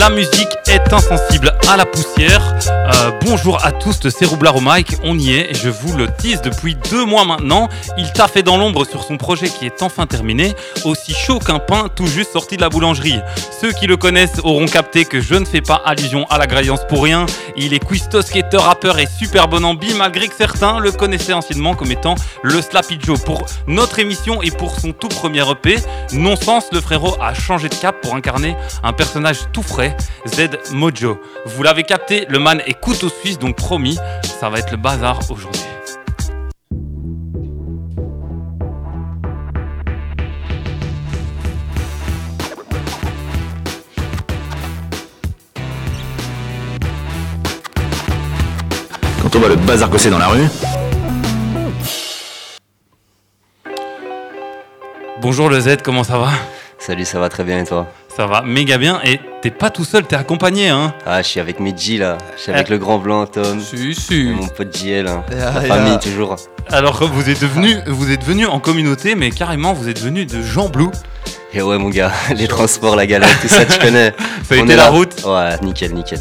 La 0.00 0.08
musique 0.08 0.49
insensible 0.92 1.52
à 1.68 1.76
la 1.76 1.86
poussière. 1.86 2.54
Euh, 2.68 3.12
bonjour 3.24 3.64
à 3.64 3.72
tous, 3.72 4.08
c'est 4.08 4.24
Roublard 4.24 4.56
au 4.56 4.60
mic, 4.60 4.96
on 5.04 5.18
y 5.18 5.34
est, 5.34 5.54
je 5.54 5.68
vous 5.68 5.96
le 5.96 6.08
tease 6.08 6.42
depuis 6.42 6.76
deux 6.90 7.04
mois 7.04 7.24
maintenant. 7.24 7.68
Il 7.96 8.12
t'a 8.12 8.26
fait 8.26 8.42
dans 8.42 8.56
l'ombre 8.56 8.84
sur 8.84 9.04
son 9.04 9.16
projet 9.16 9.48
qui 9.48 9.66
est 9.66 9.82
enfin 9.82 10.06
terminé, 10.06 10.54
aussi 10.84 11.14
chaud 11.14 11.38
qu'un 11.38 11.60
pain 11.60 11.88
tout 11.94 12.06
juste 12.06 12.32
sorti 12.32 12.56
de 12.56 12.62
la 12.62 12.68
boulangerie. 12.68 13.20
Ceux 13.60 13.72
qui 13.72 13.86
le 13.86 13.96
connaissent 13.96 14.40
auront 14.42 14.66
capté 14.66 15.04
que 15.04 15.20
je 15.20 15.34
ne 15.34 15.44
fais 15.44 15.60
pas 15.60 15.80
allusion 15.84 16.26
à 16.30 16.38
la 16.38 16.46
graillance 16.46 16.80
pour 16.88 17.04
rien. 17.04 17.26
Il 17.56 17.74
est 17.74 17.84
cuistot, 17.84 18.22
skater, 18.22 18.56
rappeur 18.58 18.98
et 18.98 19.06
super 19.06 19.48
bon 19.48 19.64
ambi, 19.64 19.94
malgré 19.94 20.28
que 20.28 20.34
certains 20.36 20.80
le 20.80 20.92
connaissaient 20.92 21.32
anciennement 21.32 21.74
comme 21.74 21.92
étant 21.92 22.16
le 22.42 22.60
Slappy 22.60 22.98
Joe. 23.00 23.20
Pour 23.20 23.46
notre 23.66 23.98
émission 23.98 24.42
et 24.42 24.50
pour 24.50 24.80
son 24.80 24.92
tout 24.92 25.08
premier 25.08 25.48
EP, 25.48 25.76
Non-Sens, 26.12 26.68
le 26.72 26.80
frérot 26.80 27.16
a 27.20 27.34
changé 27.34 27.68
de 27.68 27.74
cap 27.74 28.00
pour 28.00 28.14
incarner 28.14 28.56
un 28.82 28.92
personnage 28.92 29.38
tout 29.52 29.62
frais, 29.62 29.96
Z 30.26 30.50
Mojo. 30.72 31.20
Vous 31.46 31.62
l'avez 31.62 31.82
capté, 31.82 32.26
le 32.28 32.38
man 32.38 32.60
est 32.66 32.74
couteau 32.74 33.08
suisse, 33.08 33.38
donc 33.38 33.56
promis, 33.56 33.98
ça 34.22 34.48
va 34.48 34.58
être 34.58 34.70
le 34.70 34.76
bazar 34.76 35.20
aujourd'hui. 35.30 35.60
Quand 49.22 49.36
on 49.36 49.38
voit 49.38 49.48
le 49.48 49.56
bazar 49.56 49.90
que 49.90 49.98
c'est 49.98 50.10
dans 50.10 50.18
la 50.18 50.28
rue, 50.28 50.46
Bonjour 55.22 55.50
le 55.50 55.60
Z, 55.60 55.82
comment 55.84 56.02
ça 56.02 56.16
va? 56.16 56.30
Salut, 56.78 57.04
ça 57.04 57.20
va 57.20 57.28
très 57.28 57.44
bien 57.44 57.60
et 57.60 57.66
toi? 57.66 57.86
Ça 58.20 58.26
va 58.26 58.42
méga 58.42 58.76
bien 58.76 59.00
et 59.02 59.18
t'es 59.40 59.50
pas 59.50 59.70
tout 59.70 59.86
seul, 59.86 60.04
t'es 60.04 60.14
accompagné 60.14 60.68
hein 60.68 60.92
Ah, 61.06 61.22
je 61.22 61.26
suis 61.26 61.40
avec 61.40 61.58
Medji 61.58 61.96
là, 61.96 62.18
je 62.36 62.42
suis 62.42 62.52
avec 62.52 62.68
le 62.68 62.76
grand 62.76 62.98
blanc 62.98 63.24
Tom, 63.24 63.58
Si 63.62 63.92
et 63.92 63.94
si. 63.94 64.24
mon 64.24 64.46
pote 64.46 64.76
JL, 64.76 65.06
hein. 65.08 65.24
La 65.30 65.52
famille 65.62 65.98
toujours. 66.00 66.36
Alors 66.68 67.02
vous 67.02 67.30
êtes 67.30 67.40
devenu, 67.40 67.76
vous 67.86 68.10
êtes 68.10 68.22
venu 68.22 68.44
en 68.44 68.60
communauté, 68.60 69.14
mais 69.14 69.30
carrément 69.30 69.72
vous 69.72 69.88
êtes 69.88 70.00
venu 70.02 70.26
de 70.26 70.42
Jean 70.42 70.68
Blou. 70.68 70.90
Et 71.54 71.62
ouais 71.62 71.78
mon 71.78 71.88
gars, 71.88 72.12
les 72.36 72.46
transports, 72.46 72.94
la 72.94 73.06
galère, 73.06 73.40
tout 73.40 73.48
ça 73.48 73.64
tu 73.64 73.78
connais. 73.82 74.12
Ça 74.46 74.54
a 74.54 74.58
été 74.58 74.76
la 74.76 74.76
là. 74.76 74.90
route. 74.90 75.14
Ouais, 75.24 75.56
nickel, 75.62 75.94
nickel. 75.94 76.18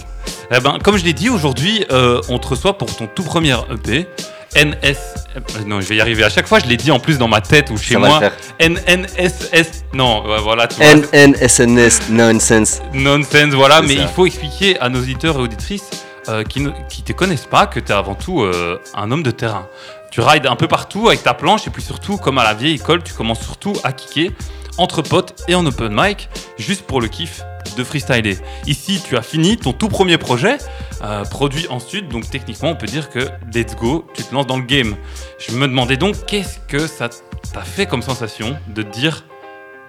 Eh 0.55 0.61
ben, 0.61 0.77
comme 0.81 0.95
je 0.97 1.03
l'ai 1.03 1.11
dit, 1.11 1.29
aujourd'hui, 1.29 1.83
euh, 1.91 2.21
on 2.29 2.39
te 2.39 2.47
reçoit 2.47 2.77
pour 2.77 2.95
ton 2.95 3.07
tout 3.13 3.23
premier 3.23 3.57
EP, 3.73 4.07
NS. 4.55 4.95
Euh, 5.35 5.39
Non, 5.65 5.81
je 5.81 5.87
vais 5.87 5.95
y 5.95 6.01
arriver. 6.01 6.23
À 6.23 6.29
chaque 6.29 6.47
fois, 6.47 6.59
je 6.59 6.65
l'ai 6.65 6.77
dit 6.77 6.91
en 6.91 6.99
plus 6.99 7.17
dans 7.17 7.27
ma 7.27 7.41
tête 7.41 7.69
ou 7.69 7.77
chez 7.77 7.93
Ça 7.95 7.99
moi. 7.99 8.19
NNSS. 8.59 9.85
Non, 9.93 10.25
ouais, 10.27 10.39
voilà. 10.41 10.67
NNSNS, 10.79 12.09
nonsense. 12.11 12.81
Nonsense, 12.93 13.53
voilà. 13.53 13.81
Mais 13.81 13.95
ça. 13.95 14.01
il 14.01 14.07
faut 14.07 14.25
expliquer 14.25 14.79
à 14.79 14.89
nos 14.89 14.99
auditeurs 14.99 15.37
et 15.37 15.41
auditrices 15.41 15.89
euh, 16.27 16.43
qui 16.43 16.59
ne 16.61 16.71
qui 16.89 17.01
te 17.03 17.13
connaissent 17.13 17.47
pas 17.47 17.65
que 17.65 17.79
tu 17.79 17.91
es 17.91 17.95
avant 17.95 18.15
tout 18.15 18.41
euh, 18.41 18.79
un 18.95 19.11
homme 19.11 19.23
de 19.23 19.31
terrain. 19.31 19.67
Tu 20.11 20.21
rides 20.21 20.47
un 20.47 20.55
peu 20.55 20.67
partout 20.67 21.07
avec 21.07 21.23
ta 21.23 21.33
planche 21.33 21.67
et 21.67 21.69
puis 21.69 21.83
surtout, 21.83 22.17
comme 22.17 22.37
à 22.37 22.43
la 22.43 22.53
vieille 22.53 22.75
école, 22.75 23.03
tu 23.03 23.13
commences 23.13 23.41
surtout 23.41 23.73
à 23.83 23.93
kicker 23.93 24.31
entre 24.77 25.01
potes 25.01 25.43
et 25.47 25.55
en 25.55 25.65
open 25.65 25.91
mic, 25.91 26.29
juste 26.57 26.83
pour 26.83 27.01
le 27.01 27.07
kiff 27.07 27.41
de 27.79 27.83
freestyler. 27.83 28.37
Ici, 28.67 29.01
tu 29.03 29.17
as 29.17 29.21
fini 29.21 29.57
ton 29.57 29.71
tout 29.73 29.87
premier 29.87 30.17
projet, 30.17 30.57
euh, 31.03 31.23
produit 31.23 31.65
en 31.69 31.79
sud, 31.79 32.09
donc 32.09 32.29
techniquement, 32.29 32.69
on 32.71 32.75
peut 32.75 32.87
dire 32.87 33.09
que 33.09 33.19
let's 33.53 33.75
go, 33.75 34.05
tu 34.13 34.23
te 34.23 34.33
lances 34.35 34.47
dans 34.47 34.57
le 34.57 34.63
game. 34.63 34.95
Je 35.39 35.55
me 35.55 35.67
demandais 35.67 35.97
donc, 35.97 36.15
qu'est-ce 36.27 36.59
que 36.67 36.85
ça 36.85 37.09
t'a 37.53 37.61
fait 37.61 37.85
comme 37.85 38.01
sensation 38.01 38.57
de 38.67 38.83
te 38.83 38.91
dire, 38.91 39.25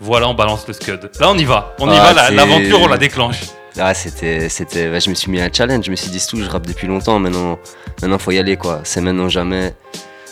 voilà, 0.00 0.28
on 0.28 0.34
balance 0.34 0.66
le 0.66 0.72
scud. 0.72 1.10
Là, 1.20 1.30
on 1.30 1.36
y 1.36 1.44
va, 1.44 1.74
on 1.80 1.90
y 1.92 1.96
Ah, 1.98 2.12
va, 2.14 2.30
l'aventure, 2.30 2.80
on 2.80 2.86
la 2.88 2.96
déclenche. 2.98 3.40
Ah, 3.78 3.92
c'était, 3.94 4.48
c'était, 4.48 4.88
bah, 4.88 4.98
je 4.98 5.10
me 5.10 5.14
suis 5.14 5.30
mis 5.30 5.40
à 5.40 5.44
un 5.44 5.52
challenge, 5.52 5.84
je 5.84 5.90
me 5.90 5.96
suis 5.96 6.10
dit, 6.10 6.24
tout, 6.26 6.36
je 6.42 6.48
rappe 6.48 6.66
depuis 6.66 6.86
longtemps, 6.86 7.18
maintenant, 7.18 7.58
maintenant 8.00 8.18
faut 8.18 8.30
y 8.32 8.38
aller 8.38 8.56
quoi, 8.56 8.80
c'est 8.84 9.00
maintenant 9.00 9.28
jamais. 9.28 9.74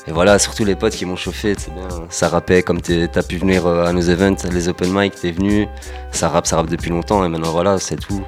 Et 0.08 0.10
voilà, 0.12 0.38
surtout 0.38 0.64
les 0.64 0.74
potes 0.74 0.94
qui 0.94 1.04
m'ont 1.04 1.16
chauffé, 1.16 1.54
c'est 1.58 1.72
bien, 1.74 1.86
ça 2.08 2.28
rappait 2.28 2.62
comme 2.62 2.80
t'as 2.80 3.22
pu 3.22 3.36
venir 3.36 3.66
euh, 3.66 3.84
à 3.84 3.92
nos 3.92 4.00
events, 4.00 4.36
les 4.50 4.68
open 4.68 4.90
mic, 4.90 5.14
t'es 5.14 5.32
venu, 5.32 5.68
ça 6.12 6.30
rappe, 6.30 6.46
ça 6.46 6.56
rappe 6.56 6.70
depuis 6.70 6.88
longtemps, 6.90 7.24
et 7.24 7.28
maintenant 7.28 7.50
voilà, 7.52 7.78
c'est 7.78 7.96
tout. 7.96 8.24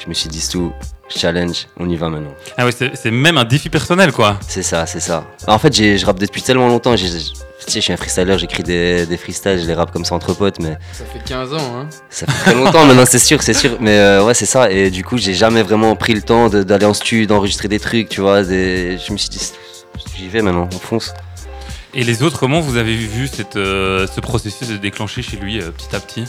Je 0.00 0.08
me 0.08 0.14
suis 0.14 0.28
dit, 0.28 0.46
tout, 0.48 0.72
challenge, 1.08 1.66
on 1.80 1.88
y 1.90 1.96
va 1.96 2.08
maintenant. 2.08 2.32
Ah 2.56 2.64
ouais, 2.64 2.70
c'est 2.72 2.92
c'est 2.94 3.10
même 3.10 3.36
un 3.36 3.44
défi 3.44 3.68
personnel, 3.68 4.12
quoi. 4.12 4.38
C'est 4.46 4.62
ça, 4.62 4.86
c'est 4.86 5.00
ça. 5.00 5.24
En 5.48 5.58
fait, 5.58 5.74
j'ai- 5.74 5.98
je 5.98 6.06
rappe 6.06 6.20
depuis 6.20 6.40
tellement 6.40 6.68
longtemps, 6.68 6.94
tu 6.94 7.08
sais, 7.08 7.18
je 7.74 7.80
suis 7.80 7.92
un 7.92 7.96
freestyler, 7.96 8.38
j'écris 8.38 8.62
des, 8.62 9.04
des 9.04 9.16
freestyles, 9.16 9.58
je 9.60 9.66
les 9.66 9.74
rappe 9.74 9.90
comme 9.90 10.04
ça 10.04 10.14
entre 10.14 10.32
potes, 10.34 10.60
mais 10.60 10.78
Ça 10.92 11.04
fait 11.04 11.18
15 11.24 11.52
ans, 11.52 11.58
hein. 11.80 11.88
ça 12.10 12.26
fait 12.26 12.52
très 12.52 12.54
longtemps 12.54 12.84
maintenant, 12.86 13.04
c'est 13.06 13.18
sûr, 13.18 13.42
c'est 13.42 13.54
sûr. 13.54 13.76
Mais 13.80 13.98
euh, 13.98 14.24
ouais, 14.24 14.34
c'est 14.34 14.46
ça. 14.46 14.70
Et 14.70 14.90
du 14.90 15.02
coup, 15.04 15.18
j'ai 15.18 15.34
jamais 15.34 15.64
vraiment 15.64 15.96
pris 15.96 16.14
le 16.14 16.22
temps 16.22 16.48
d'aller 16.48 16.86
en 16.86 16.94
studio, 16.94 17.26
d'enregistrer 17.26 17.66
des 17.66 17.80
trucs, 17.80 18.08
tu 18.08 18.20
vois. 18.20 18.44
Des... 18.44 18.98
Je 19.04 19.12
me 19.12 19.18
suis 19.18 19.28
dit, 19.30 19.52
j'y 20.16 20.28
vais 20.28 20.42
maintenant, 20.42 20.68
on 20.72 20.78
fonce. 20.78 21.14
Et 21.94 22.04
les 22.04 22.22
autres, 22.22 22.38
comment 22.38 22.60
vous 22.60 22.76
avez 22.76 22.94
vu 22.96 23.26
cette, 23.28 23.56
euh, 23.56 24.06
ce 24.06 24.20
processus 24.20 24.68
de 24.68 24.76
déclencher 24.76 25.22
chez 25.22 25.36
lui 25.38 25.60
euh, 25.60 25.70
petit 25.70 25.94
à 25.96 26.00
petit, 26.00 26.24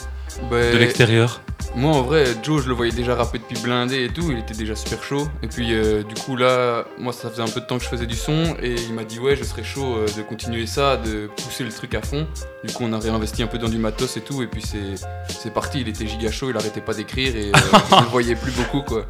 Bah, 0.49 0.71
de 0.71 0.77
l'extérieur? 0.77 1.41
moi, 1.75 1.91
en 1.91 2.01
vrai, 2.01 2.25
Joe, 2.41 2.63
je 2.63 2.69
le 2.69 2.73
voyais 2.73 2.93
déjà 2.93 3.13
rapper 3.13 3.37
depuis 3.39 3.59
blindé 3.61 4.05
et 4.05 4.09
tout. 4.09 4.31
Il 4.31 4.39
était 4.39 4.53
déjà 4.55 4.75
super 4.75 5.03
chaud. 5.03 5.27
Et 5.43 5.47
puis, 5.47 5.73
euh, 5.73 6.01
du 6.03 6.15
coup, 6.15 6.35
là, 6.37 6.85
moi, 6.97 7.11
ça 7.13 7.29
faisait 7.29 7.41
un 7.43 7.47
peu 7.49 7.59
de 7.59 7.65
temps 7.65 7.77
que 7.77 7.83
je 7.83 7.89
faisais 7.89 8.05
du 8.07 8.15
son. 8.15 8.55
Et 8.63 8.73
il 8.73 8.93
m'a 8.93 9.03
dit, 9.03 9.19
ouais, 9.19 9.35
je 9.35 9.43
serais 9.43 9.63
chaud 9.63 9.97
euh, 9.97 10.05
de 10.17 10.21
continuer 10.23 10.65
ça, 10.65 10.95
de 10.97 11.27
pousser 11.43 11.63
le 11.65 11.71
truc 11.71 11.93
à 11.93 12.01
fond. 12.01 12.25
Du 12.63 12.73
coup, 12.73 12.85
on 12.87 12.93
a 12.93 12.97
réinvesti 12.99 13.43
un 13.43 13.47
peu 13.47 13.57
dans 13.59 13.69
du 13.69 13.77
matos 13.77 14.15
et 14.17 14.21
tout. 14.21 14.41
Et 14.41 14.47
puis, 14.47 14.63
c'est 14.65 15.05
c'est 15.27 15.53
parti. 15.53 15.81
Il 15.81 15.89
était 15.89 16.07
giga 16.07 16.31
chaud. 16.31 16.49
Il 16.49 16.55
arrêtait 16.57 16.81
pas 16.81 16.93
d'écrire. 16.93 17.35
Et 17.35 17.49
euh, 17.49 17.59
je 17.91 17.95
le 18.03 18.09
voyais 18.09 18.35
plus 18.35 18.51
beaucoup, 18.53 18.81
quoi. 18.81 19.05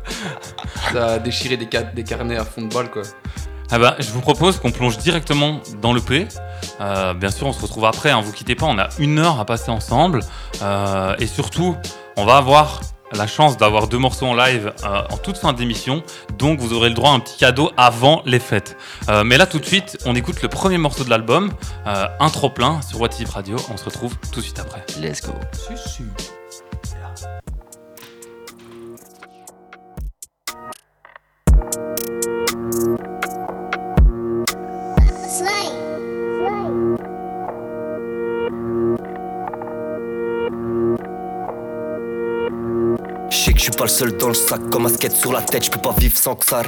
Ça 0.91 1.05
a 1.13 1.19
déchiré 1.19 1.55
des, 1.57 1.67
ca- 1.71 1.83
des 1.83 2.03
carnets 2.03 2.37
à 2.37 2.43
fond 2.43 2.63
de 2.63 2.73
balle, 2.73 2.89
quoi. 2.89 3.03
Ah 3.71 3.77
bah, 3.77 3.95
je 3.99 4.09
vous 4.09 4.21
propose 4.21 4.59
qu'on 4.59 4.71
plonge 4.71 4.97
directement 4.97 5.61
dans 5.81 5.93
le 5.93 6.01
P. 6.01 6.27
Euh, 6.81 7.13
bien 7.13 7.29
sûr, 7.29 7.47
on 7.47 7.53
se 7.53 7.61
retrouve 7.61 7.85
après, 7.85 8.09
hein, 8.09 8.21
vous 8.21 8.31
quittez 8.31 8.55
pas, 8.55 8.65
on 8.65 8.79
a 8.79 8.89
une 8.97 9.19
heure 9.19 9.39
à 9.39 9.45
passer 9.45 9.69
ensemble. 9.69 10.21
Euh, 10.61 11.15
et 11.19 11.27
surtout, 11.27 11.77
on 12.17 12.25
va 12.25 12.37
avoir 12.37 12.81
la 13.11 13.27
chance 13.27 13.57
d'avoir 13.57 13.87
deux 13.87 13.97
morceaux 13.97 14.25
en 14.25 14.35
live 14.35 14.73
euh, 14.83 15.01
en 15.09 15.17
toute 15.17 15.37
fin 15.37 15.53
d'émission. 15.53 16.03
Donc, 16.37 16.59
vous 16.59 16.73
aurez 16.73 16.89
le 16.89 16.95
droit 16.95 17.11
à 17.11 17.13
un 17.13 17.19
petit 17.19 17.37
cadeau 17.37 17.71
avant 17.77 18.21
les 18.25 18.39
fêtes. 18.39 18.77
Euh, 19.09 19.23
mais 19.23 19.37
là, 19.37 19.45
tout 19.45 19.59
de 19.59 19.65
suite, 19.65 19.97
on 20.05 20.15
écoute 20.15 20.41
le 20.41 20.47
premier 20.47 20.77
morceau 20.77 21.03
de 21.03 21.09
l'album, 21.09 21.51
euh, 21.87 22.07
Un 22.19 22.29
trop 22.29 22.49
plein 22.49 22.81
sur 22.81 23.01
What 23.01 23.09
If 23.19 23.31
Radio. 23.31 23.57
On 23.71 23.77
se 23.77 23.85
retrouve 23.85 24.15
tout 24.31 24.39
de 24.39 24.45
suite 24.45 24.59
après. 24.59 24.83
Let's 24.99 25.21
go. 25.21 25.33
Si, 25.53 25.89
si. 25.89 26.03
Je 43.29 43.37
sais 43.37 43.53
que 43.53 43.59
je 43.59 43.63
suis 43.63 43.71
pas 43.71 43.83
le 43.83 43.89
seul 43.89 44.17
dans 44.17 44.29
le 44.29 44.33
sac, 44.33 44.59
comme 44.71 44.87
un 44.87 44.89
skate 44.89 45.15
sur 45.15 45.31
la 45.31 45.41
tête, 45.41 45.65
je 45.65 45.69
peux 45.69 45.79
pas 45.79 45.93
vivre 45.97 46.17
sans 46.17 46.35
que 46.35 46.45
ça. 46.45 46.63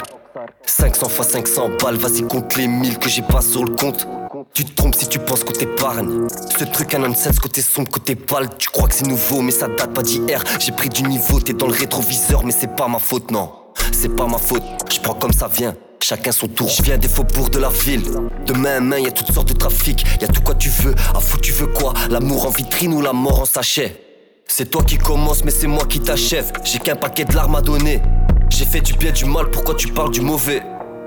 500 0.65 1.09
fois 1.09 1.25
500 1.25 1.69
balles, 1.81 1.95
vas-y 1.95 2.21
compte 2.21 2.55
les 2.55 2.67
1000 2.67 2.99
que 2.99 3.09
j'ai 3.09 3.23
pas 3.23 3.41
sur 3.41 3.63
le 3.63 3.73
compte. 3.73 4.07
Tu 4.53 4.63
te 4.63 4.73
trompes 4.75 4.95
si 4.95 5.07
tu 5.07 5.17
penses 5.19 5.43
qu'on 5.43 5.53
t'épargne. 5.53 6.27
Ce 6.57 6.63
truc 6.65 6.93
un 6.93 6.99
nonsense, 6.99 7.39
côté 7.39 7.61
sombre, 7.61 7.89
côté 7.89 8.15
pâle. 8.15 8.47
Tu 8.57 8.69
crois 8.69 8.87
que 8.87 8.93
c'est 8.93 9.07
nouveau, 9.07 9.41
mais 9.41 9.51
ça 9.51 9.67
date 9.67 9.93
pas 9.93 10.03
d'hier. 10.03 10.43
J'ai 10.59 10.71
pris 10.71 10.89
du 10.89 11.03
niveau, 11.03 11.39
t'es 11.39 11.53
dans 11.53 11.67
le 11.67 11.73
rétroviseur, 11.73 12.45
mais 12.45 12.51
c'est 12.51 12.75
pas 12.75 12.87
ma 12.87 12.99
faute, 12.99 13.31
non. 13.31 13.51
C'est 13.91 14.15
pas 14.15 14.27
ma 14.27 14.37
faute, 14.37 14.63
je 14.91 14.99
prends 14.99 15.15
comme 15.15 15.33
ça 15.33 15.47
vient. 15.47 15.75
Chacun 15.99 16.31
son 16.31 16.47
tour, 16.47 16.69
je 16.69 16.83
viens 16.83 16.97
des 16.97 17.07
faubourgs 17.07 17.49
de 17.49 17.59
la 17.59 17.69
ville. 17.69 18.03
De 18.45 18.53
main 18.53 18.77
à 18.77 18.79
main, 18.79 18.99
y 18.99 19.07
a 19.07 19.11
toutes 19.11 19.31
sortes 19.31 19.49
de 19.49 19.53
trafic. 19.53 20.05
Y 20.21 20.25
a 20.25 20.27
tout 20.27 20.41
quoi 20.41 20.55
tu 20.55 20.69
veux, 20.69 20.93
à 21.15 21.19
fou 21.19 21.37
tu 21.39 21.51
veux 21.51 21.67
quoi? 21.67 21.93
L'amour 22.09 22.45
en 22.45 22.49
vitrine 22.49 22.93
ou 22.93 23.01
la 23.01 23.13
mort 23.13 23.41
en 23.41 23.45
sachet? 23.45 24.10
C'est 24.51 24.69
toi 24.69 24.83
qui 24.83 24.97
commence, 24.97 25.45
mais 25.45 25.51
c'est 25.51 25.67
moi 25.67 25.85
qui 25.85 26.01
t'achève. 26.01 26.51
J'ai 26.65 26.79
qu'un 26.79 26.97
paquet 26.97 27.23
de 27.23 27.33
larmes 27.33 27.55
à 27.55 27.61
donner. 27.61 28.01
J'ai 28.49 28.65
fait 28.65 28.81
du 28.81 28.93
bien, 28.93 29.13
du 29.13 29.23
mal, 29.23 29.49
pourquoi 29.49 29.75
tu 29.75 29.87
parles 29.87 30.11
du 30.11 30.19
mauvais? 30.19 30.61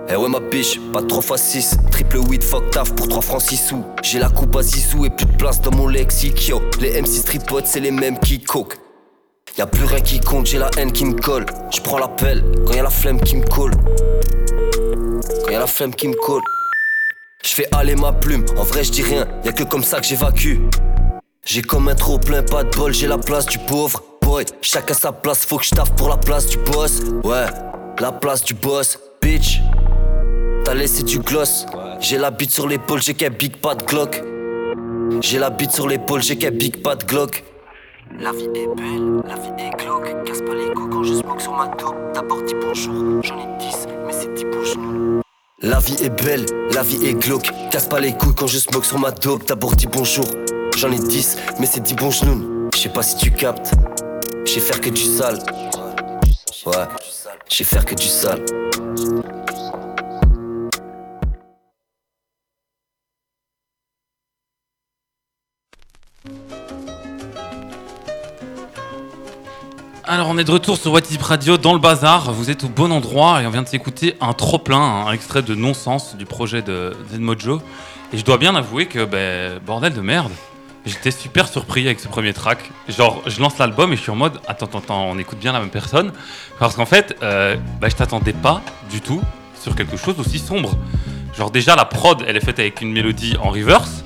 Eh 0.08 0.16
ouais, 0.16 0.28
ma 0.30 0.40
biche, 0.40 0.80
pas 0.94 1.02
3 1.02 1.22
x 1.36 1.42
6. 1.42 1.76
Triple 1.90 2.20
8, 2.26 2.42
fuck 2.42 2.70
taf 2.70 2.94
pour 2.94 3.06
3 3.06 3.20
francs 3.20 3.42
6 3.42 3.56
sous. 3.56 3.84
J'ai 4.02 4.18
la 4.18 4.30
coupe 4.30 4.56
à 4.56 4.62
Zizou 4.62 5.04
et 5.04 5.10
plus 5.10 5.26
de 5.26 5.36
place 5.36 5.60
dans 5.60 5.72
mon 5.72 5.88
lexique, 5.88 6.48
yo. 6.48 6.62
Les 6.80 7.00
MC 7.02 7.22
tripotent, 7.22 7.66
c'est 7.66 7.80
les 7.80 7.90
mêmes 7.90 8.18
qui 8.18 8.40
coquent. 8.40 8.78
Y'a 9.58 9.66
plus 9.66 9.84
rien 9.84 10.00
qui 10.00 10.20
compte, 10.20 10.46
j'ai 10.46 10.58
la 10.58 10.70
haine 10.78 10.90
qui 10.90 11.04
me 11.04 11.12
colle. 11.12 11.44
Je 11.70 11.82
prends 11.82 11.98
l'appel 11.98 12.42
quand 12.66 12.72
y'a 12.72 12.82
la 12.82 12.90
flemme 12.90 13.20
qui 13.20 13.36
me 13.36 13.44
colle. 13.44 13.72
Quand 15.44 15.52
y'a 15.52 15.58
la 15.58 15.66
flemme 15.66 15.94
qui 15.94 16.08
me 16.08 16.14
colle. 16.14 16.42
Je 17.44 17.50
fais 17.50 17.66
aller 17.72 17.94
ma 17.94 18.12
plume, 18.12 18.46
en 18.56 18.62
vrai 18.62 18.84
je 18.84 18.90
dis 18.90 19.02
rien, 19.02 19.28
y'a 19.44 19.52
que 19.52 19.64
comme 19.64 19.84
ça 19.84 20.00
que 20.00 20.06
j'évacue. 20.06 20.60
J'ai 21.46 21.60
comme 21.60 21.88
un 21.88 21.94
trop 21.94 22.18
plein, 22.18 22.42
pas 22.42 22.64
de 22.64 22.74
bol, 22.74 22.92
j'ai 22.94 23.06
la 23.06 23.18
place 23.18 23.44
du 23.44 23.58
pauvre. 23.58 24.02
Boy, 24.22 24.46
chacun 24.62 24.94
sa 24.94 25.12
place, 25.12 25.44
faut 25.44 25.58
que 25.58 25.64
je 25.64 25.70
taffe 25.70 25.94
pour 25.94 26.08
la 26.08 26.16
place 26.16 26.46
du 26.46 26.56
boss. 26.56 27.02
Ouais, 27.22 27.46
la 28.00 28.12
place 28.12 28.42
du 28.42 28.54
boss, 28.54 28.98
bitch. 29.20 29.60
T'as 30.64 30.72
laissé 30.72 31.02
du 31.02 31.18
gloss. 31.18 31.66
J'ai 32.00 32.16
la 32.16 32.30
bite 32.30 32.50
sur 32.50 32.66
l'épaule, 32.66 33.02
j'ai 33.02 33.12
qu'un 33.12 33.28
big 33.28 33.56
pas 33.56 33.74
de 33.74 33.84
Glock. 33.84 34.22
J'ai 35.20 35.38
la 35.38 35.50
bite 35.50 35.72
sur 35.72 35.86
l'épaule, 35.86 36.22
j'ai 36.22 36.36
qu'un 36.36 36.50
big 36.50 36.82
pas 36.82 36.96
de 36.96 37.04
Glock. 37.04 37.44
La 38.18 38.32
vie 38.32 38.44
est 38.44 38.74
belle, 38.74 39.22
la 39.28 39.34
vie 39.34 39.52
est 39.58 39.76
glauque. 39.82 40.24
Casse 40.24 40.40
pas 40.40 40.54
les 40.54 40.72
couilles 40.72 40.90
quand 40.90 41.02
je 41.02 41.14
smoke 41.14 41.40
sur 41.40 41.52
ma 41.52 41.66
dope, 41.68 41.96
d'abord 42.14 42.42
dis 42.42 42.54
bonjour. 42.54 43.22
J'en 43.22 43.38
ai 43.38 43.58
10, 43.58 43.86
mais 44.06 44.12
c'est 44.12 44.32
10 44.32 44.44
bouches 44.46 44.74
La 45.60 45.78
vie 45.78 45.96
est 46.02 46.22
belle, 46.22 46.46
la 46.72 46.82
vie 46.82 47.04
est 47.06 47.14
glauque. 47.14 47.50
Casse 47.70 47.86
pas 47.86 48.00
les 48.00 48.12
couilles 48.14 48.34
quand 48.34 48.46
je 48.46 48.58
smoke 48.58 48.86
sur 48.86 48.98
ma 48.98 49.10
dope, 49.10 49.46
d'abord 49.46 49.76
dis 49.76 49.86
bonjour. 49.86 50.24
J'en 50.76 50.90
ai 50.90 50.98
10, 50.98 51.36
mais 51.60 51.66
c'est 51.66 51.80
10 51.80 51.94
bonjour. 51.94 52.36
Je 52.74 52.78
sais 52.78 52.88
pas 52.88 53.02
si 53.02 53.16
tu 53.16 53.30
captes, 53.30 53.72
je 54.44 54.58
faire 54.58 54.80
que 54.80 54.90
du 54.90 55.02
sale. 55.02 55.38
Ouais, 56.66 56.72
je 57.48 57.54
sais 57.56 57.64
faire 57.64 57.84
que 57.84 57.94
du 57.94 58.06
sale. 58.06 58.44
Alors 70.06 70.28
on 70.28 70.38
est 70.38 70.44
de 70.44 70.50
retour 70.50 70.76
sur 70.76 70.92
What 70.92 71.00
Radio 71.20 71.56
dans 71.56 71.72
le 71.72 71.78
bazar, 71.78 72.32
vous 72.32 72.50
êtes 72.50 72.64
au 72.64 72.68
bon 72.68 72.90
endroit 72.90 73.42
et 73.42 73.46
on 73.46 73.50
vient 73.50 73.62
de 73.62 73.68
s'écouter 73.68 74.16
un 74.20 74.32
trop 74.32 74.58
plein, 74.58 75.06
un 75.06 75.12
extrait 75.12 75.42
de 75.42 75.54
non-sens 75.54 76.16
du 76.16 76.26
projet 76.26 76.62
de 76.62 76.96
Zenmojo. 77.12 77.62
Et 78.12 78.18
je 78.18 78.24
dois 78.24 78.38
bien 78.38 78.54
avouer 78.54 78.86
que, 78.86 79.04
ben, 79.04 79.58
bordel 79.64 79.92
de 79.94 80.00
merde, 80.00 80.30
j'étais 80.86 81.10
super 81.10 81.48
surpris 81.48 81.86
avec 81.86 82.00
ce 82.00 82.08
premier 82.08 82.32
track. 82.32 82.70
Genre, 82.88 83.22
je 83.26 83.40
lance 83.40 83.58
l'album 83.58 83.92
et 83.92 83.96
je 83.96 84.02
suis 84.02 84.10
en 84.10 84.16
mode, 84.16 84.40
attends, 84.46 84.66
attends, 84.78 85.10
on 85.10 85.18
écoute 85.18 85.38
bien 85.38 85.52
la 85.52 85.60
même 85.60 85.70
personne. 85.70 86.12
Parce 86.58 86.76
qu'en 86.76 86.86
fait, 86.86 87.16
euh, 87.22 87.56
ben, 87.80 87.88
je 87.88 87.96
t'attendais 87.96 88.32
pas 88.32 88.62
du 88.90 89.00
tout 89.00 89.22
sur 89.60 89.74
quelque 89.74 89.96
chose 89.96 90.18
aussi 90.18 90.38
sombre. 90.38 90.76
Genre 91.36 91.50
déjà 91.50 91.74
la 91.74 91.84
prod, 91.84 92.24
elle 92.26 92.36
est 92.36 92.44
faite 92.44 92.58
avec 92.58 92.80
une 92.80 92.92
mélodie 92.92 93.36
en 93.42 93.50
reverse. 93.50 94.04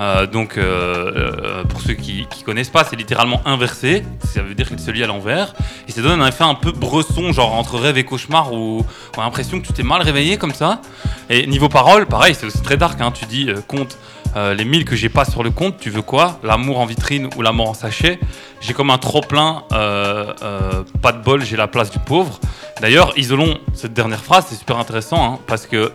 Euh, 0.00 0.26
donc, 0.26 0.56
euh, 0.56 1.12
euh, 1.14 1.64
pour 1.64 1.82
ceux 1.82 1.92
qui, 1.92 2.26
qui 2.30 2.42
connaissent 2.42 2.70
pas, 2.70 2.84
c'est 2.84 2.96
littéralement 2.96 3.42
inversé. 3.44 4.02
Ça 4.24 4.42
veut 4.42 4.54
dire 4.54 4.66
qu'il 4.68 4.80
se 4.80 4.90
lit 4.90 5.04
à 5.04 5.06
l'envers. 5.06 5.54
Et 5.86 5.92
ça 5.92 6.00
donne 6.00 6.22
un 6.22 6.26
effet 6.26 6.44
un 6.44 6.54
peu 6.54 6.72
bresson, 6.72 7.32
genre 7.32 7.54
entre 7.54 7.78
rêve 7.78 7.98
et 7.98 8.04
cauchemar, 8.04 8.52
où 8.52 8.84
on 9.16 9.20
a 9.20 9.24
l'impression 9.24 9.60
que 9.60 9.66
tu 9.66 9.72
t'es 9.74 9.82
mal 9.82 10.00
réveillé 10.00 10.38
comme 10.38 10.54
ça. 10.54 10.80
Et 11.28 11.46
niveau 11.46 11.68
parole, 11.68 12.06
pareil, 12.06 12.34
c'est 12.34 12.46
aussi 12.46 12.62
très 12.62 12.78
dark. 12.78 13.00
Hein. 13.00 13.12
Tu 13.12 13.26
dis, 13.26 13.50
compte 13.68 13.98
les 14.36 14.64
mille 14.64 14.84
que 14.84 14.94
j'ai 14.94 15.08
pas 15.08 15.24
sur 15.24 15.42
le 15.42 15.50
compte, 15.50 15.78
tu 15.78 15.90
veux 15.90 16.02
quoi? 16.02 16.38
L'amour 16.44 16.78
en 16.78 16.86
vitrine 16.86 17.28
ou 17.36 17.42
l'amour 17.42 17.68
en 17.68 17.74
sachet? 17.74 18.20
J'ai 18.60 18.74
comme 18.74 18.90
un 18.90 18.98
trop 18.98 19.22
plein, 19.22 19.64
pas 19.70 21.12
de 21.12 21.22
bol, 21.22 21.44
j'ai 21.44 21.56
la 21.56 21.66
place 21.66 21.90
du 21.90 21.98
pauvre. 21.98 22.38
D'ailleurs, 22.80 23.12
isolons 23.16 23.58
cette 23.74 23.92
dernière 23.92 24.22
phrase, 24.22 24.46
c'est 24.48 24.54
super 24.54 24.78
intéressant, 24.78 25.34
hein, 25.34 25.38
parce 25.48 25.66
que, 25.66 25.92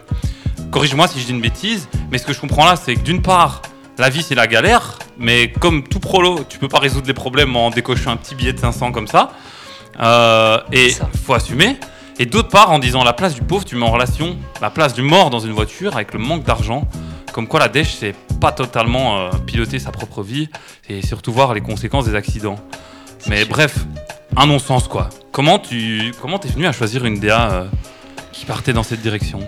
corrige-moi 0.70 1.08
si 1.08 1.22
je 1.22 1.26
dis 1.26 1.32
une 1.32 1.42
bêtise, 1.42 1.88
mais 2.12 2.18
ce 2.18 2.26
que 2.26 2.34
je 2.34 2.42
comprends 2.42 2.66
là, 2.66 2.76
c'est 2.76 2.96
que 2.96 3.02
d'une 3.02 3.22
part, 3.22 3.62
la 3.98 4.10
vie 4.10 4.24
c'est 4.24 4.36
la 4.36 4.48
galère, 4.48 5.00
mais 5.18 5.52
comme 5.52 5.84
tout 5.84 6.00
prolo, 6.00 6.40
tu 6.48 6.60
peux 6.60 6.68
pas 6.68 6.80
résoudre 6.80 7.08
les 7.08 7.14
problèmes 7.14 7.56
en 7.56 7.70
décochant 7.70 8.12
un 8.12 8.18
petit 8.18 8.36
billet 8.36 8.54
de 8.54 8.60
500 8.60 8.92
comme 8.92 9.08
ça. 9.08 9.32
Euh, 10.00 10.60
et 10.72 10.90
faut 11.24 11.34
assumer. 11.34 11.78
Et 12.18 12.26
d'autre 12.26 12.50
part, 12.50 12.72
en 12.72 12.80
disant 12.80 13.04
la 13.04 13.14
place 13.14 13.36
du 13.36 13.42
pauvre, 13.42 13.66
tu 13.66 13.76
mets 13.76 13.86
en 13.86 13.92
relation 13.92 14.38
la 14.62 14.70
place 14.70 14.94
du 14.94 15.02
mort 15.02 15.30
dans 15.30 15.40
une 15.40 15.52
voiture 15.52 15.96
avec 15.96 16.14
le 16.14 16.20
manque 16.20 16.44
d'argent. 16.44 16.88
Comme 17.34 17.48
quoi 17.48 17.60
la 17.60 17.68
dèche, 17.68 17.96
c'est 18.00 18.16
pas 18.40 18.52
totalement 18.52 19.18
euh, 19.18 19.30
piloter 19.46 19.80
sa 19.80 19.92
propre 19.92 20.24
vie 20.24 20.50
et 20.88 21.02
surtout 21.02 21.34
voir 21.34 21.54
les 21.54 21.62
conséquences 21.62 22.06
des 22.06 22.16
accidents. 22.16 22.58
Mais 23.28 23.44
bref, 23.44 23.86
un 24.38 24.46
non-sens 24.46 24.88
quoi. 24.88 25.10
Comment 25.32 25.60
tu 25.60 26.14
comment 26.22 26.40
t'es 26.40 26.50
venu 26.50 26.66
à 26.66 26.72
choisir 26.72 27.06
une 27.06 27.20
DA 27.20 27.52
euh, 27.52 27.66
qui 28.36 28.46
partait 28.46 28.74
dans 28.74 28.84
cette 28.84 29.02
direction 29.02 29.40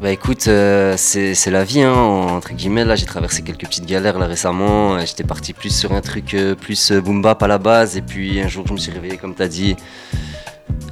bah 0.00 0.10
écoute, 0.10 0.46
euh, 0.48 0.94
c'est 0.98 1.50
la 1.50 1.64
vie, 1.64 1.80
hein, 1.80 1.94
entre 1.94 2.52
guillemets. 2.52 2.84
Là, 2.84 2.96
j'ai 2.96 3.06
traversé 3.06 3.40
quelques 3.40 3.64
petites 3.64 3.86
galères 3.86 4.18
là 4.18 4.26
récemment. 4.26 5.00
J'étais 5.06 5.24
parti 5.24 5.54
plus 5.54 5.74
sur 5.74 5.92
un 5.92 6.02
truc 6.02 6.34
euh, 6.34 6.54
plus 6.54 6.92
euh, 6.92 7.00
boom 7.00 7.22
bap 7.22 7.42
à 7.42 7.46
la 7.46 7.56
base. 7.56 7.96
Et 7.96 8.02
puis 8.02 8.38
un 8.42 8.46
jour, 8.46 8.66
je 8.66 8.74
me 8.74 8.78
suis 8.78 8.92
réveillé, 8.92 9.16
comme 9.16 9.34
t'as 9.34 9.48
dit. 9.48 9.74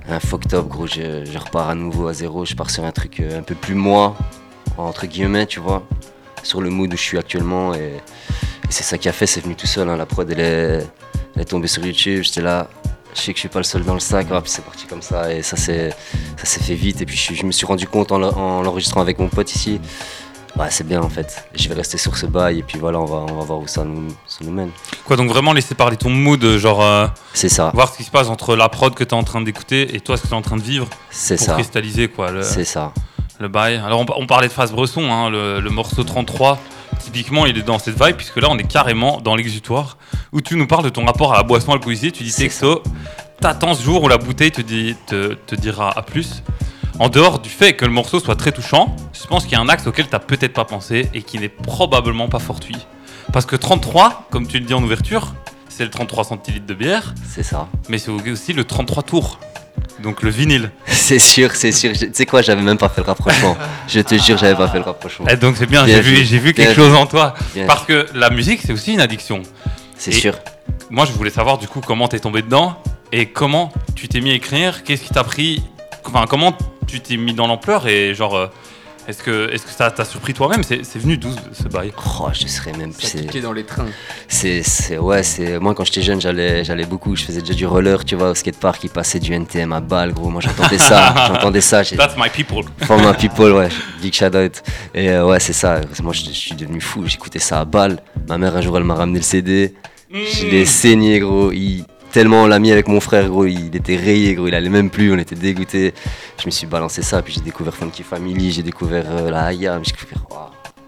Un 0.09 0.21
fuck 0.21 0.49
top, 0.49 0.69
gros. 0.69 0.87
Je, 0.87 1.39
repars 1.39 1.69
à 1.69 1.75
nouveau 1.75 2.09
à 2.09 2.15
zéro. 2.15 2.47
Je 2.47 2.55
pars 2.55 2.71
sur 2.71 2.85
un 2.85 2.93
truc 2.93 3.21
un 3.21 3.43
peu 3.43 3.55
plus 3.55 3.75
moi, 3.75 4.17
entre 4.79 5.07
guillemets, 5.07 5.47
tu 5.47 5.61
vois. 5.61 5.87
Sur 6.43 6.63
le 6.63 6.71
mood 6.71 6.91
où 6.91 6.97
je 6.97 7.03
suis 7.03 7.19
actuellement. 7.19 7.75
Et, 7.75 8.01
c'est 8.71 8.85
ça 8.85 8.97
qui 8.97 9.11
a 9.11 9.13
fait, 9.13 9.27
c'est 9.27 9.43
venu 9.43 9.55
tout 9.55 9.67
seul. 9.67 9.91
Hein. 9.91 9.99
La 9.99 10.07
prod, 10.07 10.31
est, 10.31 10.35
elle 10.35 10.83
est 11.37 11.45
tombée 11.45 11.69
sur 11.69 11.85
YouTube. 11.85 12.23
J'étais 12.23 12.41
là, 12.41 12.69
je 13.15 13.21
sais 13.21 13.33
que 13.33 13.37
je 13.37 13.41
suis 13.41 13.49
pas 13.49 13.61
le 13.61 13.65
seul 13.65 13.85
dans 13.85 13.95
le 13.95 14.01
sac, 14.01 14.27
puis 14.29 14.37
c'est 14.47 14.65
parti 14.65 14.87
comme 14.87 15.03
ça, 15.03 15.33
et 15.33 15.43
ça 15.43 15.57
s'est 15.57 15.95
fait 16.45 16.75
vite, 16.75 17.01
et 17.01 17.07
puis 17.07 17.17
je, 17.17 17.45
me 17.47 17.53
suis 17.53 17.67
rendu 17.67 17.87
compte 17.87 18.13
en 18.13 18.19
l'enregistrant 18.19 19.01
avec 19.01 19.19
mon 19.19 19.29
pote 19.29 19.55
ici, 19.55 19.81
ouais, 20.59 20.67
c'est 20.71 20.87
bien 20.87 21.03
en 21.03 21.09
fait, 21.09 21.47
je 21.55 21.69
vais 21.69 21.75
rester 21.75 21.99
sur 21.99 22.17
ce 22.17 22.27
bail, 22.27 22.61
et 22.61 22.63
puis 22.63 22.79
voilà, 22.79 23.01
on 23.01 23.05
va, 23.05 23.17
on 23.17 23.35
va 23.35 23.45
voir 23.45 23.59
où 23.59 23.67
ça 23.67 23.85
nous, 23.85 24.09
nous 24.41 24.51
mène. 24.51 24.71
Quoi, 25.05 25.17
donc 25.17 25.29
vraiment 25.29 25.53
laisser 25.53 25.75
parler 25.75 25.97
ton 25.97 26.11
mood, 26.11 26.45
genre. 26.57 26.83
Euh, 26.83 27.07
c'est 27.33 27.49
ça. 27.49 27.71
Voir 27.75 27.93
ce 27.93 27.97
qui 27.97 28.05
se 28.05 28.11
passe 28.11 28.29
entre 28.29 28.57
la 28.57 28.69
prod 28.69 28.95
que 28.95 29.05
tu 29.05 29.11
es 29.11 29.15
en 29.15 29.25
train 29.25 29.41
d'écouter 29.41 29.95
et 29.95 30.01
toi 30.01 30.17
ce 30.17 30.23
que 30.23 30.29
tu 30.29 30.35
es 30.35 30.37
en 30.37 30.43
train 30.43 30.57
de 30.57 30.63
vivre. 30.63 30.89
C'est 31.11 31.37
ça. 31.37 31.55
cristalliser 31.55 32.09
quoi. 32.09 32.43
C'est 32.43 32.65
ça. 32.65 32.93
Le 33.41 33.49
bail. 33.49 33.83
Alors 33.85 34.05
on, 34.17 34.27
parlait 34.27 34.49
de 34.49 34.53
phase 34.53 34.73
Bresson, 34.73 35.11
hein, 35.11 35.29
le, 35.29 35.61
le 35.61 35.71
morceau 35.71 36.05
33 36.05 36.59
typiquement, 36.99 37.47
il 37.47 37.59
est 37.59 37.63
dans 37.63 37.79
cette 37.79 38.03
vibe, 38.03 38.17
puisque 38.17 38.37
là, 38.37 38.49
on 38.51 38.59
est 38.59 38.67
carrément 38.67 39.21
dans 39.21 39.37
l'exutoire, 39.37 39.99
où 40.33 40.41
tu 40.41 40.57
nous 40.57 40.67
parles 40.67 40.85
de 40.85 40.89
ton 40.89 41.05
rapport 41.05 41.33
à 41.33 41.37
la 41.37 41.43
boisson 41.43 41.73
alcoolisée. 41.73 42.11
Tu 42.11 42.23
dis 42.23 42.35
texto, 42.35 42.83
t'attends 43.41 43.75
ce 43.75 43.83
jour 43.83 44.03
où 44.03 44.09
la 44.09 44.19
bouteille 44.19 44.53
te, 44.53 44.61
dit, 44.61 44.97
te, 45.07 45.35
te, 45.35 45.55
dira 45.55 45.97
à 45.97 46.03
plus. 46.03 46.43
En 46.99 47.09
dehors 47.09 47.41
du 47.41 47.51
fait 47.51 47.75
que 47.75 47.85
le 47.85 47.91
morceau 47.91 48.21
soit 48.21 48.37
très 48.37 48.53
touchant, 48.53 48.95
je 49.13 49.27
pense 49.27 49.45
qu'il 49.45 49.53
y 49.53 49.57
a 49.57 49.61
un 49.61 49.69
axe 49.69 49.87
auquel 49.87 50.09
t'as 50.09 50.21
peut-être 50.21 50.53
pas 50.53 50.65
pensé 50.65 51.09
et 51.13 51.23
qui 51.23 51.39
n'est 51.39 51.49
probablement 51.49 52.29
pas 52.29 52.39
fortuit. 52.39 52.79
Parce 53.33 53.47
que 53.47 53.57
33, 53.57 54.29
comme 54.31 54.47
tu 54.47 54.59
le 54.59 54.65
dis 54.65 54.75
en 54.75 54.83
ouverture, 54.83 55.35
c'est 55.77 55.85
le 55.85 55.91
33 55.91 56.25
centilitres 56.25 56.67
de 56.67 56.75
bière. 56.75 57.15
C'est 57.29 57.43
ça. 57.43 57.69
Mais 57.89 57.99
c'est 57.99 58.11
aussi 58.11 58.53
le 58.53 58.65
33 58.65 59.03
tours. 59.03 59.41
Donc 60.03 60.23
le 60.23 60.31
vinyle. 60.31 60.71
C'est 60.87 61.19
sûr, 61.19 61.51
c'est 61.55 61.73
sûr. 61.73 61.93
Tu 61.93 62.09
sais 62.13 62.25
quoi, 62.25 62.41
j'avais 62.41 62.63
même 62.63 62.79
pas 62.79 62.89
fait 62.89 63.03
le 63.03 63.07
rapprochement. 63.07 63.57
Je 63.89 64.01
te 64.01 64.15
jure, 64.15 64.39
j'avais 64.39 64.55
pas 64.55 64.69
fait 64.69 64.79
le 64.79 64.85
rapprochement. 64.85 65.27
Et 65.29 65.33
eh, 65.35 65.37
donc 65.37 65.57
c'est 65.59 65.67
bien, 65.67 65.87
j'ai 65.87 66.01
vu, 66.01 66.15
vu, 66.23 66.55
quelque 66.55 66.75
chose 66.75 66.95
en 66.95 67.05
toi. 67.05 67.35
Parce 67.67 67.85
que 67.85 68.07
la 68.15 68.31
musique, 68.31 68.61
c'est 68.65 68.73
aussi 68.73 68.95
une 68.95 69.01
addiction. 69.01 69.43
C'est 69.97 70.13
sûr. 70.13 70.35
Moi, 70.89 71.05
je 71.05 71.13
voulais 71.13 71.31
savoir 71.31 71.59
du 71.59 71.69
coup 71.69 71.81
comment 71.81 72.09
t'es 72.09 72.21
tombé 72.21 72.41
dedans 72.41 72.79
et 73.13 73.27
comment 73.27 73.71
tu 73.95 74.09
t'es 74.09 74.21
mis 74.21 74.31
à 74.31 74.35
écrire. 74.35 74.83
Qu'est-ce 74.83 75.03
qui 75.03 75.11
t'a 75.11 75.25
pris 75.25 75.63
Enfin, 76.07 76.25
comment 76.29 76.57
tu 76.87 77.01
t'es 77.01 77.19
mis 77.19 77.35
dans 77.35 77.47
l'ampleur 77.47 77.87
et 77.87 78.15
genre. 78.15 78.37
Euh, 78.37 78.47
est-ce 79.07 79.23
que, 79.23 79.51
est-ce 79.53 79.67
que 79.67 79.71
ça 79.71 79.91
t'a 79.91 80.05
surpris 80.05 80.33
toi-même 80.33 80.63
c'est, 80.63 80.97
venu 80.97 81.19
d'où 81.19 81.31
ce 81.53 81.69
bail 81.69 81.93
Oh, 82.21 82.29
je 82.33 82.47
serais 82.47 82.73
même. 82.73 82.93
Ça 82.93 83.09
c'est 83.09 83.41
dans 83.41 83.53
les 83.53 83.65
trains. 83.65 83.87
C'est, 84.29 84.63
c'est, 84.63 84.97
ouais, 84.97 85.23
c'est. 85.23 85.59
Moi, 85.59 85.75
quand 85.75 85.85
j'étais 85.85 86.01
jeune, 86.01 86.21
j'allais, 86.21 86.65
j'allais 86.65 86.87
beaucoup. 86.87 87.15
Je 87.15 87.25
faisais 87.25 87.41
déjà 87.41 87.55
du 87.55 87.67
roller, 87.67 88.05
tu 88.05 88.17
vois, 88.17 88.31
au 88.31 88.35
skatepark. 88.35 88.83
Il 88.85 88.91
passait 88.91 89.19
du 89.19 89.33
NTM 89.33 89.73
à 89.73 89.81
balle, 89.81 90.13
gros. 90.15 90.31
Moi, 90.31 90.41
j'entendais 90.41 90.79
ça. 90.79 91.15
j'entendais 91.29 91.61
ça. 91.61 91.85
That's 91.85 92.17
my 92.17 92.31
people. 92.31 92.65
For 92.87 92.99
my 92.99 93.13
people, 93.15 93.53
ouais. 93.53 93.69
Big 94.01 94.15
shout 94.15 94.35
out. 94.35 94.63
Et 94.95 95.11
euh, 95.11 95.27
ouais, 95.27 95.41
c'est 95.41 95.53
ça. 95.53 95.81
Moi, 96.03 96.15
je, 96.15 96.31
suis 96.31 96.55
devenu 96.55 96.81
fou. 96.81 97.07
J'écoutais 97.07 97.39
ça 97.39 97.61
à 97.61 97.65
balle. 97.67 98.01
Ma 98.29 98.39
mère, 98.39 98.57
un 98.57 98.63
jour, 98.63 98.77
elle 98.79 98.85
m'a 98.85 98.95
ramené 98.95 99.19
le 99.19 99.25
CD. 99.25 99.75
Je 100.11 100.47
l'ai 100.47 100.63
mm. 100.63 100.67
saigné, 100.67 101.19
gros. 101.21 101.53
Il, 101.53 101.85
tellement 102.15 102.45
on 102.45 102.47
l'a 102.47 102.61
mis 102.61 102.71
avec 102.71 102.87
mon 102.87 103.01
frère, 103.01 103.29
gros, 103.29 103.45
il 103.45 103.75
était 103.75 103.97
rayé, 103.97 104.37
gros, 104.37 104.47
il 104.47 104.55
allait 104.55 104.69
même 104.69 104.89
plus, 104.89 105.13
on 105.13 105.19
était 105.19 105.35
dégoûtés. 105.35 105.93
Je 106.41 106.47
me 106.47 106.53
suis 106.53 106.67
balancé 106.67 107.03
ça, 107.03 107.21
puis 107.23 107.35
j'ai 107.35 107.41
découvert 107.41 107.75
Funky 107.75 108.05
Family, 108.05 108.53
j'ai 108.53 108.63
découvert 108.63 109.05
euh, 109.11 109.31
la 109.33 109.47
Haya, 109.47 109.81
j'ai 109.83 109.91
découvert, 109.91 110.25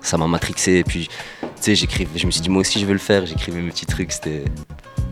ça 0.00 0.16
m'a 0.18 0.28
matrixé. 0.28 0.74
Et 0.74 0.84
puis, 0.84 1.08
tu 1.08 1.46
sais, 1.60 1.74
j'écrivais, 1.74 2.16
je 2.16 2.26
me 2.26 2.30
suis 2.30 2.42
dit, 2.42 2.48
moi 2.48 2.60
aussi 2.60 2.78
je 2.78 2.86
veux 2.86 2.92
le 2.92 3.00
faire, 3.00 3.26
j'écrivais 3.26 3.60
mes 3.60 3.70
petits 3.70 3.86
trucs, 3.86 4.12
c'était. 4.12 4.44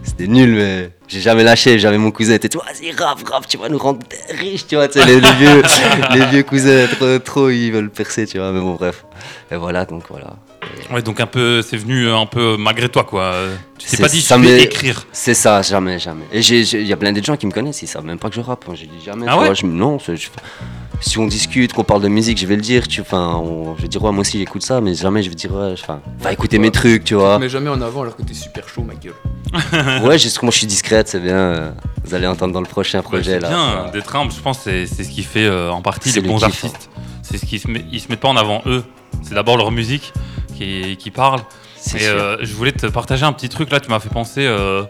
C'était 0.06 0.26
nul, 0.26 0.56
mais 0.56 0.90
j'ai 1.08 1.22
jamais 1.22 1.44
lâché. 1.44 1.78
J'avais 1.78 1.96
mon 1.96 2.10
cousin, 2.10 2.34
était 2.34 2.50
vas-y, 2.54 2.92
rap, 2.92 3.26
rap, 3.26 3.46
tu 3.46 3.56
vas 3.56 3.70
nous 3.70 3.78
rendre 3.78 4.00
riches, 4.38 4.66
tu 4.66 4.74
vois. 4.74 4.86
Tu 4.86 5.00
sais, 5.00 5.06
les, 5.06 5.18
vieux, 5.18 5.62
les 6.12 6.26
vieux 6.26 6.42
cousins, 6.42 6.86
trop, 6.88 7.18
trop, 7.20 7.48
ils 7.48 7.70
veulent 7.70 7.88
percer, 7.88 8.26
tu 8.26 8.36
vois. 8.36 8.52
Mais 8.52 8.60
bon, 8.60 8.74
bref. 8.74 9.06
Et 9.50 9.56
voilà, 9.56 9.86
donc 9.86 10.04
voilà. 10.10 10.36
Ouais, 10.92 11.02
donc 11.02 11.20
un 11.20 11.26
peu, 11.26 11.62
c'est 11.62 11.76
venu 11.76 12.10
un 12.10 12.26
peu 12.26 12.56
malgré 12.56 12.88
toi, 12.88 13.04
quoi. 13.04 13.34
Tu 13.78 13.88
t'es 13.88 13.96
pas 13.96 14.08
dit, 14.08 14.20
je 14.20 14.34
vais 14.34 14.62
écrire. 14.62 15.06
C'est 15.12 15.34
ça, 15.34 15.62
jamais, 15.62 15.98
jamais. 15.98 16.24
Et 16.32 16.40
il 16.40 16.86
y 16.86 16.92
a 16.92 16.96
plein 16.96 17.12
de 17.12 17.22
gens 17.22 17.36
qui 17.36 17.46
me 17.46 17.52
connaissent, 17.52 17.82
ils 17.82 17.86
savent 17.86 18.04
même 18.04 18.18
pas 18.18 18.28
que 18.28 18.36
je 18.36 18.40
rappe. 18.40 18.64
J'ai 18.74 18.86
dit 18.86 19.02
jamais. 19.04 19.26
Ah 19.28 19.38
ouais 19.38 19.54
je, 19.54 19.66
non, 19.66 19.98
si 21.00 21.18
on 21.18 21.26
discute, 21.26 21.72
qu'on 21.72 21.84
parle 21.84 22.02
de 22.02 22.08
musique, 22.08 22.38
je 22.38 22.46
vais 22.46 22.56
le 22.56 22.62
dire. 22.62 22.88
Tu, 22.88 23.00
enfin, 23.00 23.42
je 23.76 23.82
vais 23.82 23.88
dire, 23.88 24.02
ouais, 24.02 24.12
moi 24.12 24.20
aussi 24.20 24.38
j'écoute 24.38 24.62
ça, 24.62 24.80
mais 24.80 24.94
jamais 24.94 25.22
je 25.22 25.28
vais 25.28 25.34
dire, 25.34 25.52
ouais, 25.52 25.72
enfin, 25.72 26.00
va 26.20 26.32
écouter 26.32 26.58
mes 26.58 26.70
trucs, 26.70 27.04
tu 27.04 27.14
vois. 27.14 27.38
Mais 27.38 27.48
jamais 27.48 27.70
en 27.70 27.80
avant 27.80 28.02
alors 28.02 28.16
que 28.16 28.22
t'es 28.22 28.34
super 28.34 28.68
chaud, 28.68 28.82
ma 28.82 28.94
gueule. 28.94 29.14
ouais, 30.04 30.18
juste 30.18 30.42
moi 30.42 30.50
je 30.50 30.58
suis 30.58 30.66
discrète, 30.66 31.08
c'est 31.08 31.20
bien. 31.20 31.74
Vous 32.04 32.14
allez 32.14 32.26
entendre 32.26 32.52
dans 32.52 32.60
le 32.60 32.66
prochain 32.66 33.02
projet 33.02 33.40
là. 33.40 33.48
C'est 33.48 33.54
bien 33.54 33.92
d'être 33.92 34.16
humble, 34.16 34.32
je 34.32 34.40
pense, 34.40 34.60
c'est 34.60 34.86
ce 34.86 35.08
qui 35.08 35.22
fait 35.22 35.46
euh, 35.46 35.70
en 35.70 35.82
partie 35.82 36.10
les 36.12 36.20
bons 36.20 36.42
artistes. 36.42 36.90
C'est 37.24 37.38
ce 37.38 37.46
qui 37.46 37.58
se, 37.58 37.68
met, 37.68 37.84
ils 37.90 38.00
se 38.00 38.08
mettent 38.08 38.20
pas 38.20 38.28
en 38.28 38.36
avant 38.36 38.62
eux. 38.66 38.84
C'est 39.22 39.34
d'abord 39.34 39.56
leur 39.56 39.70
musique 39.70 40.12
qui, 40.56 40.96
qui 40.98 41.10
parle. 41.10 41.40
Et 41.96 42.06
euh, 42.06 42.36
je 42.42 42.54
voulais 42.54 42.72
te 42.72 42.86
partager 42.86 43.24
un 43.24 43.32
petit 43.32 43.48
truc 43.48 43.70
là, 43.70 43.80
tu 43.80 43.88
m'as 43.90 43.98
fait 43.98 44.10
penser. 44.10 44.46
Euh, 44.46 44.84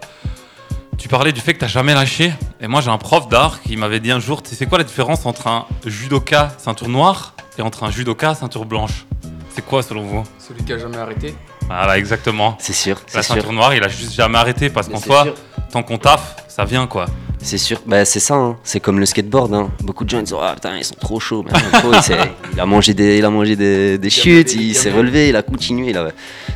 tu 0.98 1.08
parlais 1.08 1.32
du 1.32 1.40
fait 1.40 1.54
que 1.54 1.64
tu 1.64 1.70
jamais 1.70 1.94
lâché. 1.94 2.32
Et 2.60 2.66
moi, 2.66 2.80
j'ai 2.80 2.90
un 2.90 2.98
prof 2.98 3.28
d'art 3.28 3.62
qui 3.62 3.76
m'avait 3.76 4.00
dit 4.00 4.10
un 4.10 4.20
jour 4.20 4.42
c'est 4.44 4.66
quoi 4.66 4.78
la 4.78 4.84
différence 4.84 5.26
entre 5.26 5.46
un 5.46 5.66
judoka 5.86 6.52
ceinture 6.58 6.88
noire 6.88 7.34
et 7.56 7.62
entre 7.62 7.84
un 7.84 7.90
judoka 7.90 8.34
ceinture 8.34 8.64
blanche? 8.64 9.06
C'est 9.50 9.64
quoi 9.64 9.82
selon 9.82 10.02
vous? 10.02 10.24
Celui 10.38 10.64
qui 10.64 10.72
a 10.72 10.78
jamais 10.78 10.96
arrêté. 10.96 11.34
Voilà, 11.66 11.96
exactement. 11.98 12.56
C'est 12.58 12.72
sûr. 12.72 13.00
La 13.14 13.22
ceinture 13.22 13.52
noire, 13.52 13.74
il 13.74 13.84
a 13.84 13.88
juste 13.88 14.12
jamais 14.12 14.38
arrêté 14.38 14.70
parce 14.70 14.88
qu'en 14.88 14.98
soi, 14.98 15.26
tant 15.70 15.82
qu'on 15.82 15.98
taffe, 15.98 16.36
ça 16.48 16.64
vient 16.64 16.86
quoi. 16.88 17.06
C'est 17.44 17.58
sûr, 17.58 17.82
bah, 17.86 18.06
c'est 18.06 18.20
ça, 18.20 18.36
hein. 18.36 18.56
c'est 18.64 18.80
comme 18.80 18.98
le 18.98 19.04
skateboard. 19.04 19.52
Hein. 19.52 19.70
Beaucoup 19.82 20.04
de 20.04 20.08
gens 20.08 20.18
ils 20.18 20.24
disent 20.24 20.34
Ah 20.40 20.54
putain, 20.54 20.78
ils 20.78 20.84
sont 20.84 20.94
trop 20.94 21.20
chauds. 21.20 21.44
Mais 21.44 21.52
non, 21.52 21.92
il, 22.54 22.58
a 22.58 22.64
mangé 22.64 22.94
des, 22.94 23.18
il 23.18 23.24
a 23.24 23.28
mangé 23.28 23.54
des, 23.54 23.98
des 23.98 24.10
chutes, 24.10 24.54
il 24.54 24.74
s'est 24.74 24.90
relevé, 24.90 25.28
il 25.28 25.36
a 25.36 25.42
continué. 25.42 25.94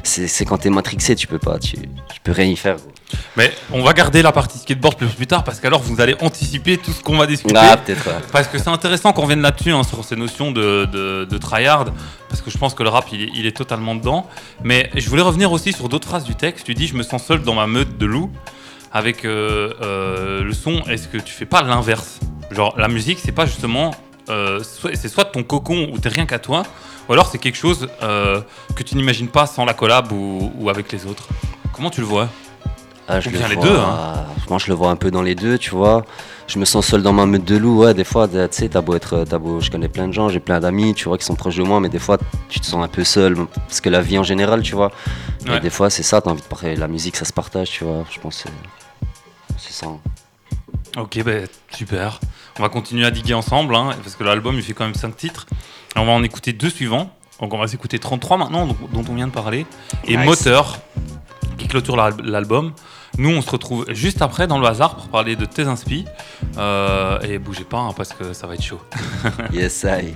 C'est 0.02 0.46
quand 0.46 0.56
t'es 0.56 0.70
matrixé, 0.70 1.14
tu 1.14 1.26
peux 1.26 1.38
pas, 1.38 1.58
tu, 1.58 1.76
tu 1.76 2.20
peux 2.24 2.32
rien 2.32 2.46
y 2.46 2.56
faire. 2.56 2.76
Mais 3.36 3.52
on 3.70 3.82
va 3.82 3.92
garder 3.92 4.22
la 4.22 4.32
partie 4.32 4.58
skateboard 4.58 4.96
plus, 4.96 5.08
plus 5.08 5.26
tard 5.26 5.44
parce 5.44 5.60
qu'alors 5.60 5.82
vous 5.82 6.00
allez 6.00 6.16
anticiper 6.20 6.78
tout 6.78 6.92
ce 6.92 7.02
qu'on 7.02 7.18
va 7.18 7.26
discuter. 7.26 7.54
Ah, 7.54 7.76
peut-être. 7.76 8.06
ouais. 8.06 8.14
Parce 8.32 8.48
que 8.48 8.56
c'est 8.56 8.68
intéressant 8.68 9.12
qu'on 9.12 9.26
vienne 9.26 9.42
là-dessus, 9.42 9.72
hein, 9.72 9.82
sur 9.82 10.02
ces 10.04 10.16
notions 10.16 10.52
de, 10.52 10.86
de, 10.86 11.26
de 11.26 11.38
tryhard, 11.38 11.84
parce 12.30 12.40
que 12.40 12.50
je 12.50 12.56
pense 12.56 12.72
que 12.72 12.82
le 12.82 12.88
rap, 12.88 13.04
il 13.12 13.24
est, 13.24 13.30
il 13.34 13.44
est 13.44 13.56
totalement 13.56 13.94
dedans. 13.94 14.26
Mais 14.64 14.88
je 14.96 15.08
voulais 15.10 15.22
revenir 15.22 15.52
aussi 15.52 15.74
sur 15.74 15.90
d'autres 15.90 16.08
phrases 16.08 16.24
du 16.24 16.34
texte. 16.34 16.64
Tu 16.64 16.72
dis, 16.72 16.86
je 16.86 16.94
me 16.94 17.02
sens 17.02 17.22
seul 17.24 17.42
dans 17.42 17.54
ma 17.54 17.66
meute 17.66 17.98
de 17.98 18.06
loups, 18.06 18.30
avec 18.92 19.24
euh, 19.24 19.72
euh, 19.82 20.42
le 20.42 20.52
son. 20.52 20.82
Est-ce 20.88 21.08
que 21.08 21.18
tu 21.18 21.32
fais 21.32 21.46
pas 21.46 21.62
l'inverse? 21.62 22.18
Genre, 22.50 22.74
la 22.78 22.88
musique, 22.88 23.18
c'est 23.22 23.32
pas 23.32 23.46
justement... 23.46 23.90
euh, 24.30 24.60
c'est 24.94 25.08
soit 25.08 25.26
ton 25.26 25.42
cocon 25.42 25.88
où 25.92 25.98
t'es 25.98 26.08
rien 26.08 26.26
qu'à 26.26 26.38
toi, 26.38 26.62
ou 27.08 27.12
alors 27.12 27.28
c'est 27.28 27.38
quelque 27.38 27.56
chose 27.58 27.88
que 28.00 28.82
tu 28.82 28.96
n'imagines 28.96 29.28
pas 29.28 29.46
sans 29.46 29.64
la 29.64 29.74
collab 29.74 30.12
ou, 30.12 30.52
ou 30.58 30.68
avec 30.70 30.92
les 30.92 31.06
autres. 31.06 31.28
Comment 31.72 31.90
tu 31.90 32.00
le 32.00 32.06
vois? 32.06 32.28
Ah, 33.10 33.20
je 33.20 33.30
Ou 33.30 33.32
le 33.32 33.38
les 33.38 33.54
vois- 33.54 33.64
deux, 33.64 33.76
hein. 33.78 34.26
Moi, 34.50 34.58
je 34.58 34.66
le 34.68 34.74
vois 34.74 34.90
un 34.90 34.96
peu 34.96 35.10
dans 35.10 35.22
les 35.22 35.34
deux, 35.34 35.56
tu 35.56 35.70
vois. 35.70 36.04
Je 36.46 36.58
me 36.58 36.66
sens 36.66 36.86
seul 36.86 37.02
dans 37.02 37.14
ma 37.14 37.24
meute 37.24 37.44
de 37.44 37.56
loup, 37.56 37.78
ouais. 37.84 37.94
Des 37.94 38.04
fois, 38.04 38.28
tu 38.28 38.36
sais, 38.50 38.68
t'as 38.68 38.82
beau 38.82 38.94
être, 38.96 39.24
t'as 39.28 39.38
beau, 39.38 39.60
je 39.60 39.70
connais 39.70 39.88
plein 39.88 40.08
de 40.08 40.12
gens, 40.12 40.28
j'ai 40.28 40.40
plein 40.40 40.60
d'amis, 40.60 40.92
tu 40.94 41.08
vois, 41.08 41.16
qui 41.16 41.24
sont 41.24 41.34
proches 41.34 41.56
de 41.56 41.62
moi, 41.62 41.80
mais 41.80 41.88
des 41.88 41.98
fois, 41.98 42.18
tu 42.50 42.60
te 42.60 42.66
sens 42.66 42.84
un 42.84 42.88
peu 42.88 43.04
seul, 43.04 43.34
parce 43.66 43.80
que 43.80 43.88
la 43.88 44.02
vie 44.02 44.18
en 44.18 44.22
général, 44.24 44.60
tu 44.62 44.74
vois. 44.74 44.90
Et 45.46 45.50
Ouais. 45.50 45.60
des 45.60 45.70
fois, 45.70 45.88
c'est 45.88 46.02
ça, 46.02 46.20
t'as 46.20 46.30
envie 46.30 46.42
de 46.42 46.46
parler. 46.46 46.76
La 46.76 46.86
musique, 46.88 47.16
ça 47.16 47.24
se 47.24 47.32
partage, 47.32 47.70
tu 47.70 47.84
vois. 47.84 48.04
Je 48.10 48.18
pense 48.20 48.44
c'est- 49.58 49.72
ça. 49.72 49.86
Ok, 50.96 51.22
ben 51.24 51.46
super. 51.70 52.18
On 52.58 52.62
va 52.62 52.68
continuer 52.68 53.04
à 53.06 53.10
diguer 53.10 53.34
ensemble, 53.34 53.74
hein, 53.76 53.90
parce 54.02 54.16
que 54.16 54.24
l'album 54.24 54.56
il 54.56 54.62
fait 54.62 54.72
quand 54.72 54.84
même 54.84 54.94
5 54.94 55.16
titres. 55.16 55.46
On 55.96 56.04
va 56.04 56.12
en 56.12 56.22
écouter 56.22 56.52
deux 56.52 56.70
suivants. 56.70 57.10
Donc 57.40 57.54
on 57.54 57.58
va 57.58 57.68
s'écouter 57.68 57.98
33 58.00 58.36
maintenant, 58.36 58.66
dont 58.66 59.04
on 59.08 59.14
vient 59.14 59.28
de 59.28 59.32
parler. 59.32 59.64
Et 60.06 60.16
Nice. 60.16 60.26
Moteur, 60.26 60.78
qui 61.56 61.68
clôture 61.68 61.96
l'al- 61.96 62.20
l'album. 62.24 62.72
Nous, 63.16 63.30
on 63.30 63.40
se 63.42 63.50
retrouve 63.50 63.84
juste 63.90 64.22
après 64.22 64.46
dans 64.46 64.58
le 64.58 64.66
hasard 64.66 64.96
pour 64.96 65.08
parler 65.08 65.36
de 65.36 65.44
tes 65.44 65.62
inspi. 65.62 66.04
Euh, 66.56 67.20
et 67.20 67.38
bougez 67.38 67.64
pas, 67.64 67.78
hein, 67.78 67.92
parce 67.96 68.12
que 68.12 68.32
ça 68.32 68.46
va 68.46 68.54
être 68.54 68.62
chaud. 68.62 68.80
Yes, 69.52 69.84
I. 69.88 70.14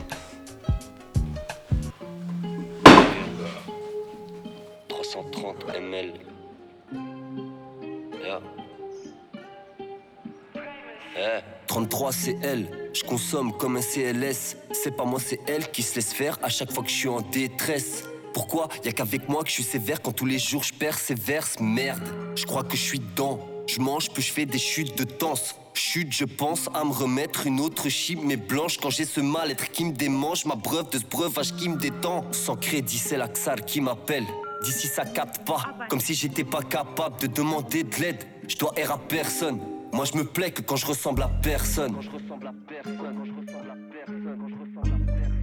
33 11.66 12.12
c'est 12.12 12.36
elle, 12.42 12.68
je 12.92 13.02
consomme 13.02 13.56
comme 13.56 13.76
un 13.76 13.80
CLS. 13.80 14.56
C'est 14.72 14.96
pas 14.96 15.04
moi, 15.04 15.20
c'est 15.24 15.40
elle 15.46 15.70
qui 15.70 15.82
se 15.82 15.94
laisse 15.96 16.12
faire 16.12 16.38
à 16.42 16.48
chaque 16.48 16.72
fois 16.72 16.82
que 16.82 16.90
je 16.90 16.94
suis 16.94 17.08
en 17.08 17.20
détresse. 17.20 18.04
Pourquoi 18.34 18.68
y 18.84 18.88
a 18.88 18.92
qu'avec 18.92 19.28
moi 19.28 19.42
que 19.42 19.48
je 19.48 19.54
suis 19.54 19.62
sévère 19.62 20.00
quand 20.00 20.12
tous 20.12 20.26
les 20.26 20.38
jours 20.38 20.62
je 20.62 20.72
perséverse 20.72 21.56
Merde, 21.60 22.02
je 22.34 22.44
crois 22.46 22.64
que 22.64 22.76
je 22.76 22.82
suis 22.82 22.98
dedans. 22.98 23.40
Je 23.66 23.80
mange, 23.80 24.10
puis 24.10 24.22
je 24.22 24.32
fais 24.32 24.46
des 24.46 24.58
chutes 24.58 24.98
de 24.98 25.04
tense. 25.04 25.54
Chute, 25.74 26.12
je 26.12 26.24
pense 26.24 26.68
à 26.74 26.84
me 26.84 26.92
remettre 26.92 27.46
une 27.46 27.60
autre 27.60 27.88
chip, 27.88 28.18
mais 28.22 28.36
blanche 28.36 28.78
quand 28.78 28.90
j'ai 28.90 29.04
ce 29.04 29.20
mal-être 29.20 29.70
qui 29.70 29.84
me 29.84 29.92
démange. 29.92 30.44
Ma 30.44 30.56
preuve 30.56 30.90
de 30.90 30.98
ce 30.98 31.04
breuvage 31.04 31.54
qui 31.54 31.68
me 31.68 31.76
détend. 31.76 32.24
Sans 32.32 32.56
crédit, 32.56 32.98
c'est 32.98 33.16
l'Axar 33.16 33.56
qui 33.64 33.80
m'appelle. 33.80 34.26
D'ici 34.64 34.86
ça 34.86 35.04
capte 35.04 35.46
pas, 35.46 35.74
comme 35.88 36.00
si 36.00 36.14
j'étais 36.14 36.44
pas 36.44 36.62
capable 36.62 37.20
de 37.20 37.26
demander 37.26 37.82
de 37.82 37.96
l'aide. 37.96 38.24
Je 38.48 38.56
dois 38.56 38.72
errer 38.76 38.92
à 38.92 38.98
personne. 38.98 39.60
Moi 39.92 40.04
je 40.06 40.16
me 40.16 40.24
plais 40.24 40.50
que 40.50 40.62
quand 40.62 40.76
je 40.76 40.86
ressemble 40.86 41.22
à 41.22 41.28
personne. 41.42 41.96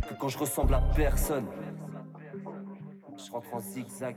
Que 0.08 0.14
quand 0.20 0.30
je 0.30 0.38
ressemble 0.38 0.74
à 0.74 0.82
personne. 0.96 1.46
Je 3.18 3.32
rentre 3.32 3.54
en 3.54 3.60
zigzag. 3.60 4.16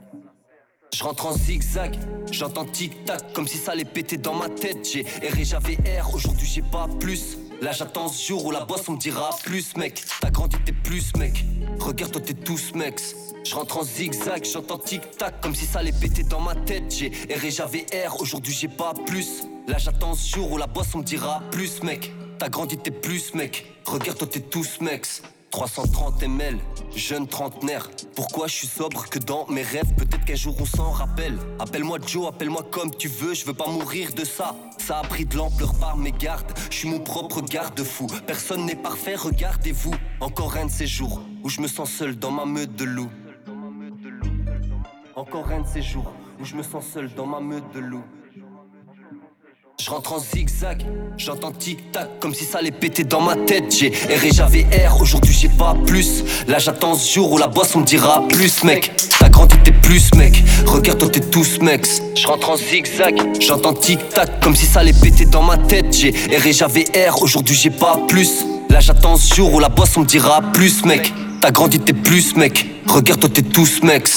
Je 0.93 1.03
rentre 1.03 1.25
en 1.25 1.33
zigzag, 1.33 1.97
j'entends 2.31 2.65
tic-tac 2.65 3.33
comme 3.33 3.47
si 3.47 3.57
ça 3.57 3.71
allait 3.71 3.83
péter 3.83 4.17
dans 4.17 4.35
ma 4.35 4.47
tête. 4.47 4.87
J'ai 4.87 5.05
erré, 5.23 5.43
j'avais 5.43 5.75
R, 5.99 6.13
aujourd'hui 6.13 6.47
j'ai 6.47 6.61
pas 6.61 6.87
plus. 6.99 7.37
Là 7.61 7.71
j'attends 7.71 8.07
ce 8.07 8.27
jour 8.27 8.45
où 8.45 8.51
la 8.51 8.63
bosse 8.63 8.87
on 8.89 8.93
me 8.93 8.99
dira 8.99 9.31
plus, 9.43 9.75
mec. 9.75 10.03
T'as 10.21 10.29
grandi, 10.29 10.57
t'es 10.63 10.71
plus, 10.71 11.15
mec. 11.15 11.43
Regarde-toi, 11.79 12.21
t'es 12.21 12.33
tous, 12.33 12.73
mecs. 12.73 13.01
Je 13.45 13.55
rentre 13.55 13.77
en 13.77 13.83
zigzag, 13.83 14.45
j'entends 14.45 14.77
tic-tac 14.77 15.41
comme 15.41 15.53
si 15.53 15.65
ça 15.65 15.79
allait 15.79 15.91
péter 15.91 16.23
dans 16.23 16.39
ma 16.39 16.55
tête. 16.55 16.83
J'ai 16.89 17.11
erré, 17.29 17.51
j'avais 17.51 17.85
R, 18.07 18.21
aujourd'hui 18.21 18.53
j'ai 18.53 18.69
pas 18.69 18.93
plus. 19.05 19.43
Là 19.67 19.77
j'attends 19.77 20.13
ce 20.13 20.35
jour 20.35 20.51
où 20.51 20.57
la 20.57 20.67
bosse 20.67 20.95
on 20.95 20.99
me 20.99 21.03
dira 21.03 21.41
plus, 21.51 21.83
mec. 21.83 22.13
T'as 22.39 22.49
grandi, 22.49 22.77
t'es 22.77 22.91
plus, 22.91 23.33
mec. 23.33 23.65
Regarde-toi, 23.85 24.27
t'es 24.27 24.39
tous, 24.39 24.79
mecs. 24.79 25.07
330 25.53 26.23
ml, 26.23 26.57
jeune 26.95 27.27
trentenaire. 27.27 27.87
Pourquoi 28.15 28.47
je 28.47 28.55
suis 28.55 28.67
sobre 28.67 29.07
que 29.07 29.19
dans 29.19 29.45
mes 29.49 29.61
rêves 29.61 29.93
Peut-être 29.95 30.25
qu'un 30.25 30.33
jour 30.33 30.55
on 30.59 30.65
s'en 30.65 30.89
rappelle. 30.89 31.37
Appelle-moi 31.59 31.99
Joe, 32.07 32.27
appelle-moi 32.27 32.65
comme 32.71 32.89
tu 32.89 33.07
veux, 33.07 33.35
je 33.35 33.45
veux 33.45 33.53
pas 33.53 33.67
mourir 33.67 34.13
de 34.15 34.25
ça. 34.25 34.55
Ça 34.79 34.97
a 34.97 35.03
pris 35.03 35.25
de 35.25 35.37
l'ampleur 35.37 35.75
par 35.75 35.95
mes 35.95 36.11
gardes. 36.11 36.51
Je 36.71 36.77
suis 36.77 36.89
mon 36.89 36.99
propre 36.99 37.41
garde-fou. 37.41 38.07
Personne 38.25 38.65
n'est 38.65 38.75
parfait, 38.75 39.13
regardez-vous. 39.13 39.93
Encore 40.21 40.57
un 40.57 40.65
de 40.65 40.71
ces 40.71 40.87
jours 40.87 41.21
où 41.43 41.49
je 41.49 41.61
me 41.61 41.67
sens 41.67 41.91
seul 41.91 42.15
dans 42.15 42.31
ma 42.31 42.45
meute 42.45 42.75
de 42.75 42.85
loups. 42.85 43.11
Encore 45.15 45.51
un 45.51 45.61
de 45.61 45.67
ces 45.67 45.83
jours 45.83 46.11
où 46.39 46.45
je 46.45 46.55
me 46.55 46.63
sens 46.63 46.83
seul 46.83 47.13
dans 47.13 47.27
ma 47.27 47.39
meute 47.39 47.71
de 47.75 47.79
loups. 47.79 48.05
Je 49.81 49.89
rentre 49.89 50.13
en 50.13 50.19
zigzag, 50.19 50.85
j'entends 51.17 51.51
tic-tac 51.51 52.19
comme 52.19 52.33
si 52.33 52.45
ça 52.45 52.59
allait 52.59 52.71
péter 52.71 53.03
dans 53.03 53.19
ma 53.19 53.35
tête. 53.35 53.75
J'ai 53.75 53.91
erré, 54.09 54.29
j'avais 54.31 54.65
R, 54.87 55.01
aujourd'hui 55.01 55.33
j'ai 55.33 55.49
pas 55.49 55.75
plus. 55.85 56.23
Là 56.47 56.59
j'attends 56.59 56.95
ce 56.95 57.15
jour 57.15 57.31
où 57.31 57.37
la 57.37 57.47
bosse 57.47 57.75
on 57.75 57.79
me 57.79 57.85
dira 57.85 58.25
plus, 58.29 58.63
mec. 58.63 58.91
T'as 59.19 59.29
grandi, 59.29 59.55
t'es 59.63 59.71
plus, 59.71 60.13
mec. 60.15 60.41
Regarde-toi, 60.67 61.09
t'es 61.09 61.19
tous, 61.19 61.59
mecs. 61.59 61.87
Je 62.15 62.27
rentre 62.27 62.51
en 62.51 62.55
zigzag, 62.55 63.15
j'entends 63.41 63.73
tic-tac 63.73 64.39
comme 64.41 64.55
si 64.55 64.65
ça 64.65 64.81
allait 64.81 64.93
péter 64.93 65.25
dans 65.25 65.43
ma 65.43 65.57
tête. 65.57 65.91
J'ai 65.91 66.13
erré, 66.31 66.53
j'avais 66.53 66.85
R, 67.09 67.21
aujourd'hui 67.21 67.55
j'ai 67.55 67.71
pas 67.71 67.99
plus. 68.07 68.45
Là 68.69 68.79
j'attends 68.79 69.17
ce 69.17 69.33
jour 69.35 69.53
où 69.53 69.59
la 69.59 69.69
bosse 69.69 69.97
on 69.97 70.01
me 70.01 70.05
dira 70.05 70.41
plus, 70.53 70.85
mec. 70.85 71.11
T'as 71.41 71.51
grandi, 71.51 71.79
t'es 71.79 71.93
plus, 71.93 72.35
mec. 72.35 72.67
Regarde-toi, 72.87 73.29
t'es 73.29 73.41
tous, 73.41 73.81
mecs. 73.81 74.07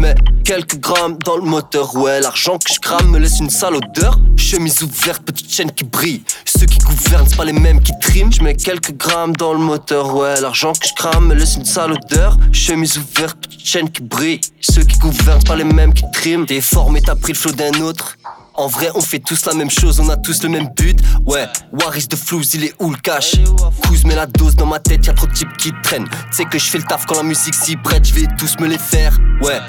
Mets 0.00 0.14
quelques 0.44 0.78
grammes 0.78 1.16
dans 1.24 1.36
le 1.36 1.42
moteur, 1.42 1.94
ouais, 1.96 2.20
l'argent 2.20 2.58
que 2.58 2.72
je 2.72 2.80
crame 2.80 3.10
me 3.10 3.18
laisse 3.18 3.38
une 3.38 3.50
sale 3.50 3.74
odeur. 3.74 4.18
Chemise 4.36 4.82
ouverte, 4.82 5.22
petite 5.22 5.52
chaîne 5.52 5.70
qui 5.70 5.84
brille. 5.84 6.22
Ceux 6.44 6.66
qui 6.66 6.78
gouvernent, 6.78 7.26
c'est 7.28 7.36
pas 7.36 7.44
les 7.44 7.52
mêmes 7.52 7.80
qui 7.80 7.92
triment. 8.00 8.32
Je 8.32 8.42
mets 8.42 8.54
quelques 8.54 8.96
grammes 8.96 9.36
dans 9.36 9.52
le 9.52 9.58
moteur, 9.58 10.14
ouais, 10.14 10.40
l'argent 10.40 10.72
que 10.72 10.88
je 10.88 10.94
crame 10.94 11.26
me 11.26 11.34
laisse 11.34 11.56
une 11.56 11.64
sale 11.64 11.92
odeur. 11.92 12.36
Chemise 12.52 12.98
ouverte, 12.98 13.38
petite 13.38 13.64
chaîne 13.64 13.90
qui 13.90 14.02
brille. 14.02 14.40
Ceux 14.60 14.82
qui 14.82 14.98
gouvernent, 14.98 15.42
pas 15.44 15.56
les 15.56 15.64
mêmes 15.64 15.92
qui 15.92 16.04
triment. 16.12 16.46
T'es 16.46 16.60
fort, 16.60 16.90
mais 16.90 17.00
t'as 17.00 17.14
pris 17.14 17.32
le 17.32 17.38
flot 17.38 17.52
d'un 17.52 17.80
autre. 17.80 18.16
En 18.54 18.66
vrai, 18.66 18.90
on 18.94 19.00
fait 19.00 19.20
tous 19.20 19.46
la 19.46 19.54
même 19.54 19.70
chose, 19.70 20.00
on 20.00 20.08
a 20.08 20.16
tous 20.16 20.42
le 20.42 20.48
même 20.48 20.68
but. 20.76 20.98
Ouais, 21.26 21.46
Waris 21.72 22.08
de 22.08 22.16
Flouz, 22.16 22.54
il 22.54 22.64
est 22.64 22.74
où 22.78 22.90
le 22.90 22.96
cash? 22.96 23.36
Couse, 23.86 24.04
met 24.04 24.14
la 24.14 24.26
dose 24.26 24.54
dans 24.54 24.66
ma 24.66 24.80
tête, 24.80 25.06
y'a 25.06 25.14
trop 25.14 25.26
de 25.26 25.32
types 25.32 25.56
qui 25.56 25.72
traînent. 25.82 26.08
Tu 26.08 26.36
sais 26.36 26.44
que 26.44 26.58
je 26.58 26.66
fais 26.66 26.78
le 26.78 26.84
taf 26.84 27.06
quand 27.06 27.16
la 27.16 27.22
musique 27.22 27.54
s'y 27.54 27.76
prête, 27.76 28.04
je 28.04 28.14
vais 28.14 28.26
tous 28.38 28.58
me 28.58 28.66
les 28.66 28.78
faire. 28.78 29.16
Ouais, 29.40 29.60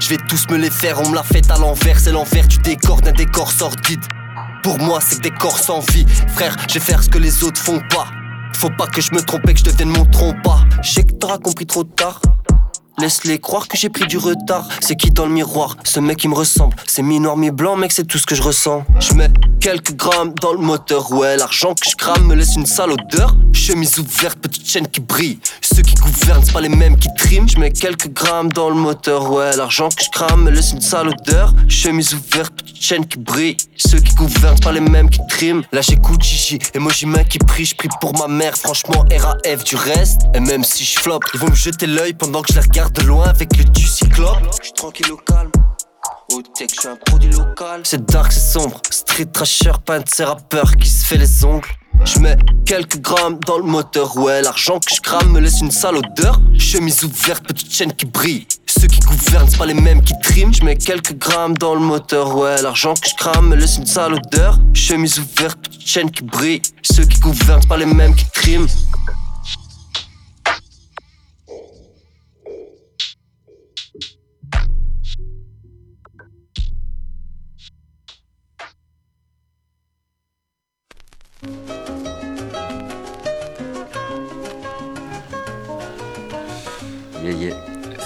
je 0.00 0.08
vais 0.08 0.18
tous 0.28 0.48
me 0.50 0.56
les 0.56 0.70
faire, 0.70 1.00
on 1.00 1.08
me 1.08 1.14
l'a 1.14 1.22
fait 1.22 1.50
à 1.50 1.58
l'envers, 1.58 1.98
c'est 1.98 2.12
l'envers 2.12 2.46
du 2.46 2.58
décor 2.58 3.00
d'un 3.00 3.12
décor 3.12 3.50
sordide. 3.50 4.02
Pour 4.62 4.78
moi, 4.78 5.00
c'est 5.00 5.20
des 5.20 5.30
corps 5.30 5.58
sans 5.58 5.80
vie. 5.92 6.06
Frère, 6.28 6.56
je 6.68 6.74
vais 6.74 6.80
faire 6.80 7.02
ce 7.02 7.08
que 7.08 7.18
les 7.18 7.44
autres 7.44 7.60
font 7.60 7.80
pas. 7.90 8.06
Faut 8.54 8.70
pas 8.70 8.86
que 8.86 9.00
je 9.00 9.12
me 9.12 9.20
trompe 9.20 9.48
et 9.48 9.54
que 9.54 9.60
je 9.60 9.64
devienne 9.64 9.90
mon 9.90 10.06
trompe-pas. 10.06 10.64
Je 10.82 10.92
sais 10.92 11.02
que 11.04 11.12
t'auras 11.12 11.38
compris 11.38 11.66
trop 11.66 11.84
tard. 11.84 12.20
Laisse-les 12.98 13.40
croire 13.40 13.66
que 13.66 13.76
j'ai 13.76 13.88
pris 13.88 14.06
du 14.06 14.18
retard. 14.18 14.68
C'est 14.80 14.94
qui 14.94 15.10
dans 15.10 15.26
le 15.26 15.32
miroir? 15.32 15.76
Ce 15.82 15.98
mec 15.98 16.18
qui 16.18 16.28
me 16.28 16.34
ressemble. 16.34 16.76
C'est 16.86 17.02
mi-noir, 17.02 17.36
mi-blanc, 17.36 17.76
mec, 17.76 17.90
c'est 17.90 18.04
tout 18.04 18.18
ce 18.18 18.26
que 18.26 18.36
je 18.36 18.42
ressens. 18.42 18.84
Je 19.00 19.14
mets 19.14 19.30
quelques 19.60 19.94
grammes 19.94 20.32
dans 20.40 20.52
le 20.52 20.60
moteur. 20.60 21.10
Ouais, 21.10 21.36
l'argent 21.36 21.74
que 21.74 21.90
je 21.90 21.96
crame 21.96 22.24
me 22.26 22.36
laisse 22.36 22.54
une 22.54 22.66
sale 22.66 22.92
odeur. 22.92 23.34
Chemise 23.52 23.98
ouverte, 23.98 24.38
petite 24.38 24.68
chaîne 24.68 24.86
qui 24.86 25.00
brille. 25.00 25.40
Ceux 25.60 25.82
qui 25.82 25.94
gouvernent, 25.96 26.44
c'est 26.44 26.52
pas 26.52 26.60
les 26.60 26.68
mêmes 26.68 26.96
qui 26.96 27.08
triment. 27.18 27.48
Je 27.48 27.58
mets 27.58 27.72
quelques 27.72 28.10
grammes 28.10 28.52
dans 28.52 28.68
le 28.68 28.76
moteur. 28.76 29.28
Ouais, 29.32 29.56
l'argent 29.56 29.88
que 29.88 30.04
je 30.04 30.10
crame 30.10 30.44
me 30.44 30.50
laisse 30.52 30.70
une 30.70 30.80
sale 30.80 31.08
odeur. 31.08 31.52
Chemise 31.68 32.14
ouverte, 32.14 32.54
petite 32.54 32.80
chaîne 32.80 33.06
qui 33.06 33.18
brille. 33.18 33.56
Ceux 33.76 33.98
qui 33.98 34.14
gouvernent, 34.14 34.54
c'est 34.54 34.62
pas 34.62 34.72
les 34.72 34.80
mêmes 34.80 35.10
qui 35.10 35.18
triment. 35.28 35.64
Là, 35.72 35.80
j'écoute 35.80 36.22
Gigi, 36.22 36.60
emoji 36.74 37.06
main 37.06 37.24
qui 37.24 37.38
prie. 37.38 37.64
Je 37.64 37.74
prie 37.74 37.88
pour 38.00 38.16
ma 38.16 38.28
mère, 38.28 38.56
franchement, 38.56 39.04
RAF 39.10 39.64
du 39.64 39.74
reste. 39.74 40.22
Et 40.34 40.40
même 40.40 40.62
si 40.62 40.84
je 40.84 41.00
flop, 41.00 41.20
ils 41.34 41.40
vont 41.40 41.50
me 41.50 41.56
jeter 41.56 41.86
l'œil 41.86 42.12
pendant 42.12 42.40
que 42.42 42.52
je 42.52 42.60
les 42.60 42.64
regarde 42.64 42.83
regarde 42.84 42.92
de 43.00 43.06
loin 43.06 43.26
avec 43.26 43.56
le 43.56 43.64
du 43.64 43.86
cyclope. 43.86 44.38
Je 44.58 44.64
suis 44.64 44.72
tranquille 44.72 45.12
au 45.12 45.16
calme. 45.16 45.50
Au 46.32 46.42
tech, 46.42 46.68
je 46.74 46.80
suis 46.80 46.88
un 46.88 46.96
produit 46.96 47.30
local. 47.30 47.80
C'est 47.84 48.04
dark, 48.04 48.32
c'est 48.32 48.52
sombre. 48.58 48.80
Street 48.90 49.26
trasher, 49.26 49.72
c'est 50.06 50.24
rappeur 50.24 50.76
qui 50.76 50.88
se 50.88 51.06
fait 51.06 51.16
les 51.16 51.44
ongles. 51.44 51.68
Je 52.04 52.18
mets 52.18 52.36
quelques 52.66 52.98
grammes 52.98 53.38
dans 53.46 53.58
le 53.58 53.64
moteur, 53.64 54.16
ouais, 54.16 54.42
l'argent 54.42 54.80
que 54.80 54.92
je 54.92 55.00
crame 55.00 55.30
me 55.30 55.40
laisse 55.40 55.60
une 55.60 55.70
sale 55.70 55.96
odeur. 55.96 56.40
Chemise 56.58 57.04
ouverte, 57.04 57.46
petite 57.46 57.72
chaîne 57.72 57.92
qui 57.92 58.04
brille. 58.06 58.46
Ceux 58.66 58.88
qui 58.88 59.00
gouvernent, 59.00 59.48
c'est 59.48 59.58
pas 59.58 59.66
les 59.66 59.74
mêmes 59.74 60.02
qui 60.02 60.14
triment. 60.22 60.52
Je 60.52 60.64
mets 60.64 60.76
quelques 60.76 61.14
grammes 61.14 61.56
dans 61.56 61.74
le 61.74 61.80
moteur, 61.80 62.36
ouais, 62.36 62.60
l'argent 62.60 62.94
que 62.94 63.08
je 63.08 63.14
crame 63.14 63.48
me 63.48 63.56
laisse 63.56 63.76
une 63.78 63.86
sale 63.86 64.14
odeur. 64.14 64.58
Chemise 64.74 65.18
ouverte, 65.20 65.58
petite 65.60 65.86
chaîne 65.86 66.10
qui 66.10 66.24
brille. 66.24 66.60
Ceux 66.82 67.04
qui 67.04 67.20
gouvernent, 67.20 67.62
c'est 67.62 67.68
pas 67.68 67.76
les 67.76 67.86
mêmes 67.86 68.14
qui 68.14 68.26
triment. 68.34 68.66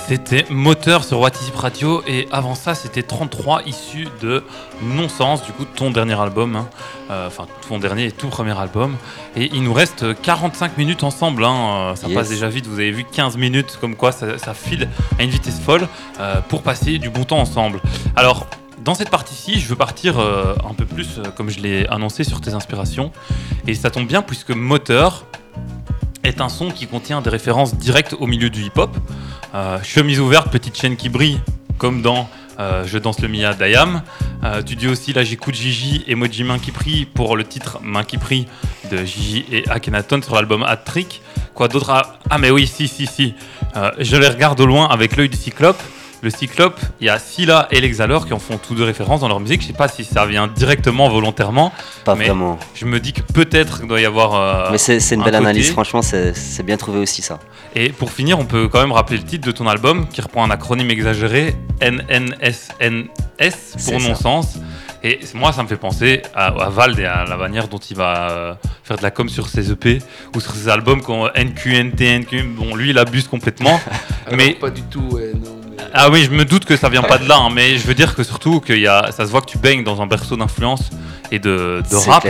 C'était 0.07 0.47
Moteur 0.49 1.05
sur 1.05 1.21
What 1.21 1.33
Radio 1.55 2.03
et 2.07 2.29
avant 2.33 2.55
ça 2.55 2.75
c'était 2.75 3.03
33 3.03 3.63
issus 3.67 4.09
de 4.23 4.43
Non-Sens, 4.83 5.45
du 5.45 5.53
coup 5.53 5.65
ton 5.67 5.91
dernier 5.91 6.19
album, 6.19 6.57
hein. 6.57 6.69
euh, 7.11 7.27
enfin 7.27 7.47
ton 7.69 7.79
dernier 7.79 8.07
et 8.07 8.13
tout 8.13 8.29
premier 8.29 8.59
album. 8.59 8.97
Et 9.37 9.51
il 9.53 9.63
nous 9.63 9.75
reste 9.75 10.19
45 10.23 10.79
minutes 10.79 11.03
ensemble, 11.03 11.45
hein. 11.45 11.91
euh, 11.93 11.95
ça 11.95 12.09
passe 12.09 12.29
déjà 12.31 12.49
vite, 12.49 12.67
vous 12.67 12.79
avez 12.79 12.91
vu 12.91 13.05
15 13.05 13.37
minutes 13.37 13.77
comme 13.81 13.97
quoi 13.97 14.13
ça, 14.13 14.55
file 14.55 14.89
à 15.19 15.25
une 15.25 15.31
vitesse 15.31 15.61
folle 15.61 15.87
euh, 16.21 16.41
pour 16.49 16.63
passer 16.63 16.99
du 16.99 17.11
bon 17.11 17.25
temps 17.25 17.41
ensemble. 17.41 17.81
Alors 18.17 18.47
dans 18.85 18.95
cette 18.95 19.11
partie-ci, 19.11 19.61
je 19.61 19.69
veux 19.69 19.77
partir 19.77 20.19
un 20.19 20.73
peu 20.73 20.87
plus, 20.87 21.21
comme 21.37 21.51
je 21.51 21.61
l'ai 21.61 21.87
annoncé, 21.89 22.25
sur 22.25 22.41
tes 22.41 22.55
inspirations. 22.55 23.11
Et 23.67 23.75
ça 23.75 23.91
tombe 23.91 24.07
bien 24.07 24.23
puisque 24.23 24.53
Moteur, 24.53 25.27
est 26.29 26.41
un 26.41 26.49
son 26.49 26.71
qui 26.71 26.87
contient 26.87 27.21
des 27.21 27.31
références 27.31 27.75
directes 27.75 28.15
au 28.19 28.27
milieu 28.27 28.51
du 28.51 28.63
hip-hop. 28.63 28.97
Euh, 29.55 29.79
chemise 29.83 30.21
ouverte, 30.21 30.51
petite 30.51 30.77
chaîne 30.79 30.97
qui 30.97 31.09
brille, 31.09 31.41
comme 31.79 32.03
dans 32.03 32.29
euh, 32.61 32.85
Je 32.87 32.99
danse 32.99 33.21
le 33.21 33.29
Mia 33.29 33.55
d'Ayam. 33.55 34.03
Euh, 34.45 34.63
tu 34.63 34.77
dis 34.77 34.87
aussi 34.87 35.13
là 35.13 35.25
j'écoute 35.25 35.55
Gigi, 35.55 36.05
emoji 36.07 36.45
main 36.45 36.59
qui 36.59 36.71
prie 36.71 37.07
pour 37.07 37.37
le 37.37 37.45
titre 37.45 37.81
Main 37.83 38.05
qui 38.05 38.19
prie 38.19 38.47
de 38.91 38.99
Gigi 38.99 39.45
et 39.51 39.69
Akhenaton 39.69 40.23
sur 40.23 40.35
l'album 40.35 40.63
Hat 40.63 40.77
Trick. 40.77 41.23
Quoi 41.55 41.69
d'autre? 41.69 41.91
Ah, 41.91 42.19
ah, 42.31 42.39
mais 42.39 42.51
oui, 42.51 42.67
si, 42.67 42.87
si, 42.87 43.07
si. 43.07 43.35
je 43.99 44.17
les 44.17 44.29
regarde 44.29 44.61
au 44.61 44.67
loin 44.67 44.89
avec 44.89 45.17
l'œil 45.17 45.29
du 45.29 45.37
cyclope 45.37 45.83
le 46.23 46.31
Cyclope, 46.31 46.81
il 47.01 47.07
y 47.07 47.11
a 47.11 47.19
Scylla 47.19 47.69
et 47.71 47.81
l'Exhalor 47.81 48.27
qui 48.27 48.33
en 48.33 48.39
font 48.39 48.59
tous 48.59 48.75
deux 48.75 48.85
référence 48.85 49.21
dans 49.21 49.29
leur 49.29 49.41
musique. 49.41 49.63
Je 49.63 49.69
sais 49.69 49.73
pas 49.73 49.89
si 49.89 50.05
ça 50.05 50.27
vient 50.27 50.49
directement, 50.49 51.09
volontairement. 51.09 51.73
Pas 52.05 52.15
vraiment. 52.15 52.59
Je 52.75 52.87
me 52.87 52.99
dis 53.01 53.13
que 53.13 53.23
peut-être 53.23 53.81
il 53.83 53.89
doit 53.89 54.01
y 54.01 54.05
avoir. 54.05 54.35
Euh, 54.35 54.69
mais 54.73 54.79
c'est 54.79 55.15
une 55.15 55.23
belle 55.23 55.35
analyse, 55.35 55.71
franchement, 55.71 56.03
c'est 56.03 56.63
bien 56.65 56.77
trouvé 56.77 56.99
aussi 56.99 57.23
ça. 57.23 57.39
Et 57.75 57.91
pour 57.91 58.11
finir, 58.11 58.39
on 58.39 58.47
peut 58.47 58.69
quand 58.69 58.81
même 58.81 58.93
rappeler 58.93 59.19
le 59.19 59.25
titre 59.25 59.47
de 59.47 59.53
ton 59.53 59.67
album 59.69 60.09
qui 60.09 60.21
reprend 60.21 60.45
un 60.45 60.51
acronyme 60.51 60.91
exagéré 60.91 61.55
NNSNS 61.81 63.09
pour 63.85 64.01
non-sens. 64.01 64.59
Et 65.05 65.21
moi, 65.35 65.53
ça 65.53 65.63
me 65.63 65.69
fait 65.69 65.77
penser 65.77 66.23
à, 66.35 66.51
Vald 66.71 66.99
et 66.99 67.05
à 67.05 67.25
la 67.25 67.37
manière 67.37 67.69
dont 67.69 67.79
il 67.79 67.97
va 67.97 68.31
euh, 68.31 68.55
faire 68.83 68.97
de 68.97 69.03
la 69.03 69.13
com 69.13 69.29
sur 69.29 69.49
ses 69.49 69.71
EP 69.71 70.03
ou 70.35 70.41
sur 70.41 70.53
ses 70.53 70.69
albums, 70.69 71.03
quand 71.03 71.29
NQNT, 71.37 72.19
NQ. 72.21 72.43
Bon, 72.57 72.75
lui, 72.75 72.91
il 72.91 72.99
abuse 72.99 73.29
complètement. 73.29 73.81
mais 74.33 74.55
pas 74.55 74.71
du 74.71 74.83
tout, 74.83 75.03
ouais, 75.13 75.33
non. 75.35 75.58
Ah 75.95 76.11
oui, 76.11 76.25
je 76.25 76.31
me 76.31 76.45
doute 76.45 76.65
que 76.65 76.77
ça 76.77 76.89
vient 76.89 77.03
pas 77.03 77.19
de 77.19 77.29
là, 77.29 77.37
hein, 77.39 77.49
mais 77.53 77.77
je 77.79 77.87
veux 77.87 77.95
dire 77.95 78.15
que 78.15 78.23
surtout 78.23 78.61
que 78.61 78.73
y 78.73 78.87
a, 78.87 79.11
ça 79.11 79.25
se 79.27 79.31
voit 79.31 79.41
que 79.41 79.47
tu 79.51 79.59
baignes 79.59 79.85
dans 79.85 80.01
un 80.03 80.07
berceau 80.07 80.37
d'influence 80.37 80.91
et 81.31 81.39
de, 81.39 81.83
de 81.91 81.97
rap. 82.11 82.23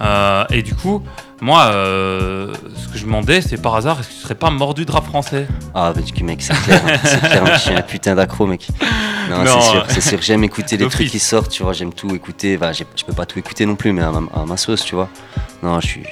Euh, 0.00 0.44
et 0.50 0.62
du 0.62 0.74
coup, 0.74 1.02
moi, 1.40 1.66
euh, 1.66 2.52
ce 2.76 2.88
que 2.88 2.98
je 2.98 3.04
me 3.04 3.08
demandais, 3.08 3.40
c'est 3.40 3.60
par 3.60 3.74
hasard, 3.74 4.00
est-ce 4.00 4.08
que 4.08 4.14
tu 4.14 4.20
serais 4.20 4.34
pas 4.34 4.50
mordu 4.50 4.84
de 4.84 4.92
rap 4.92 5.04
français? 5.04 5.46
Ah, 5.74 5.92
bah, 5.94 6.00
du 6.00 6.12
coup, 6.12 6.24
mec, 6.24 6.42
c'est 6.42 6.54
clair, 6.62 6.82
c'est 7.04 7.20
clair, 7.20 7.44
je 7.54 7.58
suis 7.58 7.74
un 7.74 7.82
putain 7.82 8.14
d'accro, 8.14 8.46
mec. 8.46 8.68
Non, 9.30 9.44
c'est 9.44 9.70
sûr, 9.70 9.86
c'est 9.88 10.00
sûr, 10.00 10.22
j'aime 10.22 10.44
écouter 10.44 10.76
les 10.78 10.88
trucs 10.88 11.10
qui 11.10 11.18
sortent, 11.18 11.50
tu 11.50 11.62
vois, 11.62 11.72
j'aime 11.72 11.92
tout 11.92 12.14
écouter. 12.14 12.56
Enfin, 12.56 12.72
je 12.72 13.04
peux 13.04 13.12
pas 13.12 13.26
tout 13.26 13.38
écouter 13.38 13.66
non 13.66 13.76
plus, 13.76 13.92
mais 13.92 14.02
à 14.02 14.44
ma 14.46 14.56
sauce, 14.56 14.84
tu 14.84 14.94
vois. 14.94 15.08
Non, 15.62 15.80
je 15.80 15.86
suis 15.86 16.02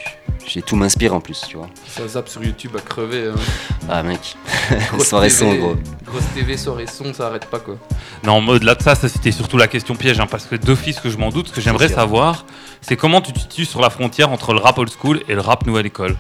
j'ai 0.49 0.63
tout 0.63 0.77
m'inspire 0.77 1.13
en 1.15 1.21
plus, 1.21 1.43
tu 1.49 1.57
vois. 1.57 1.69
Ça 1.89 2.07
zappe 2.07 2.29
sur 2.29 2.43
YouTube 2.43 2.73
à 2.77 2.81
crever. 2.81 3.29
Hein. 3.29 3.41
Ah 3.89 4.03
mec, 4.03 4.37
soirée 5.01 5.31
son 5.31 5.55
gros. 5.55 5.77
Grosse 6.05 6.25
TV, 6.35 6.57
soirée 6.57 6.87
son, 6.87 7.13
ça 7.13 7.27
arrête 7.27 7.47
pas 7.47 7.59
quoi. 7.59 7.77
Non, 8.23 8.47
au-delà 8.47 8.75
de 8.75 8.83
ça, 8.83 8.95
ça 8.95 9.09
c'était 9.09 9.33
surtout 9.33 9.57
la 9.57 9.67
question 9.67 9.97
piège, 9.97 10.21
hein, 10.21 10.27
parce 10.31 10.47
que 10.47 10.55
d'office 10.57 11.01
que 11.01 11.11
je 11.11 11.19
m'en 11.19 11.31
doute, 11.31 11.49
ce 11.49 11.53
que 11.53 11.61
j'aimerais 11.61 11.89
savoir, 11.89 12.47
c'est 12.87 12.97
comment 12.97 13.21
tu 13.21 13.33
te 13.33 13.39
situes 13.39 13.65
sur 13.65 13.81
la 13.81 13.91
frontière 13.91 14.31
entre 14.31 14.53
le 14.53 14.61
rap 14.61 14.79
old 14.79 14.91
school 14.91 15.21
et 15.29 15.35
le 15.35 15.41
rap 15.41 15.67
nouvelle 15.67 15.87
école 15.87 16.17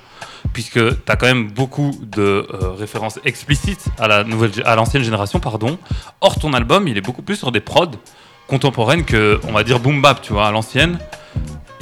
puisque 0.53 0.79
tu 0.79 1.13
as 1.13 1.17
quand 1.17 1.27
même 1.27 1.51
beaucoup 1.51 1.99
de 2.03 2.23
euh, 2.23 2.71
références 2.79 3.19
explicites 3.25 3.87
à 3.99 4.09
la 4.09 4.25
nouvelle 4.25 4.51
à 4.65 4.75
l'ancienne 4.77 5.03
génération 5.03 5.41
pardon. 5.41 5.79
Or 6.21 6.39
ton 6.39 6.53
album, 6.53 6.89
il 6.89 6.97
est 6.97 7.01
beaucoup 7.01 7.23
plus 7.23 7.37
sur 7.37 7.53
des 7.53 7.61
prods 7.61 7.91
contemporaines 8.47 9.05
que 9.05 9.41
on 9.49 9.53
va 9.53 9.65
dire 9.65 9.81
boom 9.81 10.01
bap, 10.01 10.23
tu 10.23 10.33
vois, 10.33 10.47
à 10.47 10.51
l'ancienne 10.51 10.99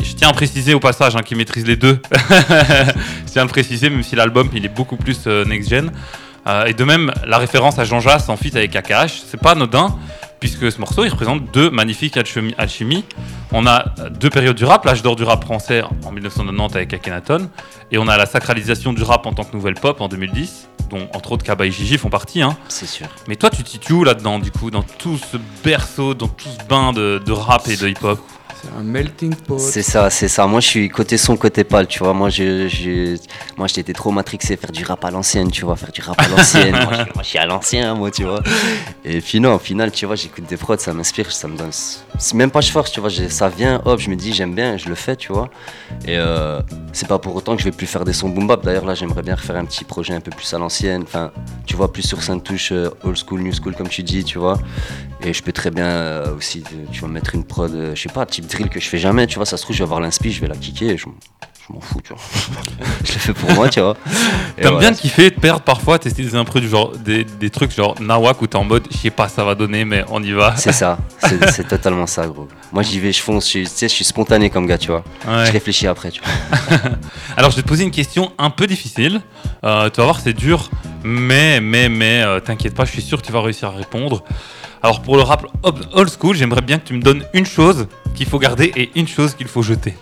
je 0.05 0.13
tiens 0.15 0.29
à 0.29 0.33
préciser 0.33 0.75
au 0.75 0.81
passage 0.81 1.17
hein, 1.17 1.23
qu'il 1.23 1.37
maîtrise 1.37 1.67
les 1.67 1.77
deux. 1.77 2.01
je 2.13 3.33
tiens 3.33 3.43
à 3.43 3.45
le 3.45 3.51
préciser, 3.51 3.91
même 3.91 4.03
si 4.03 4.15
l'album 4.15 4.49
il 4.55 4.65
est 4.65 4.69
beaucoup 4.69 4.97
plus 4.97 5.21
euh, 5.27 5.45
next-gen. 5.45 5.91
Euh, 6.47 6.67
et 6.67 6.75
de 6.75 6.85
même, 6.85 7.11
la 7.27 7.39
référence 7.39 7.79
à 7.79 7.85
Jean 7.85 8.01
Jass 8.01 8.29
en 8.29 8.35
avec 8.35 8.77
AKH, 8.77 9.23
c'est 9.27 9.41
pas 9.41 9.53
anodin, 9.53 9.97
puisque 10.45 10.71
ce 10.71 10.79
morceau 10.79 11.07
il 11.07 11.09
représente 11.09 11.51
deux 11.53 11.71
magnifiques 11.71 12.19
alchimies. 12.19 13.05
On 13.51 13.67
a 13.67 13.95
deux 14.11 14.29
périodes 14.29 14.57
du 14.57 14.67
rap, 14.67 14.85
l'âge 14.85 15.01
d'or 15.01 15.17
du 15.17 15.23
rap 15.23 15.43
français 15.43 15.83
en 16.05 16.13
1990 16.13 16.77
avec 16.77 16.93
Akhenaton, 16.93 17.49
et 17.91 17.97
on 17.97 18.09
a 18.09 18.19
la 18.19 18.27
sacralisation 18.27 18.93
du 18.93 19.03
rap 19.03 19.25
en 19.25 19.33
tant 19.33 19.45
que 19.45 19.57
nouvelle 19.57 19.73
pop 19.73 20.03
en 20.03 20.09
2010, 20.09 20.69
dont 20.91 21.09
entre 21.15 21.33
autres 21.33 21.45
Kaba 21.47 21.65
et 21.65 21.71
Gigi 21.71 21.97
font 21.97 22.11
partie. 22.11 22.43
Hein. 22.43 22.59
C'est 22.69 22.85
sûr. 22.85 23.07
Mais 23.27 23.37
toi, 23.37 23.49
tu 23.49 23.63
te 23.63 23.71
situes 23.71 23.95
où 23.95 24.05
là-dedans, 24.05 24.39
du 24.39 24.51
coup, 24.51 24.71
dans 24.71 24.83
tout 24.83 25.17
ce 25.17 25.39
berceau, 25.65 26.13
dans 26.13 26.29
tout 26.29 26.51
ce 26.51 26.63
bain 26.69 26.93
de, 26.93 27.23
de 27.25 27.33
rap 27.33 27.67
et 27.69 27.79
de 27.79 27.89
hip-hop? 27.89 28.21
Un 28.79 28.83
melting 28.83 29.35
pot. 29.35 29.59
C'est 29.59 29.83
ça, 29.83 30.11
c'est 30.11 30.29
ça. 30.29 30.47
Moi, 30.47 30.61
je 30.61 30.67
suis 30.67 30.89
côté 30.89 31.17
son, 31.17 31.37
côté 31.37 31.65
pâle, 31.65 31.87
tu 31.87 32.01
vois. 32.01 32.15
Moi, 32.15 32.29
je, 32.31 33.17
moi, 33.57 33.67
j'étais 33.67 33.93
trop 33.93 34.11
matrixé, 34.11 34.57
faire 34.57 34.73
du 34.73 34.85
rap 34.85 35.05
à 35.05 35.11
l'ancienne, 35.11 35.51
tu 35.51 35.65
vois, 35.65 35.77
faire 35.77 35.93
du 35.93 36.01
rap 36.01 36.21
à 36.21 36.29
l'ancienne. 36.29 36.73
moi, 37.15 37.23
je 37.23 37.29
suis 37.29 37.39
à 37.39 37.47
l'ancien, 37.47 37.95
moi, 37.95 38.11
tu 38.11 38.25
vois. 38.25 38.43
Et 39.05 39.21
puis 39.21 39.45
au 39.45 39.59
final, 39.59 39.91
tu 39.91 40.07
vois, 40.07 40.17
j'écoute 40.17 40.45
des 40.49 40.57
prods, 40.57 40.79
ça 40.79 40.93
m'inspire, 40.93 41.31
ça 41.31 41.49
me 41.49 41.57
donne. 41.57 41.71
C'est 42.19 42.35
même 42.35 42.51
pas 42.51 42.61
je 42.61 42.71
force, 42.71 42.91
tu 42.93 43.01
vois. 43.01 43.11
Ça 43.11 43.49
vient, 43.49 43.81
hop, 43.85 44.01
je 44.01 44.11
me 44.11 44.17
dis, 44.17 44.33
j'aime 44.33 44.55
bien, 44.55 44.77
je 44.77 44.89
le 44.89 44.95
fais, 44.95 45.17
tu 45.17 45.33
vois. 45.33 45.51
Et 46.07 46.17
euh, 46.17 46.61
c'est 46.93 47.09
pas 47.09 47.19
pour 47.19 47.35
autant 47.35 47.57
que 47.57 47.63
je 47.63 47.67
vais 47.67 47.77
plus 47.77 47.87
faire 47.87 48.05
des 48.05 48.13
sons 48.13 48.29
boom 48.29 48.47
bap. 48.47 48.65
D'ailleurs, 48.65 48.85
là, 48.85 48.95
j'aimerais 48.95 49.23
bien 49.23 49.35
refaire 49.35 49.57
un 49.57 49.65
petit 49.65 49.85
projet 49.85 50.15
un 50.15 50.21
peu 50.21 50.31
plus 50.31 50.53
à 50.55 50.59
l'ancienne. 50.59 51.03
Enfin, 51.03 51.33
tu 51.67 51.77
vois, 51.77 51.93
plus 51.93 52.03
sur 52.03 52.23
sainte 52.23 52.45
touche, 52.45 52.73
euh, 52.73 52.91
old 53.03 53.17
school, 53.17 53.41
new 53.41 53.53
school, 53.53 53.75
comme 53.75 53.89
tu 53.89 54.03
dis, 54.03 54.25
tu 54.25 54.39
vois. 54.39 54.59
Et 55.23 55.33
je 55.33 55.43
peux 55.43 55.53
très 55.53 55.71
bien 55.71 55.87
euh, 55.87 56.37
aussi, 56.37 56.63
tu 56.93 57.01
vois, 57.01 57.09
mettre 57.09 57.35
une 57.35 57.45
prod, 57.45 57.93
je 57.95 58.01
sais 58.01 58.09
pas, 58.09 58.27
type 58.27 58.47
que 58.55 58.81
je 58.81 58.89
fais 58.89 58.99
jamais, 58.99 59.27
tu 59.27 59.37
vois. 59.37 59.47
Ça 59.47 59.57
se 59.57 59.63
trouve, 59.63 59.77
je 59.77 59.81
vais 59.81 59.85
avoir 59.85 60.01
l'inspi, 60.01 60.33
je 60.33 60.41
vais 60.41 60.49
la 60.49 60.57
kicker. 60.57 60.97
Je, 60.97 61.07
m'en 61.73 61.81
fous, 61.81 62.01
tu 62.03 62.13
vois. 62.13 62.23
je 63.05 63.13
le 63.13 63.19
fais 63.19 63.33
pour 63.33 63.51
moi, 63.53 63.69
tu 63.69 63.81
vois. 63.81 63.97
T'aimes 64.57 64.79
bien 64.79 64.93
de 64.93 64.97
kiffer, 64.97 65.31
de 65.31 65.41
perdre 65.41 65.63
parfois, 65.63 65.99
tester 65.99 66.23
des 66.23 66.35
impros 66.35 66.61
du 66.61 66.69
genre, 66.69 66.93
des, 66.97 67.25
des, 67.25 67.51
trucs 67.51 67.75
genre 67.75 67.95
Nawak 68.01 68.43
où 68.43 68.47
t'es 68.47 68.57
en 68.57 68.65
mode, 68.65 68.87
je 68.91 68.97
sais 68.97 69.11
pas, 69.11 69.29
ça 69.29 69.45
va 69.45 69.55
donner, 69.55 69.85
mais 69.85 70.05
on 70.11 70.23
y 70.23 70.33
va. 70.33 70.55
C'est 70.57 70.73
ça, 70.73 70.99
c'est 71.53 71.69
totalement 71.69 72.07
ça, 72.07 72.27
gros. 72.27 72.49
Moi, 72.73 72.83
j'y 72.83 73.01
vais, 73.01 73.13
je 73.13 73.23
fonce, 73.23 73.47
tu 73.47 73.65
sais, 73.67 73.89
je 73.89 73.95
suis 73.95 74.05
spontané 74.05 74.51
comme 74.51 74.67
gars, 74.67 74.79
tu 74.79 74.89
vois. 74.89 75.05
Je 75.25 75.53
réfléchis 75.53 75.87
après, 75.87 76.11
tu 76.11 76.21
vois. 76.23 76.79
Alors, 77.37 77.51
je 77.51 77.57
vais 77.57 77.63
te 77.63 77.69
poser 77.69 77.85
une 77.85 77.91
question 77.91 78.33
un 78.39 78.51
peu 78.51 78.67
difficile. 78.67 79.21
Euh, 79.65 79.89
tu 79.91 79.99
vas 79.99 80.05
voir, 80.05 80.21
c'est 80.21 80.35
dur, 80.35 80.71
mais, 81.03 81.61
mais, 81.61 81.89
mais, 81.89 82.23
euh, 82.23 82.41
t'inquiète 82.41 82.75
pas, 82.75 82.85
je 82.85 82.91
suis 82.91 83.03
sûr 83.03 83.21
que 83.21 83.27
tu 83.27 83.33
vas 83.33 83.41
réussir 83.41 83.69
à 83.69 83.73
répondre. 83.73 84.23
Alors 84.83 85.01
pour 85.01 85.17
le 85.17 85.23
rap 85.23 85.47
old 85.63 86.11
school, 86.11 86.37
j'aimerais 86.37 86.61
bien 86.61 86.79
que 86.79 86.87
tu 86.87 86.93
me 86.93 87.01
donnes 87.01 87.25
une 87.33 87.47
chose 87.47 87.87
qu'il 88.15 88.27
faut 88.27 88.39
garder 88.39 88.71
et 88.77 88.91
une 88.97 89.09
chose 89.09 89.35
qu'il 89.35 89.49
faut 89.49 89.63
jeter. 89.63 89.95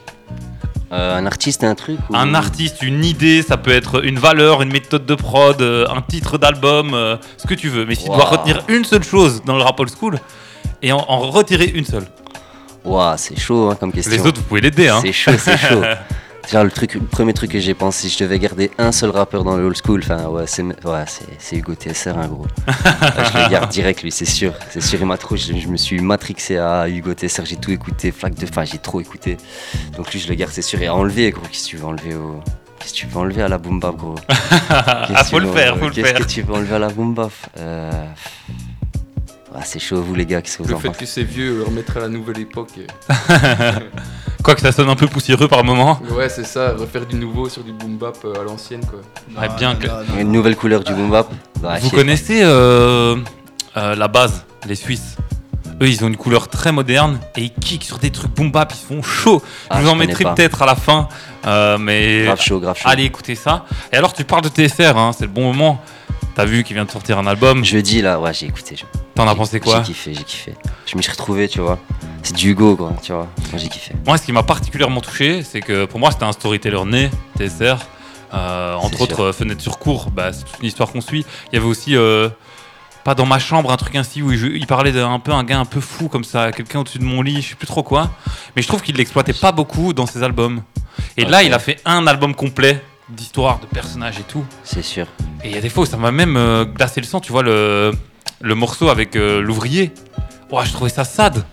Euh, 0.92 1.16
un 1.16 1.24
artiste, 1.24 1.64
un 1.64 1.74
truc 1.74 1.98
Un 2.12 2.34
artiste, 2.34 2.82
une 2.82 3.02
idée, 3.02 3.40
ça 3.40 3.56
peut 3.56 3.70
être 3.70 4.04
une 4.04 4.18
valeur, 4.18 4.60
une 4.60 4.70
méthode 4.70 5.06
de 5.06 5.14
prod, 5.14 5.60
euh, 5.62 5.86
un 5.88 6.02
titre 6.02 6.36
d'album, 6.36 6.92
euh, 6.92 7.16
ce 7.38 7.46
que 7.46 7.54
tu 7.54 7.70
veux. 7.70 7.86
Mais 7.86 7.94
si 7.94 8.04
tu 8.04 8.10
dois 8.10 8.26
retenir 8.26 8.62
une 8.68 8.84
seule 8.84 9.02
chose 9.02 9.42
dans 9.46 9.56
le 9.56 9.62
rap 9.62 9.80
old 9.80 9.90
school 9.90 10.18
et 10.82 10.92
en, 10.92 10.98
retirer 11.30 11.64
une 11.64 11.86
seule. 11.86 12.04
Waouh, 12.84 13.14
c'est 13.16 13.38
chaud 13.38 13.70
hein, 13.70 13.76
comme 13.80 13.90
question. 13.90 14.12
Les 14.12 14.20
autres, 14.20 14.40
vous 14.40 14.46
pouvez 14.46 14.60
l'aider. 14.60 14.88
Hein. 14.88 15.00
C'est 15.02 15.12
chaud, 15.12 15.32
c'est 15.38 15.56
chaud. 15.56 15.80
Genre, 16.50 16.64
le, 16.64 16.70
truc, 16.70 16.94
le 16.94 17.00
premier 17.00 17.32
truc 17.32 17.52
que 17.52 17.60
j'ai 17.60 17.74
pensé, 17.74 18.08
si 18.08 18.14
je 18.18 18.24
devais 18.24 18.38
garder 18.38 18.70
un 18.76 18.92
seul 18.92 19.10
rappeur 19.10 19.44
dans 19.44 19.56
le 19.56 19.64
old 19.64 19.76
school, 19.76 20.00
enfin, 20.02 20.26
ouais, 20.26 20.44
c'est 20.46 20.62
ouais, 20.62 21.04
Hugo 21.52 21.74
TSR, 21.74 22.18
un 22.18 22.22
hein, 22.22 22.28
gros. 22.28 22.46
je 22.66 23.42
le 23.42 23.48
garde 23.50 23.70
direct, 23.70 24.02
lui, 24.02 24.10
c'est 24.10 24.24
sûr. 24.24 24.52
C'est 24.70 24.82
sûr, 24.82 24.98
il 25.00 25.06
m'a 25.06 25.16
trop. 25.16 25.36
Je, 25.36 25.52
me 25.52 25.76
suis 25.76 26.00
matrixé 26.00 26.58
à 26.58 26.88
Hugo 26.88 27.14
TSR, 27.14 27.44
j'ai 27.46 27.56
tout 27.56 27.70
écouté, 27.70 28.10
flaque 28.10 28.34
de. 28.34 28.46
Enfin, 28.46 28.64
j'ai 28.64 28.78
trop 28.78 29.00
écouté. 29.00 29.36
Donc, 29.96 30.12
lui, 30.12 30.20
je 30.20 30.28
le 30.28 30.34
garde, 30.34 30.52
c'est 30.52 30.62
sûr. 30.62 30.82
Et 30.82 30.88
à 30.88 30.94
enlever, 30.94 31.30
gros, 31.30 31.42
qu'est-ce 31.50 31.64
que 31.64 31.68
tu 31.70 31.76
veux 31.76 31.86
enlever 31.86 32.14
au. 32.14 32.40
Qu'est-ce 32.80 32.94
que 32.94 32.98
tu 32.98 33.06
peux 33.06 33.18
enlever 33.20 33.42
à 33.42 33.48
la 33.48 33.58
boom 33.58 33.78
bap, 33.78 33.94
gros 33.96 34.16
Ah, 34.68 35.04
Qu'est-ce 35.06 35.30
faut 35.30 35.38
le 35.38 35.48
faire, 35.52 35.78
faut 35.78 35.86
le 35.86 35.92
Qu'est-ce 35.92 36.08
faire. 36.08 36.18
que 36.18 36.24
tu 36.24 36.42
peux 36.42 36.52
enlever 36.52 36.74
à 36.74 36.78
la 36.80 36.88
boom 36.88 37.14
bap 37.14 37.30
euh... 37.58 37.90
ah, 39.54 39.60
C'est 39.64 39.78
chaud, 39.78 40.00
vous 40.02 40.14
les 40.14 40.26
gars, 40.26 40.40
qu'est-ce 40.42 40.58
que 40.58 40.62
vous 40.62 40.68
Le 40.70 40.74
en 40.76 40.78
fait 40.78 40.96
que 40.96 41.06
c'est 41.06 41.22
vieux, 41.24 41.56
le 41.58 41.62
remettre 41.64 41.96
à 41.96 42.00
la 42.00 42.08
nouvelle 42.08 42.38
époque. 42.38 42.70
et- 42.78 42.86
Quoique 44.42 44.60
ça 44.60 44.72
sonne 44.72 44.88
un 44.88 44.96
peu 44.96 45.06
poussiéreux 45.06 45.46
par 45.46 45.62
moment. 45.62 46.00
Ouais, 46.10 46.28
c'est 46.28 46.44
ça, 46.44 46.74
refaire 46.76 47.06
du 47.06 47.14
nouveau 47.16 47.48
sur 47.48 47.62
du 47.62 47.72
boom 47.72 47.96
bap 47.96 48.16
euh, 48.24 48.40
à 48.40 48.44
l'ancienne, 48.44 48.80
quoi. 48.84 49.00
Ouais, 49.40 49.48
bien 49.56 49.76
que- 49.76 49.86
Une 50.20 50.32
nouvelle 50.32 50.56
couleur 50.56 50.82
du 50.82 50.92
boom 50.94 51.10
bap 51.10 51.28
Bah, 51.60 51.76
Vous 51.80 51.90
connaissez 51.90 52.40
euh, 52.42 53.16
euh, 53.76 53.94
la 53.94 54.08
base, 54.08 54.44
les 54.66 54.74
Suisses? 54.74 55.16
Eux, 55.80 55.88
ils 55.88 56.04
ont 56.04 56.08
une 56.08 56.16
couleur 56.16 56.48
très 56.48 56.70
moderne 56.72 57.18
et 57.36 57.42
ils 57.42 57.52
kickent 57.52 57.84
sur 57.84 57.98
des 57.98 58.10
trucs 58.10 58.32
boom 58.34 58.50
bap, 58.50 58.72
ils 58.72 58.76
se 58.78 58.86
font 58.86 59.02
chaud. 59.02 59.42
Ah, 59.70 59.76
je 59.78 59.82
vous 59.82 59.88
en 59.88 59.92
connais 59.92 60.06
mettrai 60.06 60.24
pas. 60.24 60.34
peut-être 60.34 60.62
à 60.62 60.66
la 60.66 60.74
fin, 60.74 61.08
euh, 61.46 61.78
mais 61.78 62.24
Grave 62.24 62.40
chaud, 62.40 62.58
grave 62.60 62.76
chaud. 62.76 62.88
allez 62.88 63.04
écouter 63.04 63.34
ça. 63.36 63.64
Et 63.92 63.96
alors, 63.96 64.12
tu 64.12 64.24
parles 64.24 64.42
de 64.42 64.48
TSR, 64.48 64.96
hein, 64.96 65.12
c'est 65.16 65.24
le 65.24 65.30
bon 65.30 65.52
moment. 65.52 65.80
T'as 66.34 66.44
vu 66.46 66.64
qu'il 66.64 66.74
vient 66.74 66.84
de 66.84 66.90
sortir 66.90 67.18
un 67.18 67.26
album. 67.26 67.64
Jeudi, 67.64 68.00
là, 68.00 68.18
ouais, 68.18 68.32
j'ai 68.32 68.46
écouté. 68.46 68.76
je- 68.76 68.84
T'en 69.14 69.28
as 69.28 69.34
pensé 69.34 69.60
quoi 69.60 69.78
J'ai 69.78 69.92
kiffé, 69.92 70.14
j'ai 70.14 70.24
kiffé. 70.24 70.54
Je 70.86 70.96
me 70.96 71.02
suis 71.02 71.10
retrouvé, 71.12 71.48
tu 71.48 71.60
vois. 71.60 71.78
C'est 72.22 72.34
du 72.34 72.50
Hugo, 72.50 72.76
quoi, 72.76 72.94
tu 73.02 73.12
vois. 73.12 73.28
J'ai 73.56 73.68
kiffé. 73.68 73.94
Moi, 74.06 74.16
ce 74.16 74.24
qui 74.24 74.32
m'a 74.32 74.42
particulièrement 74.42 75.00
touché, 75.02 75.42
c'est 75.42 75.60
que 75.60 75.84
pour 75.84 76.00
moi, 76.00 76.10
c'était 76.10 76.24
un 76.24 76.32
storyteller 76.32 76.84
né, 76.86 77.10
TSR. 77.38 77.76
Euh, 78.32 78.74
entre 78.76 79.02
autres, 79.02 79.20
euh, 79.24 79.32
Fenêtre 79.32 79.60
sur 79.60 79.78
cours, 79.78 80.10
bah, 80.10 80.32
c'est 80.32 80.44
toute 80.44 80.60
une 80.60 80.66
histoire 80.66 80.90
qu'on 80.90 81.02
suit. 81.02 81.26
Il 81.52 81.56
y 81.56 81.58
avait 81.58 81.66
aussi, 81.68 81.94
euh, 81.96 82.30
pas 83.04 83.14
dans 83.14 83.26
ma 83.26 83.38
chambre, 83.38 83.70
un 83.70 83.76
truc 83.76 83.94
ainsi 83.96 84.22
où 84.22 84.32
il, 84.32 84.66
parlait 84.66 84.92
d'un 84.92 85.18
peu 85.18 85.32
un 85.32 85.44
gars 85.44 85.58
un 85.58 85.66
peu 85.66 85.80
fou 85.80 86.08
comme 86.08 86.24
ça, 86.24 86.50
quelqu'un 86.52 86.80
au-dessus 86.80 86.98
de 86.98 87.04
mon 87.04 87.20
lit, 87.20 87.42
je 87.42 87.50
sais 87.50 87.54
plus 87.56 87.66
trop 87.66 87.82
quoi. 87.82 88.10
Mais 88.56 88.62
je 88.62 88.68
trouve 88.68 88.80
qu'il 88.80 88.96
l'exploitait 88.96 89.34
pas 89.34 89.52
beaucoup 89.52 89.92
dans 89.92 90.06
ses 90.06 90.22
albums. 90.22 90.62
Et 91.18 91.26
là, 91.26 91.42
il 91.42 91.52
a 91.52 91.58
fait 91.58 91.78
un 91.84 92.06
album 92.06 92.34
complet 92.34 92.82
d'histoire, 93.16 93.60
de 93.60 93.66
personnages 93.66 94.18
et 94.18 94.22
tout. 94.24 94.44
C'est 94.64 94.82
sûr. 94.82 95.06
Et 95.44 95.48
il 95.50 95.54
y 95.54 95.58
a 95.58 95.60
des 95.60 95.68
fois 95.68 95.82
où 95.84 95.86
ça 95.86 95.96
m'a 95.96 96.10
même 96.12 96.36
euh, 96.36 96.64
glacé 96.64 97.00
le 97.00 97.06
sang, 97.06 97.20
tu 97.20 97.32
vois, 97.32 97.42
le, 97.42 97.92
le 98.40 98.54
morceau 98.54 98.88
avec 98.88 99.16
euh, 99.16 99.40
l'ouvrier. 99.40 99.92
Ouais, 100.50 100.64
je 100.66 100.72
trouvais 100.72 100.90
ça 100.90 101.04
sad. 101.04 101.44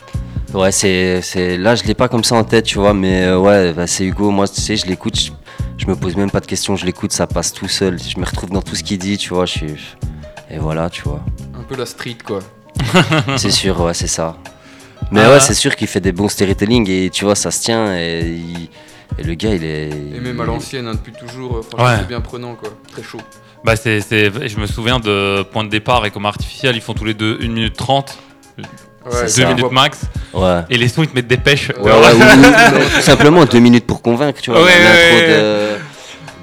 Ouais, 0.53 0.71
c'est, 0.71 1.21
c'est... 1.21 1.57
Là, 1.57 1.75
je 1.75 1.83
l'ai 1.83 1.93
pas 1.93 2.07
comme 2.07 2.23
ça 2.23 2.35
en 2.35 2.43
tête, 2.43 2.65
tu 2.65 2.79
vois, 2.79 2.93
mais 2.93 3.23
euh, 3.23 3.37
ouais, 3.39 3.73
bah, 3.73 3.85
c'est 3.87 4.03
Hugo. 4.05 4.31
Moi, 4.31 4.47
tu 4.47 4.59
sais, 4.61 4.75
je 4.75 4.85
l'écoute, 4.87 5.17
je, 5.19 5.31
je 5.77 5.85
me 5.85 5.95
pose 5.95 6.15
même 6.15 6.31
pas 6.31 6.39
de 6.39 6.47
questions, 6.47 6.75
je 6.75 6.85
l'écoute, 6.85 7.11
ça 7.11 7.27
passe 7.27 7.53
tout 7.53 7.67
seul. 7.67 7.99
Je 7.99 8.19
me 8.19 8.25
retrouve 8.25 8.49
dans 8.49 8.61
tout 8.61 8.75
ce 8.75 8.83
qu'il 8.83 8.97
dit, 8.97 9.17
tu 9.17 9.29
vois. 9.33 9.45
Je 9.45 9.51
suis... 9.51 9.75
Et 10.51 10.57
voilà, 10.57 10.89
tu 10.89 11.03
vois. 11.03 11.23
Un 11.57 11.63
peu 11.63 11.75
la 11.75 11.85
street, 11.85 12.17
quoi. 12.25 12.39
c'est 13.37 13.51
sûr, 13.51 13.79
ouais, 13.81 13.93
c'est 13.93 14.07
ça. 14.07 14.37
Mais 15.11 15.21
Ah. 15.23 15.31
ouais, 15.33 15.39
c'est 15.39 15.53
sûr 15.53 15.75
qu'il 15.75 15.87
fait 15.87 15.99
des 16.01 16.11
bons 16.11 16.29
storytelling 16.29 16.89
et 16.89 17.09
tu 17.11 17.25
vois, 17.25 17.35
ça 17.35 17.51
se 17.51 17.61
tient 17.61 17.95
et, 17.95 18.21
il- 18.27 18.69
et 19.17 19.23
le 19.23 19.33
gars, 19.33 19.53
il 19.53 19.63
est. 19.63 19.89
Et 19.89 20.19
même 20.19 20.39
à 20.39 20.45
l'ancienne, 20.45 20.87
hein, 20.87 20.93
depuis 20.93 21.13
toujours, 21.13 21.57
euh, 21.57 21.61
franchement, 21.61 21.85
Ouais. 21.87 21.95
c'est 21.99 22.07
bien 22.07 22.21
prenant, 22.21 22.55
quoi. 22.55 22.69
Très 22.91 23.03
chaud. 23.03 23.19
Bah 23.63 23.75
c'est, 23.75 23.99
c'est- 24.01 24.47
je 24.47 24.57
me 24.59 24.65
souviens 24.67 24.99
de 24.99 25.43
Point 25.43 25.65
de 25.65 25.69
départ 25.69 26.05
et 26.05 26.11
comme 26.11 26.25
artificiel, 26.25 26.75
ils 26.75 26.81
font 26.81 26.93
tous 26.93 27.03
les 27.05 27.13
deux 27.13 27.37
1 27.41 27.47
minute 27.51 27.75
30, 27.75 28.17
Ouais, 28.57 28.63
2 29.23 29.27
ça. 29.27 29.45
minutes 29.53 29.71
max, 29.71 30.01
Ouais. 30.33 30.61
et 30.69 30.77
les 30.77 30.87
sons 30.87 31.03
ils 31.03 31.09
te 31.09 31.15
mettent 31.15 31.27
des 31.27 31.37
pêches. 31.37 31.69
Ouais, 31.77 31.91
ouais, 31.91 31.91
ou- 31.91 32.17
ou- 32.17 32.95
tout 32.95 33.01
simplement 33.01 33.43
deux 33.45 33.59
minutes 33.59 33.85
pour 33.85 34.01
convaincre, 34.01 34.39
tu 34.41 34.51
vois. 34.51 34.63
Ouais, 34.63 34.71
l'intro 34.79 35.17
ouais, 35.17 35.79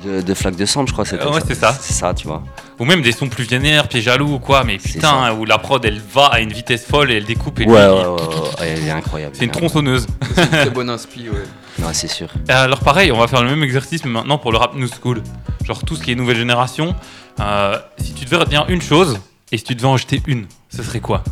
de, 0.07 0.17
de, 0.17 0.23
de 0.23 0.35
Flaque 0.35 0.57
de 0.57 0.65
Sambre, 0.67 0.89
je 0.89 0.93
crois. 0.93 1.05
c'était 1.05 1.25
Ouais, 1.27 1.41
c'est 1.47 1.55
ça. 1.55 1.77
C'est 1.81 1.93
ça, 1.93 2.15
tu 2.15 2.27
vois. 2.27 2.43
Ou 2.79 2.85
même 2.85 3.03
des 3.03 3.13
sons 3.13 3.29
plus 3.29 3.45
vénères, 3.49 3.89
pieds 3.89 4.01
jaloux 4.03 4.35
ou 4.35 4.39
quoi, 4.39 4.65
mais 4.65 4.79
C'est 4.81 4.93
putain, 4.95 5.33
où 5.35 5.45
la 5.45 5.59
prod 5.59 5.85
elle 5.85 6.01
va 6.13 6.27
à 6.27 6.41
une 6.41 6.53
vitesse 6.53 6.85
folle 6.87 7.11
et 7.11 7.17
elle 7.17 7.25
découpe 7.25 7.61
et 7.61 7.67
Ouais, 7.67 7.87
lui, 7.87 7.95
ouais, 7.95 8.01
il- 8.01 8.07
ouais, 8.07 8.11
ouais, 8.11 8.61
ouais, 8.61 8.75
il 8.79 8.87
est 8.87 8.91
incroyable. 8.91 9.35
c'est 9.37 9.45
une 9.45 9.51
tronçonneuse. 9.51 10.07
C'est 10.35 10.43
une 10.43 10.49
très 10.49 10.71
bonne 10.71 10.91
inspi, 10.91 11.29
ouais. 11.29 11.45
Ouais, 11.85 11.93
c'est 11.93 12.09
sûr. 12.09 12.29
Et 12.49 12.53
Alors 12.53 12.81
pareil, 12.81 13.13
on 13.13 13.19
va 13.19 13.27
faire 13.29 13.43
le 13.43 13.51
même 13.51 13.63
exercice 13.63 14.03
mais 14.05 14.11
maintenant 14.11 14.39
pour 14.39 14.51
le 14.51 14.57
rap 14.59 14.75
new 14.75 14.89
school. 14.89 15.23
Genre 15.65 15.83
tout 15.85 15.95
ce 15.97 16.03
qui 16.03 16.13
est 16.13 16.15
nouvelle 16.15 16.39
génération. 16.39 16.95
Euh, 17.41 17.79
si 17.99 18.15
tu 18.15 18.25
devais 18.25 18.37
retenir 18.39 18.65
une 18.69 18.81
chose 18.81 19.21
et 19.53 19.59
si 19.59 19.65
tu 19.65 19.75
devais 19.75 19.87
en 19.89 19.97
jeter 19.99 20.23
une, 20.27 20.47
ce 20.75 20.83
serait 20.83 21.01
quoi? 21.01 21.23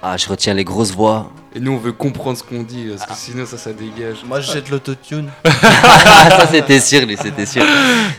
Ah, 0.00 0.16
je 0.16 0.28
retiens 0.28 0.54
les 0.54 0.62
grosses 0.64 0.92
voix. 0.92 1.32
Et 1.58 1.60
nous, 1.60 1.72
on 1.72 1.76
veut 1.76 1.90
comprendre 1.90 2.38
ce 2.38 2.44
qu'on 2.44 2.62
dit, 2.62 2.86
parce 2.88 3.04
que 3.10 3.16
sinon, 3.16 3.44
ça, 3.44 3.58
ça 3.58 3.72
dégage. 3.72 4.18
Moi, 4.24 4.38
je 4.38 4.52
jette 4.52 4.70
l'autotune. 4.70 5.28
Ah, 5.42 5.50
ça, 6.30 6.46
c'était 6.46 6.78
sûr, 6.78 7.04
lui, 7.04 7.16
c'était 7.20 7.46
sûr. 7.46 7.64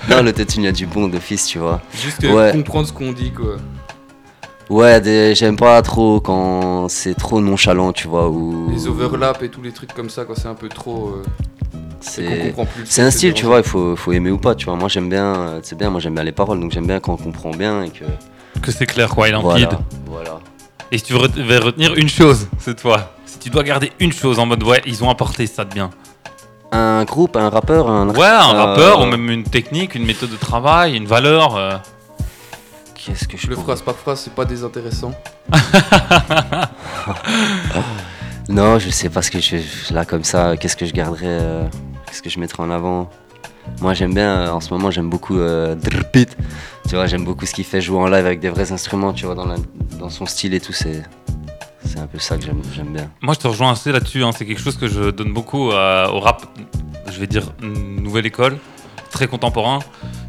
Non, 0.10 0.22
le 0.22 0.34
il 0.38 0.64
y 0.66 0.68
a 0.68 0.74
du 0.74 0.86
bon 0.86 1.08
d'office, 1.08 1.46
tu 1.46 1.58
vois. 1.58 1.80
Juste 1.94 2.22
euh, 2.26 2.34
Ouais. 2.34 2.52
comprendre 2.52 2.86
ce 2.86 2.92
qu'on 2.92 3.14
dit, 3.14 3.32
quoi. 3.32 3.56
Ouais, 4.70 5.34
j'aime 5.36 5.56
pas 5.56 5.82
trop 5.84 6.20
quand 6.20 6.90
c'est 6.90 7.14
trop 7.14 7.40
nonchalant, 7.40 7.94
tu 7.94 8.10
vois. 8.10 8.28
Ou... 8.30 8.72
Les 8.72 8.88
overlaps 8.88 9.42
et 9.42 9.48
tous 9.48 9.62
les 9.62 9.72
trucs 9.72 9.94
comme 9.94 10.10
ça, 10.10 10.26
quand 10.26 10.36
c'est 10.36 10.50
un 10.50 10.54
peu 10.54 10.68
trop. 10.68 11.16
euh, 11.16 11.24
C'est. 12.02 13.02
un 13.02 13.10
style, 13.10 13.34
tu 13.34 13.46
vois, 13.46 13.60
il 13.60 13.64
faut, 13.64 13.96
faut 13.96 14.12
aimer 14.12 14.32
ou 14.32 14.38
pas, 14.38 14.54
tu 14.54 14.66
vois. 14.66 14.76
Moi, 14.76 14.90
j'aime 14.90 15.08
bien, 15.08 15.62
c'est 15.64 15.78
bien, 15.78 15.90
moi, 15.90 16.02
j'aime 16.02 16.16
bien 16.16 16.26
les 16.26 16.34
paroles, 16.34 16.60
donc 16.60 16.74
j'aime 16.74 16.88
bien 16.88 17.00
quand 17.00 17.14
on 17.14 17.18
comprend 17.18 17.52
bien 17.52 17.84
et 17.84 17.90
que. 17.90 18.04
Que 18.62 18.74
c'est 18.74 18.86
clair 18.86 19.08
quoi, 19.08 19.30
il 19.30 19.36
en 19.38 19.48
limpide. 19.48 19.70
Voilà. 20.08 20.32
voilà. 20.32 20.40
Et 20.92 20.98
si 20.98 21.06
tu 21.06 21.14
veux 21.14 21.30
devais 21.30 21.60
retenir 21.60 21.94
une 21.96 22.10
chose 22.10 22.48
cette 22.60 22.82
fois, 22.82 23.14
si 23.32 23.40
tu 23.40 23.50
dois 23.50 23.64
garder 23.64 23.92
une 24.00 24.12
chose 24.12 24.40
en 24.40 24.46
mode 24.46 24.64
ouais, 24.64 24.82
ils 24.86 25.04
ont 25.04 25.10
apporté 25.10 25.46
ça 25.48 25.64
de 25.66 25.74
bien. 25.74 25.90
Un 26.72 27.04
groupe, 27.04 27.36
un 27.36 27.50
rappeur, 27.50 27.90
un. 27.90 28.10
Ouais, 28.10 28.26
un 28.28 28.54
Euh, 28.54 28.64
rappeur 28.66 29.02
ou 29.02 29.06
même 29.06 29.30
une 29.30 29.44
technique, 29.44 29.96
une 29.96 30.06
méthode 30.06 30.30
de 30.30 30.36
travail, 30.38 30.96
une 30.96 31.06
valeur. 31.08 31.56
euh. 31.56 31.78
Qu'est-ce 32.96 33.28
que 33.28 33.38
je 33.38 33.48
Le 33.48 33.56
pourrais- 33.56 33.66
phrase 33.76 33.82
par 33.82 33.96
phrase, 33.96 34.20
c'est 34.22 34.34
pas 34.34 34.46
désintéressant. 34.46 35.12
Non, 38.50 38.80
je 38.80 38.90
sais 38.90 39.10
pas 39.10 39.22
ce 39.22 39.30
que 39.30 39.40
je 39.40 39.58
là 39.94 40.06
comme 40.06 40.24
ça. 40.24 40.58
Qu'est-ce 40.58 40.76
que 40.76 40.86
je 40.88 40.92
garderais 40.94 41.26
euh, 41.28 41.66
Qu'est-ce 42.08 42.22
que 42.24 42.30
je 42.32 42.40
mettrais 42.40 42.64
en 42.64 42.72
avant 42.72 43.08
Moi, 43.80 43.94
j'aime 43.94 44.14
bien. 44.16 44.40
euh, 44.40 44.50
en 44.52 44.60
ce 44.60 44.74
moment, 44.74 44.90
j'aime 44.90 45.08
beaucoup 45.10 45.38
euh, 45.38 45.76
Drpit. 45.76 46.26
Tu 46.88 46.96
vois, 46.96 47.06
j'aime 47.06 47.24
beaucoup 47.26 47.46
ce 47.46 47.54
qu'il 47.54 47.64
fait 47.66 47.80
jouer 47.82 48.00
en 48.00 48.08
live 48.08 48.26
avec 48.26 48.40
des 48.40 48.50
vrais 48.50 48.72
instruments. 48.72 49.14
Tu 49.14 49.26
vois, 49.28 49.36
dans, 49.36 49.46
la- 49.46 49.58
dans 50.00 50.10
son 50.10 50.26
style 50.26 50.56
et 50.56 50.60
tout. 50.60 50.74
C'est 50.74 51.04
c'est 51.86 52.00
un 52.00 52.08
peu 52.08 52.20
ça 52.20 52.38
que 52.38 52.44
j'aime 52.44 52.94
bien. 52.94 53.10
Moi, 53.22 53.34
je 53.34 53.40
te 53.40 53.48
rejoins 53.48 53.72
assez 53.72 53.92
là-dessus. 53.92 54.24
hein. 54.24 54.32
C'est 54.32 54.46
quelque 54.46 54.62
chose 54.62 54.78
que 54.78 54.88
je 54.88 55.10
donne 55.12 55.34
beaucoup 55.34 55.72
euh, 55.72 56.08
au 56.10 56.20
rap. 56.20 56.46
Je 57.12 57.20
vais 57.20 57.28
dire 57.28 57.44
nouvelle 57.62 58.26
école, 58.26 58.58
très 59.12 59.28
contemporain. 59.28 59.80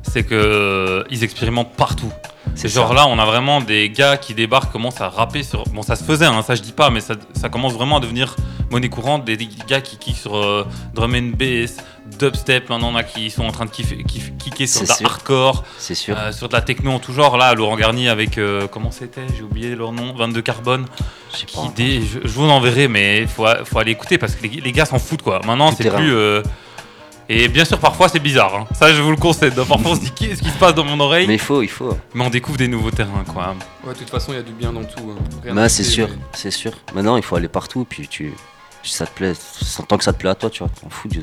C'est 0.03 0.25
que 0.25 0.35
euh, 0.35 1.05
ils 1.11 1.23
expérimentent 1.25 1.75
partout. 1.77 2.13
C'est 2.55 2.69
genre 2.69 2.95
là, 2.95 3.07
on 3.07 3.19
a 3.19 3.25
vraiment 3.27 3.61
des 3.61 3.91
gars 3.91 4.17
qui 4.17 4.35
débarquent, 4.35 4.73
commencent 4.73 5.01
à 5.01 5.09
rapper 5.09 5.43
sur. 5.43 5.65
Bon, 5.69 5.83
ça 5.83 5.95
se 5.95 6.03
faisait, 6.05 6.27
hein, 6.27 6.43
ça 6.43 6.55
je 6.55 6.63
dis 6.63 6.73
pas, 6.73 6.91
mais 6.91 7.01
ça, 7.01 7.15
ça 7.35 7.49
commence 7.49 7.75
vraiment 7.75 7.99
à 7.99 8.01
devenir 8.01 8.35
monnaie 8.71 8.89
courante. 8.89 9.25
Des, 9.25 9.37
des 9.37 9.49
gars 9.69 9.81
qui 9.81 9.99
kickent 9.99 10.17
sur 10.17 10.37
euh, 10.37 10.67
drum 10.95 11.15
and 11.15 11.37
bass, 11.39 11.77
dubstep. 12.19 12.69
Maintenant, 12.69 12.91
on 12.93 12.97
a 12.97 13.03
qui 13.03 13.31
sont 13.31 13.45
en 13.45 13.53
train 13.53 13.65
de 13.67 13.71
kiffer- 13.71 14.05
kiff- 14.05 14.37
kicker 14.39 14.67
sur 14.67 14.83
de 14.83 14.89
la 14.89 14.95
sûr. 14.95 15.07
hardcore, 15.11 15.65
C'est 15.79 15.95
sûr. 15.95 16.17
euh, 16.19 16.33
sur 16.33 16.49
de 16.49 16.55
la 16.55 16.63
techno 16.63 16.91
en 16.93 16.99
tout 16.99 17.13
genre. 17.13 17.37
Là, 17.37 17.55
Laurent 17.55 17.77
Garnier 17.77 18.09
avec. 18.09 18.39
euh, 18.39 18.67
comment 18.69 18.91
c'était? 18.91 19.23
J'ai 19.37 19.43
oublié 19.43 19.75
leur 19.75 19.93
nom. 19.93 20.15
22 20.15 20.43
Carbone. 20.43 20.87
Je 21.39 21.45
Qui 21.45 21.57
pas. 21.57 21.73
je, 21.77 22.19
je 22.27 22.33
vous 22.33 22.45
enverrai, 22.49 22.89
mais 22.89 23.21
il 23.23 23.29
faut, 23.29 23.47
faut 23.65 23.79
aller 23.79 23.93
écouter 23.93 24.19
parce 24.19 24.35
que 24.35 24.43
les, 24.47 24.61
les 24.61 24.73
gars 24.73 24.85
s'en 24.85 24.99
foutent 24.99 25.23
quoi. 25.23 25.41
Maintenant, 25.47 25.71
c'est 25.73 25.89
plus. 25.91 26.13
euh, 26.15 26.43
Et 27.29 27.47
bien 27.47 27.65
sûr, 27.65 27.79
parfois 27.79 28.09
c'est 28.09 28.19
bizarre. 28.19 28.55
hein. 28.57 28.67
Ça, 28.75 28.93
je 28.93 29.01
vous 29.01 29.11
le 29.13 29.17
concède. 29.17 29.55
Parfois, 29.55 29.93
on 29.93 29.95
se 29.95 30.01
dit 30.01 30.11
qu'est-ce 30.11 30.43
qui 30.43 30.51
se 30.51 30.59
passe 30.59 30.75
dans 30.75 30.83
mon 30.85 30.99
oreille, 30.99 31.27
Mais 31.29 31.35
mais, 31.35 31.35
il 31.35 31.39
faut, 31.39 31.63
il 31.63 31.69
faut. 31.69 31.97
on 32.17 32.29
découvre 32.31 32.59
des 32.59 32.67
nouveaux 32.67 32.91
terrains 32.91 33.23
quoi. 33.33 33.55
Ouais, 33.85 33.95
de 33.95 33.99
toute 34.01 34.11
façon, 34.11 34.33
il 34.33 34.37
y 34.37 34.39
a 34.39 34.43
du 34.43 34.53
bien 34.53 34.73
dans 34.73 34.83
tout. 34.83 35.15
hein. 35.17 35.53
Bah, 35.55 35.69
c'est 35.69 35.85
sûr, 35.85 36.09
mais- 36.11 36.17
c'est 36.33 36.51
sûr. 36.51 36.73
Maintenant, 36.93 37.17
il 37.17 37.23
faut 37.23 37.37
aller 37.37 37.47
partout. 37.49 37.87
Puis 37.89 38.09
tu, 38.09 38.35
si 38.83 38.93
ça 38.95 39.07
te 39.07 39.13
plaît, 39.15 39.35
tant 39.87 39.97
que 39.97 40.03
ça 40.03 40.13
te 40.13 40.19
plaît 40.19 40.31
à 40.31 40.35
toi, 40.35 40.51
tu 40.51 40.65
vois, 40.65 40.71
t'en 40.83 40.91
fous. 40.91 41.07
Dieu 41.07 41.23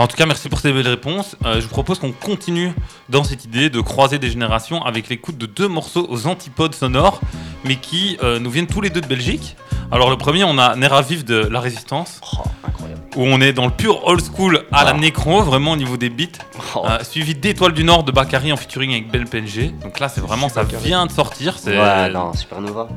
En 0.00 0.06
tout 0.06 0.16
cas, 0.16 0.24
merci 0.24 0.48
pour 0.48 0.60
ces 0.60 0.72
belles 0.72 0.88
réponses. 0.88 1.36
Euh, 1.44 1.56
je 1.56 1.60
vous 1.60 1.68
propose 1.68 1.98
qu'on 1.98 2.12
continue 2.12 2.72
dans 3.10 3.22
cette 3.22 3.44
idée 3.44 3.68
de 3.68 3.80
croiser 3.82 4.18
des 4.18 4.30
générations 4.30 4.82
avec 4.82 5.10
l'écoute 5.10 5.36
de 5.36 5.44
deux 5.44 5.68
morceaux 5.68 6.06
aux 6.08 6.26
antipodes 6.26 6.74
sonores, 6.74 7.20
mais 7.64 7.76
qui 7.76 8.16
euh, 8.22 8.38
nous 8.38 8.50
viennent 8.50 8.66
tous 8.66 8.80
les 8.80 8.88
deux 8.88 9.02
de 9.02 9.06
Belgique. 9.06 9.56
Alors 9.92 10.08
le 10.08 10.16
premier, 10.16 10.42
on 10.44 10.56
a 10.56 10.74
Nera 10.76 11.02
Vive 11.02 11.24
de 11.24 11.36
La 11.36 11.60
Résistance, 11.60 12.18
Oh, 12.32 12.38
incroyable. 12.66 13.02
où 13.14 13.24
on 13.24 13.42
est 13.42 13.52
dans 13.52 13.66
le 13.66 13.72
pur 13.72 14.06
old 14.06 14.22
school 14.24 14.64
à 14.72 14.84
la 14.84 14.92
Ah. 14.92 14.94
nécro, 14.94 15.42
vraiment 15.42 15.72
au 15.72 15.76
niveau 15.76 15.98
des 15.98 16.08
beats. 16.08 16.38
Oh. 16.76 16.86
Euh, 16.88 17.04
suivi 17.04 17.34
d'Étoile 17.34 17.72
du 17.72 17.84
Nord 17.84 18.04
de 18.04 18.12
Bakary 18.12 18.52
en 18.52 18.56
featuring 18.56 18.92
avec 18.92 19.10
Belle 19.10 19.26
PNG. 19.26 19.74
Donc 19.82 19.98
là, 20.00 20.08
c'est 20.08 20.22
vraiment, 20.22 20.48
ça 20.48 20.62
Bakary. 20.62 20.82
vient 20.86 21.04
de 21.04 21.12
sortir. 21.12 21.56
Ouais, 21.66 22.08
non, 22.10 22.32
Supernova. 22.32 22.88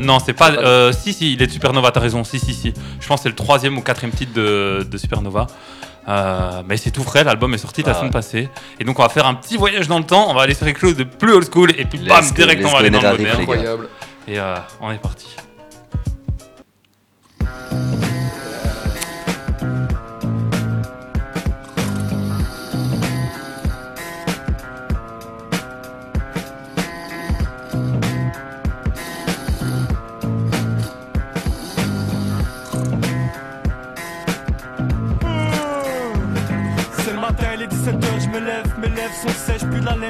Non, 0.00 0.18
c'est 0.18 0.32
pas. 0.32 0.92
Si, 0.92 1.12
si, 1.12 1.34
il 1.34 1.42
est 1.42 1.46
de 1.46 1.52
Supernova, 1.52 1.92
t'as 1.92 2.00
raison. 2.00 2.24
Si, 2.24 2.40
si, 2.40 2.54
si. 2.54 2.72
Je 2.98 3.06
pense 3.06 3.20
que 3.20 3.22
c'est 3.24 3.28
le 3.28 3.36
troisième 3.36 3.78
ou 3.78 3.82
quatrième 3.82 4.12
titre 4.16 4.32
de, 4.34 4.84
de 4.90 4.98
Supernova. 4.98 5.46
Euh, 6.06 6.62
mais 6.66 6.76
c'est 6.76 6.90
tout 6.90 7.02
frais, 7.02 7.24
l'album 7.24 7.54
est 7.54 7.58
sorti 7.58 7.82
la 7.82 7.90
Ah 7.90 7.94
semaine 7.94 8.06
ouais. 8.06 8.12
passée. 8.12 8.48
Et 8.78 8.84
donc, 8.84 8.98
on 8.98 9.02
va 9.02 9.08
faire 9.08 9.26
un 9.26 9.34
petit 9.34 9.56
voyage 9.56 9.88
dans 9.88 9.98
le 9.98 10.04
temps. 10.04 10.30
On 10.30 10.34
va 10.34 10.42
aller 10.42 10.54
sur 10.54 10.66
quelque 10.66 10.80
chose 10.80 10.96
de 10.96 11.04
plus 11.04 11.32
old 11.32 11.48
school. 11.50 11.70
Et 11.78 11.84
puis, 11.84 11.98
bam, 11.98 12.24
direct, 12.32 12.64
on 12.64 12.68
va 12.70 12.78
aller 12.78 12.90
dans 12.90 13.00
le 13.00 13.10
moderne. 13.10 13.40
Incroyable. 13.40 13.88
Et 14.28 14.38
euh, 14.38 14.56
on 14.80 14.90
est 14.90 14.98
parti. 14.98 15.34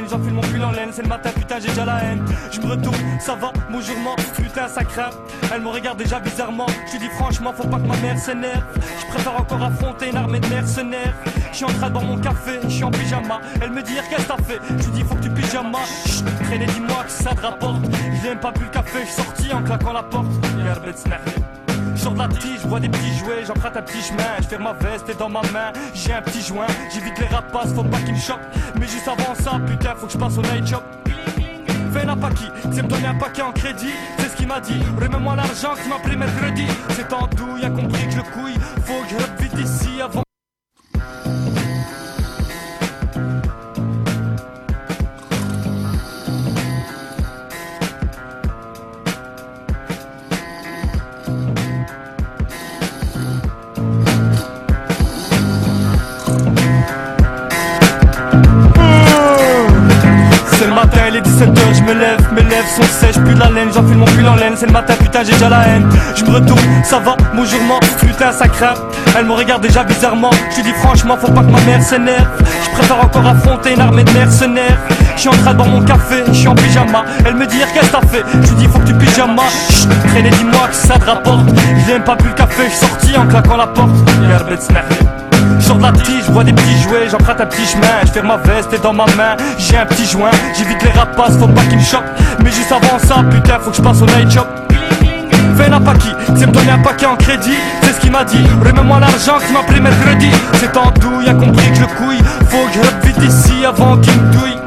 J'enfile 0.09 0.33
mon 0.33 0.41
pull 0.41 0.63
en 0.63 0.71
laine. 0.73 0.91
C'est 0.93 1.03
le 1.03 1.09
matin, 1.09 1.31
putain, 1.35 1.57
j'ai 1.61 1.69
déjà 1.69 1.85
la 1.85 2.03
haine. 2.05 2.25
Je 2.51 2.61
me 2.61 2.67
retourne, 2.67 2.97
ça 3.21 3.35
va, 3.35 3.53
bonjour, 3.71 3.97
putain, 4.37 4.69
ça 4.69 4.85
craint. 4.85 5.11
Elle 5.53 5.63
me 5.63 5.69
regarde 5.69 5.99
déjà 5.99 6.21
bizarrement. 6.21 6.67
Je 6.93 6.99
dis 6.99 7.09
franchement, 7.17 7.53
faut 7.57 7.69
pas 7.69 7.79
que 7.79 7.87
ma 7.87 7.97
mère 7.97 8.19
s'énerve. 8.19 8.65
Je 9.01 9.07
préfère 9.07 9.41
encore 9.41 9.63
affronter 9.63 10.11
une 10.11 10.17
armée 10.17 10.41
de 10.41 10.49
mercenaires. 10.49 11.15
Je 11.51 11.57
suis 11.57 11.65
en 11.65 11.69
train 11.69 11.89
de 11.89 11.93
boire 11.93 12.05
mon 12.05 12.19
café, 12.19 12.53
je 12.65 12.69
suis 12.69 12.85
en 12.85 12.91
pyjama. 12.91 13.41
Elle 13.61 13.71
me 13.71 13.83
dit, 13.83 13.95
qu'est-ce 14.11 14.23
que 14.23 14.29
t'as 14.29 14.43
fait? 14.43 14.61
Je 14.71 14.89
dis, 14.91 15.03
faut 15.03 15.15
que 15.15 15.23
tu 15.23 15.31
pyjama. 15.31 15.79
Chut, 16.07 16.25
traînez, 16.45 16.67
dis-moi 16.67 17.05
que 17.05 17.11
ça 17.11 17.35
te 17.35 17.41
rapporte. 17.41 17.85
J'ai 18.23 18.31
même 18.31 18.41
pas 18.41 18.51
bu 18.51 18.65
le 18.65 18.71
café, 18.71 18.99
je 19.07 19.11
sorti 19.11 19.53
en 19.53 19.63
claquant 19.63 19.93
la 19.93 20.03
porte. 20.03 20.27
Sur 21.95 22.13
de 22.13 22.19
la 22.19 22.29
tige, 22.29 22.61
vois 22.65 22.81
des 22.81 22.89
petits 22.89 23.17
jouets, 23.19 23.45
j'emprunte 23.47 23.77
un 23.77 23.83
petit 23.83 24.03
chemin, 24.03 24.25
je 24.41 24.45
ferme 24.45 24.65
ma 24.65 24.73
veste 24.73 25.09
et 25.09 25.15
dans 25.15 25.29
ma 25.29 25.43
main, 25.53 25.73
j'ai 25.95 26.13
un 26.13 26.23
petit 26.23 26.43
joint, 26.43 26.67
j'évite 26.93 27.19
les 27.19 27.27
rapaces, 27.27 27.73
faut 27.73 27.85
pas 27.85 27.99
qu'ils 27.99 28.15
me 28.15 28.19
choquent. 28.19 28.49
Mais 28.79 28.87
juste 28.87 29.09
avant 29.09 29.35
ça, 29.35 29.61
putain, 29.67 29.95
faut 29.97 30.07
que 30.07 30.13
je 30.13 30.19
passe 30.19 30.37
au 30.37 30.43
night 30.43 30.67
shop. 30.67 30.83
Fais 31.93 32.05
n'a 32.05 32.17
pas 32.17 32.31
qui, 32.31 32.47
c'est 32.73 32.83
me 32.83 32.89
donner 32.89 33.07
un 33.07 33.15
paquet 33.15 33.43
en 33.43 33.53
crédit, 33.53 33.93
c'est 34.19 34.29
ce 34.29 34.37
qu'il 34.37 34.49
m'a 34.49 34.61
dit. 34.61 34.83
Remets-moi 35.01 35.37
l'argent 35.37 35.75
que 35.77 35.83
tu 35.83 35.89
m'as 35.89 36.01
pris 36.01 36.17
mercredi. 36.17 36.67
C'est 36.91 37.13
en 37.13 37.27
douille, 37.29 37.65
a 37.65 37.71
compris 37.71 38.05
que 38.07 38.11
je 38.11 38.17
le 38.17 38.23
couille, 38.25 38.59
faut 38.85 39.03
que 39.05 39.11
je 39.11 39.17
j'enfile 63.75 63.97
mon 63.97 64.05
pull 64.05 64.27
en 64.27 64.37
laine, 64.37 64.55
c'est 64.57 64.67
le 64.67 64.73
matin, 64.73 64.95
putain, 64.99 65.25
j'ai 65.25 65.33
déjà 65.33 65.49
la 65.49 65.67
haine. 65.67 65.89
Je 66.15 66.25
me 66.25 66.31
retourne, 66.31 66.61
ça 66.85 66.99
va, 66.99 67.17
bonjour, 67.35 67.59
putain, 68.01 68.33
ça 68.33 68.47
craint. 68.49 68.75
Elle 69.17 69.27
me 69.27 69.33
regarde 69.33 69.63
déjà 69.63 69.83
bizarrement, 69.83 70.31
je 70.57 70.63
dis 70.63 70.73
franchement, 70.75 71.17
faut 71.21 71.33
pas 71.33 71.43
que 71.43 71.51
ma 71.51 71.61
mère 71.63 71.83
s'énerve. 71.83 72.29
Je 72.65 72.71
préfère 72.71 73.05
encore 73.05 73.27
affronter 73.27 73.73
une 73.75 73.81
armée 73.81 74.05
de 74.05 74.13
mercenaires. 74.13 74.79
Je 75.17 75.21
suis 75.21 75.29
en 75.29 75.33
train 75.33 75.53
de 75.53 75.57
boire 75.59 75.69
mon 75.69 75.83
café, 75.83 76.23
je 76.29 76.33
suis 76.33 76.49
en 76.49 76.55
pyjama. 76.55 77.05
Elle 77.25 77.35
me 77.35 77.47
dit, 77.47 77.59
qu'est-ce 77.59 77.91
que 77.91 77.93
t'as 77.93 78.07
fait? 78.07 78.25
Je 78.33 78.49
lui 78.49 78.57
dis, 78.57 78.67
faut 78.67 78.79
que 78.79 78.87
tu 78.87 78.95
pyjama. 78.95 79.43
Chut, 79.71 79.89
traînez, 80.09 80.31
dis-moi 80.31 80.69
que 80.69 80.75
ça 80.75 80.99
te 80.99 81.05
rapporte. 81.05 81.49
J'ai 81.87 81.93
même 81.95 82.05
pas 82.05 82.17
bu 82.17 82.29
le 82.29 82.35
café, 82.35 82.63
je 82.69 82.87
sorti 82.87 83.17
en 83.17 83.27
claquant 83.27 83.57
la 83.57 83.67
porte. 83.67 83.91
Sur 85.61 85.77
de 85.77 85.83
la 85.83 85.93
tige, 85.93 86.25
je 86.27 86.33
vois 86.33 86.45
des 86.45 86.53
petits 86.53 86.83
jouets, 86.83 87.09
j'emprunte 87.11 87.41
un 87.41 87.47
petit 87.47 87.67
chemin, 87.67 87.87
je 88.05 88.13
ferme 88.13 88.29
ma 88.29 88.37
veste 88.37 88.73
et 88.73 88.79
dans 88.79 88.93
ma 88.93 89.07
main, 89.17 89.37
j'ai 89.59 89.77
un 89.77 89.87
petit 89.87 90.07
joint, 90.07 90.31
j'évite 90.57 90.83
les 90.83 90.91
rapaces, 90.91 91.39
faut 91.39 91.47
pas 91.47 91.63
qu'ils 91.63 91.79
me 91.79 91.83
choquent. 91.83 92.03
Mais 92.45 92.53
juste 92.53 92.71
avant 92.71 92.99
ça, 92.99 93.25
putain, 93.31 93.59
faut 93.59 93.71
que 93.71 93.77
je 93.77 93.83
passe 93.83 94.03
au 94.03 94.07
night 94.07 94.31
shop. 94.31 94.47
Fais 95.57 95.71
n'a 95.71 95.81
pas 95.81 95.95
qui, 95.95 96.11
c'est 96.37 96.47
me 96.47 96.53
donner 96.53 96.73
un 96.73 96.79
paquet 96.79 97.07
en 97.07 97.17
crédit, 97.17 97.57
c'est 97.83 97.93
ce 97.95 98.01
qu'il 98.01 98.11
m'a 98.11 98.25
dit. 98.25 98.45
Remets-moi 98.65 99.01
l'argent 99.01 99.39
que 99.39 99.47
tu 99.47 99.53
m'as 99.53 99.63
pris 99.63 99.81
mercredi. 99.81 100.29
C'est 100.55 100.77
en 100.77 100.91
douille, 100.91 101.29
a 101.29 101.35
compris 101.35 101.71
que 101.71 101.77
je 101.77 101.85
couille, 101.85 102.23
faut 102.51 102.67
que 102.67 102.75
je 102.75 103.07
vite 103.07 103.23
ici 103.23 103.65
avant 103.65 103.97
qu'il 103.99 104.13
me 104.21 104.33
douille 104.33 104.64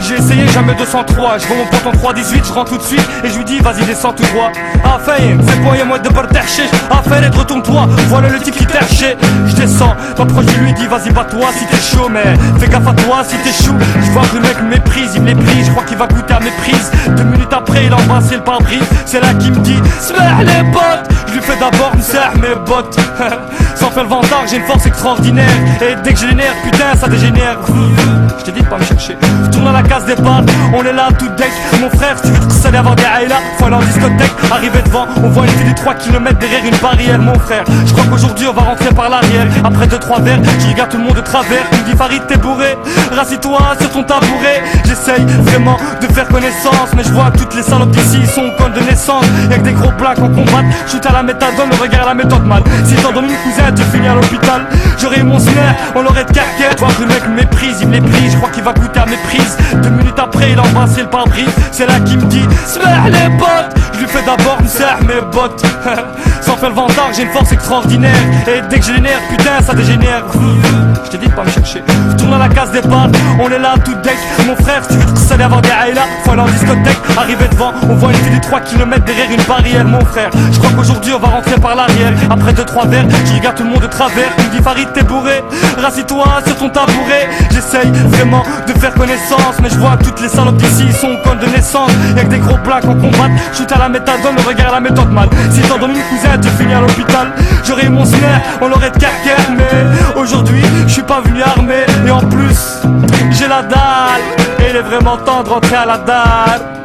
j'ai 0.00 0.14
essayé 0.16 0.46
jamais 0.48 0.74
203 0.74 1.38
Je 1.38 1.46
vois 1.46 1.56
mon 1.56 1.66
pote 1.66 1.86
en 1.86 1.92
318, 1.92 2.44
je 2.46 2.52
rentre 2.52 2.72
tout 2.72 2.78
de 2.78 2.82
suite 2.82 3.08
Et 3.24 3.28
je 3.28 3.38
lui 3.38 3.44
dis 3.44 3.58
vas-y 3.60 3.84
descends 3.84 4.12
tout 4.12 4.24
droit. 4.32 4.50
Ah 4.84 4.98
c'est 5.04 5.62
quoi 5.62 5.76
y'a 5.76 5.84
moi 5.84 5.98
de 5.98 6.08
partager 6.08 6.64
Ah 6.90 7.02
et 7.22 7.36
retourne-toi, 7.36 7.88
voilà 8.08 8.28
le 8.28 8.38
type 8.40 8.56
qui 8.56 8.66
terché 8.66 9.16
Je 9.46 9.54
descends, 9.54 9.94
m'approche 10.18 10.46
je 10.54 10.60
lui 10.60 10.72
dis 10.74 10.86
vas-y 10.86 11.10
bats-toi 11.10 11.48
si 11.56 11.66
t'es 11.66 11.96
chaud 11.96 12.08
Mais 12.10 12.34
fais 12.58 12.68
gaffe 12.68 12.86
à 12.86 12.92
toi 12.92 13.22
si 13.24 13.36
t'es 13.36 13.64
chou 13.64 13.74
Je 14.04 14.10
vois 14.10 14.22
que 14.22 14.36
le 14.36 14.42
mec 14.42 14.56
méprise, 14.68 15.12
il 15.14 15.22
me 15.22 15.34
méprise 15.34 15.66
Je 15.66 15.70
crois 15.70 15.84
qu'il 15.84 15.96
va 15.96 16.06
goûter 16.06 16.34
à 16.34 16.40
méprise 16.40 16.90
Deux 17.16 17.24
minutes 17.24 17.52
après 17.52 17.86
il 17.86 17.92
a 17.92 17.96
embrassé 17.96 18.36
le 18.36 18.42
pare-brise. 18.42 18.82
C'est 19.06 19.20
là 19.20 19.32
qu'il 19.34 19.52
me 19.52 19.58
dit 19.58 19.76
les 20.40 20.70
bottes! 20.70 21.08
Je 21.28 21.32
lui 21.34 21.40
fais 21.40 21.56
d'abord 21.56 21.90
une 21.94 22.02
serre 22.02 22.32
mes 22.40 22.54
bottes. 22.66 22.96
Sans 23.74 23.90
faire 23.90 24.04
le 24.04 24.08
vantard 24.08 24.44
j'ai 24.48 24.56
une 24.56 24.64
force 24.64 24.86
extraordinaire. 24.86 25.48
Et 25.80 25.94
dès 26.02 26.12
que 26.12 26.18
j'ai 26.18 26.28
les 26.28 26.34
nerfs 26.34 26.56
putain 26.62 26.94
ça 26.98 27.08
dégénère. 27.08 27.58
Je 28.38 28.44
t'ai 28.44 28.52
dit 28.52 28.60
de 28.60 28.66
pas 28.66 28.78
me 28.78 28.84
chercher 28.84 29.16
tourne 29.50 29.68
à 29.68 29.72
la 29.72 29.82
case 29.82 30.04
départ, 30.06 30.42
on 30.72 30.84
est 30.84 30.92
là 30.92 31.08
tout 31.18 31.28
deck. 31.36 31.52
Mon 31.80 31.90
frère, 31.90 32.20
tu 32.20 32.28
veux 32.28 32.48
te 32.48 32.52
saler 32.52 32.78
avant 32.78 32.94
des 32.94 33.02
là, 33.02 33.36
faut 33.58 33.66
aller 33.66 33.76
en 33.76 33.80
discothèque. 33.80 34.32
Arrivé 34.50 34.80
devant, 34.84 35.06
on 35.22 35.28
voit 35.28 35.44
une 35.46 35.52
fille 35.52 35.68
de 35.68 35.74
3 35.74 35.94
km 35.94 36.38
derrière 36.38 36.64
une 36.64 36.76
barrière, 36.76 37.18
mon 37.18 37.38
frère. 37.38 37.64
Je 37.86 37.92
crois 37.92 38.04
qu'aujourd'hui 38.10 38.46
on 38.48 38.52
va 38.52 38.62
rentrer 38.62 38.90
par 38.90 39.08
l'arrière. 39.08 39.46
Après 39.64 39.86
2-3 39.86 40.22
verres, 40.22 40.40
je 40.58 40.68
regarde 40.68 40.90
tout 40.90 40.98
le 40.98 41.04
monde 41.04 41.16
de 41.16 41.20
travers. 41.20 41.64
Me 41.72 41.90
dit 41.90 41.96
Farid, 41.96 42.22
t'es 42.26 42.36
bourré, 42.36 42.76
rassis-toi 43.12 43.58
sur 43.80 43.90
ton 43.90 44.02
tabouret. 44.02 44.62
J'essaye 44.84 45.24
vraiment 45.40 45.76
de 46.00 46.06
faire 46.08 46.28
connaissance, 46.28 46.90
mais 46.96 47.04
je 47.04 47.12
vois 47.12 47.30
toutes 47.36 47.54
les 47.54 47.62
salopes 47.62 47.90
d'ici 47.90 48.26
sont 48.26 48.50
con 48.58 48.68
de 48.74 48.80
naissance. 48.80 49.24
Y'a 49.50 49.58
que 49.58 49.64
des 49.64 49.72
gros 49.72 49.92
blacks 49.92 50.18
en 50.18 50.28
combat, 50.28 50.62
shoot 50.90 51.04
à 51.06 51.12
la 51.12 51.22
méthadone, 51.22 51.70
le 51.70 51.76
regard 51.76 52.06
la 52.06 52.14
méthode 52.14 52.44
mal. 52.44 52.62
Si 52.84 52.94
t'en 52.96 53.12
donnes 53.12 53.30
une 53.30 53.36
cousine, 53.36 53.74
tu 53.74 53.82
finis 53.84 54.08
à 54.08 54.14
l'hôpital. 54.14 54.66
J'aurais 54.98 55.20
eu 55.20 55.22
mon 55.22 55.38
snare, 55.38 55.74
on 55.94 56.02
l'aurait 56.02 56.24
de 56.24 56.32
carquette. 56.32 56.78
Vois 56.78 56.88
que 56.88 57.02
le 57.02 57.08
mec 57.08 57.22
méprise, 57.28 57.78
il 57.80 57.88
me 57.88 58.00
méprise, 58.00 58.32
je 58.32 58.36
crois 58.36 58.50
qu'il 58.50 58.62
va 58.62 58.72
goûter 58.72 59.00
à 59.00 59.06
Deux 59.82 59.90
minutes 59.90 60.18
après, 60.18 60.52
il 60.52 60.58
a 60.58 60.62
embrassé 60.62 61.02
le 61.02 61.08
pare-brise. 61.08 61.48
C'est 61.72 61.86
là 61.86 61.98
qu'il 62.00 62.18
me 62.18 62.26
dit 62.26 62.46
Smer 62.66 63.10
les 63.10 63.28
bottes 63.36 63.74
Je 63.94 64.00
lui 64.00 64.06
fais 64.08 64.22
d'abord 64.22 64.58
une 64.60 64.68
serre 64.68 64.98
mes 65.06 65.20
bottes. 65.32 65.62
Sans 66.40 66.56
faire 66.56 66.70
le 66.70 66.74
vantard, 66.74 67.10
j'ai 67.14 67.22
une 67.22 67.30
force 67.30 67.52
extraordinaire. 67.52 68.14
Et 68.46 68.60
dès 68.68 68.78
que 68.78 68.84
j'ai 68.84 68.92
les 68.94 69.10
putain, 69.30 69.62
ça 69.62 69.74
dégénère. 69.74 70.24
Je 71.04 71.10
t'ai 71.10 71.18
dit 71.18 71.28
de 71.28 71.32
pas 71.32 71.44
me 71.44 71.50
chercher. 71.50 71.82
Je 72.10 72.16
tourne 72.16 72.34
à 72.34 72.38
la 72.38 72.48
case 72.48 72.70
départ, 72.70 73.08
on 73.40 73.48
est 73.50 73.58
là 73.58 73.74
tout 73.84 73.94
deck. 74.02 74.18
Mon 74.46 74.56
frère, 74.56 74.82
si 74.82 74.96
tu 74.96 75.04
veux 75.04 75.12
te 75.12 75.18
saler 75.18 75.44
avant 75.44 75.60
des 75.60 75.68
là, 75.68 76.02
faut 76.24 76.32
aller 76.32 76.42
en 76.42 76.46
discothèque. 76.46 76.98
Arrivé 77.16 77.46
devant, 77.50 77.72
on 77.88 77.94
voit 77.94 78.10
une 78.10 78.18
fille 78.18 78.36
de 78.36 78.42
3 78.42 78.60
km 78.60 79.04
derrière 79.04 79.30
une 79.30 79.42
barrière, 79.44 79.84
mon 79.84 80.04
frère. 80.04 80.30
Je 80.52 80.58
crois 80.58 80.70
qu'aujourd'hui 80.76 81.12
on 81.14 81.20
va 81.20 81.28
rentrer 81.28 81.56
par 81.60 81.74
l'arrière. 81.76 82.12
Après 82.30 82.52
2-3 82.52 82.88
verres, 82.88 83.06
je 83.24 83.34
regarde 83.34 83.56
tout 83.56 83.64
le 83.64 83.70
monde 83.70 83.82
de 83.82 83.86
travers. 83.86 84.28
Il 84.38 84.44
me 84.44 84.50
dit 84.50 84.62
Farid, 84.62 84.88
t'es 84.92 85.02
bourré. 85.02 85.42
Rassis-toi 85.78 86.24
sur 86.46 86.56
ton 86.56 86.68
tabouret. 86.68 87.28
J'essaye 87.50 87.90
vraiment 88.08 88.42
de 88.66 88.72
faire 88.72 88.92
connaissance 88.94 89.54
mais 89.62 89.70
je 89.70 89.78
vois 89.78 89.96
toutes 89.96 90.20
les 90.20 90.28
salopes 90.28 90.56
d'ici 90.56 90.92
sont 90.92 91.16
con 91.24 91.34
de 91.40 91.46
naissance. 91.46 91.90
Y'a 92.16 92.24
que 92.24 92.30
des 92.30 92.38
gros 92.38 92.58
blacks 92.58 92.84
en 92.84 92.94
combat, 92.94 93.30
shoot 93.52 93.70
à 93.72 93.78
la 93.78 93.83
méthadone, 93.88 94.36
le 94.36 94.72
la 94.72 94.80
méthode 94.80 95.10
mal. 95.10 95.28
Si 95.50 95.60
t'en 95.62 95.78
donnes 95.78 95.96
une 95.96 96.02
cousine, 96.02 96.40
tu 96.40 96.48
finis 96.50 96.74
à 96.74 96.80
l'hôpital. 96.80 97.32
J'aurais 97.64 97.86
eu 97.86 97.90
mon 97.90 98.04
snare, 98.04 98.40
on 98.60 98.68
l'aurait 98.68 98.90
de 98.90 98.98
carrière, 98.98 99.50
mais 99.56 100.20
aujourd'hui, 100.20 100.62
je 100.86 100.92
suis 100.92 101.02
pas 101.02 101.20
venu 101.20 101.42
armé. 101.42 101.84
Et 102.06 102.10
en 102.10 102.20
plus, 102.20 102.82
j'ai 103.30 103.48
la 103.48 103.62
dalle, 103.62 104.22
et 104.60 104.70
il 104.70 104.76
est 104.76 104.82
vraiment 104.82 105.16
temps 105.18 105.42
de 105.42 105.48
rentrer 105.48 105.76
à 105.76 105.86
la 105.86 105.98
dalle. 105.98 106.83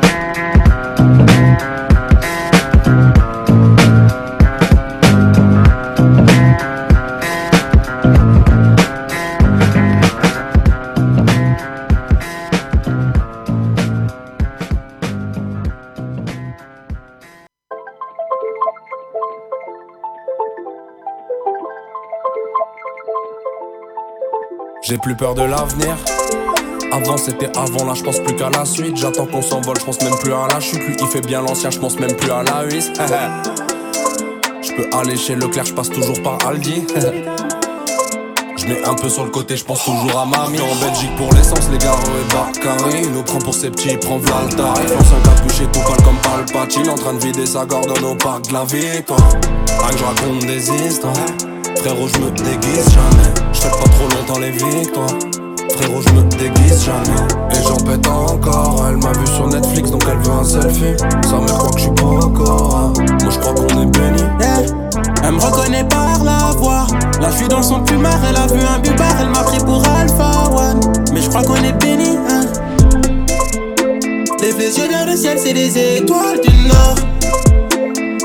J'ai 24.90 24.98
plus 24.98 25.16
peur 25.16 25.36
de 25.36 25.44
l'avenir. 25.44 25.96
Avant 26.92 27.16
c'était 27.16 27.56
avant, 27.56 27.86
là 27.86 27.94
je 27.94 28.02
pense 28.02 28.18
plus 28.22 28.36
qu'à 28.36 28.50
la 28.50 28.66
suite. 28.66 28.98
J'attends 28.98 29.28
qu'on 29.28 29.44
s'envole, 29.44 29.80
je 29.80 29.86
pense 29.86 30.02
même 30.02 30.16
plus 30.16 30.34
à 30.34 30.48
la 30.52 30.60
chute. 30.60 30.80
Lui 30.80 30.96
il 31.00 31.06
fait 31.06 31.22
bien 31.22 31.44
l'ancien, 31.44 31.70
je 31.70 31.78
pense 31.78 32.00
même 32.00 32.16
plus 32.16 32.32
à 32.32 32.42
la 32.42 32.64
huisse. 32.64 32.90
Je 34.64 34.74
peux 34.74 34.90
aller 34.98 35.16
chez 35.16 35.36
Leclerc, 35.36 35.66
je 35.66 35.74
passe 35.74 35.90
toujours 35.90 36.22
par 36.24 36.38
Aldi. 36.48 36.88
Je 38.58 38.66
mets 38.68 38.84
un 38.84 38.96
peu 38.96 39.10
sur 39.10 39.24
le 39.24 39.30
côté, 39.30 39.56
je 39.56 39.64
pense 39.64 39.86
toujours 39.86 40.20
à 40.20 40.26
mamie. 40.26 40.60
En 40.60 40.76
Belgique 40.86 41.16
pour 41.16 41.32
l'essence, 41.34 41.70
les 41.72 41.78
gars, 41.78 41.94
et 41.94 42.34
Bakary. 42.34 43.04
Il 43.04 43.12
nous 43.12 43.24
prend 43.24 43.40
pour 43.40 43.54
ses 43.54 43.70
petits, 43.70 43.96
prend 43.98 44.18
Vlalta. 44.18 44.74
Il 44.82 44.90
lance 44.90 45.14
un 45.14 45.66
tout 45.68 45.80
pâle 45.80 46.04
comme 46.04 46.18
Palpatine. 46.18 46.90
En 46.90 46.96
train 46.96 47.14
de 47.14 47.20
vider 47.20 47.46
sa 47.46 47.66
gordonne 47.66 48.04
au 48.04 48.16
parc 48.16 48.48
de 48.48 48.54
la 48.54 48.66
victoire. 48.66 49.20
Ah, 49.82 49.90
je 49.98 50.04
raconte 50.04 50.46
des 50.46 50.72
histoires. 50.72 51.59
Frérot, 51.80 52.10
je 52.14 52.20
me 52.20 52.30
déguise 52.32 52.90
jamais. 52.92 53.32
Je 53.54 53.62
pas 53.62 53.70
trop 53.70 54.10
longtemps 54.14 54.40
les 54.40 54.52
victoires. 54.52 55.08
Frérot, 55.78 56.02
je 56.02 56.10
me 56.10 56.24
déguise 56.24 56.84
jamais. 56.84 57.22
Et 57.52 57.64
j'en 57.66 57.78
pète 57.78 58.06
encore. 58.06 58.86
Elle 58.90 58.98
m'a 58.98 59.14
vu 59.14 59.26
sur 59.28 59.48
Netflix, 59.48 59.90
donc 59.90 60.04
elle 60.12 60.18
veut 60.18 60.32
un 60.32 60.44
selfie. 60.44 60.98
Sa 61.24 61.38
mère 61.38 61.58
croit 61.58 61.72
que 61.72 61.78
je 61.78 61.84
suis 61.84 61.94
pas 61.94 62.04
encore. 62.04 62.92
Moi, 62.98 63.32
je 63.32 63.40
crois 63.40 63.54
qu'on 63.54 63.82
est 63.82 63.86
béni. 63.86 64.24
Elle 65.24 65.32
me 65.32 65.40
reconnaît 65.40 65.86
par 65.86 66.22
la 66.22 66.52
voix. 66.58 66.86
Là, 67.22 67.30
je 67.40 67.48
dans 67.48 67.64
son 67.64 67.80
plumard. 67.82 68.20
Elle 68.28 68.36
a 68.36 68.48
vu 68.48 68.60
un 68.60 68.80
bipar. 68.80 69.16
Elle 69.22 69.30
m'a 69.30 69.44
pris 69.44 69.60
pour 69.60 69.82
Alpha 69.88 70.50
One. 70.52 70.82
Mais 71.14 71.22
je 71.22 71.30
crois 71.30 71.44
qu'on 71.44 71.64
est 71.64 71.80
béni. 71.80 72.18
Hein. 72.30 72.46
Les 74.42 74.78
yeux 74.78 74.90
dans 74.92 75.10
le 75.10 75.16
ciel, 75.16 75.40
c'est 75.42 75.54
des 75.54 75.98
étoiles 75.98 76.42
du 76.42 76.68
nord. 76.68 76.96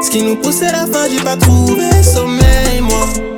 Ce 0.03 0.11
qui 0.11 0.25
nous 0.25 0.35
pousse 0.35 0.63
à 0.63 0.73
la 0.73 0.87
fin, 0.87 1.09
j'ai 1.09 1.23
pas 1.23 1.37
trouvé 1.37 2.03
sommeil, 2.03 2.81
moi. 2.83 3.34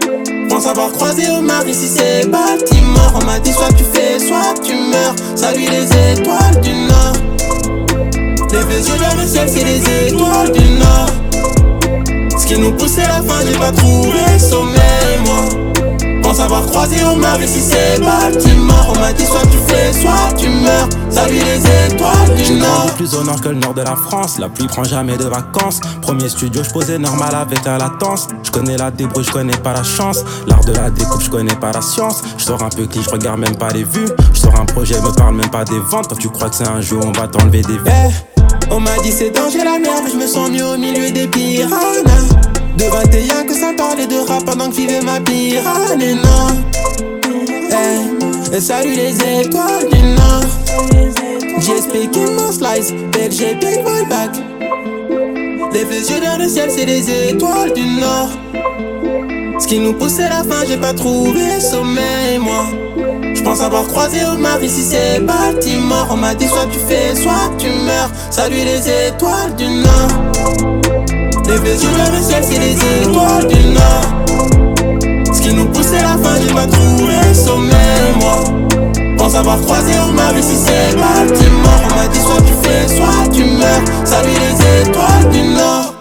Pense 0.56 0.66
avoir 0.66 0.90
croisé 0.92 1.30
Omar. 1.30 1.66
Ici 1.68 1.88
c'est 1.88 2.30
Baltimore. 2.30 3.12
On 3.20 3.24
m'a 3.24 3.38
dit 3.40 3.52
soit 3.52 3.72
tu 3.76 3.84
fais 3.84 4.18
soit 4.18 4.54
tu 4.64 4.74
meurs. 4.74 5.14
Salut 5.34 5.66
les 5.68 5.84
étoiles 6.12 6.60
du 6.62 6.72
Nord. 6.72 7.12
Les 8.68 8.88
yeux 8.88 8.96
vers 8.98 9.16
le 9.16 9.26
ciel 9.26 9.48
c'est 9.48 9.64
les 9.64 10.08
étoiles 10.08 10.52
du 10.52 10.64
Nord. 10.78 11.10
Ce 12.38 12.46
qui 12.46 12.58
nous 12.58 12.72
poussait 12.72 13.06
la 13.06 13.22
fin. 13.22 13.44
J'ai 13.46 13.58
pas 13.58 13.72
trouvé 13.72 14.38
sommeil 14.38 15.18
moi 15.26 15.65
Pense 16.36 16.44
avoir 16.44 16.66
croisé 16.66 17.02
Omar 17.02 17.42
ici 17.42 17.62
c'est 17.62 17.98
Baltimore 17.98 18.92
On 18.94 18.98
m'a 18.98 19.10
dit 19.14 19.24
soit 19.24 19.40
tu 19.50 19.56
fais 19.66 19.90
soit 19.98 20.34
tu 20.36 20.50
meurs 20.50 20.86
Salut 21.08 21.38
les 21.38 21.94
étoiles 21.94 22.34
du 22.36 22.52
Nord 22.52 22.92
plus 22.94 23.14
au 23.14 23.24
nord 23.24 23.40
que 23.40 23.48
le 23.48 23.54
nord 23.54 23.72
de 23.72 23.80
la 23.80 23.96
France. 23.96 24.38
La 24.38 24.50
pluie 24.50 24.66
prend 24.66 24.84
jamais 24.84 25.16
de 25.16 25.24
vacances. 25.24 25.80
Premier 26.02 26.28
studio, 26.28 26.62
je 26.62 26.70
posais 26.70 26.98
normal 26.98 27.34
avec 27.34 27.64
la 27.64 27.78
latence. 27.78 28.28
Je 28.42 28.50
connais 28.50 28.76
la 28.76 28.90
débrouille, 28.90 29.24
je 29.24 29.30
connais 29.30 29.56
pas 29.56 29.72
la 29.72 29.82
chance. 29.82 30.24
L'art 30.46 30.64
de 30.64 30.72
la 30.72 30.90
découpe, 30.90 31.22
je 31.22 31.30
connais 31.30 31.54
pas 31.54 31.72
la 31.72 31.80
science. 31.80 32.22
Je 32.36 32.44
sors 32.44 32.62
un 32.62 32.68
peu 32.68 32.86
clean, 32.86 33.02
je 33.02 33.10
regarde 33.10 33.40
même 33.40 33.56
pas 33.56 33.70
les 33.70 33.84
vues. 33.84 34.08
Je 34.34 34.40
sors 34.40 34.58
un 34.60 34.66
projet, 34.66 35.00
me 35.00 35.14
parle 35.14 35.36
même 35.36 35.50
pas 35.50 35.64
des 35.64 35.78
ventes. 35.78 36.08
Toi, 36.08 36.18
tu 36.20 36.28
crois 36.28 36.50
que 36.50 36.56
c'est 36.56 36.68
un 36.68 36.80
jeu, 36.80 36.98
on 37.02 37.12
va 37.12 37.28
t'enlever 37.28 37.62
des 37.62 37.78
verres. 37.78 38.10
Eh, 38.38 38.72
on 38.72 38.80
m'a 38.80 38.96
dit 39.02 39.12
c'est 39.12 39.30
danger 39.30 39.64
la 39.64 39.78
merde, 39.78 40.04
je 40.12 40.18
me 40.18 40.26
sens 40.26 40.50
mieux 40.50 40.66
au 40.66 40.76
milieu 40.76 41.10
des 41.10 41.28
piranhas. 41.28 42.45
De 42.76 42.84
21 42.84 43.44
que 43.44 43.54
ça 43.54 43.72
parlait 43.76 44.06
de 44.06 44.16
rap 44.28 44.44
pendant 44.44 44.68
que 44.68 44.74
vivais 44.76 45.00
ma 45.00 45.20
piranha, 45.20 45.96
non. 45.96 46.62
Eh, 47.70 48.56
et 48.56 48.60
salut 48.60 48.94
les 48.94 49.14
étoiles 49.40 49.88
du 49.90 50.02
Nord. 50.02 50.44
J'ai 51.58 51.80
speaking 51.80 52.34
mon 52.34 52.52
slice, 52.52 52.92
j'ai 53.30 53.54
big 53.54 53.82
boy 53.82 54.04
back. 54.08 54.30
Les 55.72 56.10
yeux 56.10 56.20
dans 56.20 56.38
le 56.38 56.48
ciel, 56.48 56.70
c'est 56.70 56.86
les 56.86 57.30
étoiles 57.30 57.72
du 57.74 57.84
Nord. 58.00 58.30
Ce 59.58 59.66
qui 59.66 59.78
nous 59.78 59.94
poussait 59.94 60.28
la 60.28 60.42
fin, 60.44 60.64
j'ai 60.66 60.76
pas 60.76 60.92
trouvé 60.92 61.60
sommeil, 61.60 62.38
moi. 62.38 62.66
Je 63.34 63.42
pense 63.42 63.60
avoir 63.60 63.86
croisé 63.86 64.18
Omar 64.24 64.62
ici, 64.62 64.82
c'est 64.82 65.20
Baltimore. 65.20 66.08
On 66.10 66.16
m'a 66.16 66.34
dit 66.34 66.46
soit 66.46 66.66
tu 66.72 66.78
fais, 66.78 67.14
soit 67.14 67.50
tu 67.58 67.68
meurs. 67.68 68.10
Salut 68.30 68.56
les 68.56 69.08
étoiles 69.08 69.54
du 69.56 69.66
Nord. 69.66 70.85
Les 71.48 71.58
dans 71.58 72.12
le 72.12 72.22
ciel, 72.22 72.42
c'est 72.42 72.58
les 72.58 72.74
étoiles 72.74 73.46
du 73.46 73.68
Nord. 73.68 74.24
Ce 75.32 75.40
qui 75.40 75.54
nous 75.54 75.66
poussait 75.66 76.02
la 76.02 76.18
fin, 76.18 76.40
j'ai 76.40 76.52
pas 76.52 76.66
trouvé 76.66 77.14
sommeil, 77.34 78.14
moi. 78.20 78.42
Pense 79.16 79.34
avoir 79.36 79.60
croisé 79.60 79.92
Omar 80.08 80.36
ici, 80.36 80.56
c'est 80.56 80.96
Baltimore. 80.96 81.82
On 81.92 81.96
m'a 81.96 82.08
dit 82.08 82.20
soit 82.20 82.42
tu 82.42 82.68
fais, 82.68 82.88
soit 82.88 83.28
tu 83.32 83.44
meurs. 83.44 83.84
Salut 84.04 84.28
les 84.28 84.90
étoiles 84.90 85.30
du 85.30 85.42
Nord. 85.54 85.95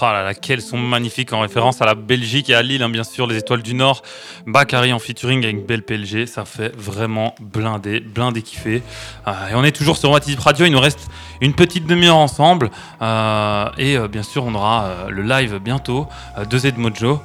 Oh 0.00 0.04
là 0.04 0.22
là, 0.22 0.34
quels 0.34 0.62
sont 0.62 0.78
magnifiques 0.78 1.32
en 1.32 1.40
référence 1.40 1.82
à 1.82 1.86
la 1.86 1.96
Belgique 1.96 2.50
et 2.50 2.54
à 2.54 2.62
Lille, 2.62 2.84
hein, 2.84 2.88
bien 2.88 3.02
sûr, 3.02 3.26
les 3.26 3.36
étoiles 3.36 3.62
du 3.62 3.74
Nord. 3.74 4.02
Bakary 4.46 4.92
en 4.92 5.00
featuring 5.00 5.42
avec 5.42 5.66
Belle 5.66 5.82
PLG, 5.82 6.26
ça 6.26 6.44
fait 6.44 6.72
vraiment 6.76 7.34
blindé, 7.40 7.98
blindé 7.98 8.42
kiffé. 8.42 8.82
Euh, 9.26 9.32
et 9.50 9.54
on 9.56 9.64
est 9.64 9.72
toujours 9.72 9.96
sur 9.96 10.12
Matip 10.12 10.38
Radio, 10.38 10.66
il 10.66 10.72
nous 10.72 10.78
reste 10.78 11.08
une 11.40 11.52
petite 11.52 11.86
demi-heure 11.86 12.16
ensemble. 12.16 12.70
Euh, 13.02 13.68
et 13.76 13.96
euh, 13.96 14.06
bien 14.06 14.22
sûr, 14.22 14.44
on 14.44 14.54
aura 14.54 15.08
le 15.08 15.22
live 15.22 15.58
bientôt 15.58 16.06
de 16.48 16.58
Z 16.58 16.74
Mojo. 16.76 17.20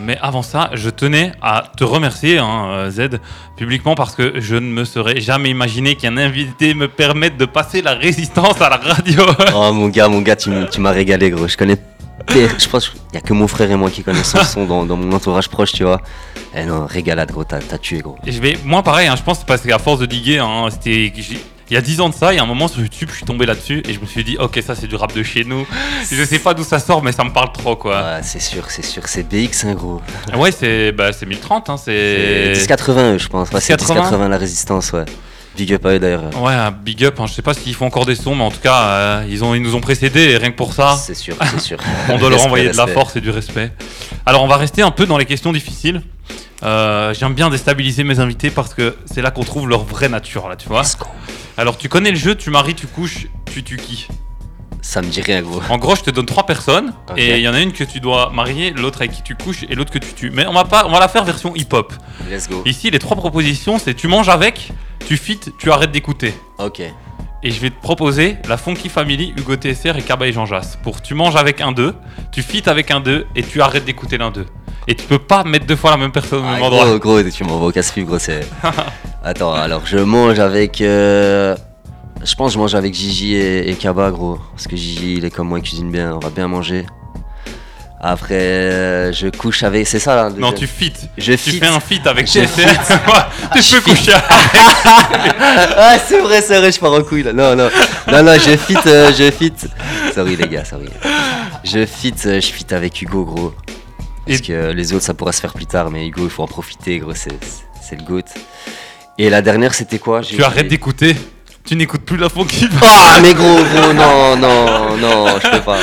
Mais 0.00 0.16
avant 0.22 0.42
ça, 0.42 0.70
je 0.72 0.88
tenais 0.88 1.32
à 1.42 1.64
te 1.76 1.84
remercier, 1.84 2.38
hein, 2.38 2.88
Z, 2.90 3.20
publiquement, 3.56 3.94
parce 3.94 4.14
que 4.14 4.40
je 4.40 4.56
ne 4.56 4.68
me 4.68 4.84
serais 4.84 5.20
jamais 5.20 5.50
imaginé 5.50 5.94
qu'un 5.94 6.16
invité 6.16 6.72
me 6.72 6.88
permette 6.88 7.36
de 7.36 7.44
passer 7.44 7.82
la 7.82 7.92
résistance 7.92 8.62
à 8.62 8.70
la 8.70 8.76
radio. 8.76 9.22
Oh 9.54 9.72
mon 9.72 9.88
gars, 9.88 10.08
mon 10.08 10.22
gars, 10.22 10.36
tu, 10.36 10.50
m'as 10.78 10.90
régalé 10.90 11.30
gros. 11.30 11.48
Je 11.48 11.56
connais 11.56 11.76
je 12.30 12.68
pense 12.68 12.88
qu'il 12.88 13.00
y 13.12 13.16
a 13.16 13.20
que 13.20 13.32
mon 13.32 13.48
frère 13.48 13.70
et 13.70 13.76
moi 13.76 13.90
qui 13.90 14.02
connaissent 14.02 14.30
son 14.32 14.44
son 14.44 14.64
dans, 14.64 14.84
dans 14.84 14.96
mon 14.96 15.12
entourage 15.12 15.48
proche, 15.48 15.72
tu 15.72 15.84
vois. 15.84 16.00
Eh 16.54 16.64
non, 16.64 16.86
régalade 16.86 17.30
gros, 17.32 17.44
t'as 17.44 17.60
tué 17.78 17.98
gros. 17.98 18.16
Et 18.26 18.32
je 18.32 18.40
vais, 18.40 18.56
moi 18.64 18.82
pareil, 18.82 19.08
hein, 19.08 19.16
je 19.16 19.22
pense 19.22 19.38
que 19.38 19.40
c'est 19.40 19.46
parce 19.46 19.62
qu'à 19.62 19.78
force 19.78 20.00
de 20.00 20.06
diguer, 20.06 20.38
hein, 20.38 20.68
c'était, 20.70 21.12
il 21.70 21.74
y 21.74 21.76
a 21.76 21.80
10 21.80 22.00
ans 22.02 22.08
de 22.10 22.14
ça, 22.14 22.32
il 22.32 22.36
y 22.36 22.38
a 22.38 22.42
un 22.42 22.46
moment 22.46 22.68
sur 22.68 22.80
YouTube, 22.80 23.08
je 23.10 23.16
suis 23.16 23.24
tombé 23.24 23.46
là-dessus 23.46 23.82
et 23.88 23.92
je 23.94 24.00
me 24.00 24.06
suis 24.06 24.22
dit, 24.22 24.36
ok, 24.38 24.60
ça 24.64 24.74
c'est 24.74 24.86
du 24.86 24.96
rap 24.96 25.14
de 25.14 25.22
chez 25.22 25.44
nous. 25.44 25.66
Je 26.10 26.24
sais 26.24 26.38
pas 26.38 26.54
d'où 26.54 26.62
ça 26.62 26.78
sort, 26.78 27.02
mais 27.02 27.12
ça 27.12 27.24
me 27.24 27.30
parle 27.30 27.52
trop 27.52 27.74
quoi. 27.76 28.00
Ouais, 28.02 28.20
c'est 28.22 28.40
sûr, 28.40 28.70
c'est 28.70 28.84
sûr, 28.84 29.02
c'est 29.06 29.22
BX 29.22 29.64
hein, 29.66 29.74
gros. 29.74 30.02
Ouais, 30.36 30.52
c'est, 30.52 30.92
bah, 30.92 31.12
c'est 31.12 31.26
1030, 31.26 31.70
hein, 31.70 31.76
C'est 31.76 32.54
c'est. 32.54 32.60
1080 32.60 33.14
eux, 33.14 33.18
je 33.18 33.28
pense. 33.28 33.50
Ouais, 33.50 33.60
c'est 33.60 33.72
1080. 33.72 33.94
1080 34.02 34.28
la 34.28 34.38
résistance, 34.38 34.92
ouais. 34.92 35.04
Big 35.56 35.72
up 35.72 35.86
à 35.86 35.90
eux 35.90 35.98
d'ailleurs. 35.98 36.42
Ouais, 36.42 36.52
un 36.52 36.70
big 36.72 37.04
up, 37.04 37.20
hein, 37.20 37.26
je 37.26 37.32
sais 37.32 37.42
pas 37.42 37.54
s'ils 37.54 37.74
font 37.74 37.86
encore 37.86 38.06
des 38.06 38.16
sons, 38.16 38.34
mais 38.34 38.42
en 38.42 38.50
tout 38.50 38.60
cas, 38.60 38.82
euh, 38.82 39.26
ils, 39.28 39.44
ont, 39.44 39.54
ils 39.54 39.62
nous 39.62 39.74
ont 39.76 39.80
précédés 39.80 40.30
et 40.30 40.36
rien 40.36 40.50
que 40.50 40.56
pour 40.56 40.72
ça, 40.72 40.96
C'est 40.96 41.14
sûr, 41.14 41.36
c'est 41.40 41.60
sûr. 41.60 41.78
on 42.08 42.18
doit 42.18 42.30
leur 42.30 42.44
envoyer 42.44 42.70
de 42.70 42.76
la 42.76 42.86
force 42.86 43.14
et 43.16 43.20
du 43.20 43.30
respect. 43.30 43.72
Alors, 44.26 44.42
on 44.42 44.48
va 44.48 44.56
rester 44.56 44.82
un 44.82 44.90
peu 44.90 45.06
dans 45.06 45.18
les 45.18 45.26
questions 45.26 45.52
difficiles. 45.52 46.02
Euh, 46.62 47.14
J'aime 47.14 47.34
bien 47.34 47.50
déstabiliser 47.50 48.04
mes 48.04 48.18
invités 48.20 48.50
parce 48.50 48.74
que 48.74 48.96
c'est 49.04 49.22
là 49.22 49.30
qu'on 49.30 49.44
trouve 49.44 49.68
leur 49.68 49.84
vraie 49.84 50.08
nature, 50.08 50.48
là, 50.48 50.56
tu 50.56 50.68
vois. 50.68 50.82
Alors, 51.56 51.78
tu 51.78 51.88
connais 51.88 52.10
le 52.10 52.16
jeu, 52.16 52.34
tu 52.34 52.50
maries, 52.50 52.74
tu 52.74 52.86
couches, 52.86 53.28
tu 53.52 53.62
tues 53.62 53.76
qui? 53.76 54.08
Ça 54.82 55.00
me 55.00 55.08
dit 55.08 55.22
rien 55.22 55.40
gros. 55.40 55.62
En 55.70 55.78
gros, 55.78 55.96
je 55.96 56.02
te 56.02 56.10
donne 56.10 56.26
trois 56.26 56.44
personnes 56.44 56.92
et 57.16 57.36
il 57.36 57.40
y 57.42 57.48
en 57.48 57.54
a 57.54 57.60
une 57.60 57.72
que 57.72 57.84
tu 57.84 58.00
dois 58.00 58.30
marier, 58.34 58.70
l'autre 58.70 58.98
avec 59.00 59.12
qui 59.12 59.22
tu 59.22 59.34
couches 59.34 59.64
et 59.70 59.74
l'autre 59.74 59.90
que 59.90 59.98
tu 59.98 60.12
tues. 60.12 60.30
Mais 60.30 60.46
on 60.46 60.52
va 60.52 60.64
pas, 60.64 60.84
on 60.86 60.90
va 60.90 61.00
la 61.00 61.08
faire 61.08 61.24
version 61.24 61.54
hip-hop. 61.56 61.94
Let's 62.30 62.48
go. 62.50 62.62
Ici, 62.66 62.90
les 62.90 62.98
trois 62.98 63.16
propositions, 63.16 63.78
c'est 63.78 63.94
tu 63.94 64.08
manges 64.08 64.28
avec, 64.28 64.72
tu 65.06 65.16
fites, 65.16 65.52
tu 65.58 65.70
arrêtes 65.70 65.90
d'écouter. 65.92 66.34
Ok. 66.58 66.80
Et 67.46 67.50
je 67.50 67.60
vais 67.60 67.68
te 67.70 67.80
proposer 67.80 68.36
la 68.48 68.56
Funky 68.56 68.88
Family, 68.88 69.34
Hugo 69.36 69.54
TSR 69.56 69.96
et 69.98 70.02
Kaba 70.02 70.26
et 70.26 70.32
Jean 70.32 70.46
Jass. 70.46 70.78
Pour 70.82 71.02
tu 71.02 71.12
manges 71.14 71.36
avec 71.36 71.60
un 71.60 71.72
d'eux, 71.72 71.94
tu 72.32 72.42
fites 72.42 72.68
avec 72.68 72.90
un 72.90 73.00
d'eux 73.00 73.26
et 73.36 73.42
tu 73.42 73.60
arrêtes 73.60 73.84
d'écouter 73.84 74.16
l'un 74.16 74.30
d'eux. 74.30 74.46
Et 74.88 74.94
tu 74.94 75.04
peux 75.06 75.18
pas 75.18 75.44
mettre 75.44 75.66
deux 75.66 75.76
fois 75.76 75.90
la 75.90 75.96
même 75.98 76.12
personne 76.12 76.40
au 76.40 76.46
Ah, 76.46 76.52
même 76.54 76.62
endroit. 76.62 76.86
gros, 76.98 76.98
gros, 77.20 77.22
tu 77.30 77.44
m'envoies 77.44 77.68
au 77.68 77.72
casse-pipe, 77.72 78.06
gros, 78.06 78.18
c'est. 78.18 78.46
Attends, 79.24 79.52
alors 79.52 79.82
je 79.86 79.98
mange 79.98 80.38
avec. 80.38 80.80
euh, 80.80 81.54
Je 82.22 82.34
pense 82.34 82.48
que 82.52 82.54
je 82.54 82.58
mange 82.58 82.74
avec 82.74 82.94
Gigi 82.94 83.34
et, 83.34 83.70
et 83.70 83.74
Kaba, 83.74 84.10
gros. 84.10 84.38
Parce 84.52 84.66
que 84.66 84.76
Gigi, 84.76 85.14
il 85.18 85.24
est 85.26 85.30
comme 85.30 85.48
moi, 85.48 85.58
il 85.58 85.62
cuisine 85.62 85.90
bien, 85.90 86.14
on 86.14 86.18
va 86.18 86.30
bien 86.30 86.48
manger. 86.48 86.86
Après, 88.06 88.34
euh, 88.34 89.12
je 89.12 89.28
couche 89.28 89.62
avec. 89.62 89.86
C'est 89.86 89.98
ça 89.98 90.14
là 90.14 90.28
le 90.28 90.38
Non, 90.38 90.52
tu 90.52 90.66
fites. 90.66 91.08
Je 91.16 91.32
Tu 91.32 91.38
fit. 91.38 91.58
fais 91.58 91.66
un 91.68 91.80
fit 91.80 92.02
avec 92.04 92.26
Je 92.26 92.40
tu 93.62 93.74
peux 93.74 93.80
coucher 93.80 94.12
avec. 94.12 94.24
ah, 95.78 95.96
c'est 96.06 96.20
vrai, 96.20 96.42
c'est 96.42 96.58
vrai, 96.58 96.70
je 96.70 96.78
pars 96.78 96.92
en 96.92 97.02
couille 97.02 97.22
là. 97.22 97.32
Non, 97.32 97.56
non, 97.56 97.70
non, 98.12 98.22
non, 98.22 98.34
je 98.34 98.56
fit, 98.58 98.76
euh, 98.86 99.10
je 99.18 99.30
fit. 99.30 99.54
Sorry 100.14 100.36
les 100.36 100.48
gars, 100.48 100.66
sorry. 100.66 100.90
Je 101.64 101.86
fit, 101.86 102.12
euh, 102.26 102.40
je 102.42 102.46
fit 102.52 102.66
avec 102.74 103.00
Hugo, 103.00 103.24
gros. 103.24 103.54
Parce 104.26 104.38
Et- 104.40 104.42
que 104.42 104.72
les 104.72 104.92
autres, 104.92 105.04
ça 105.04 105.14
pourra 105.14 105.32
se 105.32 105.40
faire 105.40 105.54
plus 105.54 105.66
tard, 105.66 105.90
mais 105.90 106.06
Hugo, 106.06 106.24
il 106.24 106.30
faut 106.30 106.42
en 106.42 106.46
profiter, 106.46 106.98
gros, 106.98 107.14
c'est 107.14 107.30
le 107.96 108.02
goat. 108.04 108.20
Et 109.16 109.30
la 109.30 109.40
dernière, 109.40 109.72
c'était 109.72 109.98
quoi? 109.98 110.20
Tu 110.20 110.42
arrêtes 110.44 110.68
d'écouter? 110.68 111.16
Tu 111.64 111.76
n'écoutes 111.76 112.02
plus 112.04 112.18
la 112.18 112.28
Funky 112.28 112.68
Ah, 112.82 113.18
mais 113.22 113.32
gros, 113.32 113.56
gros, 113.56 113.92
non, 113.94 114.36
non, 114.36 114.96
non, 114.98 115.26
je 115.42 115.50
peux 115.50 115.60
pas. 115.62 115.78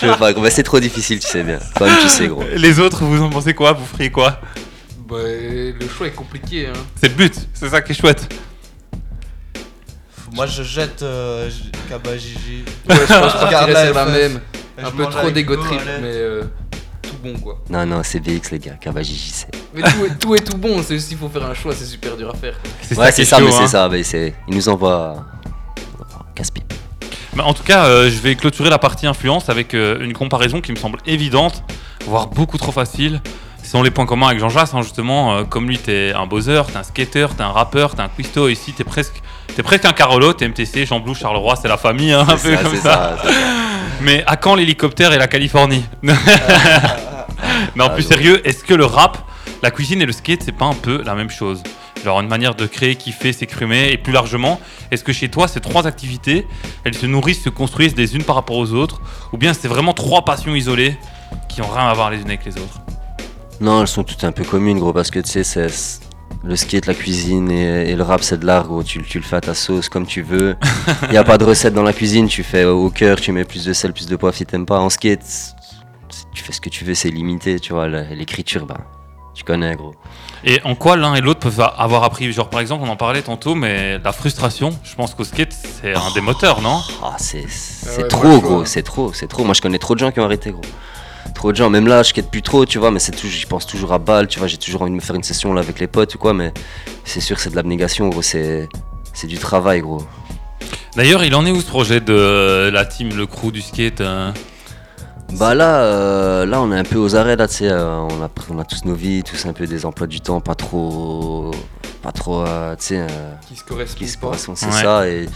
Je 0.00 0.06
peux 0.08 0.16
pas, 0.16 0.32
gros. 0.32 0.42
Mais 0.42 0.50
c'est 0.50 0.64
trop 0.64 0.80
difficile, 0.80 1.20
tu 1.20 1.28
sais 1.28 1.44
bien. 1.44 1.58
Toi-même, 1.76 1.98
tu 2.02 2.08
sais, 2.08 2.26
gros. 2.26 2.42
Les 2.56 2.80
autres, 2.80 3.04
vous 3.04 3.22
en 3.22 3.30
pensez 3.30 3.54
quoi? 3.54 3.72
Vous 3.72 3.86
feriez 3.86 4.10
quoi? 4.10 4.40
Bah, 5.08 5.18
le 5.20 5.88
choix 5.96 6.08
est 6.08 6.14
compliqué. 6.14 6.66
Hein. 6.66 6.72
C'est 7.00 7.08
le 7.08 7.14
but, 7.14 7.34
c'est 7.54 7.68
ça 7.68 7.80
qui 7.80 7.92
est 7.92 7.94
chouette. 7.94 8.28
Moi 10.32 10.46
je 10.46 10.62
jette 10.64 11.02
euh, 11.02 11.48
Kaba 11.88 12.16
Gigi. 12.18 12.64
Ouais, 12.88 12.96
je 12.96 13.06
pense 13.06 13.32
Regarde 13.34 13.66
qu'il 13.72 13.94
la 13.94 14.04
même. 14.04 14.40
Un 14.78 14.90
peu 14.90 15.06
trop 15.06 15.30
d'égo 15.30 15.56
trip, 15.56 15.80
mais 16.02 16.08
euh, 16.12 16.42
tout 17.16 17.22
bon 17.32 17.38
quoi. 17.38 17.58
Non, 17.70 17.86
non, 17.86 18.00
c'est 18.02 18.20
BX, 18.20 18.50
les 18.52 18.58
gars. 18.58 18.72
Kawajiji, 18.80 19.30
c'est. 19.30 19.48
Mais 19.74 19.82
tout, 19.82 20.04
est, 20.06 20.18
tout 20.18 20.34
est 20.34 20.40
tout 20.40 20.56
bon, 20.58 20.82
c'est 20.82 20.94
juste 20.94 21.08
qu'il 21.08 21.18
faut 21.18 21.28
faire 21.28 21.44
un 21.44 21.54
choix, 21.54 21.74
c'est 21.74 21.84
super 21.84 22.16
dur 22.16 22.30
à 22.30 22.36
faire. 22.36 22.54
C'est 22.82 22.96
Ouais, 22.98 23.12
c'est 23.12 23.22
est 23.22 23.24
ça, 23.24 23.38
chaud, 23.38 23.46
mais 23.46 23.54
hein. 23.54 23.58
c'est 23.60 23.66
ça. 23.68 23.88
Mais 23.88 24.02
c'est... 24.02 24.34
Il 24.48 24.54
nous 24.56 24.68
envoie. 24.68 25.24
Casse-pipe. 26.34 26.72
Bah, 27.34 27.44
en 27.44 27.54
tout 27.54 27.62
cas, 27.62 27.84
euh, 27.86 28.10
je 28.10 28.18
vais 28.18 28.34
clôturer 28.34 28.70
la 28.70 28.78
partie 28.78 29.06
influence 29.06 29.48
avec 29.50 29.74
euh, 29.74 29.98
une 30.00 30.12
comparaison 30.12 30.60
qui 30.60 30.72
me 30.72 30.76
semble 30.76 30.98
évidente, 31.06 31.62
voire 32.06 32.28
beaucoup 32.28 32.58
trop 32.58 32.72
facile. 32.72 33.20
Ce 33.62 33.70
sont 33.72 33.82
les 33.82 33.90
points 33.90 34.06
communs 34.06 34.28
avec 34.28 34.38
Jean 34.38 34.48
Jass, 34.48 34.72
hein, 34.74 34.82
justement. 34.82 35.36
euh, 35.36 35.44
comme 35.44 35.66
lui, 35.68 35.76
t'es 35.78 36.12
un 36.14 36.26
buzzer, 36.26 36.62
t'es 36.70 36.76
un 36.78 36.82
skater, 36.82 37.26
t'es 37.36 37.42
un 37.42 37.50
rappeur, 37.50 37.94
t'es 37.94 38.00
un 38.02 38.08
cuisto. 38.08 38.48
Ici, 38.48 38.72
t'es 38.72 38.84
presque, 38.84 39.20
t'es 39.54 39.62
presque 39.62 39.84
un 39.84 39.92
Carolo, 39.92 40.32
t'es 40.34 40.46
MTC, 40.48 40.86
Jean 40.86 41.00
Blou, 41.00 41.14
Charleroi, 41.14 41.56
c'est 41.56 41.68
la 41.68 41.76
famille, 41.76 42.12
hein, 42.12 42.24
un 42.28 42.36
peu 42.36 42.54
ça, 42.54 42.62
comme 42.62 42.74
c'est 42.74 42.80
ça. 42.82 42.82
ça, 42.82 43.16
c'est 43.22 43.28
ça. 43.32 43.34
Mais 44.02 44.22
à 44.26 44.36
quand 44.36 44.54
l'hélicoptère 44.54 45.12
et 45.12 45.18
la 45.18 45.26
Californie? 45.26 45.84
Non, 47.74 47.86
Ah, 47.86 47.90
plus 47.90 48.04
gros. 48.04 48.12
sérieux, 48.12 48.46
est-ce 48.46 48.62
que 48.64 48.74
le 48.74 48.84
rap, 48.84 49.18
la 49.62 49.70
cuisine 49.70 50.00
et 50.02 50.06
le 50.06 50.12
skate, 50.12 50.42
c'est 50.44 50.52
pas 50.52 50.66
un 50.66 50.74
peu 50.74 51.02
la 51.02 51.14
même 51.14 51.30
chose 51.30 51.62
Genre 52.04 52.20
une 52.20 52.28
manière 52.28 52.54
de 52.54 52.66
créer, 52.66 52.94
kiffer, 52.94 53.32
s'exprimer, 53.32 53.90
et 53.90 53.96
plus 53.96 54.12
largement, 54.12 54.60
est-ce 54.90 55.02
que 55.02 55.12
chez 55.12 55.28
toi, 55.28 55.48
ces 55.48 55.60
trois 55.60 55.86
activités, 55.86 56.46
elles 56.84 56.94
se 56.94 57.06
nourrissent, 57.06 57.42
se 57.42 57.48
construisent 57.48 57.96
les 57.96 58.14
unes 58.14 58.22
par 58.22 58.36
rapport 58.36 58.56
aux 58.56 58.72
autres 58.72 59.00
Ou 59.32 59.38
bien 59.38 59.52
c'est 59.54 59.66
vraiment 59.68 59.92
trois 59.94 60.24
passions 60.24 60.54
isolées 60.54 60.96
qui 61.48 61.62
ont 61.62 61.68
rien 61.68 61.88
à 61.88 61.94
voir 61.94 62.10
les 62.10 62.18
unes 62.18 62.28
avec 62.28 62.44
les 62.44 62.52
autres 62.52 62.80
Non, 63.60 63.80
elles 63.80 63.88
sont 63.88 64.04
toutes 64.04 64.22
un 64.24 64.32
peu 64.32 64.44
communes, 64.44 64.78
gros, 64.78 64.92
parce 64.92 65.10
que 65.10 65.18
tu 65.20 65.42
sais, 65.42 65.66
le 66.44 66.54
skate, 66.54 66.86
la 66.86 66.94
cuisine 66.94 67.50
et, 67.50 67.90
et 67.90 67.96
le 67.96 68.02
rap, 68.04 68.22
c'est 68.22 68.38
de 68.38 68.46
l'art, 68.46 68.66
gros. 68.68 68.84
Tu, 68.84 69.02
tu 69.02 69.18
le 69.18 69.24
fais 69.24 69.36
à 69.36 69.40
ta 69.40 69.54
sauce 69.54 69.88
comme 69.88 70.06
tu 70.06 70.22
veux. 70.22 70.54
Il 71.04 71.10
n'y 71.10 71.16
a 71.16 71.24
pas 71.24 71.38
de 71.38 71.44
recette 71.44 71.74
dans 71.74 71.82
la 71.82 71.92
cuisine. 71.94 72.28
Tu 72.28 72.44
fais 72.44 72.64
au 72.64 72.88
cœur, 72.90 73.20
tu 73.20 73.32
mets 73.32 73.44
plus 73.44 73.64
de 73.64 73.72
sel, 73.72 73.92
plus 73.92 74.06
de 74.06 74.14
poivre 74.14 74.36
si 74.36 74.46
t'aimes 74.46 74.66
pas. 74.66 74.78
En 74.78 74.90
skate, 74.90 75.22
c'est- 75.24 75.54
tu 76.36 76.44
fais 76.44 76.52
ce 76.52 76.60
que 76.60 76.68
tu 76.68 76.84
veux, 76.84 76.94
c'est 76.94 77.08
limité, 77.08 77.58
tu 77.58 77.72
vois. 77.72 77.88
L'écriture, 77.88 78.66
bah, 78.66 78.76
tu 79.34 79.42
connais, 79.42 79.74
gros. 79.74 79.94
Et 80.44 80.60
en 80.64 80.74
quoi 80.74 80.96
l'un 80.96 81.14
et 81.14 81.20
l'autre 81.20 81.40
peuvent 81.40 81.60
avoir 81.76 82.04
appris? 82.04 82.30
Genre, 82.32 82.48
par 82.48 82.60
exemple, 82.60 82.84
on 82.86 82.90
en 82.90 82.96
parlait 82.96 83.22
tantôt, 83.22 83.54
mais 83.54 83.98
la 83.98 84.12
frustration, 84.12 84.78
je 84.84 84.94
pense 84.94 85.14
qu'au 85.14 85.24
skate, 85.24 85.52
c'est 85.52 85.94
un 85.94 86.12
des 86.14 86.20
moteurs, 86.20 86.60
non? 86.60 86.80
Ah, 87.02 87.16
c'est 87.18 87.44
ouais, 87.44 88.08
trop, 88.08 88.32
je 88.32 88.38
gros, 88.38 88.64
c'est 88.64 88.82
trop, 88.82 89.12
c'est 89.12 89.26
trop. 89.26 89.44
Moi, 89.44 89.54
je 89.54 89.62
connais 89.62 89.78
trop 89.78 89.94
de 89.94 90.00
gens 90.00 90.12
qui 90.12 90.20
ont 90.20 90.24
arrêté, 90.24 90.52
gros. 90.52 90.60
Trop 91.34 91.50
de 91.52 91.56
gens, 91.56 91.70
même 91.70 91.88
là, 91.88 92.02
je 92.02 92.10
skate 92.10 92.30
plus 92.30 92.42
trop, 92.42 92.66
tu 92.66 92.78
vois, 92.78 92.90
mais 92.90 93.00
c'est 93.00 93.12
tout, 93.12 93.26
j'y 93.26 93.46
pense 93.46 93.66
toujours 93.66 93.92
à 93.92 93.98
balle, 93.98 94.28
tu 94.28 94.38
vois, 94.38 94.46
j'ai 94.46 94.58
toujours 94.58 94.82
envie 94.82 94.92
de 94.92 94.96
me 94.96 95.00
faire 95.00 95.16
une 95.16 95.24
session 95.24 95.52
là 95.54 95.60
avec 95.60 95.80
les 95.80 95.88
potes 95.88 96.14
ou 96.14 96.18
quoi, 96.18 96.32
mais 96.32 96.52
c'est 97.04 97.20
sûr, 97.20 97.40
c'est 97.40 97.50
de 97.50 97.56
l'abnégation, 97.56 98.08
gros, 98.08 98.22
c'est 98.22 98.68
c'est 99.12 99.26
du 99.26 99.38
travail, 99.38 99.80
gros. 99.80 100.02
D'ailleurs, 100.94 101.24
il 101.24 101.34
en 101.34 101.44
est 101.44 101.50
où 101.50 101.60
ce 101.60 101.66
projet 101.66 102.00
de 102.00 102.70
la 102.72 102.84
team, 102.84 103.10
le 103.16 103.26
crew 103.26 103.50
du 103.50 103.60
skate 103.60 104.00
euh? 104.00 104.32
Bah 105.32 105.54
là, 105.54 105.80
euh, 105.82 106.46
là, 106.46 106.60
on 106.62 106.72
est 106.72 106.78
un 106.78 106.84
peu 106.84 106.98
aux 106.98 107.14
arrêts, 107.16 107.36
là, 107.36 107.46
tu 107.48 107.54
sais, 107.56 107.68
euh, 107.70 107.98
on, 107.98 108.22
a, 108.22 108.30
on 108.50 108.58
a 108.58 108.64
tous 108.64 108.84
nos 108.84 108.94
vies, 108.94 109.22
tous 109.22 109.44
un 109.46 109.52
peu 109.52 109.66
des 109.66 109.84
emplois 109.84 110.06
du 110.06 110.20
temps, 110.20 110.40
pas 110.40 110.54
trop, 110.54 111.50
pas 112.02 112.12
trop, 112.12 112.42
euh, 112.42 112.74
tu 112.76 112.84
sais, 112.86 113.06
Qui 113.48 113.56
se 113.56 113.64
correspond 113.64 113.98
qui 113.98 114.08
se 114.08 114.16
correspondent, 114.18 114.56
c'est 114.56 114.66
Ouais. 114.66 114.82
ça, 114.82 115.08
et... 115.08 115.26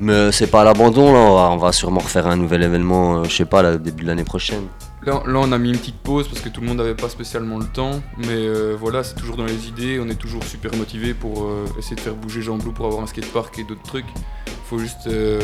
Mais 0.00 0.30
c'est 0.30 0.46
pas 0.46 0.60
à 0.60 0.64
l'abandon, 0.64 1.12
là, 1.12 1.18
on 1.18 1.34
va, 1.34 1.50
on 1.50 1.56
va 1.56 1.72
sûrement 1.72 1.98
refaire 2.00 2.28
un 2.28 2.36
nouvel 2.36 2.62
événement, 2.62 3.16
euh, 3.18 3.24
je 3.24 3.32
sais 3.34 3.44
pas, 3.44 3.62
là, 3.62 3.76
début 3.76 4.04
de 4.04 4.08
l'année 4.08 4.22
prochaine. 4.24 4.62
Là, 5.04 5.22
là, 5.26 5.38
on 5.40 5.50
a 5.52 5.58
mis 5.58 5.70
une 5.70 5.78
petite 5.78 5.98
pause 5.98 6.28
parce 6.28 6.40
que 6.40 6.48
tout 6.48 6.60
le 6.60 6.68
monde 6.68 6.76
n'avait 6.78 6.94
pas 6.94 7.08
spécialement 7.08 7.58
le 7.58 7.64
temps. 7.66 8.00
Mais 8.18 8.26
euh, 8.30 8.76
voilà, 8.78 9.02
c'est 9.02 9.14
toujours 9.14 9.36
dans 9.36 9.44
les 9.44 9.66
idées. 9.68 10.00
On 10.04 10.08
est 10.08 10.16
toujours 10.16 10.42
super 10.44 10.74
motivé 10.76 11.14
pour 11.14 11.44
euh, 11.44 11.64
essayer 11.78 11.96
de 11.96 12.00
faire 12.00 12.14
bouger 12.14 12.42
Jean 12.42 12.58
Blou 12.58 12.72
pour 12.72 12.86
avoir 12.86 13.02
un 13.02 13.06
skatepark 13.06 13.58
et 13.58 13.64
d'autres 13.64 13.82
trucs. 13.84 14.06
Il 14.46 14.52
faut 14.68 14.78
juste 14.78 15.06
euh, 15.06 15.40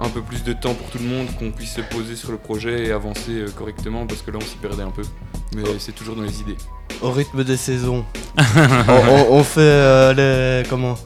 un 0.00 0.08
peu 0.08 0.20
plus 0.22 0.44
de 0.44 0.52
temps 0.52 0.74
pour 0.74 0.88
tout 0.90 0.98
le 0.98 1.04
monde, 1.08 1.26
qu'on 1.38 1.50
puisse 1.50 1.74
se 1.74 1.80
poser 1.80 2.14
sur 2.16 2.30
le 2.30 2.38
projet 2.38 2.86
et 2.86 2.92
avancer 2.92 3.32
euh, 3.32 3.48
correctement 3.50 4.06
parce 4.06 4.22
que 4.22 4.30
là, 4.30 4.38
on 4.40 4.44
s'y 4.46 4.56
perdait 4.56 4.82
un 4.84 4.90
peu. 4.90 5.02
Mais 5.56 5.62
c'est 5.78 5.92
toujours 5.94 6.14
dans 6.16 6.22
les 6.22 6.40
idées. 6.40 6.56
Au 7.02 7.10
rythme 7.10 7.42
des 7.44 7.56
saisons. 7.56 8.04
on, 8.38 8.92
on- 8.92 9.32
on 9.38 9.42
fait 9.44 9.60
euh, 9.60 10.60
les. 10.62 10.68
Comment 10.68 10.96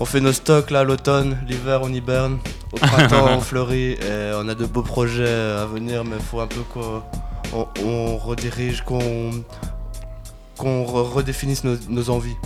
On 0.00 0.04
fait 0.04 0.20
nos 0.20 0.32
stocks 0.32 0.70
là 0.70 0.84
l'automne, 0.84 1.38
l'hiver 1.48 1.80
on 1.82 1.88
hiberne, 1.92 2.38
au 2.72 2.76
printemps 2.76 3.28
on 3.36 3.40
fleurit 3.50 3.92
et 3.92 4.32
on 4.34 4.46
a 4.48 4.54
de 4.54 4.66
beaux 4.66 4.82
projets 4.82 5.26
à 5.62 5.64
venir 5.66 6.04
mais 6.04 6.16
faut 6.18 6.40
un 6.40 6.46
peu 6.46 6.60
qu'on 6.72 7.02
on, 7.54 7.66
on 7.84 8.16
redirige, 8.18 8.82
qu'on 8.82 9.30
qu'on 10.58 10.84
re- 10.84 11.10
redéfinisse 11.12 11.64
nos, 11.64 11.76
nos 11.88 12.10
envies. 12.10 12.36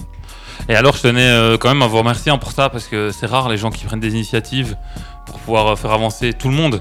Et 0.69 0.77
alors, 0.77 0.97
je 0.97 1.03
tenais 1.03 1.27
euh, 1.29 1.57
quand 1.59 1.69
même 1.69 1.83
à 1.83 1.87
vous 1.87 1.99
remercier 1.99 2.31
hein, 2.31 2.39
pour 2.39 2.53
ça, 2.53 2.69
parce 2.69 2.87
que 2.87 3.11
c'est 3.11 3.27
rare 3.27 3.49
les 3.49 3.57
gens 3.57 3.71
qui 3.71 3.85
prennent 3.85 4.01
des 4.01 4.11
initiatives 4.13 4.77
pour 5.27 5.39
pouvoir 5.41 5.69
euh, 5.69 5.77
faire 5.77 5.93
avancer 5.93 6.33
tout 6.33 6.49
le 6.49 6.55
monde. 6.55 6.81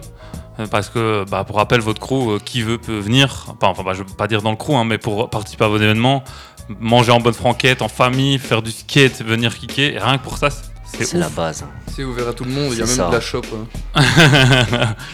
Euh, 0.59 0.67
Parce 0.67 0.89
que, 0.89 1.23
bah, 1.29 1.43
pour 1.43 1.55
rappel, 1.55 1.79
votre 1.79 1.99
crew, 2.01 2.37
qui 2.43 2.61
veut 2.61 2.77
peut 2.77 2.99
venir. 2.99 3.45
Enfin, 3.47 3.71
enfin 3.71 3.83
bah, 3.83 3.93
je 3.93 3.99
veux 3.99 4.05
pas 4.05 4.27
dire 4.27 4.41
dans 4.41 4.51
le 4.51 4.57
crew, 4.57 4.71
hein, 4.75 4.83
mais 4.85 4.97
pour 4.97 5.29
participer 5.29 5.63
à 5.65 5.67
vos 5.69 5.77
événements, 5.77 6.23
manger 6.79 7.11
en 7.11 7.19
bonne 7.19 7.33
franquette, 7.33 7.81
en 7.81 7.87
famille, 7.87 8.37
faire 8.39 8.61
du 8.61 8.71
skate, 8.71 9.23
venir 9.23 9.57
kicker. 9.57 9.95
Et 9.95 9.99
rien 9.99 10.17
que 10.17 10.23
pour 10.23 10.37
ça, 10.37 10.49
c'est- 10.51 11.13
la 11.13 11.29
base. 11.29 11.63
hein. 11.63 11.69
C'est 11.95 12.03
ouvert 12.03 12.27
à 12.27 12.33
tout 12.33 12.43
le 12.43 12.51
monde. 12.51 12.69
Il 12.73 12.79
y 12.79 12.81
a 12.81 12.85
même 12.85 12.95
ça. 12.95 13.07
de 13.07 13.13
la 13.13 13.21
shop. 13.21 13.41
hein. 13.95 14.05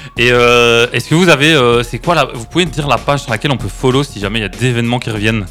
Et 0.17 0.31
euh, 0.31 0.87
est-ce 0.91 1.09
que 1.09 1.15
vous 1.15 1.29
avez, 1.29 1.53
euh, 1.53 1.83
c'est 1.83 1.99
quoi 1.99 2.15
la, 2.15 2.25
vous 2.25 2.45
pouvez 2.45 2.65
me 2.65 2.71
dire 2.71 2.87
la 2.87 2.97
page 2.97 3.21
sur 3.21 3.31
laquelle 3.31 3.51
on 3.51 3.57
peut 3.57 3.67
follow 3.69 4.03
si 4.03 4.19
jamais 4.19 4.39
il 4.39 4.41
y 4.41 4.45
a 4.45 4.49
des 4.49 4.65
événements 4.65 4.99
qui 4.99 5.09
reviennent? 5.11 5.45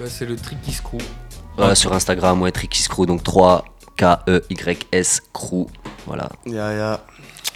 Bah, 0.00 0.06
c'est 0.08 0.24
le 0.26 0.36
Tricky 0.36 0.72
Screw. 0.72 0.98
Ouais, 1.58 1.74
sur 1.74 1.92
Instagram, 1.92 2.40
ouais, 2.42 2.50
Tricky 2.52 2.82
Screw, 2.82 3.06
donc 3.06 3.22
3 3.22 3.64
K-E-Y-S 3.96 5.22
Crew. 5.32 5.66
Voilà. 6.06 6.28
Ya. 6.46 7.00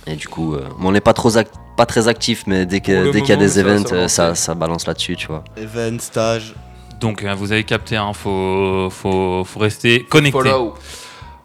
Et 0.06 0.14
du 0.16 0.28
coup, 0.28 0.54
euh, 0.54 0.68
on 0.80 0.92
n'est 0.92 1.00
pas, 1.00 1.12
trop 1.14 1.30
ac- 1.30 1.48
pas 1.76 1.86
très 1.86 2.06
actif, 2.08 2.44
mais 2.46 2.66
dès 2.66 2.80
qu'il 2.80 2.94
y 2.94 3.32
a 3.32 3.36
des 3.36 3.58
events, 3.58 3.92
euh, 3.92 4.08
ça, 4.08 4.54
balance 4.54 4.86
là-dessus, 4.86 5.16
tu 5.16 5.26
vois. 5.26 5.42
Event, 5.56 5.98
stage. 5.98 6.54
Donc 7.00 7.22
euh, 7.24 7.34
vous 7.34 7.52
avez 7.52 7.64
capté, 7.64 7.96
hein, 7.96 8.12
faut, 8.14 8.88
faut, 8.90 9.44
faut 9.44 9.60
rester 9.60 10.04
connecté. 10.04 10.38
Follow. 10.38 10.74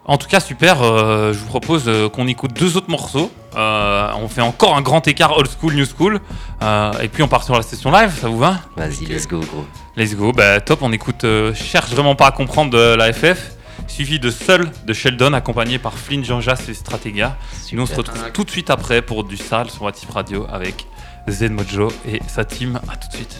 En 0.04 0.18
tout 0.18 0.26
cas, 0.28 0.40
super. 0.40 0.82
euh, 0.82 1.32
je 1.32 1.38
vous 1.38 1.46
propose 1.46 1.84
euh, 1.86 2.08
qu'on 2.08 2.26
écoute 2.26 2.52
deux 2.54 2.76
autres 2.76 2.90
morceaux. 2.90 3.30
Euh, 3.56 4.08
on 4.16 4.28
fait 4.28 4.40
encore 4.40 4.76
un 4.76 4.82
grand 4.82 5.06
écart 5.06 5.36
old 5.36 5.48
school, 5.48 5.74
new 5.74 5.84
school. 5.86 6.20
Euh, 6.62 6.92
et 7.00 7.08
puis 7.08 7.22
on 7.22 7.28
part 7.28 7.44
sur 7.44 7.54
la 7.54 7.62
session 7.62 7.90
live, 7.92 8.12
ça 8.20 8.28
vous 8.28 8.38
va? 8.38 8.60
Vas-y, 8.76 9.06
let's 9.06 9.28
go, 9.28 9.38
gros. 9.40 9.64
Let's 9.96 10.16
go. 10.16 10.32
Bah, 10.32 10.60
top, 10.60 10.82
on 10.82 10.92
écoute. 10.92 11.22
euh, 11.24 11.54
cherche 11.54 11.90
vraiment 11.90 12.16
pas 12.16 12.26
à 12.26 12.32
comprendre 12.32 12.70
de 12.72 12.94
la 12.94 13.12
FF. 13.12 13.52
Suivi 13.88 14.18
de 14.18 14.30
Seul 14.30 14.70
de 14.86 14.92
Sheldon, 14.92 15.32
accompagné 15.34 15.78
par 15.78 15.94
Flynn 15.94 16.24
Jean-Jas 16.24 16.62
et 16.68 16.74
Stratega. 16.74 17.36
Sinon, 17.52 17.82
on 17.82 17.86
se 17.86 17.94
retrouve 17.94 18.30
tout 18.32 18.44
de 18.44 18.50
suite 18.50 18.70
après 18.70 19.02
pour 19.02 19.24
du 19.24 19.36
sale 19.36 19.70
sur 19.70 19.82
Wattip 19.82 20.10
Radio 20.10 20.46
avec 20.50 20.86
Zen 21.28 21.52
Mojo 21.52 21.88
et 22.08 22.20
sa 22.26 22.44
team. 22.44 22.80
À 22.90 22.96
tout 22.96 23.08
de 23.08 23.14
suite. 23.14 23.36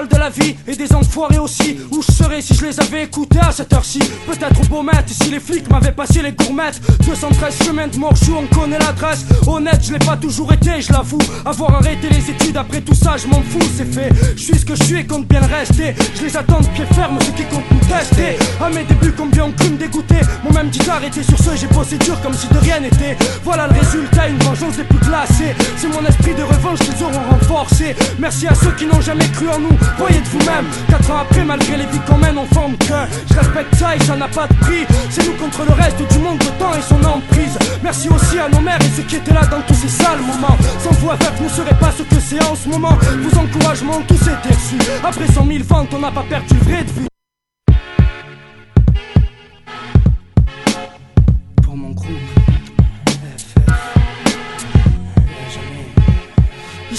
De 0.00 0.16
la 0.16 0.30
vie 0.30 0.56
et 0.66 0.74
des 0.74 0.94
enfoirés 0.94 1.38
aussi. 1.38 1.76
Où 1.90 2.00
je 2.00 2.10
serais 2.10 2.40
si 2.40 2.54
je 2.54 2.64
les 2.64 2.80
avais 2.80 3.04
écoutés 3.04 3.38
à 3.38 3.52
cette 3.52 3.70
heure-ci? 3.72 3.98
Peut-être 4.26 4.58
au 4.62 4.66
beau 4.66 4.82
maître 4.82 5.08
si 5.08 5.30
les 5.30 5.40
flics 5.40 5.68
m'avaient 5.70 5.92
passé 5.92 6.22
les 6.22 6.32
gourmettes. 6.32 6.80
213 7.04 7.58
chemins 7.66 7.86
de 7.86 7.98
Morchou, 7.98 8.34
on 8.38 8.46
connaît 8.54 8.78
l'adresse. 8.78 9.26
Honnête, 9.46 9.80
je 9.84 9.92
l'ai 9.92 9.98
pas 9.98 10.16
toujours 10.16 10.52
été, 10.54 10.80
je 10.80 10.90
l'avoue. 10.92 11.18
Avoir 11.44 11.74
arrêté 11.74 12.08
les 12.08 12.30
études 12.30 12.56
après 12.56 12.80
tout 12.80 12.94
ça, 12.94 13.16
je 13.18 13.26
m'en 13.26 13.42
fous, 13.42 13.58
c'est 13.76 13.92
fait. 13.92 14.10
Je 14.36 14.42
suis 14.42 14.58
ce 14.58 14.64
que 14.64 14.74
je 14.74 14.84
suis 14.84 14.96
et 14.96 15.06
compte 15.06 15.28
bien 15.28 15.40
le 15.40 15.54
rester. 15.54 15.94
Je 16.16 16.22
les 16.24 16.36
attends 16.36 16.60
de 16.60 16.68
pied 16.68 16.86
ferme, 16.94 17.18
ceux 17.20 17.32
qui 17.32 17.44
comptent 17.44 17.70
nous 17.70 17.80
tester. 17.80 18.38
À 18.64 18.70
mes 18.70 18.84
débuts, 18.84 19.12
combien 19.16 19.44
ont 19.44 19.52
pu 19.52 19.68
me 19.68 19.76
dégoûter? 19.76 20.20
M'ont 20.44 20.52
même 20.52 20.70
dit 20.70 20.78
d'arrêter 20.80 21.22
sur 21.22 21.38
ce, 21.38 21.54
j'ai 21.56 21.66
bossé 21.66 21.98
dur 21.98 22.18
comme 22.22 22.34
si 22.34 22.48
de 22.48 22.58
rien 22.58 22.80
n'était. 22.80 23.18
Voilà 23.44 23.66
le 23.66 23.74
résultat, 23.78 24.28
une 24.28 24.38
vengeance 24.38 24.76
des 24.76 24.84
plus 24.84 24.98
glacées 24.98 25.54
C'est 25.76 25.88
mon 25.88 26.04
esprit 26.06 26.34
de 26.34 26.42
revanche 26.42 26.78
qu'ils 26.78 27.02
auront 27.04 27.30
renforcé. 27.30 27.94
Merci 28.18 28.46
à 28.46 28.54
ceux 28.54 28.72
qui 28.72 28.86
n'ont 28.86 29.00
jamais 29.00 29.28
cru 29.28 29.48
en 29.48 29.58
nous, 29.58 29.76
voyez 29.98 30.20
de 30.20 30.28
vous-même. 30.28 30.66
Quatre 30.88 31.10
ans 31.10 31.18
après, 31.22 31.44
malgré 31.44 31.76
les 31.76 31.86
vies 31.86 32.00
qu'on 32.06 32.18
mène, 32.18 32.38
on 32.38 32.46
forme 32.54 32.76
que 32.76 33.00
Je 33.28 33.34
respecte 33.34 33.74
ça 33.76 33.96
et 33.96 34.00
ça 34.04 34.16
n'a 34.16 34.28
pas 34.28 34.46
de 34.46 34.54
prix. 34.54 34.86
C'est 35.10 35.26
nous 35.26 35.34
contre 35.34 35.64
le 35.64 35.72
reste 35.72 35.98
du 36.12 36.18
monde, 36.18 36.42
le 36.42 36.58
temps 36.58 36.74
et 36.74 36.82
son 36.82 37.02
emprise. 37.04 37.58
Merci 37.82 38.08
aussi 38.08 38.38
à 38.38 38.48
nos 38.48 38.60
mères 38.60 38.80
et 38.80 38.96
ceux 38.96 39.02
qui 39.02 39.16
étaient 39.16 39.34
là 39.34 39.46
dans 39.46 39.60
tous 39.62 39.74
ces 39.74 39.88
sales 39.88 40.20
moments. 40.20 40.56
Sans 40.82 40.92
vous 40.92 41.10
avec 41.10 41.40
ne 41.40 41.48
serait 41.48 41.78
pas 41.78 41.92
ce 41.96 42.02
que 42.02 42.20
c'est 42.20 42.42
en 42.44 42.54
ce 42.54 42.68
moment. 42.68 42.96
Vos 43.22 43.38
encouragements, 43.38 44.00
tous 44.06 44.22
étaient 44.22 44.54
reçus 44.54 44.78
Après 45.04 45.26
cent 45.26 45.44
mille 45.44 45.64
ventes, 45.64 45.88
on 45.94 45.98
n'a 45.98 46.10
pas 46.10 46.24
perdu 46.28 46.54
le 46.54 46.60
vrai 46.60 46.84
de 46.84 46.90
vue 46.90 47.10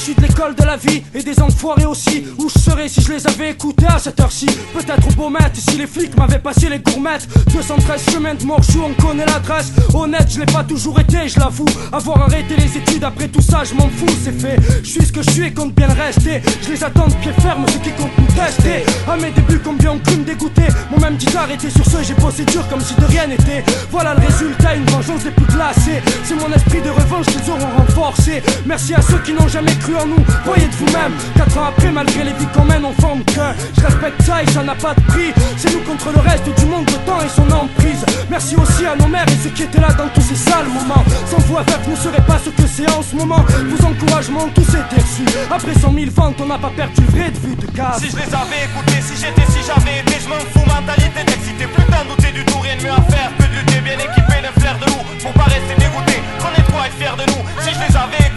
Issu 0.02 0.16
de 0.16 0.22
l'école 0.22 0.56
de 0.56 0.64
la 0.64 0.78
vie 0.78 1.04
et 1.14 1.22
des 1.22 1.40
enfoirés 1.40 1.86
aussi. 1.86 2.24
Où 2.40 2.50
je 2.50 2.58
serais 2.58 2.90
si 2.90 3.02
je 3.02 3.12
les 3.14 3.28
avais 3.28 3.52
écoutés 3.52 3.86
à 3.86 4.00
cette 4.00 4.20
heure-ci? 4.20 4.48
Peut-être 4.74 5.08
au 5.08 5.12
beau 5.12 5.30
maître 5.30 5.58
si 5.58 5.78
les 5.78 5.86
flics 5.86 6.18
m'avaient 6.18 6.40
passé 6.40 6.70
les 6.70 6.80
gourmettes. 6.80 7.28
213 7.54 8.06
chemins 8.12 8.34
de 8.34 8.44
Morchou, 8.44 8.82
on 8.84 9.00
connaît 9.00 9.28
l'adresse. 9.28 9.72
Honnête, 9.94 10.28
je 10.34 10.40
l'ai 10.40 10.48
pas 10.48 10.64
toujours 10.64 11.00
été, 11.00 11.28
je 11.28 11.40
l'avoue. 11.40 11.68
Avoir 11.92 12.24
arrêté 12.24 12.56
les 12.58 12.78
études 12.78 13.04
après 13.04 13.28
tout 13.28 13.42
ça, 13.42 13.64
je 13.64 13.76
m'en 13.76 13.90
fous, 13.90 14.18
c'est 14.24 14.42
fait. 14.42 14.56
Je 14.82 14.90
suis 14.90 15.06
ce 15.06 15.12
que 15.12 15.22
je 15.22 15.30
suis 15.30 15.44
et 15.44 15.54
compte 15.54 15.76
bien 15.76 15.88
le 15.88 15.94
rester. 15.94 16.42
Je 16.64 16.72
les 16.72 16.84
attends 16.84 17.08
de 17.08 17.14
pied 17.16 17.34
ferme, 17.40 17.64
ceux 17.72 17.80
qui 17.80 17.92
comptent 17.92 18.18
nous 18.18 18.26
tester. 18.26 18.84
À 19.08 19.18
mes 19.18 19.30
débuts, 19.30 19.62
combien 19.64 19.92
ont 19.92 20.00
cru 20.00 20.18
me 20.18 20.24
dégoûter? 20.24 20.68
M'ont 20.90 21.00
même 21.00 21.18
dit 21.18 21.28
d'arrêter 21.28 21.70
sur 21.70 21.86
ce, 21.86 22.02
j'ai 22.02 22.16
bossé 22.16 22.44
dur 22.46 22.68
comme 22.70 22.82
si 22.82 22.96
de 22.96 23.06
rien 23.06 23.28
n'était. 23.28 23.64
Voilà 23.92 24.16
le 24.16 24.26
résultat, 24.26 24.74
une 24.74 24.86
vengeance 24.86 25.26
des 25.26 25.32
plus 25.32 25.46
glacées 25.46 26.02
C'est 26.24 26.36
mon 26.36 26.52
esprit 26.54 26.82
de 26.82 26.90
revanche 26.90 27.28
qu'ils 27.28 27.52
auront 27.52 27.70
renforcé 27.78 28.42
Merci 28.66 28.96
à 28.96 29.02
ceux 29.02 29.20
qui 29.20 29.34
n'ont 29.34 29.48
jamais 29.48 29.76
cru 29.76 29.91
en 29.96 30.06
nous, 30.06 30.24
voyez 30.46 30.68
de 30.68 30.76
vous-même. 30.76 31.14
Quatre 31.36 31.58
ans 31.58 31.66
après, 31.70 31.92
malgré 31.92 32.24
les 32.24 32.34
vies 32.34 32.48
qu'on 32.54 32.66
mène, 32.66 32.86
on 32.86 32.94
forme 33.02 33.24
que 33.26 33.48
Je 33.76 33.82
respecte 33.82 34.22
ça 34.24 34.44
et 34.44 34.50
ça 34.52 34.64
n'a 34.64 34.76
pas 34.76 34.94
de 34.94 35.02
prix. 35.02 35.34
C'est 35.58 35.74
nous 35.74 35.82
contre 35.82 36.12
le 36.14 36.20
reste 36.20 36.46
du 36.60 36.66
monde, 36.66 36.90
le 36.90 36.98
temps 37.06 37.22
et 37.22 37.30
son 37.30 37.50
emprise. 37.52 38.06
Merci 38.30 38.56
aussi 38.56 38.86
à 38.86 38.96
nos 38.96 39.08
mères 39.08 39.28
et 39.28 39.44
ceux 39.44 39.50
qui 39.50 39.64
étaient 39.64 39.82
là 39.82 39.92
dans 39.94 40.08
tous 40.10 40.22
ces 40.22 40.36
sales 40.36 40.68
moments. 40.68 41.04
Sans 41.30 41.40
vous 41.40 41.58
avec, 41.58 41.88
ne 41.88 41.96
serait 41.96 42.26
pas 42.26 42.40
ce 42.44 42.50
que 42.50 42.68
c'est 42.68 42.90
en 42.90 43.02
ce 43.02 43.16
moment. 43.16 43.44
Vos 43.70 43.86
encouragements, 43.86 44.48
tous 44.54 44.70
étaient 44.70 45.02
reçus 45.02 45.26
Après 45.50 45.74
cent 45.80 45.92
mille 45.92 46.12
ventes, 46.12 46.40
on 46.42 46.48
n'a 46.48 46.58
pas 46.58 46.72
perdu 46.76 47.02
le 47.02 47.12
vrai 47.18 47.32
de 47.32 47.40
vue 47.40 47.56
de 47.56 47.68
gaz. 47.76 48.00
Si 48.00 48.10
je 48.10 48.16
les 48.18 48.34
avais 48.34 48.66
écoutés, 48.66 49.02
si 49.02 49.16
j'étais, 49.20 49.46
si 49.52 49.60
j'avais 49.66 50.00
été, 50.00 50.16
je 50.24 50.30
m'en 50.30 50.40
fous, 50.54 50.66
mentalité 50.68 51.24
d'excité. 51.26 51.66
Putain, 51.68 52.04
douter 52.08 52.32
du 52.32 52.46
tout, 52.46 52.60
rien 52.60 52.78
de 52.78 52.84
mieux 52.84 52.92
à 52.92 53.02
faire 53.12 53.32
que 53.38 53.44
de 53.44 53.54
lutter. 53.60 53.82
Bien 53.82 53.98
équipé 54.00 54.36
d'un 54.42 54.56
flair 54.60 54.78
de 54.80 54.86
loup. 54.86 55.04
Pour 55.22 55.34
pas 55.34 55.50
rester 55.50 55.76
dégoûté, 55.78 56.22
qu'on 56.40 56.54
est 56.60 56.66
trop 56.66 56.84
être 56.86 56.98
fier 56.98 57.16
de 57.18 57.26
nous. 57.32 57.44
Si 57.62 57.70
je 57.74 57.80
les 57.80 57.96
avais 57.98 58.31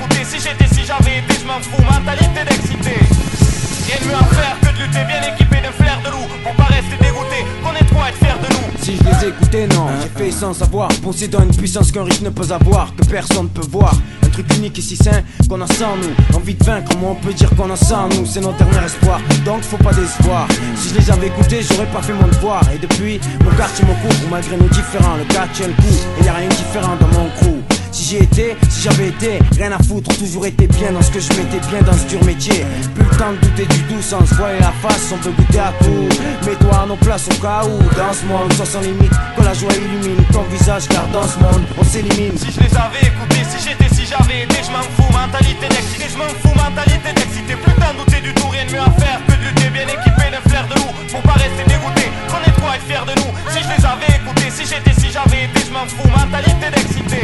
je 1.45 1.49
m'en 1.49 1.61
fous, 1.61 1.82
mentalité 1.82 2.45
d'excité. 2.49 2.97
Rien 3.86 3.97
de 4.01 4.09
mieux 4.09 4.14
à 4.14 4.24
faire 4.34 4.57
que 4.61 4.78
de 4.78 4.82
lutter 4.82 5.05
bien 5.05 5.22
équipé 5.22 5.57
d'un 5.61 5.72
flair 5.72 6.01
de 6.05 6.11
loup 6.11 6.26
Pour 6.42 6.55
pas 6.55 6.64
rester 6.64 6.97
dégoûté, 7.01 7.45
qu'on 7.62 7.74
est 7.74 7.88
trois 7.90 8.09
et 8.09 8.12
de 8.12 8.16
faire 8.16 8.38
de 8.38 8.47
nous 8.55 8.82
Si 8.82 8.97
je 8.97 9.05
les 9.05 9.28
écoutais, 9.28 9.66
non, 9.68 9.88
j'ai 10.01 10.24
fait 10.24 10.30
sans 10.30 10.55
savoir. 10.55 10.88
Possédant 11.03 11.42
une 11.42 11.55
puissance 11.55 11.92
qu'un 11.92 12.05
riche 12.05 12.22
ne 12.22 12.30
peut 12.30 12.51
avoir, 12.51 12.95
que 12.97 13.05
personne 13.05 13.45
ne 13.45 13.49
peut 13.49 13.66
voir. 13.68 13.95
Un 14.22 14.28
truc 14.28 14.47
unique 14.57 14.78
et 14.78 14.82
si 14.82 14.97
sain 14.97 15.22
qu'on 15.49 15.61
a 15.61 15.66
sans 15.66 15.97
nous. 15.97 16.36
Envie 16.36 16.55
de 16.55 16.64
vaincre, 16.64 16.88
comment 16.92 17.12
on 17.12 17.14
peut 17.26 17.34
dire 17.34 17.51
qu'on 17.57 17.70
a 17.70 17.76
sans 17.76 18.09
nous? 18.09 18.24
C'est 18.24 18.40
notre 18.40 18.57
dernier 18.57 18.86
espoir, 18.86 19.20
donc 19.45 19.62
faut 19.62 19.76
pas 19.76 19.92
décevoir. 19.92 20.49
Si 20.76 20.90
je 20.90 20.95
les 20.99 21.11
avais 21.11 21.26
écoutés, 21.26 21.61
j'aurais 21.62 21.90
pas 21.90 22.01
fait 22.01 22.14
mon 22.14 22.26
devoir. 22.28 22.62
Et 22.74 22.78
depuis, 22.78 23.20
mon 23.45 23.51
quartier 23.57 23.84
mon 23.84 23.95
couvre, 23.95 24.28
malgré 24.30 24.57
nos 24.57 24.68
différents. 24.68 25.16
Le 25.16 25.24
gars 25.34 25.47
tient 25.53 25.66
le 25.68 25.74
coup, 25.74 25.97
et 26.20 26.24
y 26.24 26.28
a 26.28 26.32
rien 26.32 26.49
de 26.49 26.55
différent 26.55 26.97
dans 26.99 27.09
mon 27.18 27.28
crew. 27.36 27.73
Si 27.95 28.03
j'y 28.03 28.16
étais, 28.16 28.57
si 28.68 28.82
j'avais 28.82 29.07
été, 29.07 29.38
rien 29.57 29.70
à 29.70 29.78
foutre, 29.78 30.11
toujours 30.18 30.45
été 30.47 30.66
bien 30.66 30.90
dans 30.90 31.01
ce 31.01 31.12
que 31.12 31.20
je 31.20 31.28
mettais 31.38 31.62
bien 31.70 31.80
dans 31.86 31.92
ce 31.92 32.05
dur 32.11 32.18
métier. 32.24 32.66
Plus 32.92 33.05
le 33.07 33.16
temps 33.16 33.30
de 33.30 33.38
douter 33.38 33.66
du 33.66 33.82
doux 33.86 34.03
sans 34.03 34.26
se 34.26 34.34
voiler 34.34 34.59
la 34.59 34.74
face, 34.82 35.14
on 35.14 35.18
peut 35.18 35.30
goûter 35.30 35.61
à 35.61 35.72
tout. 35.78 36.09
Mets-toi 36.45 36.74
à 36.74 36.86
nos 36.86 36.97
places 36.97 37.28
au 37.30 37.38
cas 37.40 37.62
où, 37.62 37.78
dans 37.95 38.12
ce 38.12 38.26
monde, 38.26 38.53
soit 38.55 38.66
sans 38.66 38.80
limite, 38.80 39.14
quand 39.36 39.45
la 39.45 39.55
joie 39.55 39.70
illumine 39.78 40.18
ton 40.32 40.42
visage, 40.51 40.88
car 40.88 41.07
dans 41.14 41.22
ce 41.22 41.38
monde, 41.38 41.62
on 41.78 41.84
s'élimine. 41.84 42.36
Si 42.36 42.51
je 42.51 42.66
les 42.66 42.74
avais 42.74 43.07
écoutés, 43.07 43.47
si 43.47 43.62
j'étais, 43.62 43.86
si 43.95 44.11
j'avais 44.11 44.42
été, 44.42 44.59
je 44.66 44.72
m'en 44.74 44.82
fous, 44.99 45.12
mentalité 45.14 45.68
d'excité, 45.70 46.11
je 46.11 46.18
m'en 46.18 46.34
fous, 46.42 46.57
mentalité 46.59 47.14
d'excité, 47.14 47.55
plus 47.55 47.70
le 47.70 47.78
temps 47.78 47.95
de 47.95 48.03
douter 48.03 48.20
du 48.26 48.34
tout, 48.34 48.49
rien 48.51 48.66
de 48.66 48.72
mieux 48.74 48.82
à 48.82 48.90
faire 48.99 49.22
que 49.22 49.38
de 49.38 49.45
lutter 49.47 49.70
bien 49.70 49.86
équipé 49.86 50.34
d'un 50.34 50.42
flair 50.51 50.66
de 50.66 50.74
loup, 50.82 50.90
pour 51.14 51.22
pas 51.22 51.38
rester 51.38 51.62
dégoûté, 51.62 52.11
trop 52.26 52.74
être 52.74 52.86
fier 52.90 53.07
de 53.07 53.14
nous. 53.22 53.30
Si 53.55 53.62
je 53.62 53.70
les 53.70 53.82
avais 53.86 54.18
écoutés, 54.18 54.51
si 54.51 54.66
j'étais, 54.66 54.99
si 54.99 55.14
j'avais 55.14 55.47
été, 55.47 55.62
je 55.62 55.70
m'en 55.70 55.86
fous, 55.86 56.11
mentalité 56.11 56.74
d'excité. 56.74 57.22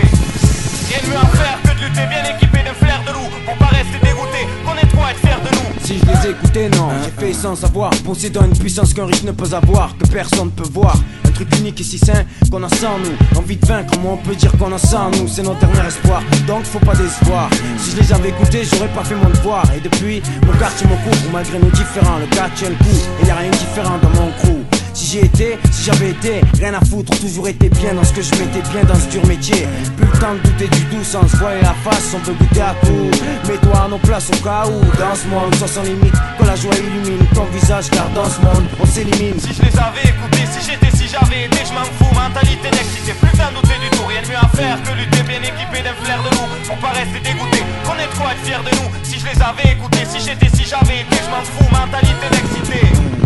De 0.90 1.08
mieux 1.08 1.16
à 1.16 1.26
faire 1.36 1.58
que 1.62 1.68
de 1.78 1.84
lutter 1.86 2.06
bien 2.08 2.24
équipé 2.34 2.64
d'un 2.64 2.74
flair 2.74 3.00
de 3.06 3.12
loup 3.12 3.28
Pour 3.46 3.56
pas 3.58 3.66
rester 3.66 3.98
dégoûté, 4.02 4.48
qu'on 4.66 4.74
est 4.74 4.90
trop 4.90 5.06
être 5.08 5.20
fier 5.20 5.38
de 5.40 5.54
nous 5.54 5.86
Si 5.86 5.98
je 6.00 6.04
les 6.04 6.30
écoutais, 6.30 6.68
non, 6.70 6.88
j'ai 7.04 7.26
fait 7.26 7.32
sans 7.32 7.54
savoir. 7.54 7.90
Possédant 8.04 8.44
une 8.44 8.58
puissance 8.58 8.92
qu'un 8.92 9.06
riche 9.06 9.22
ne 9.22 9.30
peut 9.30 9.54
avoir, 9.54 9.96
que 9.96 10.08
personne 10.08 10.46
ne 10.46 10.50
peut 10.50 10.68
voir. 10.68 10.96
Un 11.24 11.30
truc 11.30 11.48
unique 11.58 11.80
et 11.80 11.84
si 11.84 11.96
sain 11.96 12.24
qu'on 12.50 12.64
a 12.64 12.68
sans 12.68 12.98
nous. 12.98 13.38
Envie 13.38 13.56
de 13.56 13.64
vaincre, 13.66 13.92
comment 13.92 14.14
on 14.14 14.16
peut 14.16 14.34
dire 14.34 14.50
qu'on 14.58 14.72
a 14.72 14.78
sans 14.78 15.12
nous? 15.12 15.28
C'est 15.28 15.44
notre 15.44 15.60
dernier 15.60 15.86
espoir, 15.86 16.22
donc 16.48 16.64
faut 16.64 16.80
pas 16.80 16.96
décevoir. 16.96 17.48
Si 17.78 17.92
je 17.92 17.96
les 18.00 18.12
avais 18.12 18.30
écoutés, 18.30 18.64
j'aurais 18.64 18.88
pas 18.88 19.04
fait 19.04 19.14
mon 19.14 19.30
devoir. 19.30 19.62
Et 19.76 19.80
depuis, 19.80 20.20
mon 20.44 20.52
quartier 20.58 20.88
me 20.88 20.96
couvre, 21.08 21.30
malgré 21.32 21.60
nos 21.60 21.70
différents. 21.70 22.18
Le 22.18 22.26
gars 22.34 22.50
tient 22.56 22.70
le 22.70 22.74
coup, 22.74 22.98
et 23.22 23.26
y 23.26 23.30
a 23.30 23.36
rien 23.36 23.50
de 23.50 23.56
différent 23.56 23.98
dans 24.02 24.10
mon 24.20 24.32
crew. 24.32 24.69
Si 24.92 25.06
j'y 25.06 25.18
étais, 25.18 25.58
si 25.70 25.84
j'avais 25.84 26.10
été, 26.10 26.40
rien 26.58 26.74
à 26.74 26.84
foutre, 26.84 27.18
toujours 27.20 27.48
été 27.48 27.68
bien 27.68 27.94
dans 27.94 28.04
ce 28.04 28.12
que 28.12 28.22
je 28.22 28.30
mettais 28.32 28.62
bien 28.72 28.84
dans 28.84 28.94
ce 28.94 29.08
dur 29.08 29.24
métier. 29.26 29.66
Plus 29.96 30.06
le 30.06 30.18
temps 30.18 30.34
de 30.34 30.40
douter 30.40 30.68
du 30.68 30.84
doux 30.84 31.04
sans 31.04 31.26
se 31.28 31.36
voiler 31.36 31.62
la 31.62 31.74
face, 31.74 32.14
on 32.14 32.20
peut 32.20 32.32
goûter 32.32 32.60
à 32.60 32.74
tout. 32.82 33.10
Mets-toi 33.48 33.84
à 33.84 33.88
nos 33.88 33.98
places 33.98 34.30
au 34.30 34.44
cas 34.44 34.66
où, 34.66 34.80
dans 34.98 35.14
ce 35.14 35.26
monde, 35.28 35.54
soit 35.54 35.68
sans 35.68 35.82
limite, 35.82 36.14
que 36.38 36.44
la 36.44 36.56
joie 36.56 36.74
illumine 36.74 37.24
ton 37.34 37.44
visage, 37.46 37.88
car 37.90 38.08
dans 38.10 38.28
ce 38.28 38.40
monde, 38.40 38.66
on 38.80 38.86
s'élimine. 38.86 39.38
Si 39.38 39.54
je 39.54 39.62
les 39.62 39.78
avais 39.78 40.04
écoutés, 40.04 40.46
si 40.50 40.70
j'étais, 40.70 40.90
si 40.96 41.06
j'avais 41.08 41.46
été, 41.46 41.58
je 41.64 41.72
m'en 41.72 41.86
fous, 41.96 42.14
mentalité 42.14 42.70
d'excité, 42.70 43.14
plus 43.14 43.36
d'un 43.38 43.52
douter 43.52 43.78
du 43.80 43.88
tout, 43.96 44.04
rien 44.06 44.22
de 44.22 44.28
mieux 44.28 44.42
à 44.42 44.48
faire 44.56 44.76
que 44.82 44.92
lutter 44.98 45.22
bien 45.22 45.40
équipé 45.40 45.82
d'un 45.82 45.94
flair 46.02 46.18
de 46.22 46.30
loup, 46.34 46.50
pour 46.66 46.76
pas 46.78 46.90
rester 46.90 47.20
dégoûté, 47.22 47.62
qu'on 47.86 47.94
est 47.94 48.10
trop 48.14 48.28
être 48.28 48.42
fier 48.44 48.62
de 48.62 48.70
nous. 48.76 48.90
Si 49.02 49.18
je 49.18 49.26
les 49.26 49.38
avais 49.40 49.72
écoutés, 49.72 50.04
si 50.04 50.18
j'étais, 50.20 50.50
si 50.50 50.64
j'avais 50.68 51.06
été, 51.06 51.16
je 51.22 51.30
m'en 51.30 51.42
fous, 51.46 51.70
mentalité 51.70 52.26
d'excité. 52.30 53.19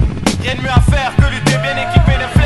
Rien 0.45 0.57
de 0.57 0.61
mieux 0.61 0.69
à 0.69 0.81
faire 0.83 1.17
que 1.17 1.23
lutter 1.23 1.57
bien 1.57 1.75
équipé 1.75 2.19
de 2.19 2.39
loup, 2.39 2.44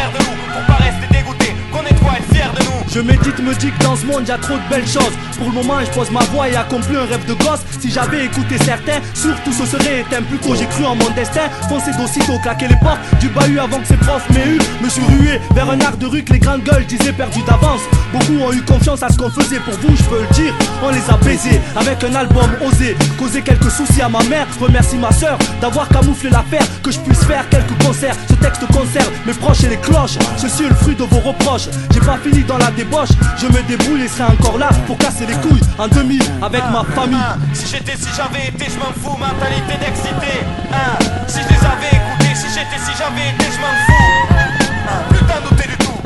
Je 2.91 3.01
médite, 3.01 3.39
me 3.41 3.55
dis 3.55 3.71
que 3.71 3.85
dans 3.85 3.97
ce 3.97 4.07
monde 4.07 4.27
y 4.27 4.31
a 4.31 4.39
trop 4.39 4.55
de 4.55 4.69
belles 4.71 4.87
choses. 4.87 5.13
Pour 5.37 5.49
le 5.49 5.53
moment, 5.53 5.75
je 5.85 5.91
pose 5.91 6.11
ma 6.11 6.21
voix 6.33 6.49
et 6.49 6.57
accomplis 6.57 6.97
un 6.97 7.05
rêve 7.05 7.25
de 7.27 7.35
gosse. 7.35 7.61
Si 7.81 7.91
j'avais 7.91 8.25
écouté 8.25 8.57
certains, 8.65 9.01
surtout 9.15 9.53
ce 9.53 9.67
serait 9.67 10.01
éteint. 10.01 10.23
Plus 10.23 10.39
tôt, 10.39 10.55
j'ai 10.55 10.67
cru 10.67 10.85
en 10.87 10.97
mon 10.97 11.11
destin. 11.11 11.49
Foncé 11.69 11.91
d'aussitôt, 11.99 12.39
claquer 12.43 12.69
les 12.69 12.77
portes 12.77 12.99
du 13.21 13.29
bahut 13.29 13.59
avant 13.59 13.79
que 13.79 13.87
ses 13.87 13.97
profs 13.99 14.29
m'aient 14.31 14.49
eu. 14.49 14.59
Me 14.83 14.89
suis 14.89 15.03
rué 15.03 15.39
vers 15.55 15.69
un 15.71 15.79
art 15.81 15.99
de 15.99 16.07
rue 16.07 16.23
que 16.23 16.33
les 16.33 16.39
grandes 16.39 16.63
gueules 16.63 16.87
disaient 16.87 17.13
perdu 17.13 17.43
d'avance. 17.43 17.83
Beaucoup 18.13 18.39
ont 18.41 18.53
eu 18.53 18.63
confiance 18.63 19.03
à 19.03 19.11
ce 19.11 19.19
qu'on 19.19 19.31
faisait 19.31 19.61
pour 19.61 19.75
vous, 19.75 19.95
je 19.95 20.03
peux 20.05 20.23
le 20.23 20.35
dire. 20.35 20.55
On 20.83 20.89
les 20.89 21.11
a 21.11 21.17
baisés 21.19 21.61
avec 21.77 22.03
un 22.05 22.15
album 22.15 22.51
osé. 22.67 22.97
Causé 23.19 23.43
quelques 23.43 23.71
soucis 23.71 24.01
à 24.01 24.09
ma 24.09 24.23
mère. 24.25 24.47
Remercie 24.59 24.97
ma 24.97 25.13
soeur 25.13 25.39
d'avoir 25.61 25.89
camouflé 25.89 26.31
l'affaire. 26.31 26.67
Que 26.83 26.91
je 26.91 26.99
puisse 27.01 27.23
faire 27.25 27.47
quelques 27.51 27.77
concerts. 27.85 28.17
Ce 28.31 28.35
texte 28.35 28.67
conserve 28.69 29.11
mes 29.27 29.35
proches 29.35 29.65
et 29.65 29.69
les 29.69 29.77
cloches. 29.77 30.17
Ceci 30.39 30.65
est 30.65 30.69
le 30.71 30.75
fruit 30.75 30.95
de 30.95 31.05
vos 31.05 31.21
reproches. 31.21 31.69
J'ai 31.93 32.01
pas 32.01 32.17
fini 32.25 32.43
dans 32.45 32.57
la 32.57 32.71
débauche. 32.79 33.09
Je 33.37 33.47
me 33.47 33.61
débrouille 33.67 34.03
et 34.03 34.09
serai 34.09 34.31
encore 34.33 34.57
là 34.57 34.71
pour 34.87 34.97
casser 34.99 35.27
les 35.27 35.35
couilles 35.35 35.61
en 35.79 35.89
2000 35.89 36.23
avec 36.41 36.63
ma 36.71 36.85
famille. 36.95 37.19
Si 37.53 37.67
j'étais, 37.67 37.97
si 37.97 38.09
j'avais 38.17 38.49
été, 38.49 38.67
je 38.73 38.79
m'en 38.79 38.93
fous, 38.93 39.19
mentalité 39.19 39.75
d'excité. 39.81 40.47
Hein. 40.73 40.99
Si 41.27 41.41
je 41.43 41.49
les 41.49 41.65
avais 41.67 41.91
écoutés, 41.99 42.35
si 42.35 42.47
j'étais, 42.55 42.79
si 42.79 42.93
j'avais 42.97 43.31
été, 43.35 43.47
je 43.53 43.61
m'en 43.61 43.75
fous. 43.85 44.05
Hein. 44.31 44.99
De 45.11 45.49
douter 45.49 45.69
du 45.69 45.77
tout. 45.77 45.99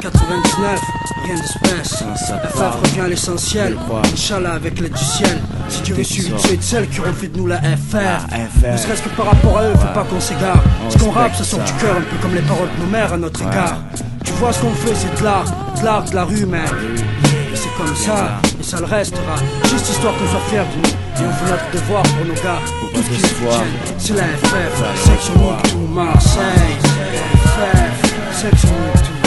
99, 0.00 0.80
rien 1.34 1.42
spécial. 1.44 2.40
FF 2.50 2.80
revient 2.82 3.00
à 3.00 3.08
l'essentiel. 3.08 3.76
Inch'Allah 4.12 4.52
avec 4.54 4.80
l'aide 4.80 4.92
du 4.92 5.04
ciel. 5.04 5.38
Si 5.68 5.82
Dieu 5.82 5.94
veut 5.94 6.04
suivre 6.04 6.38
ceux 6.38 6.54
et 6.54 6.56
de 6.56 6.62
celles 6.62 6.88
qui 6.88 7.00
auront 7.00 7.12
fait 7.12 7.28
de 7.28 7.36
nous 7.36 7.46
la 7.46 7.58
FR. 7.58 8.26
Ne 8.70 8.76
serait-ce 8.76 9.02
que 9.02 9.08
par 9.10 9.26
rapport 9.26 9.58
à 9.58 9.64
eux, 9.64 9.72
faut 9.72 9.94
pas 9.94 10.04
qu'on 10.08 10.20
s'égare. 10.20 10.62
Ce 10.88 10.98
qu'on 10.98 11.10
rappe, 11.10 11.34
ce 11.34 11.44
sont 11.44 11.58
du 11.58 11.72
cœur, 11.74 11.96
un 11.96 12.00
peu 12.00 12.16
comme 12.20 12.34
les 12.34 12.42
paroles 12.42 12.68
de 12.76 12.84
nos 12.84 12.90
mères 12.90 13.12
à 13.12 13.16
notre 13.16 13.42
égard. 13.42 13.78
Tu 14.24 14.32
vois 14.32 14.52
ce 14.52 14.60
qu'on 14.60 14.74
fait, 14.74 14.94
c'est 14.94 15.18
de 15.18 15.24
l'art, 15.24 15.44
de 15.78 15.84
l'art, 15.84 16.04
de 16.04 16.14
la 16.14 16.24
rue. 16.24 16.42
Et 16.42 17.56
c'est 17.56 17.72
comme 17.76 17.94
ça, 17.94 18.40
et 18.58 18.62
ça 18.62 18.78
le 18.78 18.86
restera. 18.86 19.36
Juste 19.64 19.88
histoire 19.88 20.14
qu'on 20.14 20.28
soit 20.28 20.40
fiers 20.48 20.58
de 20.58 20.88
nous. 20.88 20.94
Et 21.22 21.26
on 21.28 21.32
fait 21.32 21.50
notre 21.50 21.70
devoir 21.72 22.02
pour 22.02 22.24
nos 22.26 22.34
gars. 22.34 22.60
Pour 22.80 22.90
tout 22.92 23.02
ce 23.02 23.10
qui 23.10 23.20
se. 23.20 23.26
C'est 23.98 24.16
la 24.16 24.24
FF, 24.24 25.04
section 25.04 25.34
Mictou, 25.34 25.78
Marseille. 25.92 26.76
FF, 27.44 28.40
section 28.40 28.70
Mictou, 28.70 29.12
Marseille. 29.12 29.21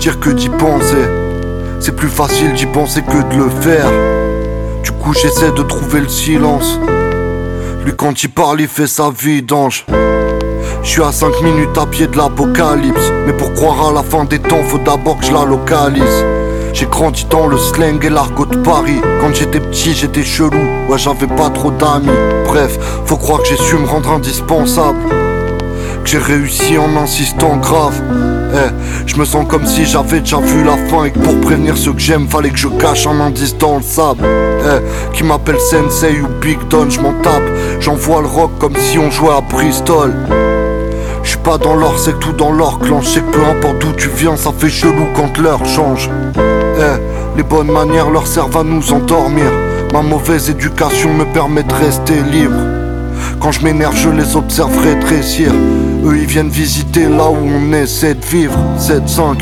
Dire 0.00 0.18
que 0.18 0.30
d'y 0.30 0.48
penser. 0.48 1.04
C'est 1.78 1.94
plus 1.94 2.08
facile 2.08 2.54
d'y 2.54 2.64
penser 2.64 3.02
que 3.02 3.34
de 3.34 3.36
le 3.38 3.50
faire. 3.50 3.90
Du 4.82 4.92
coup, 4.92 5.12
j'essaie 5.12 5.52
de 5.52 5.62
trouver 5.62 6.00
le 6.00 6.08
silence. 6.08 6.80
Lui, 7.84 7.92
quand 7.94 8.22
il 8.22 8.30
parle, 8.30 8.62
il 8.62 8.68
fait 8.68 8.86
sa 8.86 9.10
vie 9.10 9.42
d'ange. 9.42 9.84
Je 10.82 10.88
suis 10.88 11.02
à 11.02 11.12
5 11.12 11.42
minutes 11.42 11.76
à 11.76 11.84
pied 11.84 12.06
de 12.06 12.16
l'apocalypse. 12.16 13.12
Mais 13.26 13.34
pour 13.34 13.52
croire 13.52 13.88
à 13.88 13.92
la 13.92 14.02
fin 14.02 14.24
des 14.24 14.38
temps, 14.38 14.62
faut 14.62 14.78
d'abord 14.78 15.18
que 15.18 15.26
je 15.26 15.32
la 15.32 15.44
localise. 15.44 16.24
J'ai 16.72 16.86
grandi 16.86 17.26
dans 17.28 17.46
le 17.46 17.58
slang 17.58 18.02
et 18.02 18.08
l'argot 18.08 18.46
de 18.46 18.56
Paris. 18.56 19.02
Quand 19.20 19.34
j'étais 19.34 19.60
petit, 19.60 19.92
j'étais 19.92 20.24
chelou. 20.24 20.56
Ouais, 20.88 20.96
j'avais 20.96 21.26
pas 21.26 21.50
trop 21.50 21.72
d'amis. 21.72 22.08
Bref, 22.46 22.78
faut 23.04 23.18
croire 23.18 23.42
que 23.42 23.48
j'ai 23.48 23.56
su 23.56 23.76
me 23.76 23.86
rendre 23.86 24.10
indispensable. 24.12 24.98
Que 26.04 26.08
j'ai 26.08 26.18
réussi 26.18 26.78
en 26.78 26.96
insistant 26.96 27.56
grave. 27.58 28.00
Eh, 28.52 29.06
je 29.06 29.16
me 29.16 29.24
sens 29.24 29.46
comme 29.46 29.66
si 29.66 29.84
j'avais 29.84 30.20
déjà 30.20 30.38
vu 30.38 30.64
la 30.64 30.76
fin 30.88 31.04
et 31.04 31.10
que 31.10 31.18
pour 31.18 31.38
prévenir 31.40 31.76
ceux 31.76 31.92
que 31.92 32.00
j'aime, 32.00 32.26
fallait 32.28 32.50
que 32.50 32.58
je 32.58 32.68
cache 32.68 33.06
un 33.06 33.20
indice 33.20 33.56
dans 33.56 33.76
le 33.76 33.82
sable. 33.82 34.24
Eh, 34.24 35.16
qui 35.16 35.22
m'appelle 35.22 35.60
Sensei 35.60 36.20
ou 36.20 36.28
Big 36.40 36.58
Don, 36.68 36.88
je 36.88 37.00
m'en 37.00 37.12
tape. 37.22 37.42
J'envoie 37.80 38.22
le 38.22 38.28
rock 38.28 38.50
comme 38.58 38.76
si 38.76 38.98
on 38.98 39.10
jouait 39.10 39.34
à 39.36 39.40
Bristol. 39.40 40.14
Je 41.22 41.28
suis 41.28 41.38
pas 41.38 41.58
dans 41.58 41.76
l'or, 41.76 41.94
c'est 41.98 42.18
tout 42.18 42.32
dans 42.32 42.50
l'or 42.50 42.78
clan. 42.80 43.00
Peu 43.32 43.44
importe 43.44 43.78
d'où 43.80 43.92
tu 43.92 44.08
viens, 44.08 44.36
ça 44.36 44.50
fait 44.56 44.70
chelou 44.70 45.06
quand 45.14 45.38
l'heure 45.38 45.64
change. 45.66 46.10
Eh, 46.36 47.36
les 47.36 47.42
bonnes 47.42 47.70
manières 47.70 48.10
leur 48.10 48.26
servent 48.26 48.56
à 48.56 48.64
nous 48.64 48.92
endormir. 48.92 49.50
Ma 49.92 50.02
mauvaise 50.02 50.50
éducation 50.50 51.12
me 51.12 51.24
permet 51.26 51.62
de 51.62 51.74
rester 51.74 52.20
libre. 52.32 52.60
Quand 53.40 53.52
je 53.52 53.62
m'énerve, 53.62 53.96
je 53.96 54.10
les 54.10 54.36
observe 54.36 54.76
rétrécir. 54.78 55.52
Eux 56.04 56.16
ils 56.18 56.26
viennent 56.26 56.48
visiter 56.48 57.08
là 57.08 57.30
où 57.30 57.36
on 57.36 57.72
essaie 57.72 58.14
de 58.14 58.24
vivre 58.24 58.58
7-5 58.78 59.36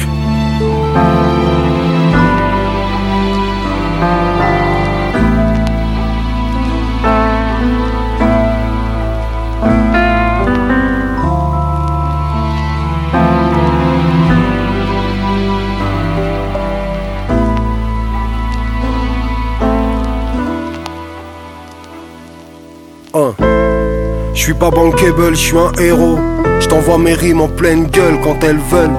Je 24.39 24.45
suis 24.45 24.55
pas 24.55 24.71
bankable, 24.71 25.31
je 25.33 25.35
suis 25.35 25.59
un 25.59 25.73
héros. 25.79 26.38
Je 26.61 26.97
mes 26.99 27.15
rimes 27.15 27.41
en 27.41 27.49
pleine 27.49 27.87
gueule 27.87 28.19
quand 28.23 28.43
elles 28.43 28.59
veulent. 28.59 28.97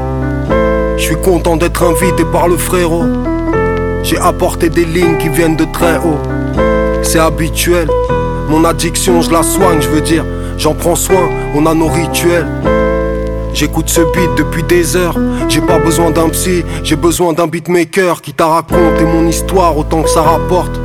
Je 0.98 1.04
suis 1.04 1.18
content 1.18 1.58
d'être 1.58 1.84
invité 1.84 2.24
par 2.24 2.48
le 2.48 2.56
frérot. 2.56 3.04
J'ai 4.04 4.18
apporté 4.18 4.70
des 4.70 4.86
lignes 4.86 5.18
qui 5.18 5.28
viennent 5.30 5.56
de 5.56 5.66
très 5.66 5.98
haut. 5.98 6.20
C'est 7.04 7.20
habituel. 7.20 7.88
Mon 8.50 8.64
addiction, 8.64 9.22
je 9.22 9.32
la 9.32 9.44
soigne, 9.44 9.82
je 9.82 9.90
veux 9.90 10.02
dire. 10.02 10.26
J'en 10.58 10.74
prends 10.74 10.96
soin, 10.96 11.30
on 11.56 11.66
a 11.66 11.74
nos 11.74 11.88
rituels. 11.88 12.48
J'écoute 13.54 13.90
ce 13.90 14.02
beat 14.02 14.36
depuis 14.38 14.64
des 14.64 14.96
heures. 14.96 15.18
J'ai 15.50 15.62
pas 15.62 15.80
besoin 15.80 16.12
d'un 16.12 16.30
psy, 16.30 16.64
j'ai 16.84 16.96
besoin 16.96 17.34
d'un 17.34 17.48
beatmaker 17.48 18.22
qui 18.22 18.34
t'a 18.34 18.48
raconté 18.48 19.04
mon 19.04 19.28
histoire 19.28 19.78
autant 19.78 20.04
que 20.04 20.10
ça 20.10 20.22
rapporte. 20.22 20.80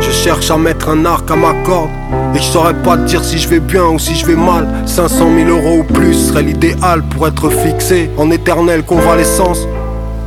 Je 0.00 0.10
cherche 0.10 0.50
à 0.50 0.56
mettre 0.56 0.88
un 0.88 1.04
arc 1.04 1.30
à 1.30 1.36
ma 1.36 1.52
corde. 1.64 1.90
Et 2.34 2.38
je 2.38 2.42
saurais 2.42 2.74
pas 2.74 2.96
te 2.96 3.04
dire 3.04 3.24
si 3.24 3.38
je 3.38 3.48
vais 3.48 3.60
bien 3.60 3.84
ou 3.84 3.98
si 3.98 4.14
je 4.14 4.26
vais 4.26 4.36
mal. 4.36 4.68
500 4.86 5.28
000 5.34 5.48
euros 5.50 5.80
ou 5.80 5.84
plus 5.84 6.14
serait 6.14 6.42
l'idéal 6.42 7.02
pour 7.02 7.26
être 7.26 7.50
fixé 7.50 8.10
en 8.16 8.30
éternelle 8.30 8.84
convalescence. 8.84 9.66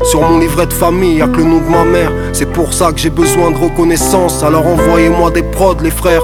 Sur 0.04 0.22
mon 0.22 0.40
livret 0.40 0.66
de 0.66 0.74
famille, 0.74 1.18
y'a 1.18 1.28
que 1.28 1.38
le 1.38 1.44
nom 1.44 1.60
de 1.60 1.70
ma 1.70 1.86
mère. 1.86 2.12
C'est 2.34 2.52
pour 2.52 2.74
ça 2.74 2.92
que 2.92 3.00
j'ai 3.00 3.12
besoin 3.12 3.52
de 3.52 3.58
reconnaissance. 3.58 4.44
Alors 4.44 4.66
envoyez-moi 4.66 5.32
des 5.32 5.44
prods, 5.44 5.78
les 5.82 5.92
frères. 5.92 6.24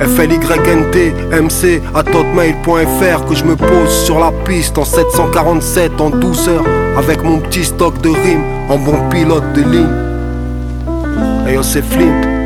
FLYNT 0.00 1.12
MC 1.32 1.82
à 1.92 2.04
totmail.fr 2.04 3.24
que 3.28 3.34
je 3.34 3.44
me 3.44 3.56
pose 3.56 3.90
sur 4.04 4.20
la 4.20 4.30
piste 4.30 4.78
en 4.78 4.84
747 4.84 6.00
en 6.00 6.10
douceur 6.10 6.62
avec 6.96 7.24
mon 7.24 7.40
petit 7.40 7.64
stock 7.64 8.00
de 8.00 8.10
rimes 8.10 8.44
en 8.68 8.78
bon 8.78 9.08
pilote 9.10 9.52
de 9.54 9.62
ligne. 9.62 11.48
Hey 11.48 11.54
yo 11.54 11.62
c'est 11.64 11.82
Flint. 11.82 12.37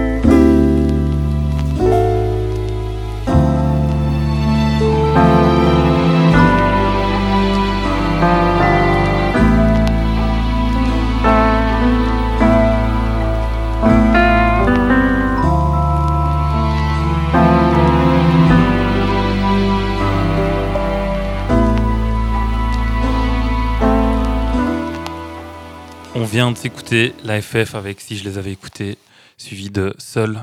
Vient 26.32 26.50
de 26.50 26.56
s'écouter 26.56 27.14
la 27.24 27.42
FF 27.42 27.74
avec 27.74 28.00
Si 28.00 28.16
je 28.16 28.24
les 28.24 28.38
avais 28.38 28.52
écoutés, 28.52 28.96
suivi 29.36 29.68
de 29.68 29.92
Seul 29.98 30.42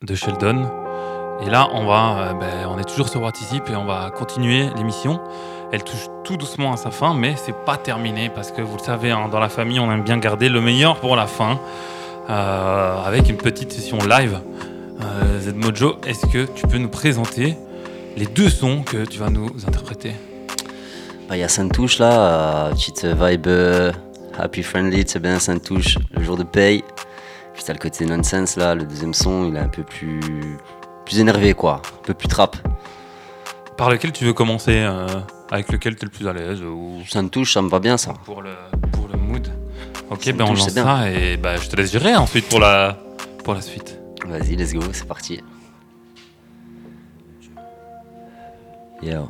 de 0.00 0.14
Sheldon. 0.14 0.66
Et 1.44 1.50
là, 1.50 1.68
on 1.74 1.84
va, 1.84 2.30
euh, 2.30 2.32
ben, 2.32 2.66
on 2.70 2.78
est 2.78 2.88
toujours 2.88 3.10
sur 3.10 3.20
Participe 3.20 3.68
et 3.68 3.76
on 3.76 3.84
va 3.84 4.10
continuer 4.16 4.70
l'émission. 4.78 5.20
Elle 5.72 5.84
touche 5.84 6.06
tout 6.24 6.38
doucement 6.38 6.72
à 6.72 6.78
sa 6.78 6.90
fin, 6.90 7.12
mais 7.12 7.34
c'est 7.36 7.54
pas 7.66 7.76
terminé 7.76 8.30
parce 8.34 8.50
que 8.50 8.62
vous 8.62 8.78
le 8.78 8.82
savez, 8.82 9.10
hein, 9.10 9.28
dans 9.30 9.38
la 9.38 9.50
famille, 9.50 9.78
on 9.78 9.92
aime 9.92 10.04
bien 10.04 10.16
garder 10.16 10.48
le 10.48 10.62
meilleur 10.62 11.00
pour 11.00 11.16
la 11.16 11.26
fin, 11.26 11.60
euh, 12.30 13.04
avec 13.04 13.28
une 13.28 13.36
petite 13.36 13.70
session 13.72 13.98
live. 13.98 14.40
Euh, 15.02 15.40
Zedmojo, 15.40 15.96
est-ce 16.06 16.24
que 16.24 16.46
tu 16.46 16.66
peux 16.66 16.78
nous 16.78 16.88
présenter 16.88 17.58
les 18.16 18.24
deux 18.24 18.48
sons 18.48 18.82
que 18.82 19.04
tu 19.04 19.18
vas 19.18 19.28
nous 19.28 19.50
interpréter? 19.68 20.14
Bah, 21.28 21.36
il 21.36 21.40
y 21.40 21.44
a 21.44 21.48
Sainte-Touche 21.48 21.98
là, 21.98 22.68
euh, 22.68 22.70
petite 22.70 23.04
vibe 23.04 23.48
happy 24.38 24.62
friendly, 24.62 25.04
c'est 25.06 25.20
bien 25.20 25.38
Sainte-Touche, 25.38 25.98
le 26.12 26.22
jour 26.22 26.36
de 26.36 26.42
paye. 26.42 26.84
Puis 27.54 27.62
t'as 27.64 27.72
le 27.72 27.78
côté 27.78 28.04
nonsense 28.04 28.56
là, 28.56 28.74
le 28.74 28.84
deuxième 28.84 29.14
son, 29.14 29.48
il 29.48 29.56
est 29.56 29.60
un 29.60 29.68
peu 29.68 29.82
plus, 29.82 30.20
plus 31.04 31.20
énervé 31.20 31.54
quoi, 31.54 31.82
un 32.00 32.02
peu 32.04 32.14
plus 32.14 32.28
trap. 32.28 32.56
Par 33.76 33.90
lequel 33.90 34.12
tu 34.12 34.24
veux 34.24 34.32
commencer 34.32 34.78
euh, 34.78 35.06
Avec 35.50 35.70
lequel 35.70 35.96
tu 35.96 36.02
es 36.02 36.06
le 36.06 36.10
plus 36.10 36.26
à 36.26 36.32
l'aise 36.32 36.62
ou... 36.62 37.02
Sainte-Touche, 37.08 37.54
ça 37.54 37.62
me 37.62 37.68
va 37.68 37.78
bien 37.78 37.96
ça. 37.96 38.14
Pour 38.24 38.42
le, 38.42 38.54
pour 38.92 39.08
le 39.08 39.18
mood. 39.18 39.48
Ok, 40.10 40.32
ben 40.32 40.44
on 40.44 40.48
touche, 40.48 40.60
lance 40.60 40.70
ça 40.70 41.10
et 41.10 41.36
bah, 41.36 41.56
je 41.56 41.68
te 41.68 41.76
laisse 41.76 41.90
gérer 41.92 42.14
ensuite 42.14 42.48
pour 42.48 42.60
la, 42.60 42.96
pour 43.44 43.54
la 43.54 43.60
suite. 43.60 43.98
Vas-y, 44.26 44.56
let's 44.56 44.72
go, 44.72 44.80
c'est 44.92 45.06
parti. 45.06 45.40
Yo. 49.02 49.28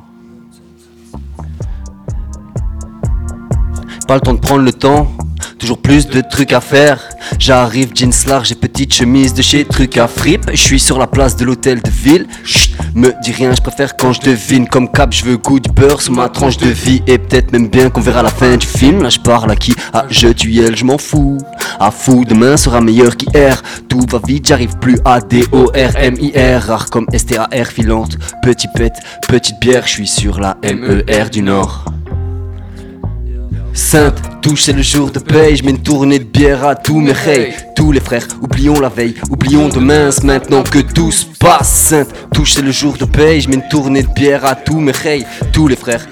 Pas 4.07 4.15
le 4.15 4.21
temps 4.21 4.33
de 4.33 4.39
prendre 4.39 4.63
le 4.63 4.71
temps, 4.71 5.11
toujours 5.59 5.79
plus 5.79 6.07
de 6.07 6.21
trucs 6.21 6.53
à 6.53 6.61
faire. 6.61 7.01
J'arrive, 7.39 7.91
jeans 7.93 8.13
large 8.25 8.53
et 8.53 8.55
petite 8.55 8.93
chemise 8.93 9.33
de 9.33 9.41
chez 9.41 9.65
Truc 9.65 9.97
à 9.97 10.07
Fripe. 10.07 10.49
Je 10.49 10.61
suis 10.61 10.79
sur 10.79 10.97
la 10.97 11.07
place 11.07 11.35
de 11.35 11.43
l'hôtel 11.43 11.81
de 11.81 11.89
ville. 11.89 12.25
Chut, 12.45 12.71
me 12.95 13.11
dis 13.21 13.33
rien, 13.33 13.53
je 13.53 13.61
préfère 13.61 13.97
quand 13.97 14.13
je 14.13 14.21
devine. 14.21 14.65
Comme 14.69 14.89
cap, 14.89 15.11
je 15.11 15.25
veux 15.25 15.35
goût 15.35 15.59
du 15.59 15.69
beurre 15.69 15.99
ma 16.09 16.29
tranche 16.29 16.55
de 16.55 16.69
vie. 16.69 17.01
Et 17.05 17.17
peut-être 17.17 17.51
même 17.51 17.67
bien 17.67 17.89
qu'on 17.89 17.99
verra 17.99 18.23
la 18.23 18.29
fin 18.29 18.55
du 18.55 18.65
film. 18.65 19.03
Là, 19.03 19.09
je 19.09 19.19
parle 19.19 19.51
à 19.51 19.57
qui 19.57 19.75
À 19.91 20.05
je 20.09 20.29
duel, 20.29 20.77
je 20.77 20.85
m'en 20.85 20.97
fous. 20.97 21.37
À 21.77 21.91
fou, 21.91 22.23
demain 22.23 22.55
sera 22.55 22.79
meilleur 22.79 23.17
qu'hier. 23.17 23.61
Tout 23.89 24.05
va 24.09 24.21
vite, 24.25 24.47
j'arrive 24.47 24.77
plus 24.77 24.97
à 25.03 25.19
D-O-R-M-I-R. 25.19 26.61
Rare 26.61 26.89
comme 26.89 27.07
S-T-A-R 27.11 27.67
filante. 27.67 28.17
Petit 28.41 28.67
pète, 28.73 28.95
petite 29.27 29.59
bière, 29.59 29.83
je 29.85 29.91
suis 29.91 30.07
sur 30.07 30.39
la 30.39 30.55
M-E-R 30.63 31.29
du 31.29 31.41
Nord. 31.41 31.83
Sainte 33.77 34.41
touche, 34.41 34.63
c'est 34.63 34.73
le 34.73 34.81
jour 34.81 35.11
de 35.11 35.19
paye. 35.19 35.55
Je 35.55 35.63
mets 35.63 35.69
une 35.69 35.77
tournée 35.81 36.17
de 36.17 36.23
bière 36.23 36.65
à 36.65 36.75
tous 36.75 36.99
mes 36.99 37.11
reys. 37.11 37.53
Tous 37.75 37.91
les 37.91 37.99
frères, 37.99 38.27
oublions 38.41 38.79
la 38.79 38.89
veille, 38.89 39.13
oublions 39.29 39.69
demain. 39.69 40.09
C'est 40.09 40.23
maintenant 40.23 40.63
que 40.63 40.79
tout 40.79 41.11
se 41.11 41.25
passe. 41.39 41.69
Sainte 41.69 42.11
touche, 42.33 42.53
c'est 42.53 42.63
le 42.63 42.71
jour 42.71 42.97
de 42.97 43.05
paye. 43.05 43.39
Je 43.39 43.47
mets 43.47 43.55
une 43.57 43.67
tournée 43.69 44.01
de 44.01 44.11
bière 44.13 44.43
à 44.45 44.55
tous 44.55 44.79
mes 44.79 44.91
reys. 44.91 45.25
Tous 45.53 45.67
les 45.67 45.75
frères, 45.75 46.07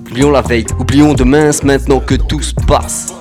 oublions 0.00 0.30
la 0.30 0.40
veille, 0.40 0.64
oublions 0.80 1.12
demain. 1.12 1.52
C'est 1.52 1.64
maintenant 1.64 2.00
que 2.00 2.14
tout 2.14 2.40
se 2.40 2.54
passe. 2.66 3.12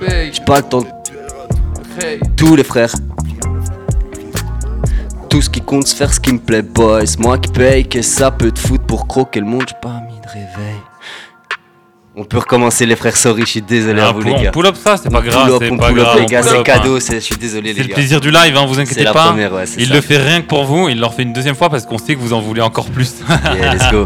J'ai 0.00 0.44
pas 0.46 0.56
le 0.56 0.64
temps. 0.64 0.86
Tous 2.36 2.56
les 2.56 2.64
frères. 2.64 2.94
Tout 5.28 5.42
ce 5.42 5.50
qui 5.50 5.60
compte, 5.60 5.86
se 5.86 5.94
faire 5.94 6.12
ce 6.12 6.20
qui 6.20 6.32
me 6.32 6.38
plaît, 6.38 6.62
boys. 6.62 7.04
Moi 7.18 7.36
qui 7.36 7.52
paye, 7.52 7.86
que 7.86 8.00
ça 8.00 8.30
peut 8.30 8.50
te 8.50 8.60
foutre 8.60 8.86
pour 8.86 9.06
croquer 9.06 9.40
le 9.40 9.46
monde. 9.46 9.64
J'ai 9.68 9.76
pas 9.82 10.00
mis 10.08 10.18
de 10.20 10.28
réveil. 10.28 10.80
On 12.16 12.22
peut 12.24 12.38
recommencer 12.38 12.86
les 12.86 12.94
frères, 12.94 13.16
sorry, 13.16 13.40
je 13.42 13.46
suis 13.50 13.62
désolé 13.62 14.00
à 14.00 14.12
vous 14.12 14.20
les 14.22 14.30
on 14.30 14.40
gars. 14.40 14.50
pull 14.52 14.64
up 14.66 14.76
ça, 14.76 14.96
c'est 14.96 15.08
On 15.08 15.10
pas 15.10 15.20
pull 15.20 15.30
grave, 15.30 15.50
up, 15.54 15.56
c'est 15.60 15.70
on 15.72 15.76
pas 15.76 15.88
pull 15.88 15.98
up, 15.98 16.04
grave, 16.04 16.16
les 16.18 16.22
on 16.22 16.26
gars, 16.26 16.40
pull 16.42 16.50
c'est 16.58 16.62
cadeau, 16.62 16.96
hein. 16.96 17.00
c'est- 17.00 17.14
je 17.16 17.20
suis 17.20 17.34
désolé 17.36 17.70
les 17.70 17.74
C'est 17.74 17.82
le 17.82 17.88
gars. 17.88 17.94
plaisir 17.94 18.20
du 18.20 18.30
live, 18.30 18.56
hein, 18.56 18.66
vous 18.68 18.78
inquiétez 18.78 19.04
pas. 19.06 19.34
il 19.78 19.90
le 19.90 20.00
fait 20.00 20.18
rien 20.18 20.40
que 20.42 20.46
pour 20.46 20.64
vous, 20.64 20.88
il 20.88 21.00
le 21.00 21.06
refait 21.06 21.24
une 21.24 21.32
deuxième 21.32 21.56
fois 21.56 21.70
parce 21.70 21.84
qu'on 21.86 21.98
sait 21.98 22.14
que 22.14 22.20
vous 22.20 22.32
en 22.32 22.40
voulez 22.40 22.60
encore 22.60 22.86
plus. 22.86 23.14
Yeah, 23.56 23.74
let's 23.74 23.90
go. 23.90 24.04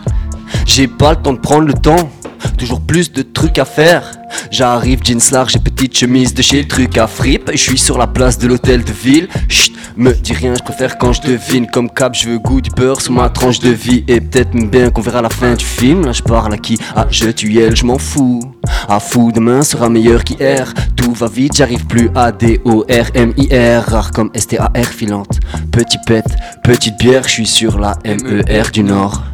J'ai 0.66 0.88
pas 0.88 1.10
le 1.10 1.16
temps 1.16 1.34
de 1.34 1.38
prendre 1.38 1.66
le 1.66 1.74
temps, 1.74 2.10
toujours 2.56 2.80
plus 2.80 3.12
de 3.12 3.22
trucs 3.22 3.58
à 3.58 3.64
faire. 3.64 4.12
J'arrive, 4.50 5.00
jeans 5.04 5.20
large 5.32 5.56
et 5.56 5.58
petite 5.58 5.96
chemise 5.96 6.34
de 6.34 6.42
chez 6.42 6.66
Truc 6.66 6.98
à 6.98 7.06
Fripe. 7.06 7.50
Je 7.52 7.58
suis 7.58 7.78
sur 7.78 7.98
la 7.98 8.06
place 8.06 8.38
de 8.38 8.48
l'hôtel 8.48 8.84
de 8.84 8.92
ville. 8.92 9.28
Chut, 9.48 9.74
me 9.96 10.12
dis 10.12 10.32
rien, 10.32 10.54
je 10.56 10.62
préfère 10.62 10.98
quand 10.98 11.12
je 11.12 11.22
devine. 11.22 11.66
Comme 11.66 11.90
cap, 11.90 12.14
je 12.14 12.30
veux 12.30 12.38
goût 12.38 12.60
du 12.60 12.70
beurre 12.70 13.00
sur 13.00 13.12
ma 13.12 13.28
tranche 13.28 13.60
de 13.60 13.70
vie. 13.70 14.04
Et 14.08 14.20
peut-être 14.20 14.54
même 14.54 14.68
bien 14.68 14.90
qu'on 14.90 15.02
verra 15.02 15.22
la 15.22 15.30
fin 15.30 15.54
du 15.54 15.64
film. 15.64 16.04
Là, 16.04 16.12
je 16.12 16.22
parle 16.22 16.54
à 16.54 16.58
qui 16.58 16.78
Ah, 16.96 17.06
je 17.10 17.30
tue 17.30 17.58
elle, 17.60 17.76
je 17.76 17.84
m'en 17.84 17.98
fous. 17.98 18.40
À 18.88 19.00
fou, 19.00 19.30
demain 19.32 19.62
sera 19.62 19.88
meilleur 19.88 20.24
qu'hier. 20.24 20.72
Tout 20.96 21.12
va 21.12 21.28
vite, 21.28 21.56
j'arrive 21.56 21.86
plus 21.86 22.10
à 22.14 22.32
D-O-R-M-I-R. 22.32 23.84
Rare 23.84 24.10
comme 24.10 24.30
S-T-A-R 24.34 24.86
filante. 24.86 25.40
Petit 25.70 25.98
pète, 26.06 26.36
petite 26.62 26.98
bière, 26.98 27.24
je 27.24 27.30
suis 27.30 27.46
sur 27.46 27.78
la 27.78 27.96
M-E-R 28.04 28.70
du 28.70 28.82
Nord. 28.82 29.33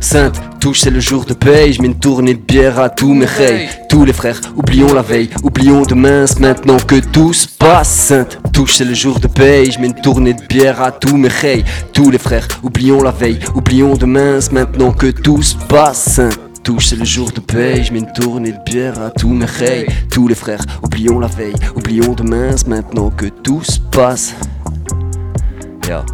Sainte 0.00 0.40
touche, 0.60 0.80
c'est 0.80 0.90
le 0.90 1.00
jour 1.00 1.24
de 1.24 1.34
paye. 1.34 1.72
Je 1.72 1.80
mets 1.80 1.88
une 1.88 1.98
tournée 1.98 2.34
de 2.34 2.40
bière 2.40 2.78
à 2.78 2.88
tous 2.88 3.14
mes 3.14 3.26
reys. 3.26 3.68
Tous 3.88 4.04
les 4.04 4.12
frères, 4.12 4.40
oublions 4.56 4.92
la 4.94 5.02
veille, 5.02 5.30
oublions 5.42 5.82
demain. 5.82 6.26
C'est 6.26 6.40
maintenant 6.40 6.78
que 6.78 7.00
tout 7.00 7.32
se 7.32 7.48
passe. 7.48 7.88
Sainte 7.88 8.38
touche, 8.52 8.74
c'est 8.76 8.84
le 8.84 8.94
jour 8.94 9.20
de 9.20 9.26
paye. 9.26 9.70
Je 9.70 9.78
mets 9.80 9.88
une 9.88 9.94
tournée 9.94 10.34
de 10.34 10.42
bière 10.48 10.80
à 10.82 10.92
tous 10.92 11.16
mes 11.16 11.28
reys. 11.28 11.64
Tous 11.92 12.10
les 12.10 12.18
frères, 12.18 12.48
oublions 12.62 13.02
la 13.02 13.10
veille, 13.10 13.38
oublions 13.54 13.94
demain. 13.94 14.40
C'est 14.40 14.52
maintenant 14.52 14.92
que 14.92 15.10
tout 15.10 15.42
se 15.42 15.56
passe. 15.56 15.98
Sainte 16.14 16.38
touche, 16.62 16.86
c'est 16.86 16.96
le 16.96 17.04
jour 17.04 17.30
de 17.32 17.40
paye. 17.40 17.84
Je 17.84 17.92
mets 17.92 18.00
une 18.00 18.12
tournée 18.12 18.52
de 18.52 18.58
bière 18.64 19.00
à 19.00 19.10
tous 19.10 19.32
mes 19.32 19.46
reys. 19.46 19.86
Tous 20.10 20.28
les 20.28 20.34
frères, 20.34 20.64
oublions 20.82 21.18
la 21.18 21.28
veille, 21.28 21.54
oublions 21.74 22.12
demain. 22.12 22.56
C'est 22.56 22.68
maintenant 22.68 23.10
que 23.10 23.26
tout 23.26 23.62
se 23.62 23.78
passe. 23.78 24.34
Yeah, 25.86 26.04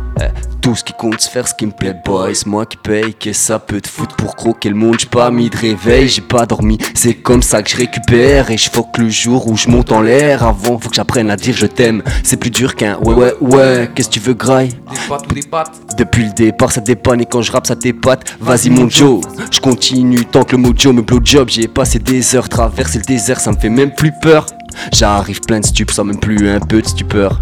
Tout 0.62 0.76
ce 0.76 0.84
qui 0.84 0.92
compte, 0.92 1.16
c'est 1.18 1.30
faire 1.30 1.48
ce 1.48 1.54
qui 1.54 1.66
me 1.66 1.72
plaît, 1.72 2.00
boy. 2.04 2.36
C'est 2.36 2.46
moi 2.46 2.64
qui 2.66 2.76
paye, 2.76 3.14
que 3.14 3.32
ça 3.32 3.58
peut 3.58 3.80
te 3.80 3.88
foutre 3.88 4.14
pour 4.14 4.36
croquer 4.36 4.68
le 4.68 4.76
monde. 4.76 4.94
J'ai 5.00 5.06
pas 5.08 5.28
mis 5.32 5.50
de 5.50 5.56
réveil, 5.56 6.06
j'ai 6.06 6.20
pas 6.20 6.46
dormi. 6.46 6.78
C'est 6.94 7.14
comme 7.14 7.42
ça 7.42 7.64
que 7.64 7.70
je 7.70 7.76
récupère 7.76 8.48
et 8.48 8.56
je 8.56 8.70
que 8.70 9.00
le 9.00 9.08
jour 9.08 9.48
où 9.48 9.56
je 9.56 9.68
monte 9.68 9.90
en 9.90 10.00
l'air. 10.00 10.44
Avant, 10.44 10.78
faut 10.78 10.88
que 10.88 10.94
j'apprenne 10.94 11.30
à 11.30 11.36
dire 11.36 11.56
je 11.56 11.66
t'aime. 11.66 12.04
C'est 12.22 12.36
plus 12.36 12.50
dur 12.50 12.76
qu'un 12.76 12.96
ouais, 12.98 13.14
ouais, 13.14 13.34
ouais. 13.40 13.90
Qu'est-ce 13.92 14.08
que 14.08 14.14
tu 14.14 14.20
veux, 14.20 14.34
graille 14.34 14.68
Des 14.68 15.08
pâtes 15.08 15.26
ou 15.28 15.34
des 15.34 15.42
pâtes 15.42 15.72
depuis 15.98 16.26
le 16.26 16.32
départ, 16.32 16.70
ça 16.70 16.80
dépanne 16.80 17.20
et 17.20 17.26
quand 17.26 17.42
je 17.42 17.50
rappe, 17.50 17.66
ça 17.66 17.74
t'épate. 17.74 18.36
Vas-y, 18.40 18.70
mon 18.70 18.88
Joe, 18.88 19.20
je 19.50 19.58
continue 19.58 20.24
tant 20.24 20.44
que 20.44 20.52
le 20.52 20.62
mojo 20.62 20.92
me 20.92 21.02
blow 21.02 21.20
job. 21.24 21.48
J'ai 21.50 21.66
passé 21.66 21.98
des 21.98 22.36
heures, 22.36 22.48
traverser 22.48 22.98
le 22.98 23.04
désert, 23.04 23.40
ça 23.40 23.50
me 23.50 23.56
fait 23.56 23.68
même 23.68 23.92
plus 23.92 24.12
peur. 24.22 24.46
J'arrive 24.92 25.40
plein 25.40 25.58
de 25.58 25.66
stup, 25.66 25.90
sans 25.90 26.04
même 26.04 26.20
plus 26.20 26.48
un 26.48 26.60
peu 26.60 26.80
de 26.80 26.86
stupeur. 26.86 27.40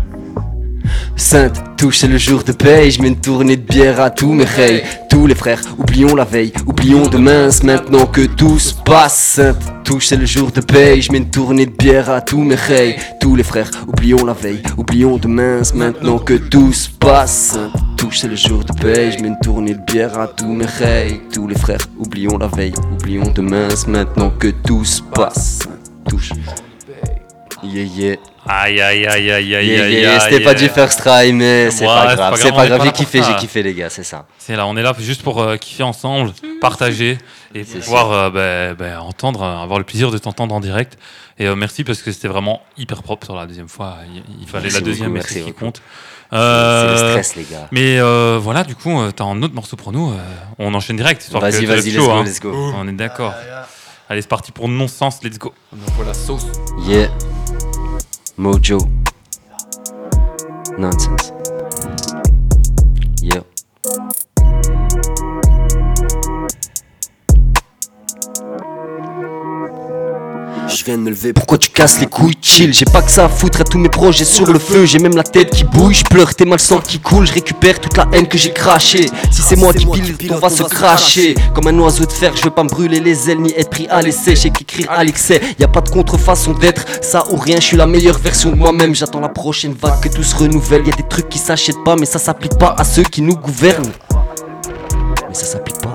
Sainte 1.16 1.76
touche, 1.76 1.98
c'est 1.98 2.08
le 2.08 2.18
jour 2.18 2.42
de 2.42 2.52
paye. 2.52 2.90
Je 2.90 3.02
mets 3.02 3.08
une 3.08 3.20
tournée 3.20 3.56
de 3.56 3.62
bière 3.62 4.00
à 4.00 4.10
tous 4.10 4.32
mes 4.32 4.44
reils. 4.44 4.82
Tous 5.08 5.26
les 5.26 5.34
frères, 5.34 5.60
oublions 5.78 6.14
la 6.14 6.24
veille, 6.24 6.52
oublions 6.66 7.06
demain, 7.06 7.48
maintenant 7.62 8.06
que 8.06 8.26
tout 8.26 8.58
se 8.58 8.74
passe. 8.74 9.14
Sainte 9.14 9.56
touche, 9.84 10.06
c'est 10.06 10.16
le 10.16 10.26
jour 10.26 10.50
de 10.50 10.60
paye. 10.60 11.02
Je 11.02 11.12
mets 11.12 11.18
une 11.18 11.30
tournée 11.30 11.66
de 11.66 11.72
bière 11.72 12.10
à 12.10 12.20
tous 12.20 12.42
mes 12.42 12.54
reils. 12.54 12.96
Tous 13.20 13.36
les 13.36 13.42
frères, 13.42 13.70
oublions 13.86 14.24
la 14.24 14.32
veille, 14.32 14.62
oublions 14.76 15.18
demain, 15.18 15.60
maintenant 15.74 16.18
que 16.18 16.34
tout 16.34 16.72
se 16.72 16.88
passe. 16.88 17.52
Sainte 17.52 17.72
touche, 17.96 18.18
c'est 18.18 18.28
le 18.28 18.36
jour 18.36 18.64
de 18.64 18.72
paye. 18.72 19.12
Je 19.12 19.22
mets 19.22 19.28
une 19.28 19.40
tournée 19.40 19.74
de 19.74 19.80
bière 19.80 20.18
à 20.18 20.26
tous 20.28 20.52
mes 20.52 20.66
reils. 20.66 21.20
Tous 21.32 21.46
les 21.46 21.56
frères, 21.56 21.86
oublions 21.98 22.38
la 22.38 22.46
veille, 22.46 22.74
oublions 22.92 23.30
demain, 23.34 23.68
maintenant 23.88 24.30
que 24.30 24.48
tout 24.48 24.84
se 24.84 25.02
passe. 25.02 25.60
Touche. 26.08 26.32
Yeah, 27.62 27.84
yeah. 27.84 28.16
Aïe 28.46 28.80
aïe 28.80 29.06
aïe 29.06 29.30
aïe 29.30 29.54
aïe 29.54 29.66
Yeah, 29.68 29.84
aïe 29.84 29.92
yeah, 29.94 30.12
aïe. 30.14 30.20
C'était 30.22 30.42
pas 30.44 30.54
du 30.54 30.68
first 30.68 30.98
try, 31.00 31.32
mais 31.32 31.70
c'est 31.70 31.86
Ouais, 31.86 31.94
pas 31.94 32.16
grave. 32.16 32.34
C'est 32.40 32.52
pas 32.52 32.66
grave, 32.68 32.82
j'ai 32.84 32.92
kiffé, 32.92 33.22
j'ai 33.22 33.36
kiffé 33.36 33.62
les 33.62 33.74
gars, 33.74 33.90
c'est 33.90 34.02
ça. 34.02 34.24
C'est 34.38 34.56
là, 34.56 34.66
on 34.66 34.76
est 34.76 34.82
là 34.82 34.94
juste 34.98 35.22
pour 35.22 35.40
euh, 35.42 35.56
kiffer 35.56 35.82
ensemble, 35.82 36.32
partager 36.60 37.18
et 37.54 37.64
pouvoir 37.64 38.12
euh, 38.12 38.30
bah, 38.30 38.74
bah, 38.74 39.02
entendre, 39.02 39.42
euh, 39.42 39.62
avoir 39.62 39.78
le 39.78 39.84
plaisir 39.84 40.10
de 40.10 40.18
t'entendre 40.18 40.54
en 40.54 40.60
direct. 40.60 40.96
Et 41.38 41.46
euh, 41.46 41.54
merci 41.54 41.84
parce 41.84 42.02
que 42.02 42.12
c'était 42.12 42.28
vraiment 42.28 42.62
hyper 42.78 43.02
propre 43.02 43.26
sur 43.26 43.36
la 43.36 43.46
deuxième 43.46 43.68
fois. 43.68 43.96
Il, 44.14 44.22
il 44.42 44.46
fallait 44.48 44.64
Merci 44.64 44.78
la 44.78 44.80
deuxième, 44.84 45.08
beaucoup, 45.14 45.24
et 45.24 45.28
c'est 45.28 45.40
qui 45.40 45.46
beaucoup. 45.52 45.64
compte. 45.66 45.82
C'est 46.32 46.36
le 46.38 46.96
stress, 46.96 47.36
les 47.36 47.44
gars. 47.44 47.68
Mais 47.72 47.98
euh, 47.98 48.38
voilà, 48.40 48.62
du 48.64 48.74
coup, 48.76 49.00
euh, 49.00 49.10
t'as 49.10 49.24
un 49.24 49.42
autre 49.42 49.54
morceau 49.54 49.76
pour 49.76 49.92
nous. 49.92 50.12
euh, 50.12 50.16
on 50.58 50.72
enchaîne 50.74 50.96
direct. 50.96 51.22
histoire 51.22 51.42
Vas-y, 51.42 51.62
que 51.62 51.66
vas-y, 51.66 51.90
let's 51.90 51.96
go, 51.98 52.10
hein. 52.10 52.24
let's 52.24 52.40
go. 52.40 52.72
On 52.76 52.86
est 52.88 52.92
d'accord. 52.92 53.34
Allez, 54.08 54.22
c'est 54.22 54.28
parti 54.28 54.50
pour 54.52 54.68
non-sens, 54.68 55.22
let's 55.22 55.38
go. 55.38 55.52
On 55.72 55.90
envoie 55.90 56.04
la 56.06 56.14
sauce. 56.14 56.46
Yeah. 56.86 57.08
Mojo. 58.40 58.78
Nonsense. 60.78 61.30
Yeah. 63.20 63.42
Je 70.72 70.84
viens 70.84 70.96
de 70.96 71.02
me 71.02 71.10
lever, 71.10 71.32
pourquoi 71.32 71.58
tu 71.58 71.68
casses 71.70 72.00
les 72.00 72.06
couilles? 72.06 72.36
Chill 72.40 72.72
J'ai 72.72 72.84
pas 72.84 73.02
que 73.02 73.10
ça 73.10 73.24
à 73.24 73.28
foutre 73.28 73.60
à 73.60 73.64
tous 73.64 73.78
mes 73.78 73.88
projets 73.88 74.24
sur 74.24 74.46
le 74.46 74.58
feu. 74.58 74.86
J'ai 74.86 75.00
même 75.00 75.16
la 75.16 75.24
tête 75.24 75.50
qui 75.50 75.64
bouille, 75.64 75.94
je 75.94 76.04
pleure, 76.04 76.32
t'es 76.34 76.44
mal 76.44 76.60
sang 76.60 76.78
qui 76.78 77.00
coule 77.00 77.26
Je 77.26 77.32
récupère 77.32 77.80
toute 77.80 77.96
la 77.96 78.06
haine 78.12 78.28
que 78.28 78.38
j'ai 78.38 78.52
crachée. 78.52 79.06
Si 79.32 79.42
c'est 79.42 79.56
moi 79.56 79.74
qui 79.74 79.84
pilote, 79.84 80.20
on 80.30 80.38
va 80.38 80.48
se 80.48 80.62
cracher. 80.62 81.34
Comme 81.54 81.66
un 81.66 81.78
oiseau 81.80 82.04
de 82.04 82.12
fer, 82.12 82.36
je 82.36 82.44
veux 82.44 82.50
pas 82.50 82.62
me 82.62 82.68
brûler 82.68 83.00
les 83.00 83.28
ailes 83.28 83.40
Ni 83.40 83.52
être 83.56 83.70
pris 83.70 83.88
à 83.88 84.00
l'essai, 84.00 84.36
j'ai 84.36 84.50
qu'écrire 84.50 84.90
à 84.90 85.02
l'excès 85.02 85.40
Y 85.58 85.64
a 85.64 85.68
pas 85.68 85.80
de 85.80 85.90
contrefaçon 85.90 86.52
d'être, 86.52 86.84
ça 87.02 87.24
ou 87.32 87.36
rien. 87.36 87.56
Je 87.56 87.66
suis 87.66 87.76
la 87.76 87.86
meilleure 87.86 88.18
version 88.18 88.50
de 88.50 88.56
moi-même, 88.56 88.94
j'attends 88.94 89.20
la 89.20 89.28
prochaine 89.28 89.74
vague 89.74 90.00
Que 90.00 90.08
tout 90.08 90.22
se 90.22 90.36
renouvelle, 90.36 90.86
y 90.86 90.92
a 90.92 90.96
des 90.96 91.08
trucs 91.08 91.28
qui 91.28 91.38
s'achètent 91.38 91.82
pas 91.84 91.96
Mais 91.96 92.06
ça 92.06 92.20
s'applique 92.20 92.56
pas 92.58 92.76
à 92.78 92.84
ceux 92.84 93.02
qui 93.02 93.22
nous 93.22 93.36
gouvernent. 93.36 93.90
Mais 95.28 95.34
ça 95.34 95.46
s'applique 95.46 95.78
pas 95.78 95.94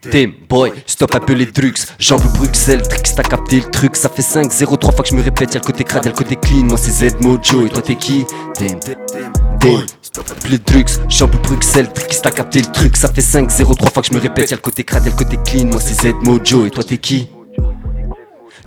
Tim, 0.00 0.30
boy, 0.48 0.72
stop 0.86 1.12
un 1.16 1.18
peu 1.18 1.32
les 1.32 1.46
drugs. 1.46 1.76
J'en 1.98 2.18
Bruxelles, 2.18 2.82
Trix, 2.82 3.14
t'as 3.16 3.24
capté 3.24 3.56
le 3.56 3.68
truc. 3.68 3.96
Ça 3.96 4.08
fait 4.08 4.22
5, 4.22 4.52
0, 4.52 4.76
3 4.76 4.92
fois 4.92 5.02
que 5.02 5.10
je 5.10 5.14
me 5.16 5.22
répète. 5.22 5.54
Y'a 5.54 5.60
le 5.60 5.66
côté 5.66 5.82
crade, 5.82 6.04
y'a 6.04 6.12
le 6.12 6.16
côté 6.16 6.36
clean. 6.36 6.66
Moi 6.66 6.78
c'est 6.78 7.10
Z 7.10 7.16
Mojo 7.20 7.66
et 7.66 7.68
toi 7.68 7.82
t'es 7.82 7.96
qui? 7.96 8.24
Tim, 8.54 8.78
Tim, 9.60 9.86
stop 10.00 10.30
un 10.30 10.40
peu 10.40 10.48
les 10.50 10.58
drugs. 10.58 10.88
J'en 11.08 11.26
Bruxelles, 11.26 11.92
Trix, 11.92 12.20
t'as 12.22 12.30
capté 12.30 12.60
le 12.60 12.70
truc. 12.70 12.96
Ça 12.96 13.12
fait 13.12 13.20
5, 13.20 13.50
0, 13.50 13.74
3 13.74 13.90
fois 13.90 14.02
que 14.02 14.08
je 14.08 14.14
me 14.14 14.20
répète. 14.20 14.52
Y'a 14.52 14.56
le 14.56 14.62
côté 14.62 14.84
crade, 14.84 15.04
y'a 15.04 15.10
le 15.10 15.16
côté 15.16 15.36
clean. 15.44 15.64
Moi 15.66 15.80
c'est 15.80 16.08
Z 16.08 16.14
Mojo 16.22 16.64
et 16.64 16.70
toi 16.70 16.84
t'es 16.84 16.98
qui? 16.98 17.28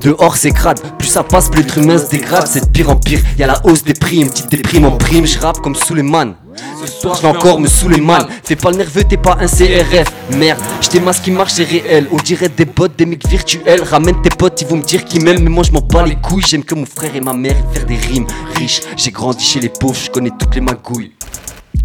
Dehors 0.01 0.35
c'est 0.35 0.51
crade, 0.51 0.81
plus 0.97 1.07
ça 1.07 1.23
passe, 1.23 1.49
plus 1.49 1.61
l'être 1.61 1.77
humain 1.77 1.97
se 1.97 2.09
dégrade, 2.09 2.47
c'est 2.47 2.65
de 2.65 2.71
pire 2.71 2.89
en 2.89 2.95
pire. 2.97 3.21
Y'a 3.37 3.47
la 3.47 3.65
hausse 3.65 3.83
des 3.83 3.93
une 4.11 4.29
petite 4.29 4.49
déprime 4.49 4.85
en 4.85 4.97
prime, 4.97 5.25
je 5.25 5.39
rappe 5.39 5.61
comme 5.61 5.75
Suleiman. 5.75 6.35
Ce 6.55 6.87
soir 6.87 7.15
je 7.15 7.21
vais 7.21 7.27
encore 7.27 7.59
me 7.59 7.67
saouler 7.67 8.01
mal. 8.01 8.27
Fais 8.43 8.55
pas 8.55 8.71
le 8.71 8.77
nerveux, 8.77 9.03
t'es 9.03 9.17
pas 9.17 9.37
un 9.39 9.47
CRF. 9.47 10.11
Merde, 10.35 10.59
j't'ai 10.81 10.99
masque 10.99 11.23
qui 11.23 11.31
marche, 11.31 11.53
c'est 11.53 11.63
réel. 11.63 12.07
On 12.11 12.17
dirait 12.17 12.49
des 12.49 12.65
bots, 12.65 12.87
des 12.87 13.05
mecs 13.05 13.27
virtuels. 13.27 13.83
Ramène 13.83 14.21
tes 14.21 14.29
potes, 14.29 14.61
ils 14.61 14.67
vont 14.67 14.77
me 14.77 14.83
dire 14.83 15.05
qu'ils 15.05 15.23
m'aiment. 15.23 15.43
Mais 15.43 15.49
moi 15.49 15.63
je 15.63 15.71
m'en 15.71 15.81
bats 15.81 16.05
les 16.05 16.15
couilles. 16.15 16.43
J'aime 16.45 16.63
que 16.63 16.75
mon 16.75 16.85
frère 16.85 17.15
et 17.15 17.21
ma 17.21 17.33
mère 17.33 17.55
faire 17.73 17.85
des 17.85 17.95
rimes 17.95 18.27
riches. 18.55 18.81
J'ai 18.97 19.11
grandi 19.11 19.43
chez 19.43 19.59
les 19.59 19.69
pauvres, 19.69 19.95
je 19.95 20.09
connais 20.09 20.31
toutes 20.37 20.55
les 20.55 20.61
magouilles. 20.61 21.13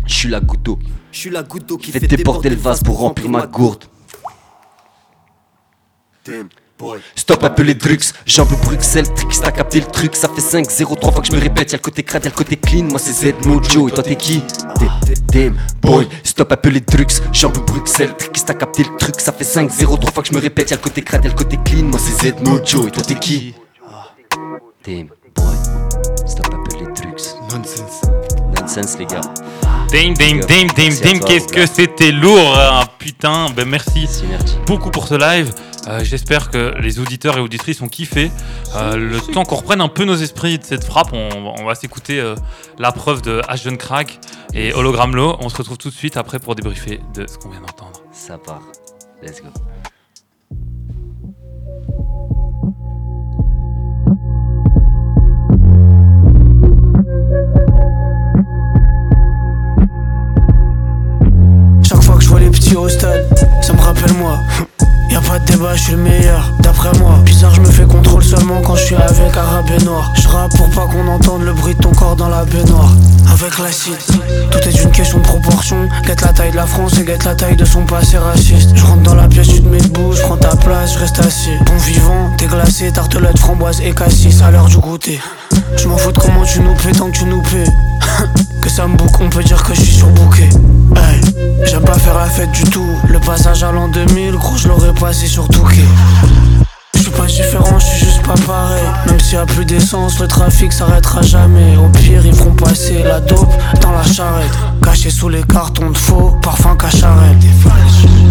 Je 0.06 0.14
suis 0.14 0.28
la 0.28 0.40
goutte 0.40 0.62
d'eau. 0.62 0.78
Je 1.12 1.18
suis 1.18 1.30
la 1.30 1.42
goutte 1.42 1.66
d'eau 1.66 1.76
qui 1.78 1.92
Fais 1.92 2.00
déborder 2.00 2.50
le 2.50 2.56
vase 2.56 2.82
pour 2.82 2.98
remplir 2.98 3.28
ma 3.28 3.46
gourde. 3.46 3.84
Stop 7.14 7.42
un 7.44 7.50
peu 7.50 7.62
les 7.62 7.74
drugs, 7.74 8.04
j'en 8.26 8.44
veux 8.44 8.56
Bruxelles, 8.56 9.06
Trix, 9.14 9.40
t'as 9.42 9.50
capté 9.50 9.80
le 9.80 9.86
truc, 9.86 10.14
ça 10.14 10.28
fait 10.28 10.42
5, 10.42 10.70
0, 10.70 10.94
3 10.96 11.12
fois 11.12 11.22
que 11.22 11.28
je 11.28 11.32
me 11.32 11.40
répète, 11.40 11.72
y'a 11.72 11.78
le 11.78 11.82
côté 11.82 12.02
crade, 12.02 12.24
y'a 12.24 12.30
le 12.30 12.36
côté 12.36 12.56
clean, 12.56 12.84
moi 12.84 12.98
c'est 12.98 13.12
Z 13.12 13.34
Mojo, 13.46 13.88
et 13.88 13.92
toi 13.92 14.02
t'es 14.02 14.16
qui? 14.16 14.42
Damn, 15.32 15.56
boy, 15.80 16.06
stop 16.22 16.52
un 16.52 16.56
peu 16.56 16.68
les 16.68 16.80
drugs, 16.80 17.12
j'en 17.32 17.50
veux 17.50 17.62
Bruxelles, 17.62 18.14
Trix, 18.18 18.44
t'as 18.44 18.54
capté 18.54 18.84
le 18.84 18.96
truc, 18.98 19.18
ça 19.20 19.32
fait 19.32 19.44
5, 19.44 19.70
0, 19.70 19.96
3 19.96 20.12
fois 20.12 20.22
que 20.22 20.28
je 20.28 20.34
me 20.34 20.40
répète, 20.40 20.70
y'a 20.70 20.76
le 20.76 20.82
côté 20.82 21.02
crade, 21.02 21.24
y'a 21.24 21.30
le 21.30 21.36
côté 21.36 21.58
clean, 21.64 21.84
moi 21.84 21.98
c'est 21.98 22.28
Z 22.28 22.34
Mojo, 22.42 22.88
et 22.88 22.90
toi 22.90 23.02
t'es 23.02 23.14
qui? 23.14 23.54
Damn, 24.84 25.08
boy, 25.34 25.54
stop 26.26 26.46
un 26.52 26.62
peu 26.62 26.76
les 26.76 26.92
drugs. 26.92 27.06
Nonsense. 27.50 28.02
Nonsense 28.54 28.98
les 28.98 29.06
gars. 29.06 29.20
Dame, 29.91 30.14
dame, 30.14 30.41
dame, 30.41 30.66
dame, 30.76 30.95
dame, 31.03 31.20
qu'est-ce 31.20 31.49
que 31.49 31.64
c'était 31.66 32.12
lourd, 32.12 32.55
hein, 32.59 32.84
putain. 32.99 33.47
Ben 33.51 33.66
merci 33.66 34.07
beaucoup 34.66 34.91
pour 34.91 35.07
ce 35.09 35.14
live. 35.14 35.53
Euh, 35.89 36.03
J'espère 36.03 36.51
que 36.51 36.74
les 36.80 36.99
auditeurs 36.99 37.39
et 37.39 37.41
auditrices 37.41 37.80
ont 37.80 37.89
kiffé. 37.89 38.30
Euh, 38.74 38.97
le 38.97 39.20
temps 39.20 39.45
qu'on 39.45 39.57
reprenne 39.57 39.80
un 39.80 39.89
peu 39.89 40.05
nos 40.05 40.16
esprits 40.16 40.59
de 40.59 40.64
cette 40.64 40.84
frappe, 40.84 41.12
on, 41.12 41.55
on 41.59 41.64
va 41.64 41.74
s'écouter 41.76 42.20
euh, 42.20 42.34
la 42.78 42.91
preuve 42.93 43.22
de 43.22 43.41
Ashton 43.49 43.76
Crack 43.76 44.18
et 44.53 44.72
Hologram 44.74 45.14
Low. 45.14 45.37
On 45.41 45.49
se 45.49 45.57
retrouve 45.57 45.78
tout 45.78 45.91
de 45.91 45.95
suite 45.95 46.16
après 46.16 46.41
pour 46.41 46.57
débriefer 46.57 47.01
de 47.14 47.26
ce 47.26 47.39
qu'on 47.39 47.51
vient 47.51 47.61
d'entendre. 47.61 48.03
Ça 48.12 48.37
part, 48.39 48.62
let's 49.22 49.41
go. 49.41 49.49
Petits 62.66 62.76
au 62.76 62.88
stade, 62.88 63.24
ça 63.62 63.72
me 63.72 63.80
rappelle 63.80 64.12
moi. 64.14 64.38
Y'a 65.10 65.20
pas 65.20 65.38
de 65.38 65.44
débat, 65.44 65.74
je 65.74 65.82
suis 65.82 65.92
le 65.92 65.98
meilleur, 65.98 66.52
d'après 66.60 66.90
moi. 66.98 67.20
Bizarre, 67.24 67.54
je 67.54 67.60
me 67.60 67.66
fais 67.66 67.84
contrôle 67.84 68.24
seulement 68.24 68.60
quand 68.60 68.74
je 68.74 68.84
suis 68.84 68.96
avec 68.96 69.36
arabe 69.36 69.66
et 69.78 69.84
noir. 69.84 70.12
Je 70.16 70.26
pour 70.26 70.68
pas 70.70 70.86
qu'on 70.92 71.06
entende 71.06 71.42
le 71.42 71.52
bruit 71.52 71.74
de 71.74 71.80
ton 71.80 71.92
corps 71.92 72.16
dans 72.16 72.28
la 72.28 72.44
baignoire. 72.44 72.92
Avec 73.32 73.58
l'acide, 73.58 73.94
tout 74.50 74.58
est 74.58 74.82
une 74.82 74.90
question 74.90 75.18
de 75.18 75.22
proportion. 75.22 75.88
Guette 76.04 76.22
la 76.22 76.32
taille 76.32 76.50
de 76.50 76.56
la 76.56 76.66
France 76.66 76.98
et 76.98 77.04
guette 77.04 77.24
la 77.24 77.34
taille 77.34 77.56
de 77.56 77.64
son 77.64 77.84
passé 77.84 78.18
raciste. 78.18 78.70
Je 78.74 78.84
rentre 78.84 79.02
dans 79.02 79.14
la 79.14 79.28
pièce, 79.28 79.48
tu 79.48 79.62
te 79.62 79.68
mets 79.68 79.80
debout, 79.80 80.12
je 80.12 80.22
prends 80.22 80.36
ta 80.36 80.56
place, 80.56 80.94
je 80.94 80.98
reste 80.98 81.20
assis. 81.20 81.56
Bon 81.64 81.76
vivant, 81.78 82.30
t'es 82.36 82.46
glacé, 82.46 82.90
tartelette, 82.92 83.38
framboise 83.38 83.80
et 83.80 83.94
cassis 83.94 84.42
à 84.42 84.50
l'heure 84.50 84.66
du 84.66 84.78
goûter. 84.78 85.20
Je 85.76 85.86
m'en 85.88 85.96
fous 85.96 86.12
de 86.12 86.18
comment 86.18 86.44
tu 86.44 86.60
nous 86.60 86.74
paies 86.74 86.92
tant 86.92 87.10
que 87.10 87.18
tu 87.18 87.24
nous 87.26 87.42
paies. 87.42 87.70
que 88.60 88.68
ça 88.68 88.86
me 88.86 88.96
boucle, 88.96 89.22
on 89.22 89.30
peut 89.30 89.44
dire 89.44 89.62
que 89.62 89.74
je 89.74 89.80
suis 89.80 89.96
surbooké. 89.96 90.48
L'an 94.16 94.22
2000, 94.22 94.36
gros, 94.38 94.56
je 94.56 94.68
l'aurais 94.68 94.94
passé 94.94 95.26
sur 95.26 95.48
Touquet. 95.48 95.84
Suis 96.94 97.10
pas 97.10 97.26
différent, 97.26 97.78
je 97.78 97.84
suis 97.84 98.06
juste 98.06 98.22
pas 98.22 98.34
pareil. 98.46 98.82
Même 99.06 99.20
s'il 99.20 99.34
y 99.34 99.40
a 99.40 99.46
plus 99.46 99.64
d'essence, 99.64 100.18
le 100.18 100.26
trafic 100.26 100.72
s'arrêtera 100.72 101.22
jamais. 101.22 101.76
Au 101.76 101.88
pire, 101.88 102.24
ils 102.24 102.34
feront 102.34 102.54
passer 102.54 103.02
la 103.02 103.20
dope 103.20 103.52
dans 103.80 103.92
la 103.92 104.02
charrette. 104.02 104.52
Caché 104.82 105.10
sous 105.10 105.28
les 105.28 105.42
cartons 105.42 105.90
de 105.90 105.96
faux, 105.96 106.36
parfum 106.42 106.76
cacharette. 106.76 107.36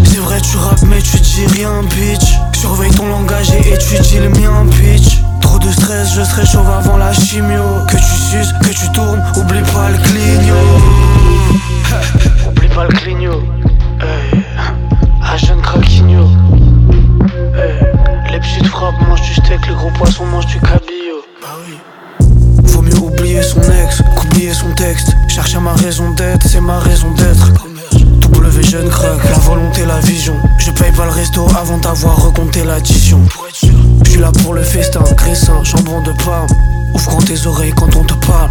C'est 0.05 0.17
vrai, 0.17 0.41
tu 0.41 0.57
rappes, 0.57 0.83
mais 0.87 1.01
tu 1.01 1.17
dis 1.19 1.45
rien, 1.53 1.81
bitch. 1.83 2.35
Surveille 2.59 2.91
ton 2.91 3.07
langage 3.07 3.51
et 3.51 3.73
étudie 3.73 4.19
le 4.19 4.29
mien, 4.29 4.65
bitch. 4.65 5.19
Trop 5.41 5.59
de 5.59 5.71
stress, 5.71 6.15
je 6.15 6.23
serai 6.23 6.45
chauve 6.45 6.69
avant 6.69 6.97
la 6.97 7.13
chimio. 7.13 7.63
Que 7.87 7.97
tu 7.97 8.03
suces, 8.03 8.53
que 8.61 8.69
tu 8.69 8.91
tournes, 8.91 9.23
oublie 9.37 9.61
pas 9.73 9.89
le 9.89 9.97
cligno. 9.97 10.55
Oublie 12.49 12.67
pas 12.69 12.85
le 12.85 12.93
cligno. 12.95 13.43
Hey. 14.01 14.44
Un 15.35 15.37
jeune 15.37 15.61
craquigno. 15.61 16.29
Hey. 17.55 17.73
Les 18.31 18.39
petites 18.39 18.67
frappes 18.67 18.95
mangent 19.01 19.21
du 19.21 19.33
steak, 19.33 19.67
les 19.67 19.73
gros 19.75 19.91
poissons 19.91 20.25
mangent 20.27 20.45
du 20.45 20.61
cabillaud. 20.61 21.25
Bah 21.41 21.57
oui. 21.67 21.77
Vaut 22.63 22.81
mieux 22.81 22.97
oublier 22.99 23.43
son 23.43 23.59
ex 23.59 24.01
qu'oublier 24.15 24.53
son 24.53 24.73
texte. 24.75 25.13
Chercher 25.27 25.59
ma 25.59 25.73
raison 25.73 26.09
d'être, 26.11 26.47
c'est 26.47 26.61
ma 26.61 26.79
raison 26.79 27.11
d'être. 27.11 27.51
W 28.31 28.63
jeune 28.63 28.87
crack, 28.87 29.29
la 29.29 29.37
volonté, 29.39 29.83
la 29.85 29.99
vision. 29.99 30.35
Je 30.57 30.71
paye 30.71 30.93
pas 30.93 31.03
le 31.03 31.11
resto 31.11 31.45
avant 31.59 31.79
d'avoir 31.79 32.15
recompté 32.27 32.63
l'addition. 32.63 33.19
Je 33.61 34.09
suis 34.09 34.19
là 34.21 34.31
pour 34.41 34.53
le 34.53 34.63
festin, 34.63 35.03
graissin, 35.17 35.61
jambon 35.65 36.01
de 36.01 36.13
Parme. 36.23 36.47
Ouvre 36.95 37.09
grand 37.09 37.21
tes 37.21 37.45
oreilles 37.45 37.73
quand 37.75 37.95
on 37.95 38.03
te 38.03 38.13
parle. 38.25 38.49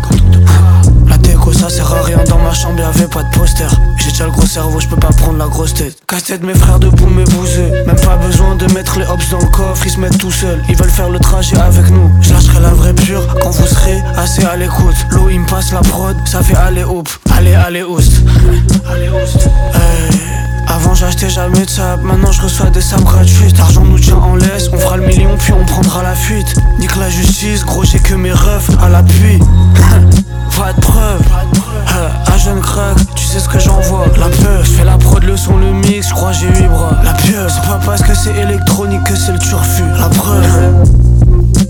La 1.09 1.17
déco 1.19 1.53
ça 1.53 1.69
sert 1.71 1.93
à 1.93 2.03
rien 2.03 2.19
dans 2.29 2.39
ma 2.39 2.53
chambre 2.53 2.79
y'avait 2.79 3.09
pas 3.09 3.23
de 3.23 3.31
poster 3.37 3.67
J'ai 3.99 4.11
déjà 4.11 4.25
le 4.27 4.33
gros 4.33 4.47
cerveau 4.47 4.81
je 4.81 4.89
peux 4.89 4.97
pas 4.97 5.09
prendre 5.09 5.39
la 5.39 5.47
grosse 5.47 5.75
tête 5.75 5.97
Casse-tête 6.07 6.43
mes 6.43 6.55
frères 6.55 6.79
debout 6.79 7.07
m'ébouser 7.07 7.71
Même 7.87 8.01
pas 8.01 8.17
besoin 8.17 8.55
de 8.57 8.71
mettre 8.73 8.99
les 8.99 9.07
hops 9.07 9.31
dans 9.31 9.39
le 9.39 9.47
coffre, 9.47 9.87
ils 9.87 9.91
se 9.91 10.01
mettent 10.01 10.19
tout 10.19 10.31
seuls. 10.31 10.63
Ils 10.69 10.77
veulent 10.77 10.91
faire 10.91 11.11
le 11.11 11.19
trajet 11.19 11.57
avec 11.59 11.91
nous. 11.91 12.11
Je 12.21 12.33
lâcherai 12.33 12.61
la 12.61 12.71
vraie 12.71 12.95
pure 12.95 13.27
quand 13.41 13.51
vous 13.51 13.67
serez 13.67 14.03
assez 14.17 14.45
à 14.45 14.57
l'écoute. 14.57 14.97
L'eau, 15.11 15.29
il 15.31 15.41
me 15.41 15.47
passe 15.47 15.73
la 15.73 15.81
prod, 15.81 16.17
ça 16.27 16.43
fait 16.43 16.57
aller 16.57 16.85
hop. 16.85 17.09
Allez, 17.37 17.55
allez, 17.55 17.83
oust. 17.83 18.23
Allez, 18.91 19.09
oust. 19.09 19.49
Hey. 19.75 20.54
Avant 20.69 20.95
j'achetais 20.95 21.29
jamais 21.29 21.65
de 21.65 21.71
sable, 21.71 22.05
maintenant 22.05 22.33
je 22.33 22.43
reçois 22.43 22.71
des 22.71 22.81
sabres 22.81 23.05
gratuites. 23.05 23.57
L'argent 23.59 23.85
nous 23.85 23.99
tient 23.99 24.17
en 24.17 24.37
laisse, 24.37 24.69
on 24.73 24.79
fera 24.79 24.97
le 24.97 25.07
million 25.07 25.37
puis 25.39 25.53
on 25.53 25.65
prendra 25.65 26.03
la 26.03 26.15
fuite. 26.15 26.55
Nique 26.79 26.97
la 26.97 27.11
justice, 27.11 27.65
gros 27.65 27.85
j'ai 27.85 27.99
que 27.99 28.15
mes 28.15 28.33
refs 28.33 28.71
à 28.83 28.89
l'appui. 28.89 29.39
Pas 30.57 30.73
de 30.73 30.81
preuve, 30.81 31.23
un 32.33 32.39
jeune 32.39 32.61
crack, 32.61 32.97
tu 33.15 33.25
sais 33.25 33.41
ce 33.41 33.49
que 33.49 33.59
j'envoie 33.59 34.07
La 34.19 34.29
peur, 34.29 34.65
je 34.65 34.71
fais 34.71 34.85
la 34.85 34.97
prod, 34.97 35.23
le 35.23 35.37
son, 35.37 35.57
le 35.57 35.73
mix, 35.73 36.09
je 36.09 36.15
crois 36.15 36.33
j'ai 36.33 36.47
huit 36.47 36.69
bras. 36.69 36.97
La 37.03 37.13
pieuvre, 37.13 37.51
c'est 37.51 37.69
pas 37.69 37.81
parce 37.85 38.03
que 38.03 38.15
c'est 38.15 38.37
électronique 38.37 39.03
que 39.05 39.17
c'est 39.17 39.33
le 39.33 39.39
turfu. 39.39 39.83
La 39.99 40.09
preuve. 40.09 40.85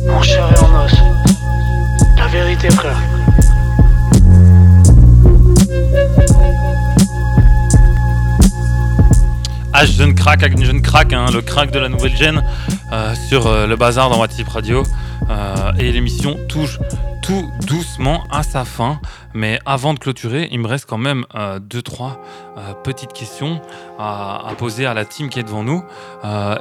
Mon 0.07 0.23
cher 0.23 0.47
et 0.55 0.65
en 0.65 0.85
os 0.85 0.93
La 2.19 2.27
vérité 2.29 2.71
frère 2.71 2.99
H 9.85 9.99
jeune 9.99 10.15
crack 10.15 10.41
jeune 10.63 10.81
crack, 10.81 11.13
hein, 11.13 11.27
le 11.31 11.43
crack 11.43 11.71
de 11.71 11.79
la 11.79 11.91
nouvelle 11.91 12.17
gêne 12.17 12.43
euh, 12.91 13.15
sur 13.29 13.47
euh, 13.47 13.67
le 13.67 13.77
bazar 13.77 14.09
dans 14.09 14.19
Watip 14.19 14.49
Radio. 14.49 14.83
Euh, 15.29 15.73
et 15.79 15.93
l'émission 15.93 16.39
touche 16.49 16.79
tout 17.21 17.51
doucement 17.67 18.25
à 18.31 18.43
sa 18.43 18.65
fin. 18.65 18.99
Mais 19.35 19.59
avant 19.67 19.93
de 19.93 19.99
clôturer, 19.99 20.49
il 20.51 20.61
me 20.61 20.69
reste 20.69 20.87
quand 20.89 20.97
même 20.97 21.27
euh, 21.35 21.59
deux, 21.59 21.83
trois 21.83 22.23
petites 22.83 23.13
questions 23.13 23.61
à, 23.99 24.53
poser 24.57 24.87
à 24.87 24.95
la 24.95 25.05
team 25.05 25.29
qui 25.29 25.39
est 25.39 25.43
devant 25.43 25.65
nous. 25.65 25.83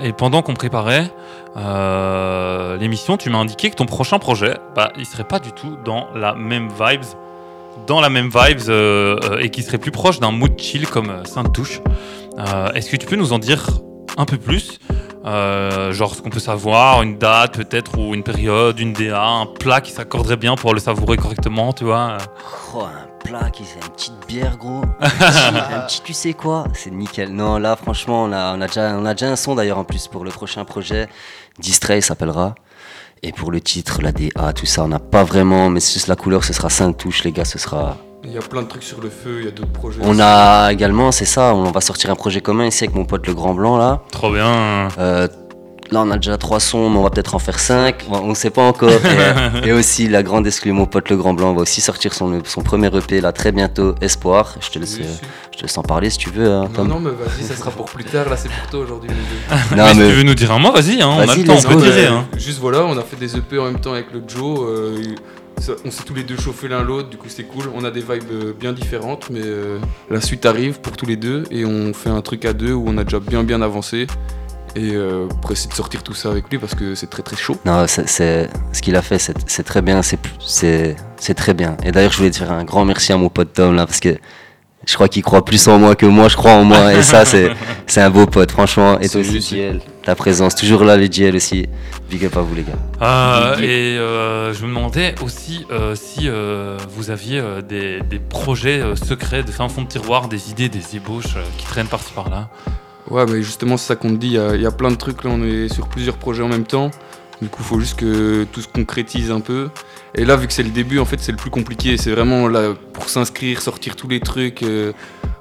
Et 0.02 0.12
pendant 0.12 0.42
qu'on 0.42 0.56
préparait 0.56 1.10
l'émission, 2.80 3.16
tu 3.16 3.30
m'as 3.30 3.38
indiqué 3.38 3.70
que 3.70 3.76
ton 3.76 3.86
prochain 3.86 4.20
projet, 4.20 4.58
bah, 4.76 4.92
il 4.98 5.06
serait 5.06 5.24
pas 5.24 5.40
du 5.40 5.54
tout 5.54 5.78
dans 5.86 6.08
la 6.14 6.34
même 6.34 6.68
vibes 6.68 7.06
dans 7.88 8.02
la 8.02 8.10
même 8.10 8.30
vibes 8.30 8.70
et 9.40 9.50
qui 9.50 9.64
serait 9.64 9.80
plus 9.80 9.92
proche 9.92 10.20
d'un 10.20 10.32
mood 10.32 10.58
chill 10.60 10.88
comme 10.88 11.26
Sainte 11.26 11.54
Touche. 11.54 11.82
Euh, 12.40 12.72
Est-ce 12.74 12.90
que 12.90 12.96
tu 12.98 13.06
peux 13.06 13.16
nous 13.16 13.34
en 13.34 13.40
dire 13.40 13.66
un 14.18 14.26
peu 14.26 14.38
plus? 14.38 14.80
Euh, 15.26 15.94
Genre 15.94 16.14
ce 16.16 16.22
qu'on 16.22 16.30
peut 16.30 16.40
savoir, 16.40 17.02
une 17.02 17.18
date 17.18 17.56
peut-être 17.56 17.98
ou 17.98 18.14
une 18.14 18.24
période, 18.24 18.80
une 18.80 18.94
DA, 18.94 19.22
un 19.24 19.46
plat 19.46 19.80
qui 19.82 19.92
s'accorderait 19.92 20.36
bien 20.38 20.56
pour 20.56 20.74
le 20.74 20.80
savourer 20.80 21.16
correctement, 21.18 21.72
tu 21.74 21.86
vois? 21.86 22.18
Oh, 22.76 22.82
un 22.82 23.08
plat 23.26 23.50
qui 23.52 23.64
c'est 23.64 23.80
une 23.86 23.92
petite 23.94 24.28
bière, 24.28 24.58
gros. 24.58 24.82
Un 25.02 25.10
petit, 25.10 25.74
un 25.74 25.80
petit 25.82 26.02
tu 26.04 26.14
sais 26.14 26.34
quoi? 26.34 26.66
C'est 26.74 26.92
nickel. 26.92 27.30
Non, 27.34 27.58
là, 27.58 27.76
franchement, 27.78 28.24
on 28.24 28.32
a, 28.34 28.54
on 28.58 28.60
a, 28.62 28.68
déjà, 28.68 28.96
on 28.98 29.06
a 29.06 29.14
déjà 29.14 29.32
un 29.32 29.36
son 29.38 29.56
d'ailleurs 29.56 29.78
en 29.78 29.86
plus 29.86 30.08
pour 30.10 30.26
le 30.26 30.30
prochain 30.32 30.66
projet. 30.66 31.08
Distray 31.60 32.02
s'appellera. 32.02 32.56
Et 33.22 33.32
pour 33.32 33.50
le 33.52 33.62
titre, 33.62 34.02
la 34.02 34.12
DA, 34.12 34.52
tout 34.52 34.66
ça, 34.66 34.84
on 34.84 34.90
n'a 34.90 35.00
pas 35.00 35.24
vraiment, 35.24 35.70
mais 35.70 35.80
c'est 35.80 35.94
juste 35.94 36.08
la 36.08 36.18
couleur, 36.18 36.44
ce 36.44 36.52
sera 36.52 36.70
Sainte 36.70 36.98
Touche, 36.98 37.24
les 37.24 37.32
gars, 37.32 37.46
ce 37.46 37.58
sera. 37.58 37.96
Il 38.26 38.32
y 38.32 38.38
a 38.38 38.42
plein 38.42 38.62
de 38.62 38.68
trucs 38.68 38.84
sur 38.84 39.02
le 39.02 39.10
feu, 39.10 39.40
il 39.40 39.46
y 39.46 39.48
a 39.48 39.52
d'autres 39.52 39.72
projets. 39.72 40.00
On 40.02 40.12
aussi. 40.12 40.22
a 40.22 40.72
également, 40.72 41.12
c'est 41.12 41.26
ça, 41.26 41.54
on 41.54 41.72
va 41.72 41.82
sortir 41.82 42.10
un 42.10 42.16
projet 42.16 42.40
commun 42.42 42.66
ici 42.68 42.86
avec 42.86 42.96
mon 42.96 43.04
pote 43.06 43.28
le 43.28 43.34
Grand 43.34 43.54
Blanc 43.54 43.78
là. 43.78 44.02
Trop 44.12 44.32
bien. 44.32 44.88
Euh, 44.98 45.28
là, 45.92 46.02
on 46.04 46.10
a 46.10 46.16
déjà 46.16 46.38
trois 46.38 46.62
sons, 46.62 46.90
mais 46.90 46.98
on 47.00 47.04
va 47.04 47.10
peut-être 47.10 47.36
en 47.36 47.40
faire 47.40 47.60
cinq. 47.60 48.06
On 48.10 48.30
ne 48.30 48.34
sait 48.34 48.50
pas 48.50 48.62
encore. 48.64 48.90
et, 49.64 49.68
et 49.68 49.72
aussi, 49.74 50.08
la 50.08 50.24
grande 50.24 50.48
exclue, 50.48 50.72
mon 50.72 50.86
pote 50.86 51.10
le 51.10 51.18
Grand 51.18 51.34
Blanc 51.34 51.54
va 51.54 51.62
aussi 51.64 51.82
sortir 51.82 52.14
son, 52.14 52.42
son 52.46 52.62
premier 52.64 52.88
EP 52.96 53.20
là 53.20 53.34
très 53.34 53.52
bientôt, 53.52 53.94
Espoir. 54.00 54.56
Je 54.62 54.70
te 54.70 54.80
laisse, 54.80 54.96
Oui, 54.98 55.04
euh, 55.06 55.14
si. 55.14 55.20
je 55.52 55.58
te 55.58 55.64
laisse 55.64 55.78
en 55.78 55.84
parler 55.84 56.10
si 56.10 56.18
tu 56.18 56.30
veux. 56.30 56.50
hein, 56.50 56.62
Non, 56.64 56.70
Tom. 56.70 56.88
non, 56.88 57.00
mais 57.02 57.10
vas-y, 57.12 57.44
ça 57.44 57.56
sera 57.58 57.72
pour 57.72 57.86
plus 57.88 58.06
tard. 58.06 58.30
Là, 58.30 58.38
c'est 58.38 58.50
pour 58.50 58.70
toi 58.72 58.80
aujourd'hui. 58.80 59.10
Non, 59.76 59.84
mais, 59.88 59.94
mais- 59.96 60.04
si 60.06 60.10
tu 60.12 60.16
veux 60.16 60.24
nous 60.24 60.36
dire 60.36 60.52
un 60.54 60.60
mot, 60.60 60.72
vas-y, 60.72 61.02
hein, 61.02 61.10
on 61.10 61.20
a 61.20 61.26
le 61.36 61.44
temps, 61.44 61.56
on 61.58 61.62
peut 61.74 61.82
tirer. 61.82 62.08
Hein. 62.08 62.26
Juste 62.38 62.60
voilà, 62.60 62.86
on 62.86 62.98
a 62.98 63.02
fait 63.02 63.18
des 63.18 63.36
EP 63.36 63.60
en 63.60 63.66
même 63.66 63.82
temps 63.82 63.92
avec 63.92 64.14
le 64.14 64.24
Joe. 64.26 64.60
euh, 64.62 65.02
on 65.86 65.92
s'est 65.92 66.04
tous 66.04 66.14
les 66.14 66.24
deux 66.24 66.38
chauffés 66.38 66.68
l'un 66.68 66.84
l'autre, 66.84 67.10
du 67.10 67.18
coup 67.18 67.28
c'était 67.30 67.44
cool. 67.48 67.66
On 67.76 67.84
a 67.84 67.92
des 67.92 68.02
vibes 68.02 68.24
euh, 68.32 68.54
bien 68.60 68.74
différentes, 68.74 69.30
mais 69.30 69.42
euh, 69.44 69.78
la 70.10 70.22
suite 70.22 70.46
arrive 70.46 70.80
pour 70.82 70.98
tous 70.98 71.06
les 71.06 71.16
deux 71.16 71.44
et 71.52 71.66
on 71.66 71.94
fait 71.94 72.10
un 72.10 72.22
truc 72.22 72.46
à 72.46 72.54
deux 72.54 72.74
où 72.74 72.84
on 72.88 72.98
a 72.98 73.04
déjà 73.04 73.20
bien 73.20 73.44
bien 73.44 73.62
avancé. 73.62 74.08
Et 74.76 74.96
euh, 74.96 75.28
pour 75.42 75.52
essayer 75.52 75.70
de 75.70 75.76
sortir 75.76 76.02
tout 76.02 76.16
ça 76.16 76.32
avec 76.32 76.50
lui 76.50 76.58
parce 76.58 76.74
que 76.74 76.96
c'est 76.96 77.06
très 77.08 77.22
très 77.22 77.36
chaud. 77.36 77.56
Non, 77.64 77.86
c'est, 77.88 78.10
c'est- 78.10 78.50
ce 78.72 78.82
qu'il 78.82 78.96
a 78.96 79.04
fait, 79.04 79.20
c'est, 79.20 79.36
c'est 79.46 79.62
très 79.62 79.84
bien. 79.84 80.02
C'est, 80.02 80.18
c'est, 80.40 80.96
c'est 81.18 81.36
très 81.36 81.54
bien. 81.54 81.78
Et 81.84 81.92
d'ailleurs, 81.92 82.12
je 82.12 82.18
voulais 82.18 82.32
te 82.32 82.38
faire 82.38 82.52
un 82.52 82.64
grand 82.64 82.84
merci 82.84 83.14
à 83.14 83.18
mon 83.18 83.30
pote 83.30 83.54
Tom 83.54 83.76
là, 83.76 83.86
parce 83.86 84.00
que 84.00 84.18
je 84.88 84.94
crois 84.96 85.08
qu'il 85.10 85.22
croit 85.22 85.46
plus 85.46 85.68
en 85.68 85.78
moi 85.78 85.96
que 85.96 86.08
moi, 86.08 86.28
je 86.28 86.36
crois 86.36 86.54
en 86.54 86.64
moi. 86.64 86.92
Et 86.94 87.04
ça, 87.04 87.24
c'est, 87.24 87.52
c'est 87.88 88.02
un 88.02 88.10
beau 88.10 88.26
pote, 88.26 88.50
franchement. 88.52 89.00
Et 89.00 89.08
toi 89.10 89.22
aussi, 89.22 89.62
JL, 90.04 90.06
ta 90.06 90.16
présence, 90.16 90.56
toujours 90.56 90.84
là, 90.84 90.98
les 90.98 91.12
JL 91.12 91.36
aussi. 91.36 91.68
Big 92.10 92.26
up 92.26 92.38
à 92.38 92.42
vous, 92.42 92.56
les 92.56 92.64
gars. 92.64 92.74
Euh, 93.02 93.54
up. 93.54 93.60
et 93.62 93.98
euh, 93.98 94.54
je 94.54 94.64
me 94.64 94.68
demandais 94.68 95.16
aussi 95.24 95.66
euh, 95.72 95.96
si 95.96 96.30
euh, 96.30 96.78
vous 96.96 97.10
aviez 97.10 97.40
euh, 97.40 97.62
des, 97.62 98.02
des 98.02 98.20
projets 98.20 98.82
euh, 98.82 98.96
secrets 98.96 99.44
de 99.44 99.52
fin 99.52 99.70
fond 99.70 99.84
de 99.84 99.88
tiroir, 99.88 100.28
des 100.28 100.52
idées, 100.52 100.70
des 100.70 100.96
ébauches 100.96 101.36
euh, 101.36 101.44
qui 101.58 101.66
traînent 101.66 101.88
par-ci 101.88 102.14
par-là. 102.14 102.50
Ouais, 103.10 103.26
mais 103.26 103.42
justement, 103.42 103.78
c'est 103.78 103.88
ça 103.88 103.96
qu'on 103.96 104.10
te 104.10 104.16
dit. 104.16 104.38
Il 104.38 104.60
y 104.60 104.64
y, 104.64 104.66
a 104.66 104.72
plein 104.72 104.92
de 104.92 104.96
trucs 104.96 105.24
là, 105.24 105.32
on 105.34 105.44
est 105.44 105.68
sur 105.74 105.88
plusieurs 105.88 106.18
projets 106.18 106.44
en 106.44 106.48
même 106.48 106.66
temps. 106.66 106.92
Du 107.42 107.50
coup, 107.50 107.62
il 107.62 107.66
faut 107.66 107.80
juste 107.80 108.00
que 108.00 108.46
tout 108.52 108.62
se 108.62 108.68
concrétise 108.68 109.30
un 109.32 109.42
peu. 109.42 109.70
Et 110.16 110.26
là, 110.26 110.36
vu 110.36 110.48
que 110.48 110.54
c'est 110.54 110.64
le 110.64 110.70
début, 110.70 111.00
en 111.00 111.06
fait, 111.06 111.20
c'est 111.20 111.32
le 111.32 111.38
plus 111.38 111.50
compliqué. 111.50 111.98
C'est 111.98 112.12
vraiment 112.12 112.48
là 112.48 112.74
pour 112.94 113.10
s'inscrire, 113.10 113.62
sortir 113.62 113.96
tous 113.96 114.08
les 114.08 114.20
trucs, 114.20 114.64
euh, 114.64 114.94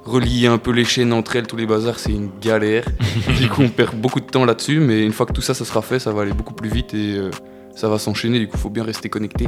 relier 0.05 0.47
un 0.47 0.59
peu 0.59 0.71
les 0.73 0.85
chaînes 0.85 1.13
entre 1.13 1.37
elles, 1.37 1.47
tous 1.47 1.57
les 1.57 1.67
bazars, 1.67 1.99
c'est 1.99 2.13
une 2.13 2.31
galère. 2.41 2.85
du 3.39 3.49
coup, 3.49 3.63
on 3.63 3.69
perd 3.69 3.95
beaucoup 3.95 4.21
de 4.21 4.27
temps 4.27 4.45
là-dessus. 4.45 4.81
Mais 4.81 5.05
une 5.05 5.13
fois 5.13 5.27
que 5.27 5.33
tout 5.33 5.43
ça, 5.43 5.55
ça 5.55 5.65
sera 5.65 5.83
fait, 5.83 5.99
ça 5.99 6.13
va 6.13 6.23
aller 6.23 6.33
beaucoup 6.33 6.55
plus 6.55 6.69
vite 6.71 6.95
et 6.95 7.17
euh, 7.17 7.31
ça 7.77 7.89
va 7.89 7.99
s'enchaîner. 7.99 8.39
Du 8.39 8.47
coup, 8.49 8.57
il 8.57 8.61
faut 8.61 8.71
bien 8.71 8.85
rester 8.85 9.09
connecté. 9.09 9.47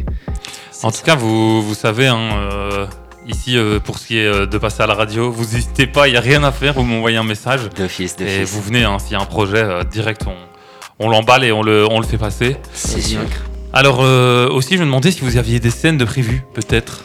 En 0.82 0.90
tout 0.90 1.02
cas, 1.04 1.14
vous, 1.16 1.62
vous 1.62 1.74
savez, 1.74 2.06
hein, 2.06 2.18
euh, 2.52 2.86
ici, 3.26 3.56
euh, 3.56 3.78
pour 3.80 3.98
ce 3.98 4.06
qui 4.06 4.18
est 4.18 4.26
euh, 4.26 4.46
de 4.46 4.58
passer 4.58 4.82
à 4.82 4.86
la 4.86 4.94
radio, 4.94 5.30
vous 5.30 5.44
n'hésitez 5.54 5.86
pas, 5.86 6.08
il 6.08 6.12
n'y 6.12 6.16
a 6.16 6.20
rien 6.20 6.44
à 6.44 6.52
faire, 6.52 6.74
vous 6.74 6.84
m'envoyez 6.84 7.16
un 7.16 7.24
message. 7.24 7.68
D'office, 7.76 8.16
Et 8.20 8.24
d'office. 8.24 8.50
vous 8.54 8.62
venez, 8.62 8.84
hein, 8.84 8.98
s'il 8.98 9.12
y 9.12 9.16
a 9.16 9.20
un 9.20 9.26
projet 9.26 9.62
euh, 9.62 9.82
direct, 9.84 10.22
on, 10.26 10.34
on 11.04 11.08
l'emballe 11.08 11.44
et 11.44 11.52
on 11.52 11.62
le, 11.62 11.86
on 11.90 12.00
le 12.00 12.06
fait 12.06 12.18
passer. 12.18 12.56
C'est 12.74 13.00
sûr. 13.00 13.20
Alors, 13.72 14.00
euh, 14.02 14.48
aussi, 14.50 14.74
je 14.76 14.80
me 14.80 14.84
demandais 14.86 15.10
si 15.10 15.22
vous 15.22 15.36
aviez 15.36 15.58
des 15.58 15.70
scènes 15.70 15.98
de 15.98 16.04
prévues, 16.04 16.42
peut-être. 16.54 17.02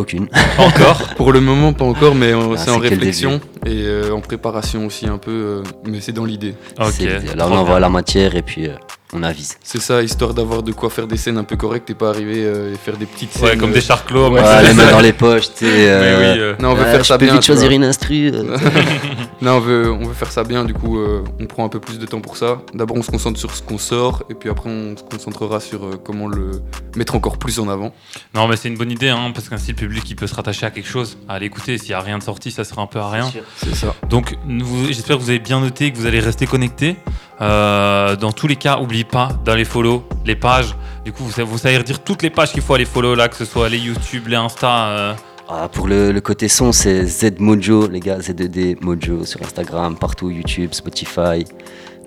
Aucune. 0.00 0.28
Encore 0.58 1.14
Pour 1.16 1.30
le 1.32 1.40
moment, 1.40 1.72
pas 1.74 1.84
encore, 1.84 2.14
mais 2.14 2.32
Ah, 2.32 2.56
c'est 2.56 2.70
en 2.70 2.78
réflexion 2.78 3.40
et 3.66 3.82
euh, 3.84 4.12
en 4.14 4.20
préparation 4.20 4.86
aussi 4.86 5.06
un 5.06 5.18
peu. 5.18 5.30
euh, 5.30 5.62
mais 5.86 6.00
c'est 6.00 6.12
dans 6.12 6.24
l'idée. 6.24 6.54
L'idée. 6.98 7.18
Là, 7.36 7.46
on 7.48 7.56
envoie 7.56 7.78
la 7.80 7.90
matière 7.90 8.34
et 8.34 8.42
puis 8.42 8.66
euh, 8.66 8.74
on 9.12 9.22
avise. 9.22 9.56
C'est 9.62 9.80
ça, 9.80 10.02
histoire 10.02 10.34
d'avoir 10.34 10.62
de 10.62 10.72
quoi 10.72 10.88
faire 10.90 11.06
des 11.06 11.16
scènes 11.16 11.38
un 11.38 11.44
peu 11.44 11.56
correctes 11.56 11.90
et 11.90 11.94
pas 11.94 12.10
arriver 12.10 12.44
euh, 12.44 12.72
et 12.74 12.76
faire 12.76 12.96
des 12.96 13.06
petites 13.06 13.32
scènes. 13.32 13.44
Ouais, 13.44 13.56
comme 13.56 13.72
des 13.72 13.80
charclos, 13.80 14.30
Ouais, 14.30 14.40
Ouais, 14.40 14.62
les 14.62 14.74
mains 14.74 14.90
dans 14.90 15.00
les 15.00 15.12
poches, 15.12 15.52
tu 15.54 15.64
sais. 15.66 15.90
euh, 15.90 16.00
Mais 16.00 16.32
oui, 16.34 16.38
euh, 16.40 16.54
Non, 16.60 16.70
on 16.70 16.74
veut 16.74 16.84
euh, 16.84 16.92
faire 16.92 17.04
ça 17.04 17.18
bien. 17.18 17.32
vite 17.34 17.42
choisir 17.42 17.70
une 17.70 17.84
instru. 17.84 18.30
euh. 18.32 18.56
non, 19.42 19.52
on 19.56 19.60
veut, 19.60 19.90
on 19.92 20.06
veut 20.06 20.14
faire 20.14 20.30
ça 20.30 20.44
bien, 20.44 20.64
du 20.64 20.74
coup, 20.74 20.98
euh, 20.98 21.22
on 21.40 21.46
prend 21.46 21.64
un 21.64 21.68
peu 21.68 21.80
plus 21.80 21.98
de 21.98 22.06
temps 22.06 22.20
pour 22.20 22.36
ça. 22.36 22.62
D'abord, 22.74 22.96
on 22.96 23.02
se 23.02 23.10
concentre 23.10 23.38
sur 23.38 23.54
ce 23.54 23.62
qu'on 23.62 23.78
sort, 23.78 24.22
et 24.30 24.34
puis 24.34 24.48
après, 24.50 24.70
on 24.70 24.96
se 24.96 25.02
concentrera 25.02 25.60
sur 25.60 25.84
euh, 25.84 26.00
comment 26.02 26.28
le 26.28 26.50
mettre 26.96 27.14
encore 27.14 27.38
plus 27.38 27.58
en 27.58 27.68
avant. 27.68 27.92
Non, 28.34 28.46
mais 28.48 28.56
c'est 28.56 28.68
une 28.68 28.76
bonne 28.76 28.90
idée, 28.92 29.08
hein, 29.08 29.32
parce 29.34 29.48
qu'ainsi 29.48 29.70
le 29.72 29.76
public 29.76 30.04
il 30.08 30.16
peut 30.16 30.26
se 30.26 30.34
rattacher 30.34 30.66
à 30.66 30.70
quelque 30.70 30.88
chose, 30.88 31.18
à 31.28 31.38
l'écouter. 31.38 31.78
S'il 31.78 31.88
n'y 31.88 31.94
a 31.94 32.00
rien 32.00 32.18
de 32.18 32.22
sorti, 32.22 32.50
ça 32.50 32.64
sera 32.64 32.82
un 32.82 32.86
peu 32.86 32.98
à 33.00 33.10
rien. 33.10 33.30
C'est 33.56 33.74
ça. 33.74 33.94
Donc, 34.08 34.36
j'espère 34.88 35.16
que 35.16 35.22
vous 35.22 35.30
avez 35.30 35.38
bien 35.38 35.60
noté 35.60 35.86
et 35.86 35.92
que 35.92 35.96
vous 35.96 36.06
allez 36.06 36.20
rester 36.20 36.46
connectés. 36.46 36.96
Euh, 37.40 38.16
dans 38.16 38.32
tous 38.32 38.46
les 38.46 38.56
cas, 38.56 38.76
n'oubliez 38.78 39.04
pas 39.04 39.30
d'aller 39.44 39.64
follow 39.64 40.04
les 40.26 40.36
pages. 40.36 40.74
Du 41.04 41.12
coup, 41.12 41.24
vous 41.24 41.30
savez, 41.30 41.48
vous 41.48 41.58
savez 41.58 41.78
redire 41.78 42.00
toutes 42.02 42.22
les 42.22 42.30
pages 42.30 42.52
qu'il 42.52 42.62
faut 42.62 42.74
aller 42.74 42.84
follow 42.84 43.14
là, 43.14 43.28
que 43.28 43.36
ce 43.36 43.44
soit 43.44 43.68
les 43.68 43.78
YouTube, 43.78 44.28
les 44.28 44.36
Insta. 44.36 44.88
euh. 44.88 45.14
Ah, 45.48 45.68
pour 45.68 45.88
le, 45.88 46.12
le 46.12 46.20
côté 46.20 46.46
son, 46.48 46.70
c'est 46.70 47.06
Zmojo, 47.06 47.88
les 47.88 47.98
gars, 47.98 48.18
Z2D 48.18 48.76
Mojo 48.82 49.24
sur 49.24 49.42
Instagram, 49.42 49.96
partout, 49.96 50.30
YouTube, 50.30 50.72
Spotify. 50.74 51.44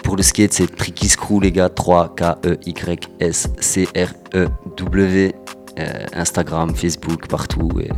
Pour 0.01 0.15
le 0.15 0.23
skate, 0.23 0.53
c'est 0.53 0.73
Tricky 0.73 1.09
Screw, 1.09 1.41
les 1.41 1.51
gars, 1.51 1.67
E 1.67 1.69
3-K-E-Y-S-C-R-E-W. 4.03 5.35
Euh, 5.79 6.05
Instagram, 6.13 6.75
Facebook, 6.75 7.27
partout. 7.27 7.69
Et 7.81 7.89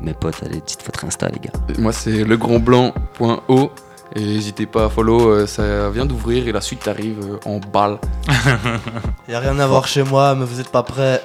mes 0.00 0.14
potes, 0.14 0.40
allez, 0.44 0.62
dites 0.66 0.82
votre 0.86 1.04
Insta, 1.04 1.28
les 1.28 1.40
gars. 1.40 1.52
Et 1.76 1.80
moi, 1.80 1.92
c'est 1.92 2.22
legrandblanc.o, 2.24 3.70
et 4.14 4.20
n'hésitez 4.20 4.66
pas 4.66 4.84
à 4.84 4.88
follow, 4.88 5.28
euh, 5.28 5.46
ça 5.46 5.90
vient 5.90 6.06
d'ouvrir, 6.06 6.46
et 6.46 6.52
la 6.52 6.60
suite 6.60 6.86
arrive 6.88 7.18
euh, 7.22 7.48
en 7.48 7.58
balle. 7.58 7.98
Y 9.28 9.34
a 9.34 9.40
rien 9.40 9.58
à 9.58 9.66
voir 9.66 9.86
chez 9.88 10.02
moi, 10.02 10.34
mais 10.34 10.44
vous 10.44 10.60
êtes 10.60 10.68
pas 10.70 10.82
prêts. 10.82 11.22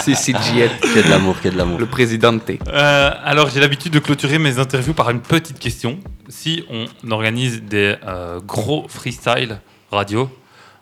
c'est 0.00 0.14
CGL. 0.14 0.70
Que 0.80 1.04
de 1.04 1.10
l'amour, 1.10 1.36
que 1.40 1.48
de 1.48 1.56
l'amour. 1.58 1.78
Le 1.78 1.86
président 1.86 2.36
T. 2.38 2.58
Euh, 2.68 3.10
alors, 3.24 3.50
j'ai 3.50 3.60
l'habitude 3.60 3.92
de 3.92 3.98
clôturer 3.98 4.38
mes 4.38 4.58
interviews 4.58 4.94
par 4.94 5.10
une 5.10 5.20
petite 5.20 5.58
question. 5.58 5.98
Si 6.28 6.64
on 6.70 7.10
organise 7.10 7.62
des 7.62 7.96
euh, 8.06 8.40
gros 8.40 8.86
freestyle 8.88 9.58
radio, 9.90 10.28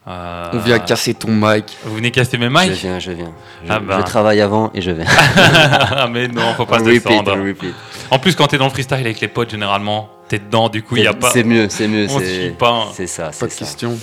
Euh, 0.09 0.49
On 0.55 0.59
vient 0.59 0.79
casser 0.79 1.13
ton 1.13 1.29
mic. 1.31 1.77
Vous 1.85 1.97
venez 1.97 2.11
casser 2.11 2.39
mes 2.39 2.49
mics 2.49 2.73
Je 2.73 2.87
viens, 2.87 2.99
je 2.99 3.13
viens. 3.13 3.33
Je, 3.65 3.71
Ah 3.73 3.81
bah. 3.81 3.97
je 3.99 4.05
travaille 4.05 4.41
avant 4.41 4.71
et 4.75 4.81
je 4.81 4.93
viens. 4.93 5.05
Ah, 6.01 6.09
mais 6.11 6.27
non, 6.27 6.55
faut 6.57 6.65
pas 6.65 6.77
On 6.77 6.85
se 6.85 6.85
repeat, 6.85 7.05
descendre. 7.07 7.35
on 7.37 7.45
repeat. 7.45 7.75
En 8.11 8.19
plus, 8.19 8.35
quand 8.35 8.47
t'es 8.47 8.57
dans 8.57 8.65
le 8.65 8.71
freestyle 8.71 8.97
avec 8.99 9.21
les 9.21 9.29
potes, 9.29 9.51
généralement, 9.51 10.09
t'es 10.31 10.39
dedans, 10.39 10.69
du 10.69 10.83
coup, 10.83 10.97
il 10.97 11.03
y 11.03 11.07
a 11.09 11.13
pas. 11.13 11.31
C'est 11.31 11.43
mieux, 11.45 11.67
c'est 11.69 11.89
mieux. 11.89 12.07
On 12.09 12.19
suit 12.21 12.51
pas. 12.59 12.71
hein. 12.71 12.85
C'est 12.95 13.07
ça, 13.09 13.31
c'est 13.33 13.41
Pas 13.41 13.47
de 13.47 13.51
ça. 13.53 13.59
question. 13.59 13.99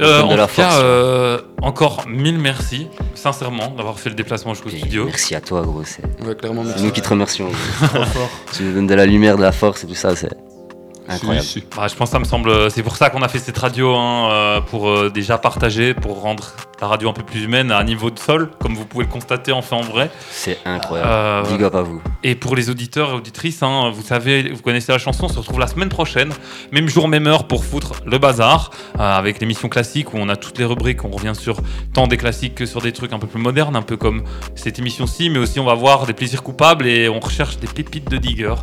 Euh, 0.00 0.22
en 0.22 0.34
la 0.34 0.46
tout 0.48 0.56
cas, 0.56 0.70
force. 0.70 0.80
euh, 0.82 1.40
encore 1.62 2.04
mille 2.08 2.38
merci, 2.38 2.88
sincèrement, 3.14 3.68
d'avoir 3.76 3.98
fait 3.98 4.08
le 4.08 4.14
déplacement 4.16 4.54
jusqu'au 4.54 4.70
studio. 4.70 5.04
Merci 5.06 5.34
à 5.34 5.40
toi, 5.40 5.62
gros. 5.62 5.82
C'est 5.84 6.02
Ouais, 6.26 6.34
clairement, 6.34 6.62
c'est 6.62 6.68
merci. 6.70 6.84
nous 6.84 6.90
qui 6.92 7.00
te 7.02 7.08
remercions. 7.08 7.48
tu 8.52 8.62
nous 8.64 8.72
donnes 8.74 8.86
de 8.86 8.94
la 8.94 9.06
lumière, 9.06 9.36
de 9.36 9.42
la 9.42 9.52
force 9.52 9.84
et 9.84 9.86
tout 9.86 9.94
ça, 9.94 10.16
c'est 10.16 10.30
incroyable. 11.08 11.46
Si, 11.46 11.60
si. 11.60 11.64
Bah, 11.76 11.86
je 11.88 11.94
pense 11.94 12.08
que 12.08 12.12
ça 12.12 12.18
me 12.18 12.24
semble. 12.24 12.70
C'est 12.70 12.82
pour 12.82 12.96
ça 12.96 13.10
qu'on 13.10 13.22
a 13.22 13.28
fait 13.28 13.38
cette 13.38 13.58
radio, 13.58 13.94
hein, 13.94 14.30
euh, 14.32 14.60
pour 14.60 14.88
euh, 14.88 15.10
déjà 15.10 15.38
partager, 15.38 15.94
pour 15.94 16.20
rendre 16.22 16.52
la 16.84 16.88
radio 16.88 17.08
un 17.08 17.14
peu 17.14 17.22
plus 17.22 17.42
humaine 17.42 17.70
à 17.70 17.78
un 17.78 17.84
niveau 17.84 18.10
de 18.10 18.18
sol, 18.18 18.50
comme 18.60 18.74
vous 18.74 18.84
pouvez 18.84 19.06
le 19.06 19.10
constater 19.10 19.52
enfin 19.52 19.76
en 19.76 19.82
vrai. 19.82 20.10
C'est 20.30 20.58
incroyable. 20.66 21.10
Euh, 21.10 21.42
Big 21.44 21.62
up 21.62 21.74
à 21.74 21.80
vous. 21.80 22.02
Et 22.22 22.34
pour 22.34 22.54
les 22.54 22.68
auditeurs 22.68 23.10
et 23.10 23.14
auditrices, 23.14 23.62
hein, 23.62 23.90
vous 23.90 24.02
savez, 24.02 24.52
vous 24.52 24.60
connaissez 24.60 24.92
la 24.92 24.98
chanson, 24.98 25.24
on 25.24 25.28
se 25.28 25.38
retrouve 25.38 25.58
la 25.58 25.66
semaine 25.66 25.88
prochaine, 25.88 26.30
même 26.72 26.86
jour, 26.88 27.08
même 27.08 27.26
heure 27.26 27.48
pour 27.48 27.64
foutre 27.64 27.94
le 28.04 28.18
bazar, 28.18 28.70
euh, 28.96 29.00
avec 29.00 29.40
l'émission 29.40 29.70
classique 29.70 30.12
où 30.12 30.18
on 30.18 30.28
a 30.28 30.36
toutes 30.36 30.58
les 30.58 30.66
rubriques, 30.66 31.04
on 31.06 31.10
revient 31.10 31.34
sur 31.34 31.56
tant 31.94 32.06
des 32.06 32.18
classiques 32.18 32.54
que 32.54 32.66
sur 32.66 32.82
des 32.82 32.92
trucs 32.92 33.14
un 33.14 33.18
peu 33.18 33.26
plus 33.26 33.40
modernes, 33.40 33.76
un 33.76 33.82
peu 33.82 33.96
comme 33.96 34.22
cette 34.54 34.78
émission-ci, 34.78 35.30
mais 35.30 35.38
aussi 35.38 35.58
on 35.60 35.64
va 35.64 35.74
voir 35.74 36.04
des 36.04 36.12
plaisirs 36.12 36.42
coupables 36.42 36.86
et 36.86 37.08
on 37.08 37.18
recherche 37.18 37.58
des 37.60 37.66
pépites 37.66 38.10
de 38.10 38.18
digger 38.18 38.54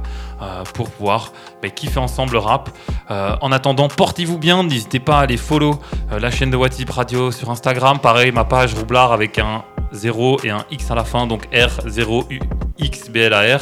euh, 0.43 0.63
pour 0.76 0.91
pouvoir 0.91 1.34
bah, 1.62 1.70
kiffer 1.70 1.99
ensemble 1.99 2.34
le 2.34 2.39
rap. 2.39 2.70
Euh, 3.09 3.36
en 3.41 3.51
attendant, 3.51 3.88
portez-vous 3.88 4.38
bien, 4.38 4.64
n'hésitez 4.64 4.99
pas 4.99 5.20
à 5.20 5.22
aller 5.22 5.38
follow 5.38 5.80
euh, 6.12 6.20
la 6.20 6.32
chaîne 6.32 6.51
de 6.51 6.57
Watip 6.57 6.89
Radio 6.89 7.32
sur 7.32 7.49
Instagram, 7.49 7.99
pareil, 7.99 8.32
ma 8.32 8.45
page 8.45 8.74
Roublard 8.74 9.12
avec 9.12 9.39
un 9.39 9.64
0 9.91 10.39
et 10.43 10.49
un 10.49 10.66
X 10.72 10.89
à 10.89 10.95
la 10.95 11.03
fin, 11.03 11.28
donc 11.28 11.47
R0UXBLAR 11.53 13.59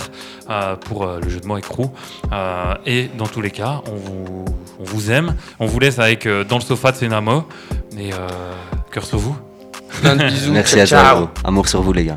euh, 0.50 0.76
pour 0.76 1.04
euh, 1.04 1.20
le 1.22 1.30
jeu 1.30 1.40
de 1.40 1.48
mots 1.48 1.58
écrou. 1.58 1.92
Euh, 2.32 2.76
et 2.86 3.10
dans 3.18 3.28
tous 3.28 3.42
les 3.42 3.52
cas, 3.52 3.82
on 3.88 3.96
vous, 3.96 4.46
on 4.80 4.84
vous 4.84 5.12
aime. 5.12 5.36
On 5.60 5.66
vous 5.66 5.80
laisse 5.80 6.00
avec 6.00 6.26
euh, 6.26 6.44
Dans 6.44 6.58
le 6.58 6.64
sofa 6.64 6.92
de 6.92 6.98
Senamo. 6.98 7.46
Et 7.98 8.14
euh, 8.14 8.28
cœur 8.92 9.06
sur 9.06 9.18
vous. 9.18 9.36
Plein 10.02 10.16
de 10.16 10.26
bisous. 10.26 10.52
Merci 10.54 10.80
à 10.80 10.88
toi. 10.88 11.32
Amour 11.44 11.68
sur 11.68 11.82
vous, 11.82 11.94
les 11.94 12.06
gars. 12.06 12.16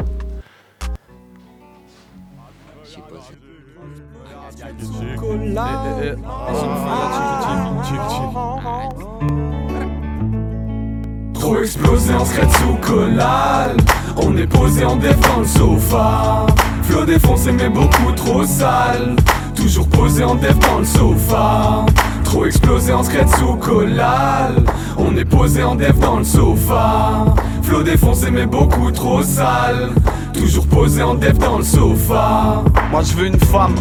Trop 11.34 11.58
explosé, 11.58 12.14
on 12.18 12.24
serait 12.24 12.48
sous 12.48 12.74
collal. 12.80 13.76
On 14.16 14.36
est 14.36 14.46
posé 14.46 14.84
en 14.84 14.96
dans 14.96 15.40
le 15.40 15.46
sofa. 15.46 16.46
Flot 16.82 17.04
défoncé, 17.04 17.52
mais 17.52 17.68
beaucoup 17.68 18.12
trop 18.16 18.44
sale. 18.44 19.16
Toujours 19.54 19.88
posé 19.88 20.24
en 20.24 20.34
dev 20.34 20.58
dans 20.58 20.78
le 20.78 20.84
sofa. 20.84 21.86
Trop 22.24 22.46
explosé, 22.46 22.92
on 22.92 23.02
serait 23.02 23.26
sous 23.38 23.54
collal. 23.54 24.64
On 24.96 25.16
est 25.16 25.24
posé 25.24 25.62
en 25.62 25.76
dev 25.76 25.98
dans 26.00 26.18
le 26.18 26.24
sofa. 26.24 27.24
Flot 27.62 27.82
défoncé, 27.82 28.30
mais 28.30 28.46
beaucoup 28.46 28.90
trop 28.90 29.22
sale. 29.22 29.90
Toujours 30.32 30.66
posé 30.66 31.02
en 31.02 31.14
dev 31.14 31.38
dans 31.38 31.58
le 31.58 31.64
sofa. 31.64 32.64
Moi 32.90 33.02
je 33.02 33.12
veux 33.14 33.26
une 33.26 33.38
femme 33.38 33.74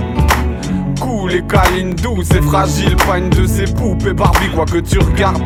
cool 1.01 1.33
et 1.33 1.43
câline, 1.43 1.93
douce 1.95 2.31
et 2.31 2.41
fragile, 2.41 2.95
pas 2.95 3.17
une 3.17 3.29
de 3.29 3.45
ces 3.45 3.65
poupées 3.65 4.13
Barbie, 4.13 4.49
quoi 4.53 4.65
que 4.65 4.77
tu 4.77 4.99
regardes. 4.99 5.41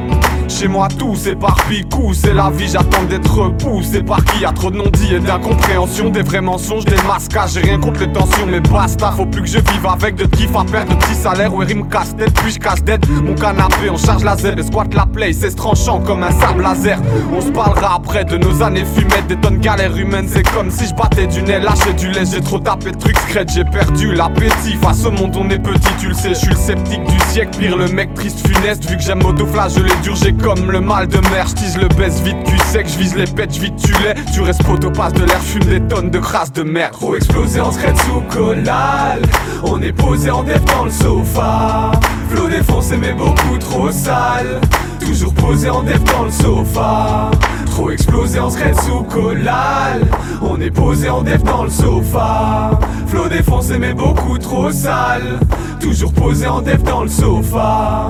Chez 0.47 0.67
moi 0.67 0.87
tout 0.87 1.15
c'est 1.15 1.35
par 1.35 1.55
picou, 1.67 2.13
c'est 2.13 2.33
la 2.33 2.49
vie, 2.49 2.67
j'attends 2.67 3.03
d'être 3.03 3.33
repoussé. 3.33 4.01
Par 4.03 4.23
qui 4.23 4.41
y 4.41 4.45
a 4.45 4.51
trop 4.51 4.71
de 4.71 4.77
non-dits 4.77 5.15
et 5.15 5.19
d'incompréhension, 5.19 6.09
des 6.09 6.21
vrais 6.21 6.41
mensonges, 6.41 6.85
des 6.85 7.01
masquages, 7.07 7.51
j'ai 7.53 7.61
rien 7.61 7.79
contre 7.79 8.01
les 8.01 8.11
tensions, 8.11 8.45
mais 8.47 8.59
basta, 8.59 9.11
faut 9.11 9.25
plus 9.25 9.41
que 9.41 9.47
je 9.47 9.59
vive 9.59 9.85
avec 9.85 10.15
de 10.15 10.25
kiff 10.25 10.55
à 10.55 10.63
perdre 10.63 10.95
de 10.95 10.95
petits 10.95 11.15
salaires, 11.15 11.53
ouais 11.53 11.65
rime 11.65 11.87
casse-tête, 11.89 12.33
puis 12.33 12.51
je 12.51 12.59
casse 12.59 12.83
tête. 12.83 13.07
Mon 13.23 13.33
canapé, 13.35 13.89
on 13.91 13.97
charge 13.97 14.23
la 14.23 14.37
Z, 14.37 14.53
et 14.57 14.63
squatte 14.63 14.93
la 14.93 15.05
play, 15.05 15.33
c'est 15.33 15.55
tranchant 15.55 15.99
comme 15.99 16.23
un 16.23 16.31
sable 16.31 16.63
laser, 16.63 16.99
on 17.35 17.41
se 17.41 17.49
parlera 17.49 17.95
après 17.95 18.23
de 18.23 18.37
nos 18.37 18.61
années 18.63 18.85
fumettes, 18.85 19.27
des 19.27 19.37
tonnes 19.37 19.59
galères 19.59 19.95
humaines, 19.97 20.27
c'est 20.31 20.47
comme 20.51 20.71
si 20.71 20.87
je 20.87 20.93
battais 20.93 21.27
du 21.27 21.41
nez, 21.41 21.59
lâché 21.59 21.93
du 21.93 22.11
lait, 22.11 22.25
j'ai 22.31 22.41
trop 22.41 22.59
tapé 22.59 22.91
de 22.91 22.97
trucs 22.97 23.17
secrets, 23.17 23.45
j'ai 23.53 23.65
perdu 23.65 24.13
l'appétit, 24.13 24.75
face 24.81 25.05
au 25.05 25.11
monde 25.11 25.35
on 25.37 25.49
est 25.49 25.59
petit, 25.59 25.89
tu 25.99 26.07
le 26.07 26.13
sais, 26.13 26.29
je 26.29 26.35
suis 26.35 26.49
le 26.49 26.55
sceptique 26.55 27.03
du 27.03 27.19
siècle, 27.31 27.57
pire 27.59 27.77
le 27.77 27.87
mec 27.87 28.13
triste 28.13 28.45
funeste, 28.47 28.89
vu 28.89 28.97
que 28.97 29.03
j'aime 29.03 29.25
autoflageller 29.25 29.93
dur, 30.03 30.15
j'ai 30.15 30.34
comme 30.41 30.71
le 30.71 30.81
mal 30.81 31.07
de 31.07 31.19
mer, 31.29 31.47
j'tise 31.47 31.77
le 31.77 31.87
baisse 31.87 32.21
vite, 32.21 32.37
cul 32.45 32.59
sec, 32.59 32.87
j'vise 32.87 33.15
les 33.15 33.25
pètes, 33.25 33.53
j'vite 33.53 33.75
tu 33.77 33.91
l'es, 34.03 34.15
tu 34.33 34.41
restes 34.41 34.63
passe 34.95 35.13
de 35.13 35.25
l'air, 35.25 35.41
fume 35.41 35.63
des 35.63 35.81
tonnes 35.81 36.09
de 36.09 36.19
crasse 36.19 36.51
de 36.53 36.63
merde. 36.63 36.93
Trop 36.93 37.15
explosé, 37.15 37.61
on 37.61 37.71
serait 37.71 37.93
sous 37.95 38.21
collal. 38.29 39.21
On 39.63 39.81
est 39.81 39.91
posé 39.91 40.29
en 40.29 40.43
dev 40.43 40.63
dans 40.65 40.85
le 40.85 40.91
sofa. 40.91 41.91
Flot 42.29 42.47
défoncé, 42.47 42.97
mais 42.97 43.13
beaucoup 43.13 43.57
trop 43.59 43.91
sale. 43.91 44.61
Toujours 44.99 45.33
posé 45.33 45.69
en 45.69 45.83
dev 45.83 46.01
dans 46.03 46.23
le 46.23 46.31
sofa. 46.31 47.31
Trop 47.65 47.91
explosé, 47.91 48.39
on 48.39 48.49
serait 48.49 48.73
sous 48.73 49.03
collal. 49.03 50.01
On 50.41 50.59
est 50.61 50.71
posé 50.71 51.09
en 51.09 51.21
dev 51.21 51.43
dans 51.43 51.63
le 51.63 51.69
sofa. 51.69 52.71
Flot 53.07 53.27
défoncé, 53.27 53.77
mais 53.77 53.93
beaucoup 53.93 54.37
trop 54.37 54.71
sale. 54.71 55.39
Toujours 55.79 56.13
posé 56.13 56.47
en 56.47 56.61
dev 56.61 56.81
dans 56.83 57.03
le 57.03 57.09
sofa. 57.09 58.09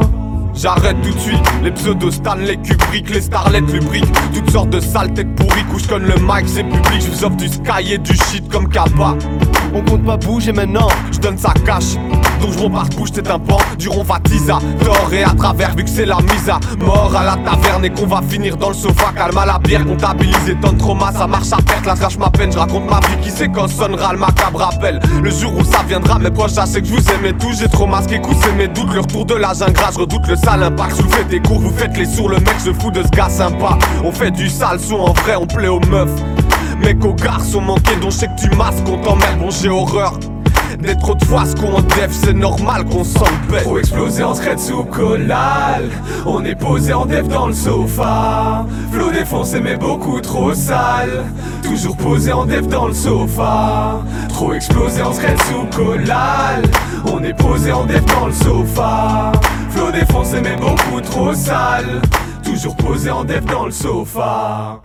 J'arrête 0.56 1.02
tout 1.02 1.12
de 1.12 1.20
suite 1.20 1.44
les 1.64 1.72
pseudos 1.72 2.12
Stanley 2.12 2.58
Kubrick, 2.58 3.10
les 3.10 3.22
starlets 3.22 3.62
lubriques, 3.62 4.06
toutes 4.34 4.50
sortes 4.50 4.70
de 4.70 4.80
saletés 4.80 5.26
pourries, 5.26 5.64
couche 5.66 5.88
comme 5.88 6.04
le 6.04 6.16
mic, 6.16 6.48
c'est 6.48 6.64
public, 6.64 7.02
je 7.02 7.12
vous 7.12 7.26
offre 7.26 7.36
du 7.36 7.48
sky 7.48 7.94
et 7.94 7.98
du 7.98 8.14
shit 8.14 8.48
comme 8.50 8.70
Kappa. 8.70 9.16
On 9.74 9.82
compte 9.84 10.06
pas 10.06 10.18
bouger 10.18 10.54
maintenant, 10.54 10.88
je 11.12 11.20
donne 11.20 11.38
sa 11.38 11.54
cash. 11.66 11.96
Donc 12.46 12.54
je 12.54 12.60
repars 12.60 12.86
bouge 12.96 13.12
tes 13.12 13.24
tympans, 13.24 13.58
du 13.80 13.90
ronvatisa, 13.90 14.60
tort 14.84 15.10
et 15.12 15.24
à 15.24 15.32
travers 15.32 15.76
vu 15.76 15.84
que 15.84 15.90
c'est 15.90 16.06
la 16.06 16.18
mise 16.18 16.48
à 16.48 16.60
mort 16.78 17.12
à 17.16 17.24
la 17.24 17.38
taverne 17.38 17.84
et 17.86 17.90
qu'on 17.90 18.06
va 18.06 18.22
finir 18.22 18.56
dans 18.56 18.68
le 18.68 18.76
sofa, 18.76 19.12
calme 19.16 19.36
à 19.36 19.48
la 19.48 19.58
bière, 19.58 19.84
comptabiliser 19.84 20.56
ton 20.62 20.74
trauma, 20.74 21.12
ça 21.12 21.26
marche 21.26 21.52
à 21.52 21.58
perte, 21.58 21.88
là 21.88 21.96
je 22.08 22.20
ma 22.20 22.30
peine, 22.30 22.52
je 22.52 22.60
raconte 22.60 22.88
ma 22.88 23.00
vie 23.00 23.18
qui 23.24 23.32
sait 23.32 23.48
quand 23.48 23.68
sonnera 23.68 24.14
le 24.14 24.20
macabre 24.20 24.62
appel. 24.62 25.00
Le 25.24 25.32
jour 25.32 25.58
où 25.58 25.64
ça 25.64 25.82
viendra, 25.88 26.20
mes 26.20 26.30
proches, 26.30 26.52
sais 26.52 26.82
que 26.82 26.88
je 26.88 26.94
vous 26.94 27.12
aimais 27.14 27.34
tous, 27.34 27.58
j'ai 27.60 27.68
trop 27.68 27.88
masqué, 27.88 28.22
coussé 28.22 28.52
mes 28.56 28.68
doutes, 28.68 28.94
le 28.94 29.00
retour 29.00 29.26
de 29.26 29.34
la 29.34 29.56
jungle, 29.56 29.80
je 29.92 29.98
redoute 29.98 30.28
le 30.28 30.36
sale 30.36 30.62
impact, 30.62 30.98
soulevez 30.98 31.24
des 31.24 31.40
cours, 31.40 31.60
vous 31.60 31.74
faites 31.76 31.98
les 31.98 32.06
sourds, 32.06 32.30
le 32.30 32.38
mec 32.38 32.60
se 32.60 32.72
fout 32.74 32.94
de 32.94 33.02
ce 33.02 33.10
gars 33.10 33.28
sympa. 33.28 33.76
On 34.04 34.12
fait 34.12 34.30
du 34.30 34.50
sale 34.50 34.80
son 34.80 34.98
en 34.98 35.14
vrai, 35.14 35.36
on 35.36 35.48
plaît 35.48 35.68
aux 35.68 35.80
meufs. 35.80 36.22
Mec 36.80 37.04
aux 37.04 37.16
garçons 37.16 37.62
manqués 37.62 37.96
dont 38.00 38.12
je 38.12 38.18
sais 38.18 38.28
que 38.28 38.40
tu 38.40 38.56
masques, 38.56 38.88
on 38.88 38.98
t'emmerde, 38.98 39.40
bon 39.40 39.50
j'ai 39.50 39.70
horreur. 39.70 40.14
D'être 40.80 41.00
trop 41.00 41.16
de 41.16 41.24
fois 41.24 41.46
ce 41.46 41.56
qu'on 41.56 41.82
def, 41.82 42.12
c'est 42.12 42.34
normal 42.34 42.86
qu'on 42.86 43.04
s'en 43.04 43.26
bête. 43.50 43.64
Trop 43.64 43.80
explosé, 43.80 44.24
on 44.24 44.36
serait 44.36 44.58
sous 44.58 44.84
collal. 44.84 45.90
On 46.26 46.44
est 46.44 46.56
posé 46.56 46.94
en 46.94 47.06
dev 47.06 47.28
dans 47.28 47.48
le 47.48 47.54
sofa. 47.54 48.66
Flot 48.92 49.12
défoncé, 49.12 49.62
mais 49.62 49.78
beaucoup 49.78 50.20
trop 50.20 50.54
sale. 50.54 51.24
Toujours 51.64 51.96
posé 51.96 52.34
en 52.34 52.46
dev 52.46 52.68
dans 52.68 52.88
le 52.88 52.94
sofa. 52.94 54.02
Trop 54.30 54.54
explosé, 54.54 55.02
on 55.02 55.14
serait 55.14 55.38
sous 55.48 55.78
collal. 55.78 56.64
On 57.06 57.24
est 57.24 57.34
posé 57.34 57.72
en 57.72 57.86
dev 57.86 58.04
dans 58.06 58.28
le 58.28 58.34
sofa. 58.34 59.32
Flot 59.70 59.92
défoncé, 59.92 60.42
mais 60.42 60.58
beaucoup 60.58 61.00
trop 61.02 61.34
sale. 61.34 62.02
Toujours 62.44 62.76
posé 62.76 63.10
en 63.10 63.24
dev 63.24 63.46
dans 63.46 63.66
le 63.66 63.72
sofa. 63.72 64.82